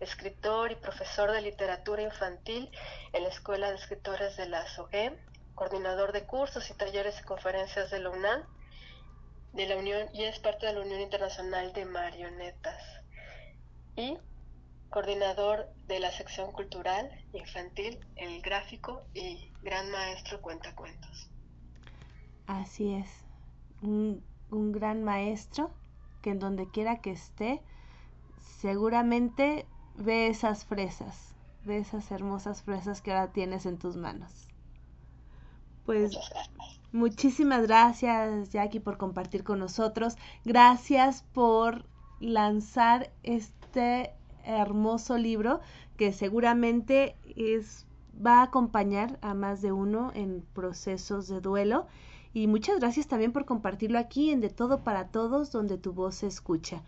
Escritor 0.00 0.72
y 0.72 0.76
profesor 0.76 1.32
de 1.32 1.42
literatura 1.42 2.00
infantil 2.00 2.70
en 3.12 3.24
la 3.24 3.28
Escuela 3.28 3.68
de 3.68 3.76
Escritores 3.76 4.38
de 4.38 4.48
la 4.48 4.66
SOGEM, 4.68 5.18
coordinador 5.54 6.12
de 6.12 6.24
cursos 6.24 6.70
y 6.70 6.74
talleres 6.74 7.20
y 7.20 7.24
conferencias 7.24 7.90
de 7.90 7.98
la 7.98 8.08
UNAM 8.08 8.46
de 9.52 9.66
la 9.66 9.76
Unión 9.76 10.08
y 10.14 10.24
es 10.24 10.38
parte 10.38 10.64
de 10.64 10.72
la 10.72 10.80
Unión 10.80 11.02
Internacional 11.02 11.74
de 11.74 11.84
Marionetas 11.84 12.82
y 13.96 14.16
coordinador 14.88 15.68
de 15.86 16.00
la 16.00 16.10
sección 16.10 16.52
cultural 16.52 17.10
infantil, 17.34 18.00
el 18.16 18.40
gráfico 18.40 19.02
y 19.12 19.52
gran 19.60 19.90
maestro 19.90 20.40
cuentacuentos. 20.40 21.28
Así 22.46 22.92
es, 22.92 23.08
un, 23.82 24.22
gran 24.50 25.02
maestro 25.02 25.70
que 26.22 26.30
en 26.30 26.38
donde 26.38 26.68
quiera 26.68 27.00
que 27.00 27.10
esté, 27.10 27.60
seguramente 28.60 29.66
ve 29.96 30.28
esas 30.28 30.64
fresas, 30.64 31.34
ve 31.64 31.78
esas 31.78 32.10
hermosas 32.10 32.62
fresas 32.62 33.02
que 33.02 33.12
ahora 33.12 33.32
tienes 33.32 33.66
en 33.66 33.78
tus 33.78 33.96
manos. 33.96 34.48
Pues 35.84 36.16
muchísimas 36.92 37.62
gracias 37.66 38.50
Jackie 38.50 38.80
por 38.80 38.96
compartir 38.96 39.44
con 39.44 39.58
nosotros. 39.58 40.16
Gracias 40.44 41.22
por 41.32 41.84
lanzar 42.20 43.12
este 43.22 44.12
hermoso 44.44 45.18
libro 45.18 45.60
que 45.96 46.12
seguramente 46.12 47.16
es 47.36 47.86
va 48.24 48.40
a 48.40 48.44
acompañar 48.44 49.18
a 49.20 49.34
más 49.34 49.62
de 49.62 49.72
uno 49.72 50.10
en 50.14 50.44
procesos 50.54 51.28
de 51.28 51.40
duelo 51.40 51.86
y 52.36 52.48
muchas 52.48 52.78
gracias 52.80 53.06
también 53.06 53.32
por 53.32 53.46
compartirlo 53.46 53.98
aquí 53.98 54.30
en 54.30 54.42
De 54.42 54.50
Todo 54.50 54.84
para 54.84 55.08
Todos, 55.08 55.52
donde 55.52 55.78
tu 55.78 55.94
voz 55.94 56.16
se 56.16 56.26
escucha. 56.26 56.82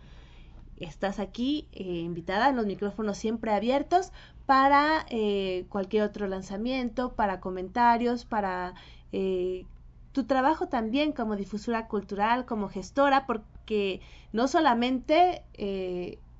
Estás 0.77 1.17
aquí 1.17 1.67
eh, 1.71 1.85
invitada, 1.85 2.51
los 2.51 2.67
micrófonos 2.67 3.17
siempre 3.17 3.51
abiertos 3.51 4.11
para 4.45 5.07
eh, 5.09 5.65
cualquier 5.69 6.03
otro 6.03 6.27
lanzamiento, 6.27 7.15
para 7.15 7.39
comentarios, 7.39 8.25
para 8.25 8.75
eh, 9.11 9.65
tu 10.11 10.25
trabajo 10.25 10.67
también 10.67 11.13
como 11.13 11.35
difusora 11.35 11.87
cultural, 11.87 12.45
como 12.45 12.69
gestora, 12.69 13.25
porque 13.25 14.01
no 14.31 14.47
solamente 14.47 15.41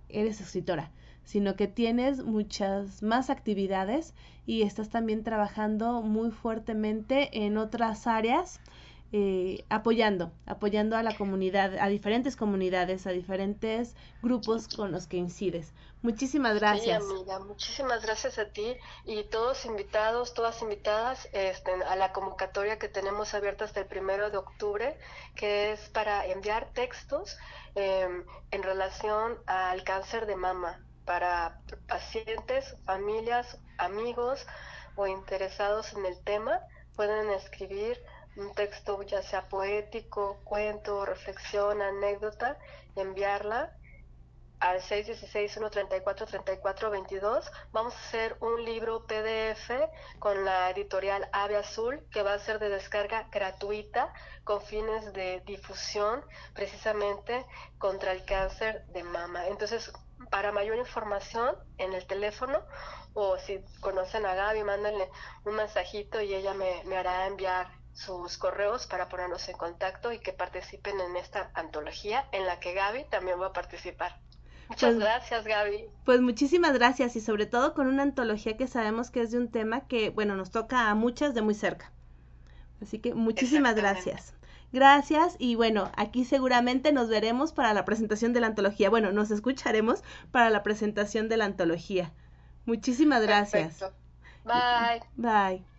eres 0.07 0.39
escritora, 0.39 0.91
sino 1.23 1.55
que 1.55 1.67
tienes 1.67 2.23
muchas 2.23 3.01
más 3.01 3.31
actividades 3.31 4.13
y 4.45 4.61
estás 4.61 4.89
también 4.89 5.23
trabajando 5.23 6.03
muy 6.03 6.29
fuertemente 6.29 7.43
en 7.43 7.57
otras 7.57 8.05
áreas 8.05 8.59
eh, 9.11 9.65
apoyando, 9.69 10.31
apoyando 10.45 10.95
a 10.95 11.03
la 11.03 11.15
comunidad, 11.15 11.77
a 11.79 11.87
diferentes 11.87 12.35
comunidades, 12.35 13.07
a 13.07 13.11
diferentes 13.11 13.95
grupos 14.21 14.67
con 14.67 14.91
los 14.91 15.07
que 15.07 15.17
incides. 15.17 15.73
Muchísimas 16.01 16.59
gracias. 16.59 17.03
Sí, 17.03 17.11
amiga, 17.11 17.39
muchísimas 17.39 18.03
gracias 18.03 18.37
a 18.37 18.45
ti 18.45 18.77
y 19.05 19.23
todos 19.23 19.65
invitados, 19.65 20.33
todas 20.33 20.61
invitadas 20.61 21.27
este, 21.33 21.71
a 21.71 21.95
la 21.95 22.13
convocatoria 22.13 22.79
que 22.79 22.87
tenemos 22.87 23.33
abierta 23.33 23.65
hasta 23.65 23.81
el 23.81 23.87
primero 23.87 24.29
de 24.29 24.37
octubre, 24.37 24.97
que 25.35 25.73
es 25.73 25.89
para 25.89 26.25
enviar 26.27 26.71
textos 26.73 27.35
em, 27.75 28.23
en 28.51 28.63
relación 28.63 29.39
al 29.47 29.83
cáncer 29.83 30.25
de 30.25 30.35
mama 30.35 30.79
para 31.03 31.59
pacientes, 31.87 32.77
familias, 32.85 33.57
amigos 33.79 34.45
o 34.95 35.07
interesados 35.07 35.93
en 35.93 36.05
el 36.05 36.23
tema. 36.23 36.61
Pueden 36.95 37.31
escribir 37.31 37.99
un 38.39 38.53
texto 38.53 39.01
ya 39.03 39.21
sea 39.21 39.49
poético, 39.49 40.39
cuento, 40.43 41.05
reflexión, 41.05 41.81
anécdota, 41.81 42.57
enviarla 42.95 43.75
al 44.59 44.81
616-134-3422. 44.81 47.49
Vamos 47.71 47.93
a 47.93 47.99
hacer 47.99 48.35
un 48.41 48.65
libro 48.65 49.05
PDF 49.05 49.69
con 50.19 50.43
la 50.45 50.69
editorial 50.69 51.27
Ave 51.31 51.55
Azul 51.57 52.05
que 52.11 52.21
va 52.23 52.33
a 52.33 52.39
ser 52.39 52.59
de 52.59 52.67
descarga 52.69 53.27
gratuita 53.31 54.13
con 54.43 54.61
fines 54.61 55.13
de 55.13 55.41
difusión 55.45 56.25
precisamente 56.53 57.45
contra 57.77 58.11
el 58.11 58.25
cáncer 58.25 58.85
de 58.87 59.03
mama. 59.03 59.47
Entonces, 59.47 59.93
para 60.29 60.51
mayor 60.51 60.75
información 60.77 61.55
en 61.77 61.93
el 61.93 62.05
teléfono 62.05 62.59
o 63.13 63.37
si 63.37 63.63
conocen 63.79 64.25
a 64.25 64.35
Gaby, 64.35 64.63
mándenle 64.63 65.09
un 65.45 65.55
mensajito 65.55 66.19
y 66.21 66.35
ella 66.35 66.53
me, 66.53 66.83
me 66.83 66.97
hará 66.97 67.27
enviar 67.27 67.78
sus 67.99 68.37
correos 68.37 68.87
para 68.87 69.09
ponernos 69.09 69.49
en 69.49 69.57
contacto 69.57 70.13
y 70.13 70.19
que 70.19 70.31
participen 70.31 70.99
en 71.01 71.17
esta 71.17 71.51
antología 71.53 72.25
en 72.31 72.45
la 72.45 72.59
que 72.59 72.73
Gaby 72.73 73.05
también 73.09 73.41
va 73.41 73.47
a 73.47 73.53
participar. 73.53 74.17
Muchas 74.69 74.93
pues, 74.93 74.99
gracias, 74.99 75.45
Gaby. 75.45 75.89
Pues 76.05 76.21
muchísimas 76.21 76.73
gracias 76.73 77.15
y 77.17 77.21
sobre 77.21 77.45
todo 77.45 77.73
con 77.73 77.87
una 77.87 78.03
antología 78.03 78.55
que 78.55 78.67
sabemos 78.67 79.11
que 79.11 79.21
es 79.21 79.31
de 79.31 79.37
un 79.37 79.51
tema 79.51 79.87
que, 79.87 80.11
bueno, 80.11 80.37
nos 80.37 80.49
toca 80.49 80.89
a 80.89 80.95
muchas 80.95 81.33
de 81.33 81.41
muy 81.41 81.55
cerca. 81.55 81.91
Así 82.81 82.99
que 82.99 83.13
muchísimas 83.13 83.75
gracias. 83.75 84.33
Gracias 84.71 85.35
y 85.37 85.55
bueno, 85.55 85.91
aquí 85.97 86.23
seguramente 86.23 86.93
nos 86.93 87.09
veremos 87.09 87.51
para 87.51 87.73
la 87.73 87.83
presentación 87.83 88.31
de 88.31 88.39
la 88.39 88.47
antología. 88.47 88.89
Bueno, 88.89 89.11
nos 89.11 89.29
escucharemos 89.31 90.03
para 90.31 90.49
la 90.49 90.63
presentación 90.63 91.27
de 91.27 91.37
la 91.37 91.45
antología. 91.45 92.13
Muchísimas 92.65 93.23
gracias. 93.23 93.83
Bye. 94.45 95.01
Bye. 95.17 95.78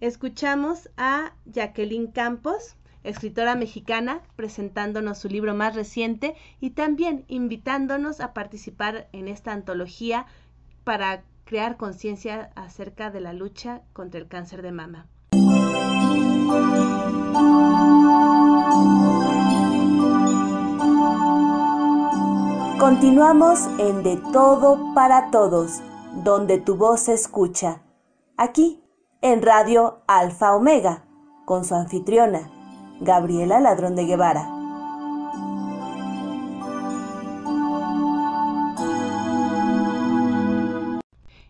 Escuchamos 0.00 0.90
a 0.96 1.32
Jacqueline 1.44 2.12
Campos, 2.12 2.76
escritora 3.02 3.56
mexicana, 3.56 4.20
presentándonos 4.36 5.18
su 5.18 5.28
libro 5.28 5.54
más 5.54 5.74
reciente 5.74 6.36
y 6.60 6.70
también 6.70 7.24
invitándonos 7.26 8.20
a 8.20 8.32
participar 8.32 9.08
en 9.12 9.26
esta 9.26 9.52
antología 9.52 10.26
para 10.84 11.24
crear 11.44 11.76
conciencia 11.76 12.52
acerca 12.54 13.10
de 13.10 13.20
la 13.20 13.32
lucha 13.32 13.82
contra 13.92 14.20
el 14.20 14.28
cáncer 14.28 14.62
de 14.62 14.70
mama. 14.70 15.08
Continuamos 22.78 23.66
en 23.80 24.04
De 24.04 24.16
Todo 24.32 24.94
para 24.94 25.32
Todos, 25.32 25.80
donde 26.22 26.58
tu 26.58 26.76
voz 26.76 27.00
se 27.00 27.14
escucha. 27.14 27.82
Aquí 28.36 28.80
en 29.20 29.42
Radio 29.42 30.02
Alfa 30.06 30.54
Omega, 30.54 31.04
con 31.44 31.64
su 31.64 31.74
anfitriona, 31.74 32.50
Gabriela 33.00 33.58
Ladrón 33.58 33.96
de 33.96 34.04
Guevara. 34.04 34.48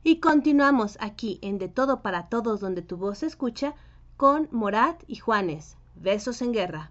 Y 0.03 0.21
continuamos 0.21 0.97
aquí 1.01 1.39
en 1.43 1.59
De 1.59 1.69
Todo 1.69 2.01
para 2.01 2.31
Todos 2.31 2.61
donde 2.61 2.81
tu 2.81 2.97
voz 2.97 3.19
se 3.19 3.27
escucha 3.27 3.75
con 4.17 4.49
Morat 4.51 5.03
y 5.07 5.17
Juanes. 5.17 5.77
Besos 5.95 6.41
en 6.41 6.53
guerra. 6.53 6.91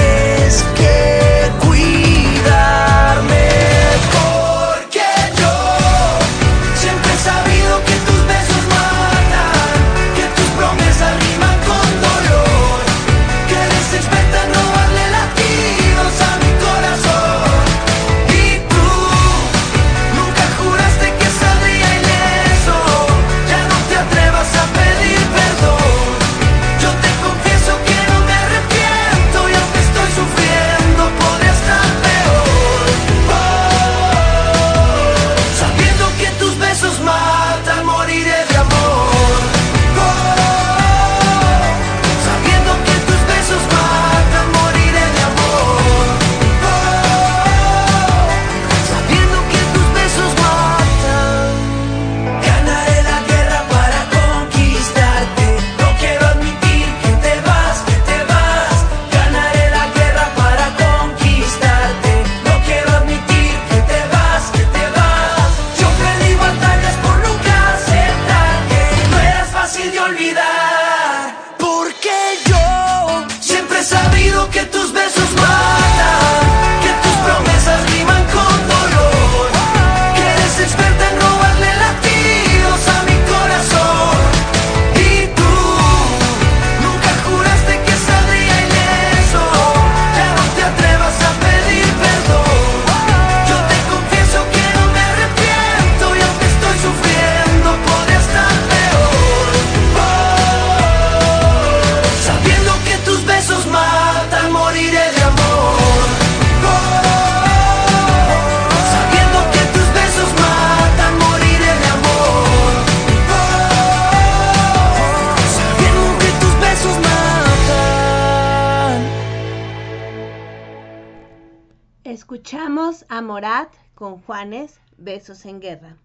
Juanes, 124.31 124.79
Besos 124.97 125.45
en 125.45 125.59
Guerra. 125.59 125.97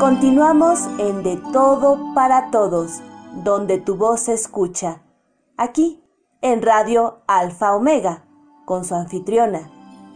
Continuamos 0.00 0.80
en 0.98 1.22
De 1.22 1.40
Todo 1.52 2.12
para 2.12 2.50
Todos, 2.50 3.00
donde 3.44 3.78
tu 3.78 3.94
voz 3.94 4.22
se 4.22 4.32
escucha. 4.32 5.02
Aquí, 5.56 6.02
en 6.42 6.60
Radio 6.60 7.22
Alfa 7.28 7.76
Omega, 7.76 8.24
con 8.64 8.84
su 8.84 8.96
anfitriona, 8.96 9.70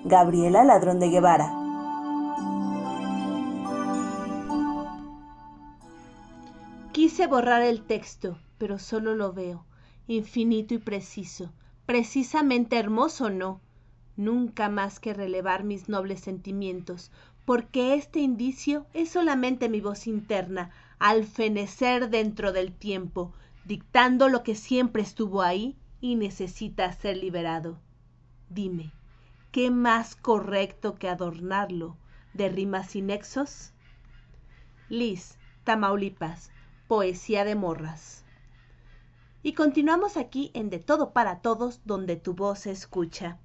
Gabriela 0.04 0.64
Ladrón 0.64 0.98
de 0.98 1.08
Guevara. 1.08 1.52
Quise 6.90 7.28
borrar 7.28 7.62
el 7.62 7.86
texto, 7.86 8.36
pero 8.60 8.78
solo 8.78 9.14
lo 9.14 9.32
veo, 9.32 9.64
infinito 10.06 10.74
y 10.74 10.78
preciso, 10.78 11.50
precisamente 11.86 12.76
hermoso 12.76 13.30
no, 13.30 13.62
nunca 14.18 14.68
más 14.68 15.00
que 15.00 15.14
relevar 15.14 15.64
mis 15.64 15.88
nobles 15.88 16.20
sentimientos, 16.20 17.10
porque 17.46 17.94
este 17.94 18.20
indicio 18.20 18.84
es 18.92 19.08
solamente 19.08 19.70
mi 19.70 19.80
voz 19.80 20.06
interna, 20.06 20.72
al 20.98 21.24
fenecer 21.24 22.10
dentro 22.10 22.52
del 22.52 22.74
tiempo, 22.74 23.32
dictando 23.64 24.28
lo 24.28 24.42
que 24.42 24.54
siempre 24.54 25.00
estuvo 25.00 25.40
ahí 25.40 25.74
y 26.02 26.16
necesita 26.16 26.92
ser 26.92 27.16
liberado. 27.16 27.80
Dime, 28.50 28.92
¿qué 29.52 29.70
más 29.70 30.16
correcto 30.16 30.96
que 30.96 31.08
adornarlo 31.08 31.96
de 32.34 32.50
rimas 32.50 32.94
y 32.94 33.00
nexos? 33.00 33.72
Liz, 34.90 35.38
Tamaulipas, 35.64 36.50
Poesía 36.88 37.46
de 37.46 37.54
Morras. 37.54 38.19
Y 39.42 39.54
continuamos 39.54 40.18
aquí 40.18 40.50
en 40.52 40.68
De 40.68 40.78
Todo 40.78 41.14
para 41.14 41.40
Todos, 41.40 41.80
donde 41.86 42.16
tu 42.16 42.34
voz 42.34 42.60
se 42.60 42.72
escucha. 42.72 43.38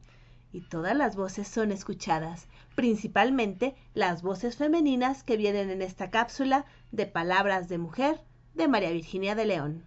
Y 0.51 0.59
todas 0.67 0.93
las 0.93 1.15
voces 1.15 1.47
son 1.47 1.71
escuchadas, 1.71 2.47
principalmente 2.75 3.75
las 3.93 4.21
voces 4.21 4.57
femeninas 4.57 5.23
que 5.23 5.37
vienen 5.37 5.69
en 5.69 5.81
esta 5.81 6.11
cápsula 6.11 6.65
de 6.91 7.05
Palabras 7.05 7.69
de 7.69 7.77
Mujer 7.77 8.19
de 8.55 8.67
María 8.67 8.91
Virginia 8.91 9.35
de 9.35 9.45
León. 9.45 9.85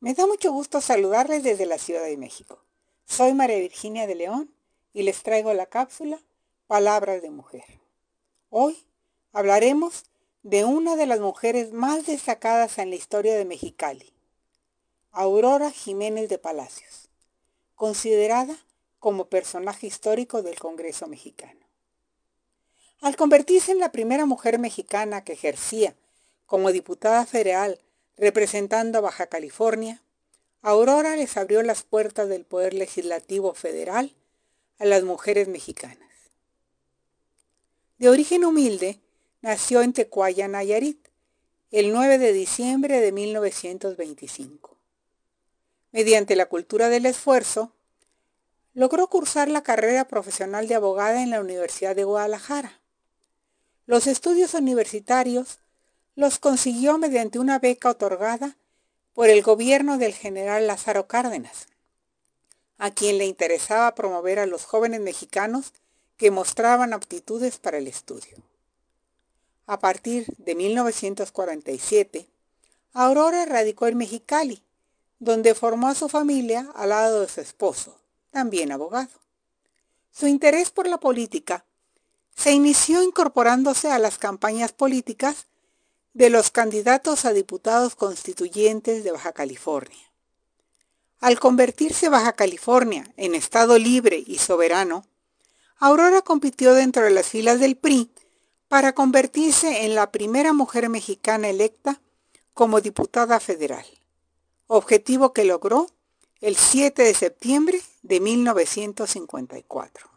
Me 0.00 0.12
da 0.12 0.26
mucho 0.26 0.52
gusto 0.52 0.82
saludarles 0.82 1.42
desde 1.42 1.64
la 1.64 1.78
Ciudad 1.78 2.04
de 2.04 2.18
México. 2.18 2.62
Soy 3.06 3.32
María 3.32 3.56
Virginia 3.56 4.06
de 4.06 4.16
León 4.16 4.54
y 4.92 5.02
les 5.04 5.22
traigo 5.22 5.54
la 5.54 5.64
cápsula 5.64 6.18
Palabras 6.66 7.20
de 7.20 7.28
Mujer. 7.28 7.78
Hoy 8.48 8.86
hablaremos 9.34 10.04
de 10.42 10.64
una 10.64 10.96
de 10.96 11.04
las 11.04 11.20
mujeres 11.20 11.74
más 11.74 12.06
destacadas 12.06 12.78
en 12.78 12.88
la 12.88 12.96
historia 12.96 13.36
de 13.36 13.44
Mexicali, 13.44 14.14
Aurora 15.12 15.70
Jiménez 15.70 16.30
de 16.30 16.38
Palacios, 16.38 17.10
considerada 17.74 18.56
como 18.98 19.26
personaje 19.26 19.86
histórico 19.86 20.42
del 20.42 20.58
Congreso 20.58 21.06
mexicano. 21.06 21.60
Al 23.02 23.14
convertirse 23.16 23.70
en 23.70 23.78
la 23.78 23.92
primera 23.92 24.24
mujer 24.24 24.58
mexicana 24.58 25.22
que 25.22 25.34
ejercía 25.34 25.94
como 26.46 26.72
diputada 26.72 27.26
federal 27.26 27.78
representando 28.16 28.98
a 28.98 29.02
Baja 29.02 29.26
California, 29.26 30.00
Aurora 30.62 31.14
les 31.14 31.36
abrió 31.36 31.62
las 31.62 31.82
puertas 31.82 32.30
del 32.30 32.46
Poder 32.46 32.72
Legislativo 32.72 33.52
Federal 33.52 34.14
a 34.78 34.86
las 34.86 35.02
mujeres 35.02 35.46
mexicanas. 35.46 36.03
De 37.98 38.08
origen 38.08 38.44
humilde, 38.44 39.00
nació 39.40 39.80
en 39.80 39.92
Tecuaya, 39.92 40.48
Nayarit, 40.48 41.08
el 41.70 41.92
9 41.92 42.18
de 42.18 42.32
diciembre 42.32 43.00
de 43.00 43.12
1925. 43.12 44.76
Mediante 45.92 46.34
la 46.34 46.46
cultura 46.46 46.88
del 46.88 47.06
esfuerzo, 47.06 47.72
logró 48.72 49.06
cursar 49.06 49.48
la 49.48 49.62
carrera 49.62 50.08
profesional 50.08 50.66
de 50.66 50.74
abogada 50.74 51.22
en 51.22 51.30
la 51.30 51.40
Universidad 51.40 51.94
de 51.94 52.02
Guadalajara. 52.02 52.80
Los 53.86 54.08
estudios 54.08 54.54
universitarios 54.54 55.60
los 56.16 56.40
consiguió 56.40 56.98
mediante 56.98 57.38
una 57.38 57.60
beca 57.60 57.90
otorgada 57.90 58.56
por 59.12 59.28
el 59.28 59.42
gobierno 59.42 59.98
del 59.98 60.14
general 60.14 60.66
Lázaro 60.66 61.06
Cárdenas, 61.06 61.68
a 62.76 62.90
quien 62.90 63.18
le 63.18 63.26
interesaba 63.26 63.94
promover 63.94 64.40
a 64.40 64.46
los 64.46 64.64
jóvenes 64.64 65.00
mexicanos 65.00 65.72
que 66.16 66.30
mostraban 66.30 66.92
aptitudes 66.92 67.58
para 67.58 67.78
el 67.78 67.86
estudio. 67.86 68.36
A 69.66 69.78
partir 69.78 70.26
de 70.38 70.54
1947, 70.54 72.28
Aurora 72.92 73.44
radicó 73.46 73.86
en 73.86 73.96
Mexicali, 73.96 74.62
donde 75.18 75.54
formó 75.54 75.88
a 75.88 75.94
su 75.94 76.08
familia 76.08 76.70
al 76.74 76.90
lado 76.90 77.22
de 77.22 77.28
su 77.28 77.40
esposo, 77.40 77.98
también 78.30 78.72
abogado. 78.72 79.10
Su 80.12 80.26
interés 80.26 80.70
por 80.70 80.86
la 80.86 80.98
política 80.98 81.64
se 82.36 82.52
inició 82.52 83.02
incorporándose 83.02 83.90
a 83.90 83.98
las 83.98 84.18
campañas 84.18 84.72
políticas 84.72 85.46
de 86.12 86.30
los 86.30 86.50
candidatos 86.50 87.24
a 87.24 87.32
diputados 87.32 87.96
constituyentes 87.96 89.02
de 89.02 89.12
Baja 89.12 89.32
California. 89.32 89.98
Al 91.20 91.40
convertirse 91.40 92.08
Baja 92.08 92.34
California 92.34 93.12
en 93.16 93.34
Estado 93.34 93.78
libre 93.78 94.22
y 94.24 94.38
soberano, 94.38 95.04
Aurora 95.76 96.22
compitió 96.22 96.74
dentro 96.74 97.04
de 97.04 97.10
las 97.10 97.26
filas 97.26 97.60
del 97.60 97.76
PRI 97.76 98.10
para 98.68 98.94
convertirse 98.94 99.84
en 99.84 99.94
la 99.94 100.10
primera 100.10 100.52
mujer 100.52 100.88
mexicana 100.88 101.48
electa 101.48 102.00
como 102.52 102.80
diputada 102.80 103.40
federal, 103.40 103.84
objetivo 104.66 105.32
que 105.32 105.44
logró 105.44 105.88
el 106.40 106.56
7 106.56 107.02
de 107.02 107.14
septiembre 107.14 107.80
de 108.02 108.20
1954. 108.20 110.10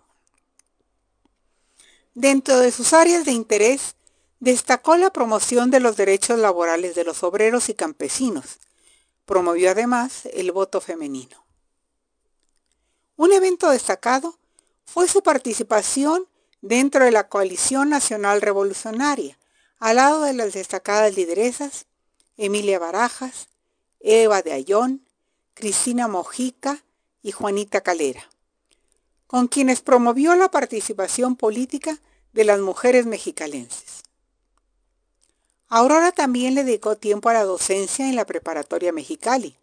Dentro 2.13 2.59
de 2.59 2.71
sus 2.71 2.93
áreas 2.93 3.25
de 3.25 3.31
interés 3.31 3.95
Destacó 4.39 4.97
la 4.97 5.11
promoción 5.11 5.71
de 5.71 5.79
los 5.79 5.97
derechos 5.97 6.37
laborales 6.37 6.93
de 6.93 7.03
los 7.03 7.23
obreros 7.23 7.69
y 7.69 7.73
campesinos. 7.73 8.59
Promovió 9.25 9.71
además 9.71 10.27
el 10.31 10.51
voto 10.51 10.79
femenino. 10.79 11.43
Un 13.15 13.33
evento 13.33 13.69
destacado 13.71 14.37
fue 14.87 15.07
su 15.07 15.21
participación 15.21 16.27
dentro 16.61 17.05
de 17.05 17.11
la 17.11 17.27
Coalición 17.27 17.89
Nacional 17.89 18.41
Revolucionaria, 18.41 19.37
al 19.79 19.97
lado 19.97 20.23
de 20.23 20.33
las 20.33 20.53
destacadas 20.53 21.15
lideresas 21.15 21.85
Emilia 22.37 22.79
Barajas, 22.79 23.49
Eva 23.99 24.41
de 24.41 24.53
Ayón, 24.53 25.05
Cristina 25.53 26.07
Mojica 26.07 26.83
y 27.21 27.31
Juanita 27.31 27.81
Calera, 27.81 28.29
con 29.27 29.47
quienes 29.47 29.81
promovió 29.81 30.35
la 30.35 30.49
participación 30.49 31.35
política 31.35 31.99
de 32.33 32.45
las 32.45 32.59
mujeres 32.59 33.05
mexicalenses. 33.05 34.03
Aurora 35.67 36.13
también 36.13 36.55
le 36.55 36.63
dedicó 36.63 36.95
tiempo 36.95 37.27
a 37.29 37.33
la 37.33 37.43
docencia 37.43 38.07
en 38.07 38.15
la 38.15 38.25
preparatoria 38.25 38.93
Mexicali, 38.93 39.57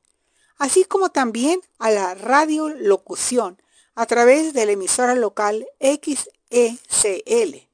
así 0.59 0.85
como 0.85 1.11
también 1.11 1.61
a 1.79 1.91
la 1.91 2.15
radiolocución 2.15 3.61
a 3.95 4.07
través 4.07 4.53
de 4.53 4.67
la 4.67 4.73
emisora 4.73 5.15
local 5.15 5.67
XECL. 5.81 7.69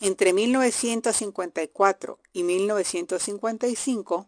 Entre 0.00 0.32
1954 0.32 2.18
y 2.32 2.42
1955, 2.42 4.26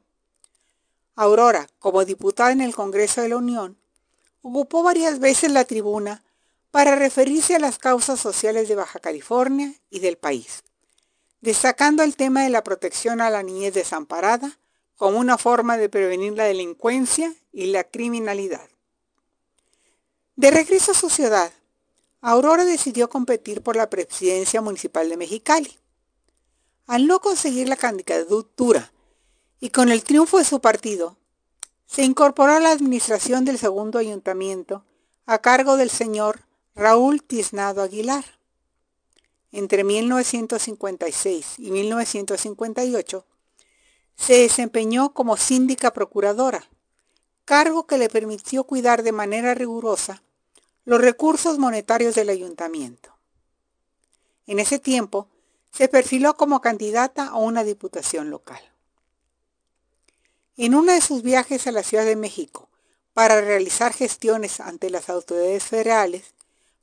Aurora, 1.14 1.68
como 1.78 2.04
diputada 2.04 2.52
en 2.52 2.60
el 2.60 2.74
Congreso 2.74 3.22
de 3.22 3.30
la 3.30 3.36
Unión, 3.36 3.78
ocupó 4.42 4.82
varias 4.82 5.18
veces 5.18 5.50
la 5.52 5.64
tribuna 5.64 6.22
para 6.70 6.94
referirse 6.94 7.56
a 7.56 7.58
las 7.58 7.78
causas 7.78 8.20
sociales 8.20 8.68
de 8.68 8.74
Baja 8.74 8.98
California 8.98 9.74
y 9.90 10.00
del 10.00 10.18
país 10.18 10.62
destacando 11.46 12.02
el 12.02 12.16
tema 12.16 12.42
de 12.42 12.50
la 12.50 12.64
protección 12.64 13.20
a 13.20 13.30
la 13.30 13.44
niñez 13.44 13.72
desamparada 13.72 14.58
como 14.96 15.18
una 15.18 15.38
forma 15.38 15.76
de 15.76 15.88
prevenir 15.88 16.32
la 16.32 16.42
delincuencia 16.44 17.32
y 17.52 17.66
la 17.66 17.84
criminalidad. 17.84 18.68
De 20.36 20.50
regreso 20.50 20.92
a 20.92 20.94
su 20.94 21.10
ciudad, 21.10 21.50
Aurora 22.20 22.64
decidió 22.64 23.08
competir 23.08 23.62
por 23.62 23.76
la 23.76 23.90
presidencia 23.90 24.60
municipal 24.60 25.08
de 25.08 25.16
Mexicali. 25.16 25.76
Al 26.86 27.06
no 27.06 27.20
conseguir 27.20 27.68
la 27.68 27.76
candidatura 27.76 28.92
y 29.60 29.70
con 29.70 29.90
el 29.90 30.04
triunfo 30.04 30.38
de 30.38 30.44
su 30.44 30.60
partido, 30.60 31.16
se 31.86 32.04
incorporó 32.04 32.52
a 32.52 32.60
la 32.60 32.70
administración 32.70 33.44
del 33.44 33.58
segundo 33.58 33.98
ayuntamiento 33.98 34.84
a 35.24 35.38
cargo 35.38 35.76
del 35.76 35.90
señor 35.90 36.40
Raúl 36.74 37.22
Tiznado 37.22 37.82
Aguilar 37.82 38.24
entre 39.56 39.84
1956 39.84 41.58
y 41.58 41.70
1958, 41.70 43.24
se 44.14 44.34
desempeñó 44.34 45.14
como 45.14 45.38
síndica 45.38 45.94
procuradora, 45.94 46.68
cargo 47.46 47.86
que 47.86 47.96
le 47.96 48.10
permitió 48.10 48.64
cuidar 48.64 49.02
de 49.02 49.12
manera 49.12 49.54
rigurosa 49.54 50.22
los 50.86 51.00
recursos 51.00 51.58
monetarios 51.58 52.14
del 52.14 52.30
ayuntamiento. 52.30 53.14
En 54.46 54.60
ese 54.60 54.78
tiempo, 54.78 55.28
se 55.72 55.88
perfiló 55.88 56.36
como 56.36 56.62
candidata 56.62 57.26
a 57.26 57.36
una 57.36 57.64
diputación 57.64 58.30
local. 58.30 58.60
En 60.56 60.74
uno 60.74 60.92
de 60.92 61.02
sus 61.02 61.22
viajes 61.22 61.66
a 61.66 61.72
la 61.72 61.82
Ciudad 61.82 62.06
de 62.06 62.16
México 62.16 62.70
para 63.12 63.40
realizar 63.40 63.92
gestiones 63.92 64.60
ante 64.60 64.88
las 64.88 65.10
autoridades 65.10 65.64
federales, 65.64 66.34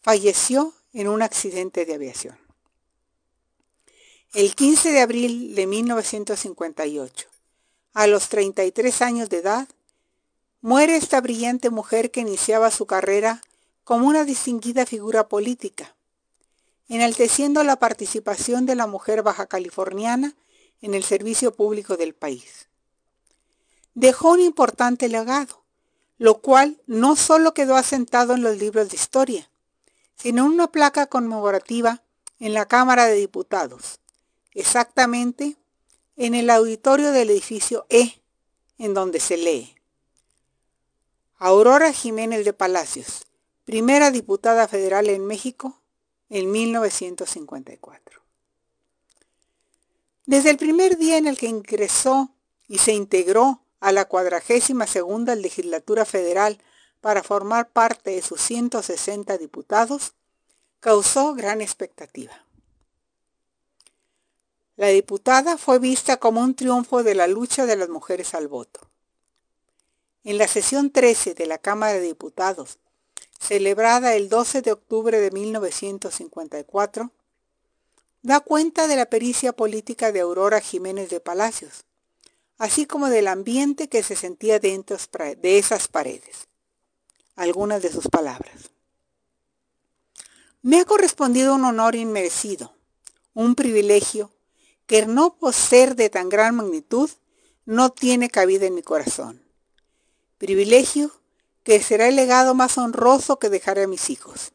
falleció 0.01 0.73
en 0.91 1.07
un 1.07 1.21
accidente 1.21 1.85
de 1.85 1.93
aviación. 1.93 2.37
El 4.33 4.53
15 4.53 4.91
de 4.91 4.99
abril 4.99 5.55
de 5.55 5.67
1958, 5.67 7.29
a 7.93 8.07
los 8.07 8.29
33 8.29 9.01
años 9.01 9.29
de 9.29 9.37
edad, 9.37 9.67
muere 10.59 10.95
esta 10.95 11.21
brillante 11.21 11.69
mujer 11.69 12.11
que 12.11 12.21
iniciaba 12.21 12.71
su 12.71 12.85
carrera 12.85 13.41
como 13.83 14.07
una 14.07 14.23
distinguida 14.23 14.85
figura 14.85 15.27
política, 15.27 15.95
enalteciendo 16.87 17.63
la 17.63 17.77
participación 17.77 18.65
de 18.65 18.75
la 18.75 18.87
mujer 18.87 19.23
baja 19.23 19.47
californiana 19.47 20.35
en 20.81 20.93
el 20.93 21.03
servicio 21.03 21.53
público 21.53 21.97
del 21.97 22.13
país. 22.13 22.67
Dejó 23.93 24.31
un 24.31 24.41
importante 24.41 25.07
legado, 25.09 25.63
lo 26.17 26.39
cual 26.39 26.81
no 26.87 27.15
solo 27.15 27.53
quedó 27.53 27.75
asentado 27.75 28.33
en 28.33 28.43
los 28.43 28.57
libros 28.57 28.89
de 28.89 28.95
historia, 28.95 29.49
sino 30.15 30.45
en 30.45 30.51
una 30.51 30.71
placa 30.71 31.07
conmemorativa 31.07 32.03
en 32.39 32.53
la 32.53 32.67
Cámara 32.67 33.05
de 33.05 33.15
Diputados, 33.15 33.99
exactamente 34.51 35.57
en 36.15 36.35
el 36.35 36.49
auditorio 36.49 37.11
del 37.11 37.29
edificio 37.29 37.85
E, 37.89 38.21
en 38.77 38.93
donde 38.93 39.19
se 39.19 39.37
lee. 39.37 39.75
Aurora 41.37 41.91
Jiménez 41.91 42.45
de 42.45 42.53
Palacios, 42.53 43.25
primera 43.65 44.11
diputada 44.11 44.67
federal 44.67 45.09
en 45.09 45.25
México 45.25 45.81
en 46.29 46.51
1954. 46.51 48.21
Desde 50.25 50.49
el 50.49 50.57
primer 50.57 50.97
día 50.97 51.17
en 51.17 51.27
el 51.27 51.37
que 51.37 51.47
ingresó 51.47 52.33
y 52.67 52.77
se 52.77 52.93
integró 52.93 53.61
a 53.79 53.91
la 53.91 54.05
cuadragésima 54.05 54.87
segunda 54.87 55.35
legislatura 55.35 56.05
federal 56.05 56.61
para 57.01 57.23
formar 57.23 57.69
parte 57.69 58.11
de 58.11 58.21
sus 58.21 58.41
160 58.41 59.37
diputados, 59.37 60.13
causó 60.79 61.33
gran 61.33 61.61
expectativa. 61.61 62.45
La 64.75 64.87
diputada 64.87 65.57
fue 65.57 65.79
vista 65.79 66.17
como 66.17 66.41
un 66.41 66.55
triunfo 66.55 67.03
de 67.03 67.13
la 67.13 67.27
lucha 67.27 67.65
de 67.65 67.75
las 67.75 67.89
mujeres 67.89 68.33
al 68.33 68.47
voto. 68.47 68.89
En 70.23 70.37
la 70.37 70.47
sesión 70.47 70.91
13 70.91 71.35
de 71.35 71.45
la 71.45 71.57
Cámara 71.57 71.93
de 71.93 72.01
Diputados, 72.01 72.79
celebrada 73.39 74.15
el 74.15 74.29
12 74.29 74.61
de 74.61 74.71
octubre 74.71 75.19
de 75.19 75.31
1954, 75.31 77.11
da 78.21 78.39
cuenta 78.39 78.87
de 78.87 78.95
la 78.95 79.05
pericia 79.05 79.51
política 79.51 80.11
de 80.11 80.21
Aurora 80.21 80.61
Jiménez 80.61 81.09
de 81.09 81.19
Palacios, 81.19 81.85
así 82.57 82.85
como 82.85 83.09
del 83.09 83.27
ambiente 83.27 83.89
que 83.89 84.01
se 84.01 84.15
sentía 84.15 84.59
dentro 84.59 84.97
de 85.37 85.57
esas 85.57 85.87
paredes. 85.87 86.47
Algunas 87.35 87.81
de 87.81 87.91
sus 87.91 88.07
palabras. 88.07 88.71
Me 90.61 90.79
ha 90.79 90.85
correspondido 90.85 91.55
un 91.55 91.65
honor 91.65 91.95
inmerecido, 91.95 92.73
un 93.33 93.55
privilegio 93.55 94.31
que 94.85 95.05
no 95.05 95.35
por 95.35 95.53
ser 95.53 95.95
de 95.95 96.09
tan 96.09 96.29
gran 96.29 96.55
magnitud 96.55 97.09
no 97.65 97.91
tiene 97.91 98.29
cabida 98.29 98.65
en 98.65 98.75
mi 98.75 98.81
corazón. 98.81 99.41
Privilegio 100.37 101.11
que 101.63 101.81
será 101.81 102.07
el 102.07 102.15
legado 102.15 102.53
más 102.53 102.77
honroso 102.77 103.39
que 103.39 103.49
dejaré 103.49 103.83
a 103.83 103.87
mis 103.87 104.09
hijos. 104.09 104.53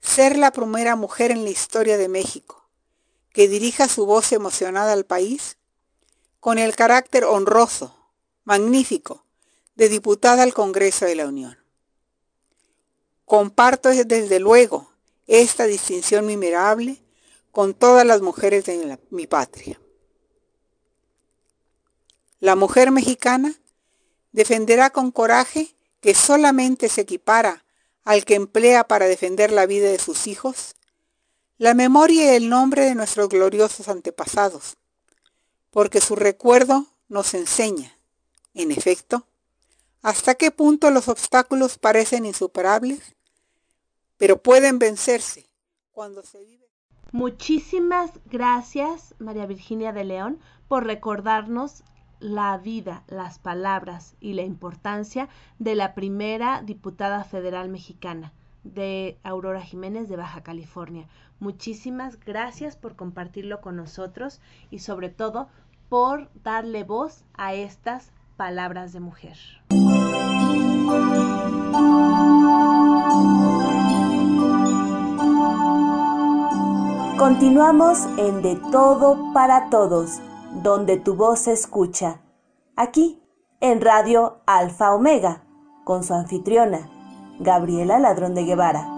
Ser 0.00 0.36
la 0.36 0.50
primera 0.50 0.96
mujer 0.96 1.30
en 1.30 1.44
la 1.44 1.50
historia 1.50 1.96
de 1.96 2.08
México 2.08 2.62
que 3.32 3.48
dirija 3.48 3.88
su 3.88 4.04
voz 4.06 4.32
emocionada 4.32 4.92
al 4.92 5.04
país 5.04 5.56
con 6.40 6.58
el 6.58 6.74
carácter 6.74 7.24
honroso, 7.24 7.96
magnífico, 8.44 9.24
de 9.74 9.88
diputada 9.88 10.42
al 10.42 10.52
Congreso 10.52 11.06
de 11.06 11.14
la 11.14 11.26
Unión. 11.26 11.58
Comparto 13.24 13.88
desde 13.88 14.38
luego 14.38 14.92
esta 15.26 15.64
distinción 15.64 16.26
memorable 16.26 17.02
con 17.50 17.74
todas 17.74 18.04
las 18.04 18.20
mujeres 18.20 18.64
de 18.64 18.98
mi 19.10 19.26
patria. 19.26 19.80
La 22.40 22.56
mujer 22.56 22.90
mexicana 22.90 23.54
defenderá 24.32 24.90
con 24.90 25.10
coraje 25.10 25.74
que 26.02 26.14
solamente 26.14 26.88
se 26.90 27.02
equipara 27.02 27.64
al 28.04 28.24
que 28.24 28.34
emplea 28.34 28.84
para 28.84 29.06
defender 29.06 29.52
la 29.52 29.66
vida 29.66 29.88
de 29.88 30.00
sus 30.00 30.26
hijos, 30.26 30.74
la 31.58 31.74
memoria 31.74 32.24
y 32.24 32.36
el 32.36 32.48
nombre 32.48 32.84
de 32.84 32.96
nuestros 32.96 33.28
gloriosos 33.28 33.88
antepasados, 33.88 34.76
porque 35.70 36.00
su 36.00 36.16
recuerdo 36.16 36.86
nos 37.08 37.34
enseña, 37.34 37.96
en 38.52 38.72
efecto, 38.72 39.26
hasta 40.02 40.34
qué 40.34 40.50
punto 40.50 40.90
los 40.90 41.06
obstáculos 41.06 41.78
parecen 41.78 42.26
insuperables, 42.26 43.14
pero 44.16 44.42
pueden 44.42 44.80
vencerse 44.80 45.46
cuando 45.92 46.24
se 46.24 46.42
vive. 46.42 46.68
Muchísimas 47.12 48.10
gracias, 48.24 49.14
María 49.20 49.46
Virginia 49.46 49.92
de 49.92 50.02
León, 50.02 50.40
por 50.66 50.84
recordarnos 50.84 51.84
la 52.22 52.56
vida, 52.56 53.02
las 53.08 53.38
palabras 53.38 54.14
y 54.20 54.34
la 54.34 54.42
importancia 54.42 55.28
de 55.58 55.74
la 55.74 55.94
primera 55.94 56.62
diputada 56.62 57.24
federal 57.24 57.68
mexicana, 57.68 58.32
de 58.64 59.18
Aurora 59.24 59.60
Jiménez 59.60 60.08
de 60.08 60.16
Baja 60.16 60.42
California. 60.42 61.08
Muchísimas 61.40 62.18
gracias 62.20 62.76
por 62.76 62.94
compartirlo 62.94 63.60
con 63.60 63.76
nosotros 63.76 64.40
y 64.70 64.78
sobre 64.78 65.08
todo 65.08 65.48
por 65.88 66.30
darle 66.44 66.84
voz 66.84 67.24
a 67.34 67.54
estas 67.54 68.12
palabras 68.36 68.92
de 68.92 69.00
mujer. 69.00 69.36
Continuamos 77.18 78.06
en 78.16 78.42
De 78.42 78.56
Todo 78.70 79.32
para 79.32 79.68
Todos 79.70 80.20
donde 80.54 80.98
tu 80.98 81.14
voz 81.14 81.40
se 81.40 81.52
escucha, 81.52 82.20
aquí 82.76 83.20
en 83.60 83.80
Radio 83.80 84.42
Alfa 84.46 84.94
Omega, 84.94 85.44
con 85.84 86.04
su 86.04 86.14
anfitriona, 86.14 86.90
Gabriela 87.40 87.98
Ladrón 87.98 88.34
de 88.34 88.44
Guevara. 88.44 88.88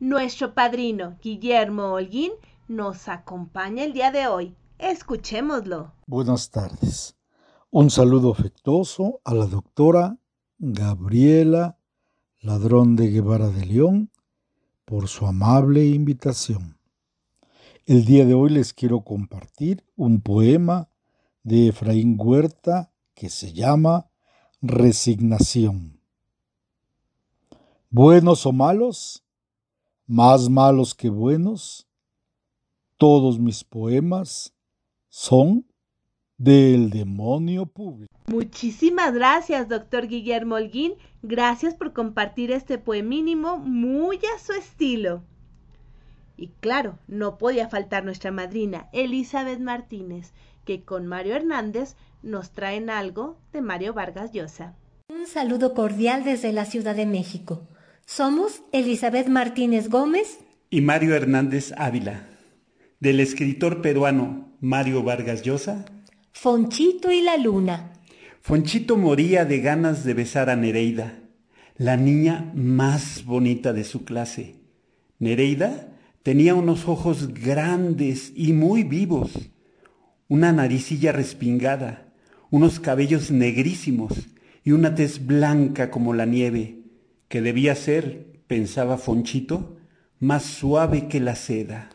Nuestro 0.00 0.54
padrino, 0.54 1.18
Guillermo 1.20 1.92
Holguín, 1.92 2.32
nos 2.66 3.08
acompaña 3.08 3.84
el 3.84 3.92
día 3.92 4.10
de 4.10 4.26
hoy. 4.26 4.56
Escuchémoslo. 4.78 5.92
Buenas 6.06 6.50
tardes. 6.50 7.16
Un 7.70 7.90
saludo 7.90 8.32
afectuoso 8.32 9.20
a 9.24 9.34
la 9.34 9.46
doctora 9.46 10.16
Gabriela 10.58 11.76
Ladrón 12.40 12.96
de 12.96 13.10
Guevara 13.10 13.48
de 13.48 13.66
León 13.66 14.10
por 14.88 15.06
su 15.06 15.26
amable 15.26 15.84
invitación. 15.84 16.78
El 17.84 18.06
día 18.06 18.24
de 18.24 18.32
hoy 18.32 18.48
les 18.48 18.72
quiero 18.72 19.02
compartir 19.02 19.84
un 19.96 20.22
poema 20.22 20.88
de 21.42 21.68
Efraín 21.68 22.16
Huerta 22.18 22.90
que 23.12 23.28
se 23.28 23.52
llama 23.52 24.08
Resignación. 24.62 26.00
Buenos 27.90 28.46
o 28.46 28.52
malos, 28.52 29.22
más 30.06 30.48
malos 30.48 30.94
que 30.94 31.10
buenos, 31.10 31.86
todos 32.96 33.38
mis 33.38 33.64
poemas 33.64 34.54
son 35.10 35.66
del 36.38 36.88
demonio 36.88 37.66
público. 37.66 38.14
Muchísimas 38.28 39.12
gracias, 39.12 39.68
doctor 39.68 40.08
Guillermo 40.08 40.54
Holguín. 40.54 40.94
Gracias 41.22 41.74
por 41.74 41.92
compartir 41.92 42.52
este 42.52 42.78
poemínimo 42.78 43.58
muy 43.58 44.18
a 44.18 44.38
su 44.38 44.52
estilo. 44.52 45.22
Y 46.36 46.48
claro, 46.60 46.98
no 47.08 47.38
podía 47.38 47.68
faltar 47.68 48.04
nuestra 48.04 48.30
madrina, 48.30 48.88
Elizabeth 48.92 49.58
Martínez, 49.58 50.32
que 50.64 50.82
con 50.84 51.06
Mario 51.06 51.34
Hernández 51.34 51.96
nos 52.22 52.52
traen 52.52 52.90
algo 52.90 53.38
de 53.52 53.60
Mario 53.60 53.94
Vargas 53.94 54.32
Llosa. 54.32 54.76
Un 55.08 55.26
saludo 55.26 55.74
cordial 55.74 56.22
desde 56.22 56.52
la 56.52 56.64
Ciudad 56.64 56.94
de 56.94 57.06
México. 57.06 57.62
Somos 58.06 58.62
Elizabeth 58.72 59.26
Martínez 59.28 59.88
Gómez 59.88 60.38
y 60.70 60.80
Mario 60.80 61.14
Hernández 61.14 61.72
Ávila, 61.76 62.28
del 63.00 63.20
escritor 63.20 63.82
peruano 63.82 64.52
Mario 64.60 65.02
Vargas 65.02 65.42
Llosa 65.42 65.84
Fonchito 66.40 67.10
y 67.10 67.20
la 67.20 67.36
luna. 67.36 67.92
Fonchito 68.40 68.96
moría 68.96 69.44
de 69.44 69.60
ganas 69.60 70.04
de 70.04 70.14
besar 70.14 70.48
a 70.48 70.56
Nereida, 70.56 71.20
la 71.76 71.96
niña 71.96 72.50
más 72.54 73.24
bonita 73.24 73.72
de 73.72 73.84
su 73.84 74.04
clase. 74.04 74.56
Nereida 75.18 75.88
tenía 76.22 76.54
unos 76.54 76.88
ojos 76.88 77.34
grandes 77.34 78.32
y 78.34 78.52
muy 78.52 78.84
vivos, 78.84 79.50
una 80.28 80.52
naricilla 80.52 81.12
respingada, 81.12 82.08
unos 82.50 82.80
cabellos 82.80 83.30
negrísimos 83.30 84.28
y 84.64 84.72
una 84.72 84.94
tez 84.94 85.26
blanca 85.26 85.90
como 85.90 86.14
la 86.14 86.24
nieve, 86.24 86.78
que 87.28 87.42
debía 87.42 87.74
ser, 87.74 88.40
pensaba 88.46 88.96
Fonchito, 88.96 89.76
más 90.20 90.44
suave 90.44 91.08
que 91.08 91.20
la 91.20 91.34
seda. 91.36 91.90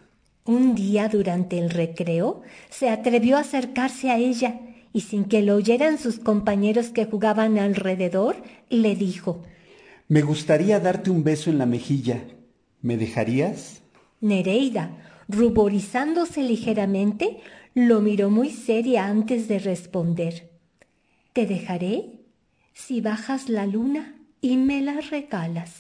Un 0.46 0.76
día 0.76 1.10
durante 1.10 1.58
el 1.58 1.70
recreo 1.70 2.42
se 2.70 2.90
atrevió 2.90 3.38
a 3.38 3.42
acercarse 3.42 4.12
a 4.12 4.18
ella 4.18 4.60
y 4.94 5.02
sin 5.02 5.26
que 5.26 5.42
lo 5.42 5.56
oyeran 5.56 5.98
sus 5.98 6.20
compañeros 6.20 6.90
que 6.90 7.06
jugaban 7.06 7.58
alrededor, 7.58 8.36
le 8.70 8.96
dijo 8.96 9.42
Me 10.08 10.22
gustaría 10.22 10.80
darte 10.80 11.10
un 11.10 11.24
beso 11.24 11.50
en 11.50 11.58
la 11.58 11.66
mejilla. 11.66 12.24
¿Me 12.82 12.96
dejarías? 12.98 13.82
Nereida, 14.22 14.92
ruborizándose 15.28 16.44
ligeramente, 16.44 17.40
lo 17.74 18.02
miró 18.02 18.30
muy 18.30 18.52
seria 18.52 19.08
antes 19.08 19.48
de 19.48 19.58
responder. 19.58 20.52
Te 21.34 21.48
dejaré 21.48 22.20
si 22.74 23.02
bajas 23.02 23.50
la 23.50 23.66
luna 23.66 24.16
y 24.42 24.58
me 24.58 24.82
la 24.82 25.02
regalas. 25.02 25.72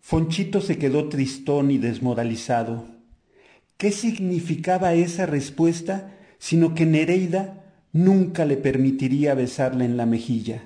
Fonchito 0.00 0.60
se 0.60 0.76
quedó 0.76 1.08
tristón 1.08 1.70
y 1.70 1.78
desmoralizado. 1.78 2.86
¿Qué 3.78 3.92
significaba 3.92 4.94
esa 4.94 5.26
respuesta 5.26 6.18
sino 6.38 6.74
que 6.74 6.86
Nereida 6.86 7.61
nunca 7.92 8.44
le 8.44 8.56
permitiría 8.56 9.34
besarle 9.34 9.84
en 9.84 9.96
la 9.96 10.06
mejilla? 10.06 10.62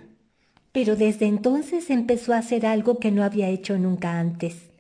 Pero 0.73 0.97
desde 0.97 1.27
entonces 1.27 1.90
empezó 1.90 2.35
a 2.35 2.39
hacer 2.39 2.66
algo 2.66 2.98
que 2.98 3.11
no 3.11 3.24
había 3.24 3.48
hecho 3.48 3.78
nunca 3.78 4.19
antes. 4.19 4.70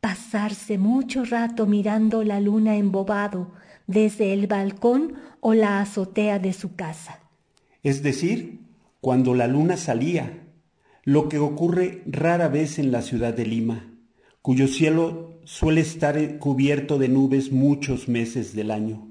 Pasarse 0.00 0.78
mucho 0.78 1.24
rato 1.24 1.66
mirando 1.66 2.24
la 2.24 2.40
luna 2.40 2.76
embobado, 2.76 3.52
desde 3.86 4.32
el 4.32 4.46
balcón 4.46 5.14
o 5.40 5.54
la 5.54 5.80
azotea 5.80 6.38
de 6.38 6.52
su 6.52 6.74
casa. 6.74 7.20
Es 7.82 8.02
decir, 8.02 8.60
cuando 9.00 9.34
la 9.34 9.46
luna 9.46 9.76
salía, 9.76 10.44
lo 11.04 11.28
que 11.28 11.38
ocurre 11.38 12.02
rara 12.06 12.48
vez 12.48 12.78
en 12.78 12.92
la 12.92 13.02
ciudad 13.02 13.32
de 13.32 13.46
Lima, 13.46 13.94
cuyo 14.42 14.68
cielo 14.68 15.38
suele 15.44 15.80
estar 15.80 16.38
cubierto 16.38 16.98
de 16.98 17.08
nubes 17.08 17.50
muchos 17.52 18.08
meses 18.08 18.54
del 18.54 18.70
año. 18.70 19.09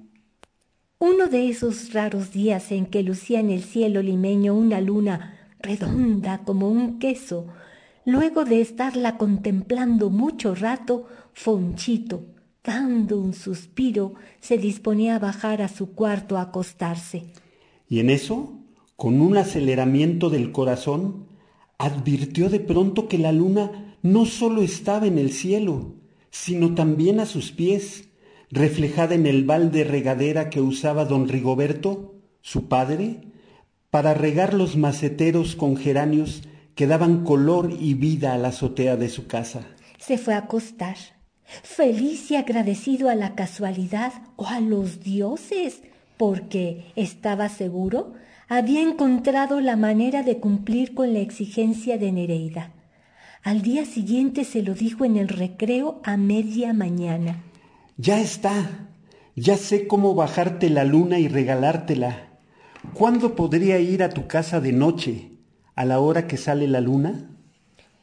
Uno 1.02 1.28
de 1.28 1.48
esos 1.48 1.94
raros 1.94 2.34
días 2.34 2.74
en 2.74 2.86
que 2.86 3.04
lucía 3.04 3.40
en 3.40 3.52
el 3.52 3.64
cielo 3.64 4.02
limeño 4.02 4.54
una 4.54 4.82
luna 4.82 5.40
redonda 5.62 6.40
como 6.40 6.68
un 6.70 7.00
queso, 7.00 7.48
luego 8.04 8.44
de 8.44 8.60
estarla 8.60 9.18
contemplando 9.18 10.10
mucho 10.10 10.56
rato, 10.56 11.08
Fonchito, 11.32 12.26
dando 12.66 13.18
un 13.18 13.32
suspiro, 13.34 14.16
se 14.42 14.58
disponía 14.58 15.16
a 15.16 15.20
bajar 15.20 15.62
a 15.62 15.70
su 15.70 15.94
cuarto 15.94 16.38
a 16.38 16.42
acostarse. 16.42 17.32
Y 17.88 18.02
en 18.02 18.10
eso, 18.10 18.60
con 18.98 19.22
un 19.22 19.38
aceleramiento 19.38 20.30
del 20.30 20.52
corazón, 20.52 21.28
advirtió 21.78 22.50
de 22.50 22.60
pronto 22.60 23.08
que 23.08 23.20
la 23.20 23.32
luna 23.32 23.96
no 24.02 24.26
sólo 24.26 24.62
estaba 24.62 25.08
en 25.08 25.18
el 25.18 25.32
cielo, 25.32 25.94
sino 26.30 26.76
también 26.76 27.22
a 27.22 27.26
sus 27.26 27.54
pies, 27.54 28.09
reflejada 28.52 29.16
en 29.16 29.26
el 29.26 29.44
balde 29.44 29.84
regadera 29.84 30.50
que 30.50 30.62
usaba 30.62 31.06
don 31.06 31.28
Rigoberto, 31.28 32.16
su 32.42 32.68
padre, 32.68 33.22
para 33.90 34.14
regar 34.14 34.54
los 34.54 34.78
maceteros 34.78 35.56
con 35.56 35.76
geranios 35.76 36.44
que 36.76 36.88
daban 36.88 37.24
color 37.24 37.76
y 37.78 37.94
vida 37.94 38.34
a 38.34 38.38
la 38.38 38.50
azotea 38.50 38.96
de 38.96 39.10
su 39.10 39.28
casa. 39.28 39.68
Se 39.98 40.18
fue 40.18 40.34
a 40.34 40.40
acostar, 40.40 40.96
feliz 41.44 42.32
y 42.32 42.36
agradecido 42.36 43.10
a 43.10 43.16
la 43.16 43.36
casualidad 43.36 44.14
o 44.36 44.48
a 44.48 44.60
los 44.62 45.04
dioses, 45.04 45.82
porque 46.18 46.92
estaba 46.96 47.50
seguro 47.50 48.14
había 48.48 48.82
encontrado 48.82 49.62
la 49.62 49.76
manera 49.76 50.24
de 50.24 50.40
cumplir 50.40 50.96
con 50.96 51.14
la 51.14 51.20
exigencia 51.20 52.00
de 52.00 52.12
Nereida. 52.12 52.72
Al 53.44 53.62
día 53.62 53.86
siguiente 53.86 54.44
se 54.44 54.64
lo 54.64 54.74
dijo 54.74 55.06
en 55.06 55.18
el 55.18 55.28
recreo 55.28 56.02
a 56.04 56.18
media 56.18 56.74
mañana. 56.74 57.44
Ya 58.02 58.22
está. 58.22 58.88
Ya 59.36 59.58
sé 59.58 59.86
cómo 59.86 60.16
bajarte 60.16 60.70
la 60.70 60.86
luna 60.86 61.20
y 61.20 61.28
regalártela. 61.28 62.40
¿Cuándo 62.94 63.36
podría 63.36 63.78
ir 63.80 64.04
a 64.04 64.10
tu 64.10 64.26
casa 64.26 64.62
de 64.62 64.72
noche, 64.72 65.34
a 65.76 65.84
la 65.84 66.00
hora 66.00 66.26
que 66.26 66.38
sale 66.38 66.70
la 66.70 66.80
luna? 66.80 67.30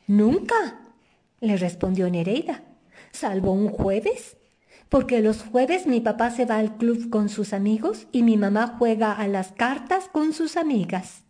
Nunca, 0.06 0.92
le 1.40 1.56
respondió 1.56 2.10
Nereida, 2.10 2.62
salvo 3.10 3.52
un 3.52 3.68
jueves, 3.68 4.36
porque 4.90 5.22
los 5.22 5.42
jueves 5.42 5.86
mi 5.86 6.02
papá 6.02 6.30
se 6.30 6.44
va 6.44 6.58
al 6.58 6.76
club 6.76 7.08
con 7.08 7.30
sus 7.30 7.54
amigos 7.54 8.06
y 8.12 8.22
mi 8.22 8.36
mamá 8.36 8.76
juega 8.78 9.12
a 9.12 9.26
las 9.28 9.52
cartas 9.52 10.10
con 10.12 10.34
sus 10.34 10.58
amigas. 10.58 11.24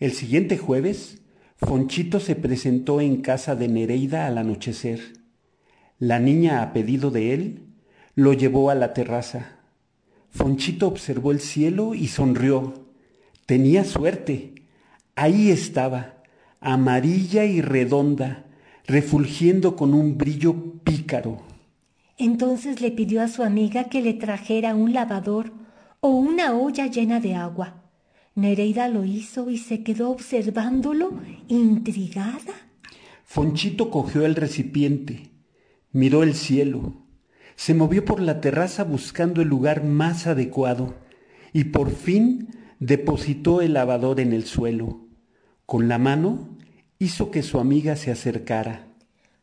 El 0.00 0.12
siguiente 0.12 0.58
jueves, 0.58 1.22
Fonchito 1.56 2.20
se 2.20 2.36
presentó 2.36 3.00
en 3.00 3.22
casa 3.22 3.56
de 3.56 3.68
Nereida 3.68 4.26
al 4.26 4.36
anochecer. 4.36 5.00
La 5.98 6.18
niña, 6.18 6.60
a 6.60 6.74
pedido 6.74 7.10
de 7.10 7.32
él, 7.32 7.65
lo 8.16 8.32
llevó 8.32 8.70
a 8.70 8.74
la 8.74 8.94
terraza. 8.94 9.58
Fonchito 10.30 10.88
observó 10.88 11.30
el 11.30 11.40
cielo 11.40 11.94
y 11.94 12.08
sonrió. 12.08 12.86
Tenía 13.44 13.84
suerte. 13.84 14.54
Ahí 15.14 15.50
estaba, 15.50 16.22
amarilla 16.60 17.44
y 17.44 17.60
redonda, 17.60 18.46
refulgiendo 18.86 19.76
con 19.76 19.94
un 19.94 20.18
brillo 20.18 20.54
pícaro. 20.82 21.42
Entonces 22.18 22.80
le 22.80 22.90
pidió 22.90 23.22
a 23.22 23.28
su 23.28 23.42
amiga 23.42 23.84
que 23.84 24.00
le 24.00 24.14
trajera 24.14 24.74
un 24.74 24.94
lavador 24.94 25.52
o 26.00 26.08
una 26.08 26.54
olla 26.56 26.86
llena 26.86 27.20
de 27.20 27.34
agua. 27.34 27.82
Nereida 28.34 28.88
lo 28.88 29.04
hizo 29.04 29.50
y 29.50 29.58
se 29.58 29.82
quedó 29.82 30.10
observándolo, 30.10 31.12
intrigada. 31.48 32.54
Fonchito 33.24 33.90
cogió 33.90 34.24
el 34.24 34.34
recipiente, 34.34 35.30
miró 35.92 36.22
el 36.22 36.34
cielo, 36.34 37.05
se 37.56 37.74
movió 37.74 38.04
por 38.04 38.20
la 38.20 38.40
terraza 38.40 38.84
buscando 38.84 39.42
el 39.42 39.48
lugar 39.48 39.82
más 39.82 40.26
adecuado 40.26 40.94
y 41.52 41.64
por 41.64 41.90
fin 41.90 42.48
depositó 42.78 43.62
el 43.62 43.72
lavador 43.72 44.20
en 44.20 44.32
el 44.32 44.44
suelo. 44.44 45.00
Con 45.64 45.88
la 45.88 45.98
mano 45.98 46.50
hizo 46.98 47.30
que 47.30 47.42
su 47.42 47.58
amiga 47.58 47.96
se 47.96 48.10
acercara. 48.10 48.86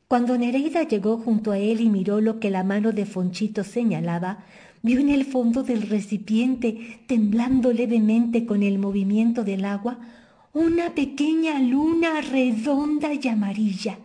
Cuando 0.07 0.37
Nereida 0.37 0.83
llegó 0.83 1.17
junto 1.17 1.51
a 1.51 1.57
él 1.57 1.81
y 1.81 1.89
miró 1.89 2.21
lo 2.21 2.39
que 2.39 2.51
la 2.51 2.63
mano 2.63 2.91
de 2.91 3.05
Fonchito 3.05 3.63
señalaba, 3.63 4.45
vio 4.83 4.99
en 4.99 5.09
el 5.09 5.25
fondo 5.25 5.63
del 5.63 5.81
recipiente, 5.83 7.01
temblando 7.07 7.73
levemente 7.73 8.45
con 8.45 8.61
el 8.61 8.77
movimiento 8.77 9.43
del 9.43 9.65
agua, 9.65 9.99
una 10.53 10.93
pequeña 10.93 11.59
luna 11.59 12.21
redonda 12.21 13.11
y 13.11 13.27
amarilla. 13.27 13.97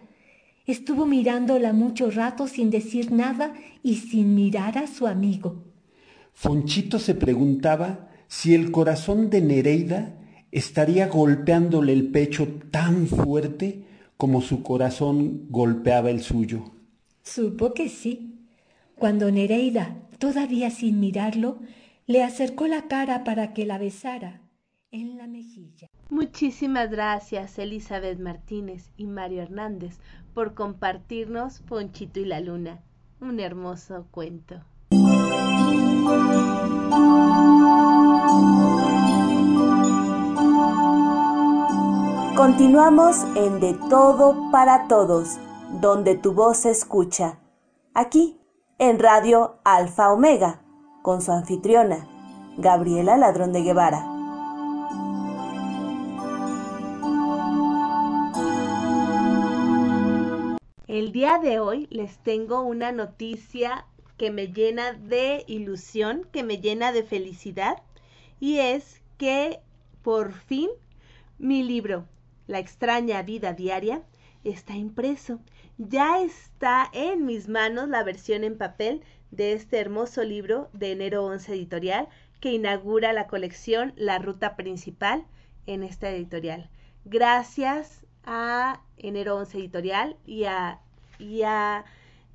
Estuvo 0.69 1.07
mirándola 1.07 1.73
mucho 1.73 2.11
rato 2.11 2.47
sin 2.47 2.69
decir 2.69 3.11
nada 3.11 3.55
y 3.83 3.95
sin 3.95 4.35
mirar 4.35 4.77
a 4.77 4.87
su 4.87 5.07
amigo. 5.07 5.65
Fonchito 6.35 6.99
se 6.99 7.15
preguntaba 7.15 8.11
si 8.27 8.55
el 8.55 8.71
corazón 8.71 9.31
de 9.31 9.41
Nereida 9.41 10.19
estaría 10.53 11.09
golpeándole 11.09 11.95
el 11.95 12.11
pecho 12.11 12.47
tan 12.71 13.07
fuerte 13.07 13.87
como 14.19 14.43
su 14.43 14.63
corazón 14.63 15.47
golpeaba 15.49 16.11
el 16.11 16.21
suyo. 16.21 16.71
Supo 17.23 17.73
que 17.73 17.89
sí. 17.89 18.35
Cuando 18.95 19.33
Nereida, 19.33 19.97
todavía 20.19 20.69
sin 20.69 21.01
mirarlo, 21.01 21.61
le 22.07 22.23
acercó 22.23 22.67
la 22.67 22.89
cara 22.89 23.25
para 23.25 23.55
que 23.55 23.65
la 23.65 23.79
besara 23.79 24.43
en 24.91 25.19
la 25.19 25.27
mejilla. 25.27 25.89
Muchísimas 26.11 26.91
gracias 26.91 27.59
Elizabeth 27.59 28.19
Martínez 28.19 28.91
y 28.97 29.07
Mario 29.07 29.43
Hernández 29.43 29.99
por 30.35 30.55
compartirnos 30.55 31.61
Ponchito 31.61 32.21
y 32.21 32.25
la 32.25 32.41
Luna, 32.41 32.81
un 33.21 33.41
hermoso 33.41 34.07
cuento. 34.11 34.57
Continuamos 42.37 43.25
en 43.35 43.59
De 43.61 43.75
Todo 43.91 44.51
para 44.53 44.87
Todos, 44.87 45.39
donde 45.81 46.15
tu 46.15 46.33
voz 46.33 46.59
se 46.59 46.71
escucha, 46.71 47.41
aquí 47.95 48.41
en 48.79 48.99
Radio 49.01 49.59
Alfa 49.65 50.13
Omega, 50.13 50.61
con 51.03 51.21
su 51.21 51.33
anfitriona, 51.33 52.07
Gabriela 52.57 53.17
Ladrón 53.17 53.53
de 53.53 53.63
Guevara. 53.63 54.18
El 60.99 61.13
día 61.13 61.39
de 61.39 61.61
hoy 61.61 61.87
les 61.91 62.19
tengo 62.25 62.63
una 62.63 62.91
noticia 62.91 63.87
que 64.17 64.33
me 64.33 64.49
llena 64.49 64.95
de 64.95 65.45
ilusión, 65.47 66.27
que 66.33 66.43
me 66.43 66.59
llena 66.59 66.91
de 66.91 67.05
felicidad, 67.05 67.81
y 68.41 68.59
es 68.59 69.01
que 69.17 69.61
por 70.03 70.33
fin 70.33 70.69
mi 71.39 71.63
libro, 71.63 72.09
La 72.49 72.59
extraña 72.59 73.23
vida 73.23 73.53
diaria, 73.53 74.03
está 74.43 74.75
impreso. 74.75 75.39
Ya 75.77 76.21
está 76.21 76.91
en 76.93 77.27
mis 77.27 77.47
manos 77.47 77.89
la 77.89 78.03
versión 78.03 78.43
en 78.43 78.59
papel 78.59 79.05
de 79.31 79.53
este 79.53 79.79
hermoso 79.79 80.25
libro 80.25 80.69
de 80.73 80.91
enero 80.91 81.25
11 81.27 81.53
editorial 81.53 82.09
que 82.41 82.51
inaugura 82.51 83.13
la 83.13 83.29
colección 83.29 83.93
La 83.95 84.19
Ruta 84.19 84.57
Principal 84.57 85.25
en 85.67 85.85
esta 85.85 86.11
editorial. 86.11 86.69
Gracias 87.05 88.05
a 88.25 88.83
Enero 88.97 89.37
11 89.37 89.59
Editorial 89.59 90.17
y 90.27 90.43
a 90.43 90.81
y 91.19 91.43
a 91.43 91.85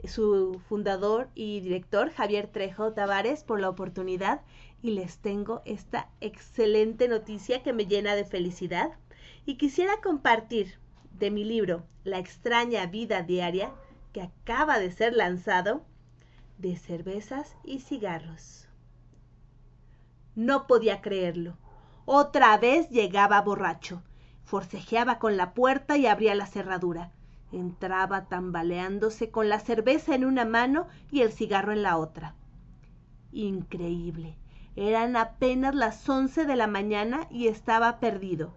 su 0.05 0.61
fundador 0.68 1.30
y 1.35 1.61
director, 1.61 2.11
Javier 2.11 2.47
Trejo 2.47 2.93
Tavares, 2.93 3.43
por 3.43 3.60
la 3.60 3.69
oportunidad 3.69 4.41
y 4.81 4.91
les 4.91 5.18
tengo 5.19 5.61
esta 5.65 6.10
excelente 6.19 7.07
noticia 7.07 7.64
que 7.64 7.73
me 7.73 7.85
llena 7.85 8.15
de 8.15 8.26
felicidad 8.26 8.91
y 9.45 9.55
quisiera 9.55 10.01
compartir 10.01 10.77
de 11.18 11.31
mi 11.31 11.43
libro 11.45 11.85
La 12.03 12.19
extraña 12.19 12.85
vida 12.88 13.22
diaria 13.22 13.72
que 14.11 14.22
acaba 14.22 14.80
de 14.80 14.91
ser 14.91 15.14
lanzado 15.14 15.85
de 16.57 16.76
cervezas 16.76 17.55
y 17.64 17.80
cigarros. 17.80 18.68
No 20.35 20.68
podía 20.68 21.01
creerlo. 21.01 21.57
Otra 22.05 22.57
vez 22.57 22.89
llegaba 22.89 23.41
borracho. 23.41 24.03
Forcejeaba 24.43 25.19
con 25.19 25.38
la 25.38 25.53
puerta 25.53 25.97
y 25.97 26.07
abría 26.07 26.35
la 26.35 26.47
cerradura. 26.47 27.11
Entraba 27.53 28.25
tambaleándose 28.25 29.30
con 29.30 29.47
la 29.47 29.59
cerveza 29.59 30.15
en 30.15 30.25
una 30.25 30.43
mano 30.43 30.88
y 31.11 31.21
el 31.21 31.31
cigarro 31.31 31.71
en 31.71 31.84
la 31.84 31.97
otra. 31.97 32.34
Increíble. 33.31 34.35
Eran 34.75 35.15
apenas 35.15 35.75
las 35.75 36.09
once 36.09 36.45
de 36.45 36.55
la 36.55 36.65
mañana 36.65 37.27
y 37.30 37.47
estaba 37.47 37.99
perdido. 37.99 38.51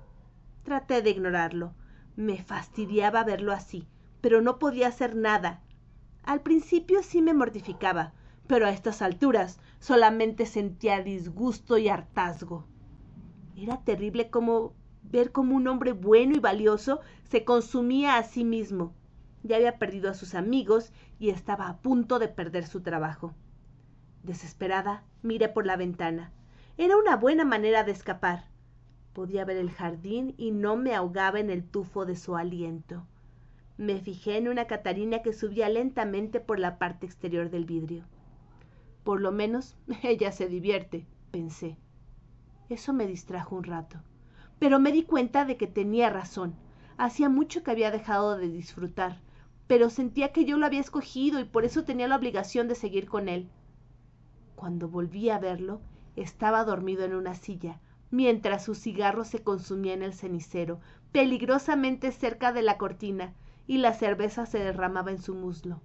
Traté 0.62 1.02
de 1.02 1.10
ignorarlo. 1.10 1.74
Me 2.16 2.42
fastidiaba 2.42 3.22
verlo 3.22 3.52
así, 3.52 3.86
pero 4.22 4.40
no 4.40 4.58
podía 4.58 4.88
hacer 4.88 5.14
nada. 5.14 5.60
Al 6.24 6.40
principio 6.40 7.02
sí 7.02 7.20
me 7.20 7.34
mortificaba, 7.34 8.14
pero 8.46 8.64
a 8.64 8.70
estas 8.70 9.02
alturas 9.02 9.60
solamente 9.78 10.46
sentía 10.46 11.02
disgusto 11.02 11.76
y 11.76 11.90
hartazgo. 11.90 12.64
Era 13.58 13.76
terrible 13.82 14.30
como 14.30 14.72
ver 15.10 15.32
cómo 15.32 15.56
un 15.56 15.68
hombre 15.68 15.92
bueno 15.92 16.34
y 16.36 16.40
valioso 16.40 17.00
se 17.24 17.44
consumía 17.44 18.18
a 18.18 18.22
sí 18.22 18.44
mismo. 18.44 18.94
Ya 19.42 19.56
había 19.56 19.78
perdido 19.78 20.10
a 20.10 20.14
sus 20.14 20.34
amigos 20.34 20.92
y 21.18 21.30
estaba 21.30 21.68
a 21.68 21.78
punto 21.78 22.18
de 22.18 22.28
perder 22.28 22.66
su 22.66 22.80
trabajo. 22.80 23.34
Desesperada, 24.22 25.04
miré 25.22 25.48
por 25.48 25.66
la 25.66 25.76
ventana. 25.76 26.32
Era 26.76 26.96
una 26.96 27.16
buena 27.16 27.44
manera 27.44 27.84
de 27.84 27.92
escapar. 27.92 28.44
Podía 29.12 29.44
ver 29.44 29.56
el 29.56 29.70
jardín 29.70 30.34
y 30.36 30.50
no 30.50 30.76
me 30.76 30.94
ahogaba 30.94 31.38
en 31.38 31.48
el 31.48 31.64
tufo 31.64 32.04
de 32.04 32.16
su 32.16 32.36
aliento. 32.36 33.06
Me 33.78 34.00
fijé 34.00 34.36
en 34.36 34.48
una 34.48 34.66
Catarina 34.66 35.22
que 35.22 35.32
subía 35.32 35.68
lentamente 35.68 36.40
por 36.40 36.58
la 36.58 36.78
parte 36.78 37.06
exterior 37.06 37.50
del 37.50 37.64
vidrio. 37.64 38.04
Por 39.04 39.20
lo 39.20 39.32
menos 39.32 39.76
ella 40.02 40.32
se 40.32 40.48
divierte, 40.48 41.06
pensé. 41.30 41.76
Eso 42.68 42.92
me 42.92 43.06
distrajo 43.06 43.54
un 43.54 43.64
rato. 43.64 44.00
Pero 44.58 44.78
me 44.78 44.92
di 44.92 45.02
cuenta 45.02 45.44
de 45.44 45.56
que 45.56 45.66
tenía 45.66 46.10
razón. 46.10 46.54
Hacía 46.96 47.28
mucho 47.28 47.62
que 47.62 47.70
había 47.70 47.90
dejado 47.90 48.36
de 48.36 48.48
disfrutar, 48.48 49.20
pero 49.66 49.90
sentía 49.90 50.32
que 50.32 50.44
yo 50.44 50.56
lo 50.56 50.66
había 50.66 50.80
escogido 50.80 51.40
y 51.40 51.44
por 51.44 51.64
eso 51.64 51.84
tenía 51.84 52.08
la 52.08 52.16
obligación 52.16 52.68
de 52.68 52.74
seguir 52.74 53.08
con 53.08 53.28
él. 53.28 53.50
Cuando 54.54 54.88
volví 54.88 55.28
a 55.28 55.38
verlo, 55.38 55.80
estaba 56.16 56.64
dormido 56.64 57.04
en 57.04 57.14
una 57.14 57.34
silla, 57.34 57.80
mientras 58.10 58.64
su 58.64 58.74
cigarro 58.74 59.24
se 59.24 59.42
consumía 59.42 59.92
en 59.92 60.02
el 60.02 60.14
cenicero, 60.14 60.80
peligrosamente 61.12 62.12
cerca 62.12 62.52
de 62.52 62.62
la 62.62 62.78
cortina, 62.78 63.34
y 63.66 63.78
la 63.78 63.92
cerveza 63.92 64.46
se 64.46 64.58
derramaba 64.58 65.10
en 65.10 65.20
su 65.20 65.34
muslo. 65.34 65.80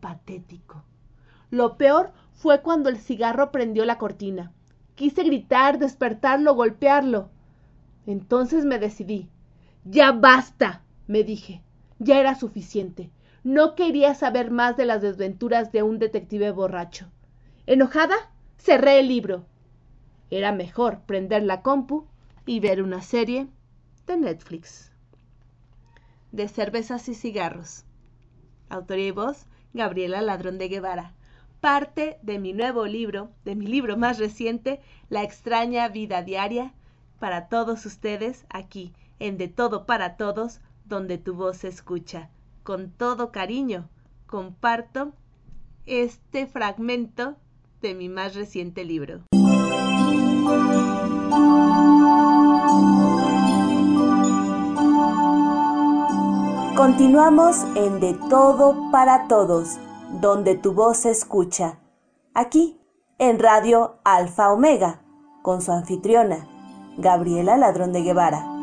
Patético. 0.00 0.84
Lo 1.50 1.78
peor 1.78 2.12
fue 2.34 2.60
cuando 2.60 2.88
el 2.88 2.98
cigarro 2.98 3.50
prendió 3.50 3.84
la 3.84 3.98
cortina. 3.98 4.52
Quise 4.96 5.22
gritar, 5.22 5.78
despertarlo, 5.78 6.54
golpearlo. 6.54 7.30
Entonces 8.08 8.64
me 8.64 8.78
decidí. 8.78 9.28
Ya 9.84 10.12
basta, 10.12 10.82
me 11.06 11.24
dije. 11.24 11.62
Ya 11.98 12.18
era 12.18 12.34
suficiente. 12.34 13.10
No 13.44 13.74
quería 13.74 14.14
saber 14.14 14.50
más 14.50 14.78
de 14.78 14.86
las 14.86 15.02
desventuras 15.02 15.72
de 15.72 15.82
un 15.82 15.98
detective 15.98 16.50
borracho. 16.50 17.10
Enojada, 17.66 18.16
cerré 18.56 19.00
el 19.00 19.08
libro. 19.08 19.44
Era 20.30 20.52
mejor 20.52 21.02
prender 21.02 21.42
la 21.42 21.60
compu 21.60 22.06
y 22.46 22.60
ver 22.60 22.82
una 22.82 23.02
serie 23.02 23.46
de 24.06 24.16
Netflix. 24.16 24.90
De 26.32 26.48
cervezas 26.48 27.10
y 27.10 27.14
cigarros. 27.14 27.84
Autoría 28.70 29.08
y 29.08 29.10
voz, 29.10 29.44
Gabriela 29.74 30.22
Ladrón 30.22 30.56
de 30.56 30.68
Guevara 30.68 31.12
parte 31.60 32.18
de 32.22 32.38
mi 32.38 32.52
nuevo 32.52 32.86
libro, 32.86 33.30
de 33.44 33.56
mi 33.56 33.66
libro 33.66 33.96
más 33.96 34.18
reciente, 34.18 34.80
La 35.08 35.22
extraña 35.22 35.88
vida 35.88 36.22
diaria, 36.22 36.72
para 37.18 37.48
todos 37.48 37.86
ustedes 37.86 38.46
aquí, 38.50 38.92
en 39.18 39.38
De 39.38 39.48
Todo 39.48 39.86
para 39.86 40.16
Todos, 40.16 40.60
donde 40.84 41.18
tu 41.18 41.34
voz 41.34 41.58
se 41.58 41.68
escucha. 41.68 42.30
Con 42.62 42.90
todo 42.90 43.32
cariño, 43.32 43.88
comparto 44.26 45.12
este 45.86 46.46
fragmento 46.46 47.36
de 47.80 47.94
mi 47.94 48.08
más 48.08 48.34
reciente 48.34 48.84
libro. 48.84 49.22
Continuamos 56.76 57.64
en 57.74 58.00
De 58.00 58.14
Todo 58.28 58.90
para 58.90 59.26
Todos 59.28 59.78
donde 60.10 60.54
tu 60.56 60.72
voz 60.72 60.98
se 60.98 61.10
escucha, 61.10 61.78
aquí 62.34 62.80
en 63.18 63.38
Radio 63.38 63.98
Alfa 64.04 64.52
Omega, 64.52 65.02
con 65.42 65.60
su 65.60 65.72
anfitriona, 65.72 66.48
Gabriela 66.98 67.56
Ladrón 67.56 67.92
de 67.92 68.02
Guevara. 68.02 68.57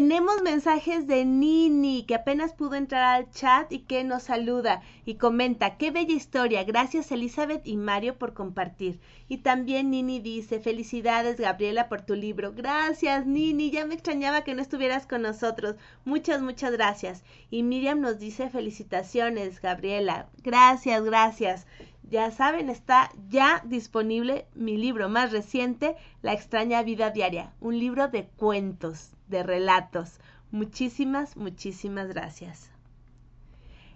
Tenemos 0.00 0.40
mensajes 0.40 1.06
de 1.06 1.26
Nini, 1.26 2.04
que 2.04 2.14
apenas 2.14 2.54
pudo 2.54 2.74
entrar 2.74 3.16
al 3.16 3.30
chat 3.32 3.70
y 3.70 3.80
que 3.80 4.02
nos 4.02 4.22
saluda 4.22 4.80
y 5.04 5.16
comenta, 5.16 5.76
qué 5.76 5.90
bella 5.90 6.14
historia, 6.14 6.64
gracias 6.64 7.12
Elizabeth 7.12 7.66
y 7.66 7.76
Mario 7.76 8.16
por 8.16 8.32
compartir. 8.32 8.98
Y 9.28 9.42
también 9.42 9.90
Nini 9.90 10.18
dice, 10.18 10.58
felicidades 10.58 11.38
Gabriela 11.38 11.90
por 11.90 12.00
tu 12.00 12.14
libro. 12.14 12.54
Gracias 12.54 13.26
Nini, 13.26 13.70
ya 13.70 13.84
me 13.84 13.92
extrañaba 13.92 14.42
que 14.42 14.54
no 14.54 14.62
estuvieras 14.62 15.06
con 15.06 15.20
nosotros. 15.20 15.76
Muchas, 16.06 16.40
muchas 16.40 16.72
gracias. 16.72 17.22
Y 17.50 17.62
Miriam 17.62 18.00
nos 18.00 18.18
dice, 18.18 18.48
felicitaciones 18.48 19.60
Gabriela. 19.60 20.30
Gracias, 20.42 21.04
gracias. 21.04 21.66
Ya 22.08 22.30
saben, 22.30 22.70
está 22.70 23.12
ya 23.28 23.62
disponible 23.66 24.46
mi 24.54 24.78
libro 24.78 25.10
más 25.10 25.30
reciente, 25.30 25.94
La 26.22 26.32
extraña 26.32 26.82
vida 26.82 27.10
diaria, 27.10 27.52
un 27.60 27.78
libro 27.78 28.08
de 28.08 28.28
cuentos 28.28 29.10
de 29.30 29.42
relatos. 29.42 30.20
Muchísimas, 30.50 31.36
muchísimas 31.36 32.08
gracias. 32.08 32.70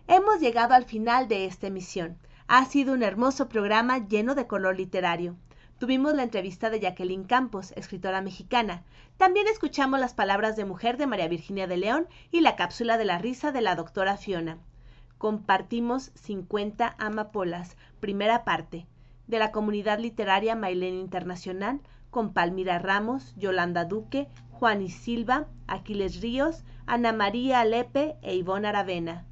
Hemos 0.07 0.41
llegado 0.41 0.75
al 0.75 0.85
final 0.85 1.29
de 1.29 1.47
esta 1.47 1.67
emisión. 1.67 2.17
Ha 2.47 2.65
sido 2.67 2.95
un 2.95 3.03
hermoso 3.03 3.49
programa 3.49 4.07
lleno 4.07 4.35
de 4.35 4.47
color 4.47 4.77
literario. 4.77 5.37
Tuvimos 5.79 6.15
la 6.15 6.23
entrevista 6.23 6.71
de 6.71 6.79
Jacqueline 6.79 7.25
Campos, 7.25 7.73
escritora 7.73 8.21
mexicana. 8.21 8.85
También 9.17 9.49
escuchamos 9.49 9.99
las 9.99 10.15
palabras 10.15 10.57
de 10.57 10.65
mujer 10.65 10.97
de 10.97 11.07
María 11.07 11.27
Virginia 11.27 11.67
de 11.67 11.77
León 11.77 12.07
y 12.31 12.41
la 12.41 12.55
cápsula 12.55 12.97
de 12.97 13.05
la 13.05 13.19
risa 13.19 13.51
de 13.51 13.61
la 13.61 13.75
doctora 13.75 14.17
Fiona. 14.17 14.59
Compartimos 15.19 16.13
50 16.15 16.95
amapolas, 16.99 17.77
primera 17.99 18.45
parte, 18.45 18.87
de 19.27 19.39
la 19.39 19.51
comunidad 19.51 19.99
literaria 19.99 20.55
Mailén 20.55 20.95
Internacional, 20.95 21.81
con 22.11 22.33
Palmira 22.33 22.79
Ramos, 22.79 23.35
Yolanda 23.37 23.85
Duque, 23.85 24.29
Juan 24.55 24.83
y 24.83 24.89
Silva, 24.89 25.49
Aquiles 25.67 26.21
Ríos, 26.21 26.63
Ana 26.87 27.13
María 27.13 27.61
Alepe 27.61 28.17
e 28.23 28.37
Ivonne 28.37 28.69
Aravena. 28.69 29.27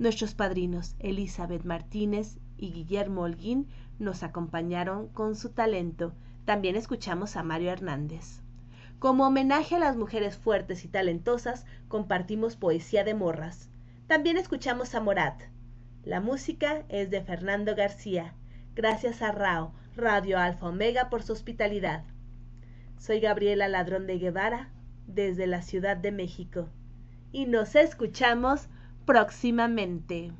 Nuestros 0.00 0.34
padrinos 0.34 0.96
Elizabeth 0.98 1.64
Martínez 1.64 2.38
y 2.58 2.72
Guillermo 2.72 3.22
Holguín 3.22 3.68
nos 4.00 4.24
acompañaron 4.24 5.06
con 5.06 5.36
su 5.36 5.50
talento. 5.50 6.14
También 6.44 6.74
escuchamos 6.74 7.36
a 7.36 7.44
Mario 7.44 7.70
Hernández. 7.70 8.42
Como 8.98 9.28
homenaje 9.28 9.76
a 9.76 9.78
las 9.78 9.96
mujeres 9.96 10.36
fuertes 10.36 10.84
y 10.84 10.88
talentosas, 10.88 11.64
compartimos 11.86 12.56
poesía 12.56 13.04
de 13.04 13.14
morras. 13.14 13.70
También 14.08 14.36
escuchamos 14.36 14.96
a 14.96 15.00
Morat. 15.00 15.42
La 16.02 16.20
música 16.20 16.82
es 16.88 17.08
de 17.10 17.22
Fernando 17.22 17.76
García. 17.76 18.34
Gracias 18.74 19.22
a 19.22 19.30
Rao, 19.30 19.74
Radio 19.94 20.40
Alfa 20.40 20.66
Omega, 20.66 21.08
por 21.08 21.22
su 21.22 21.32
hospitalidad. 21.32 22.04
Soy 22.98 23.20
Gabriela 23.20 23.68
Ladrón 23.68 24.06
de 24.06 24.18
Guevara 24.18 24.70
desde 25.06 25.46
la 25.46 25.62
Ciudad 25.62 25.96
de 25.96 26.12
México 26.12 26.68
y 27.32 27.46
nos 27.46 27.74
escuchamos 27.74 28.68
próximamente. 29.04 30.32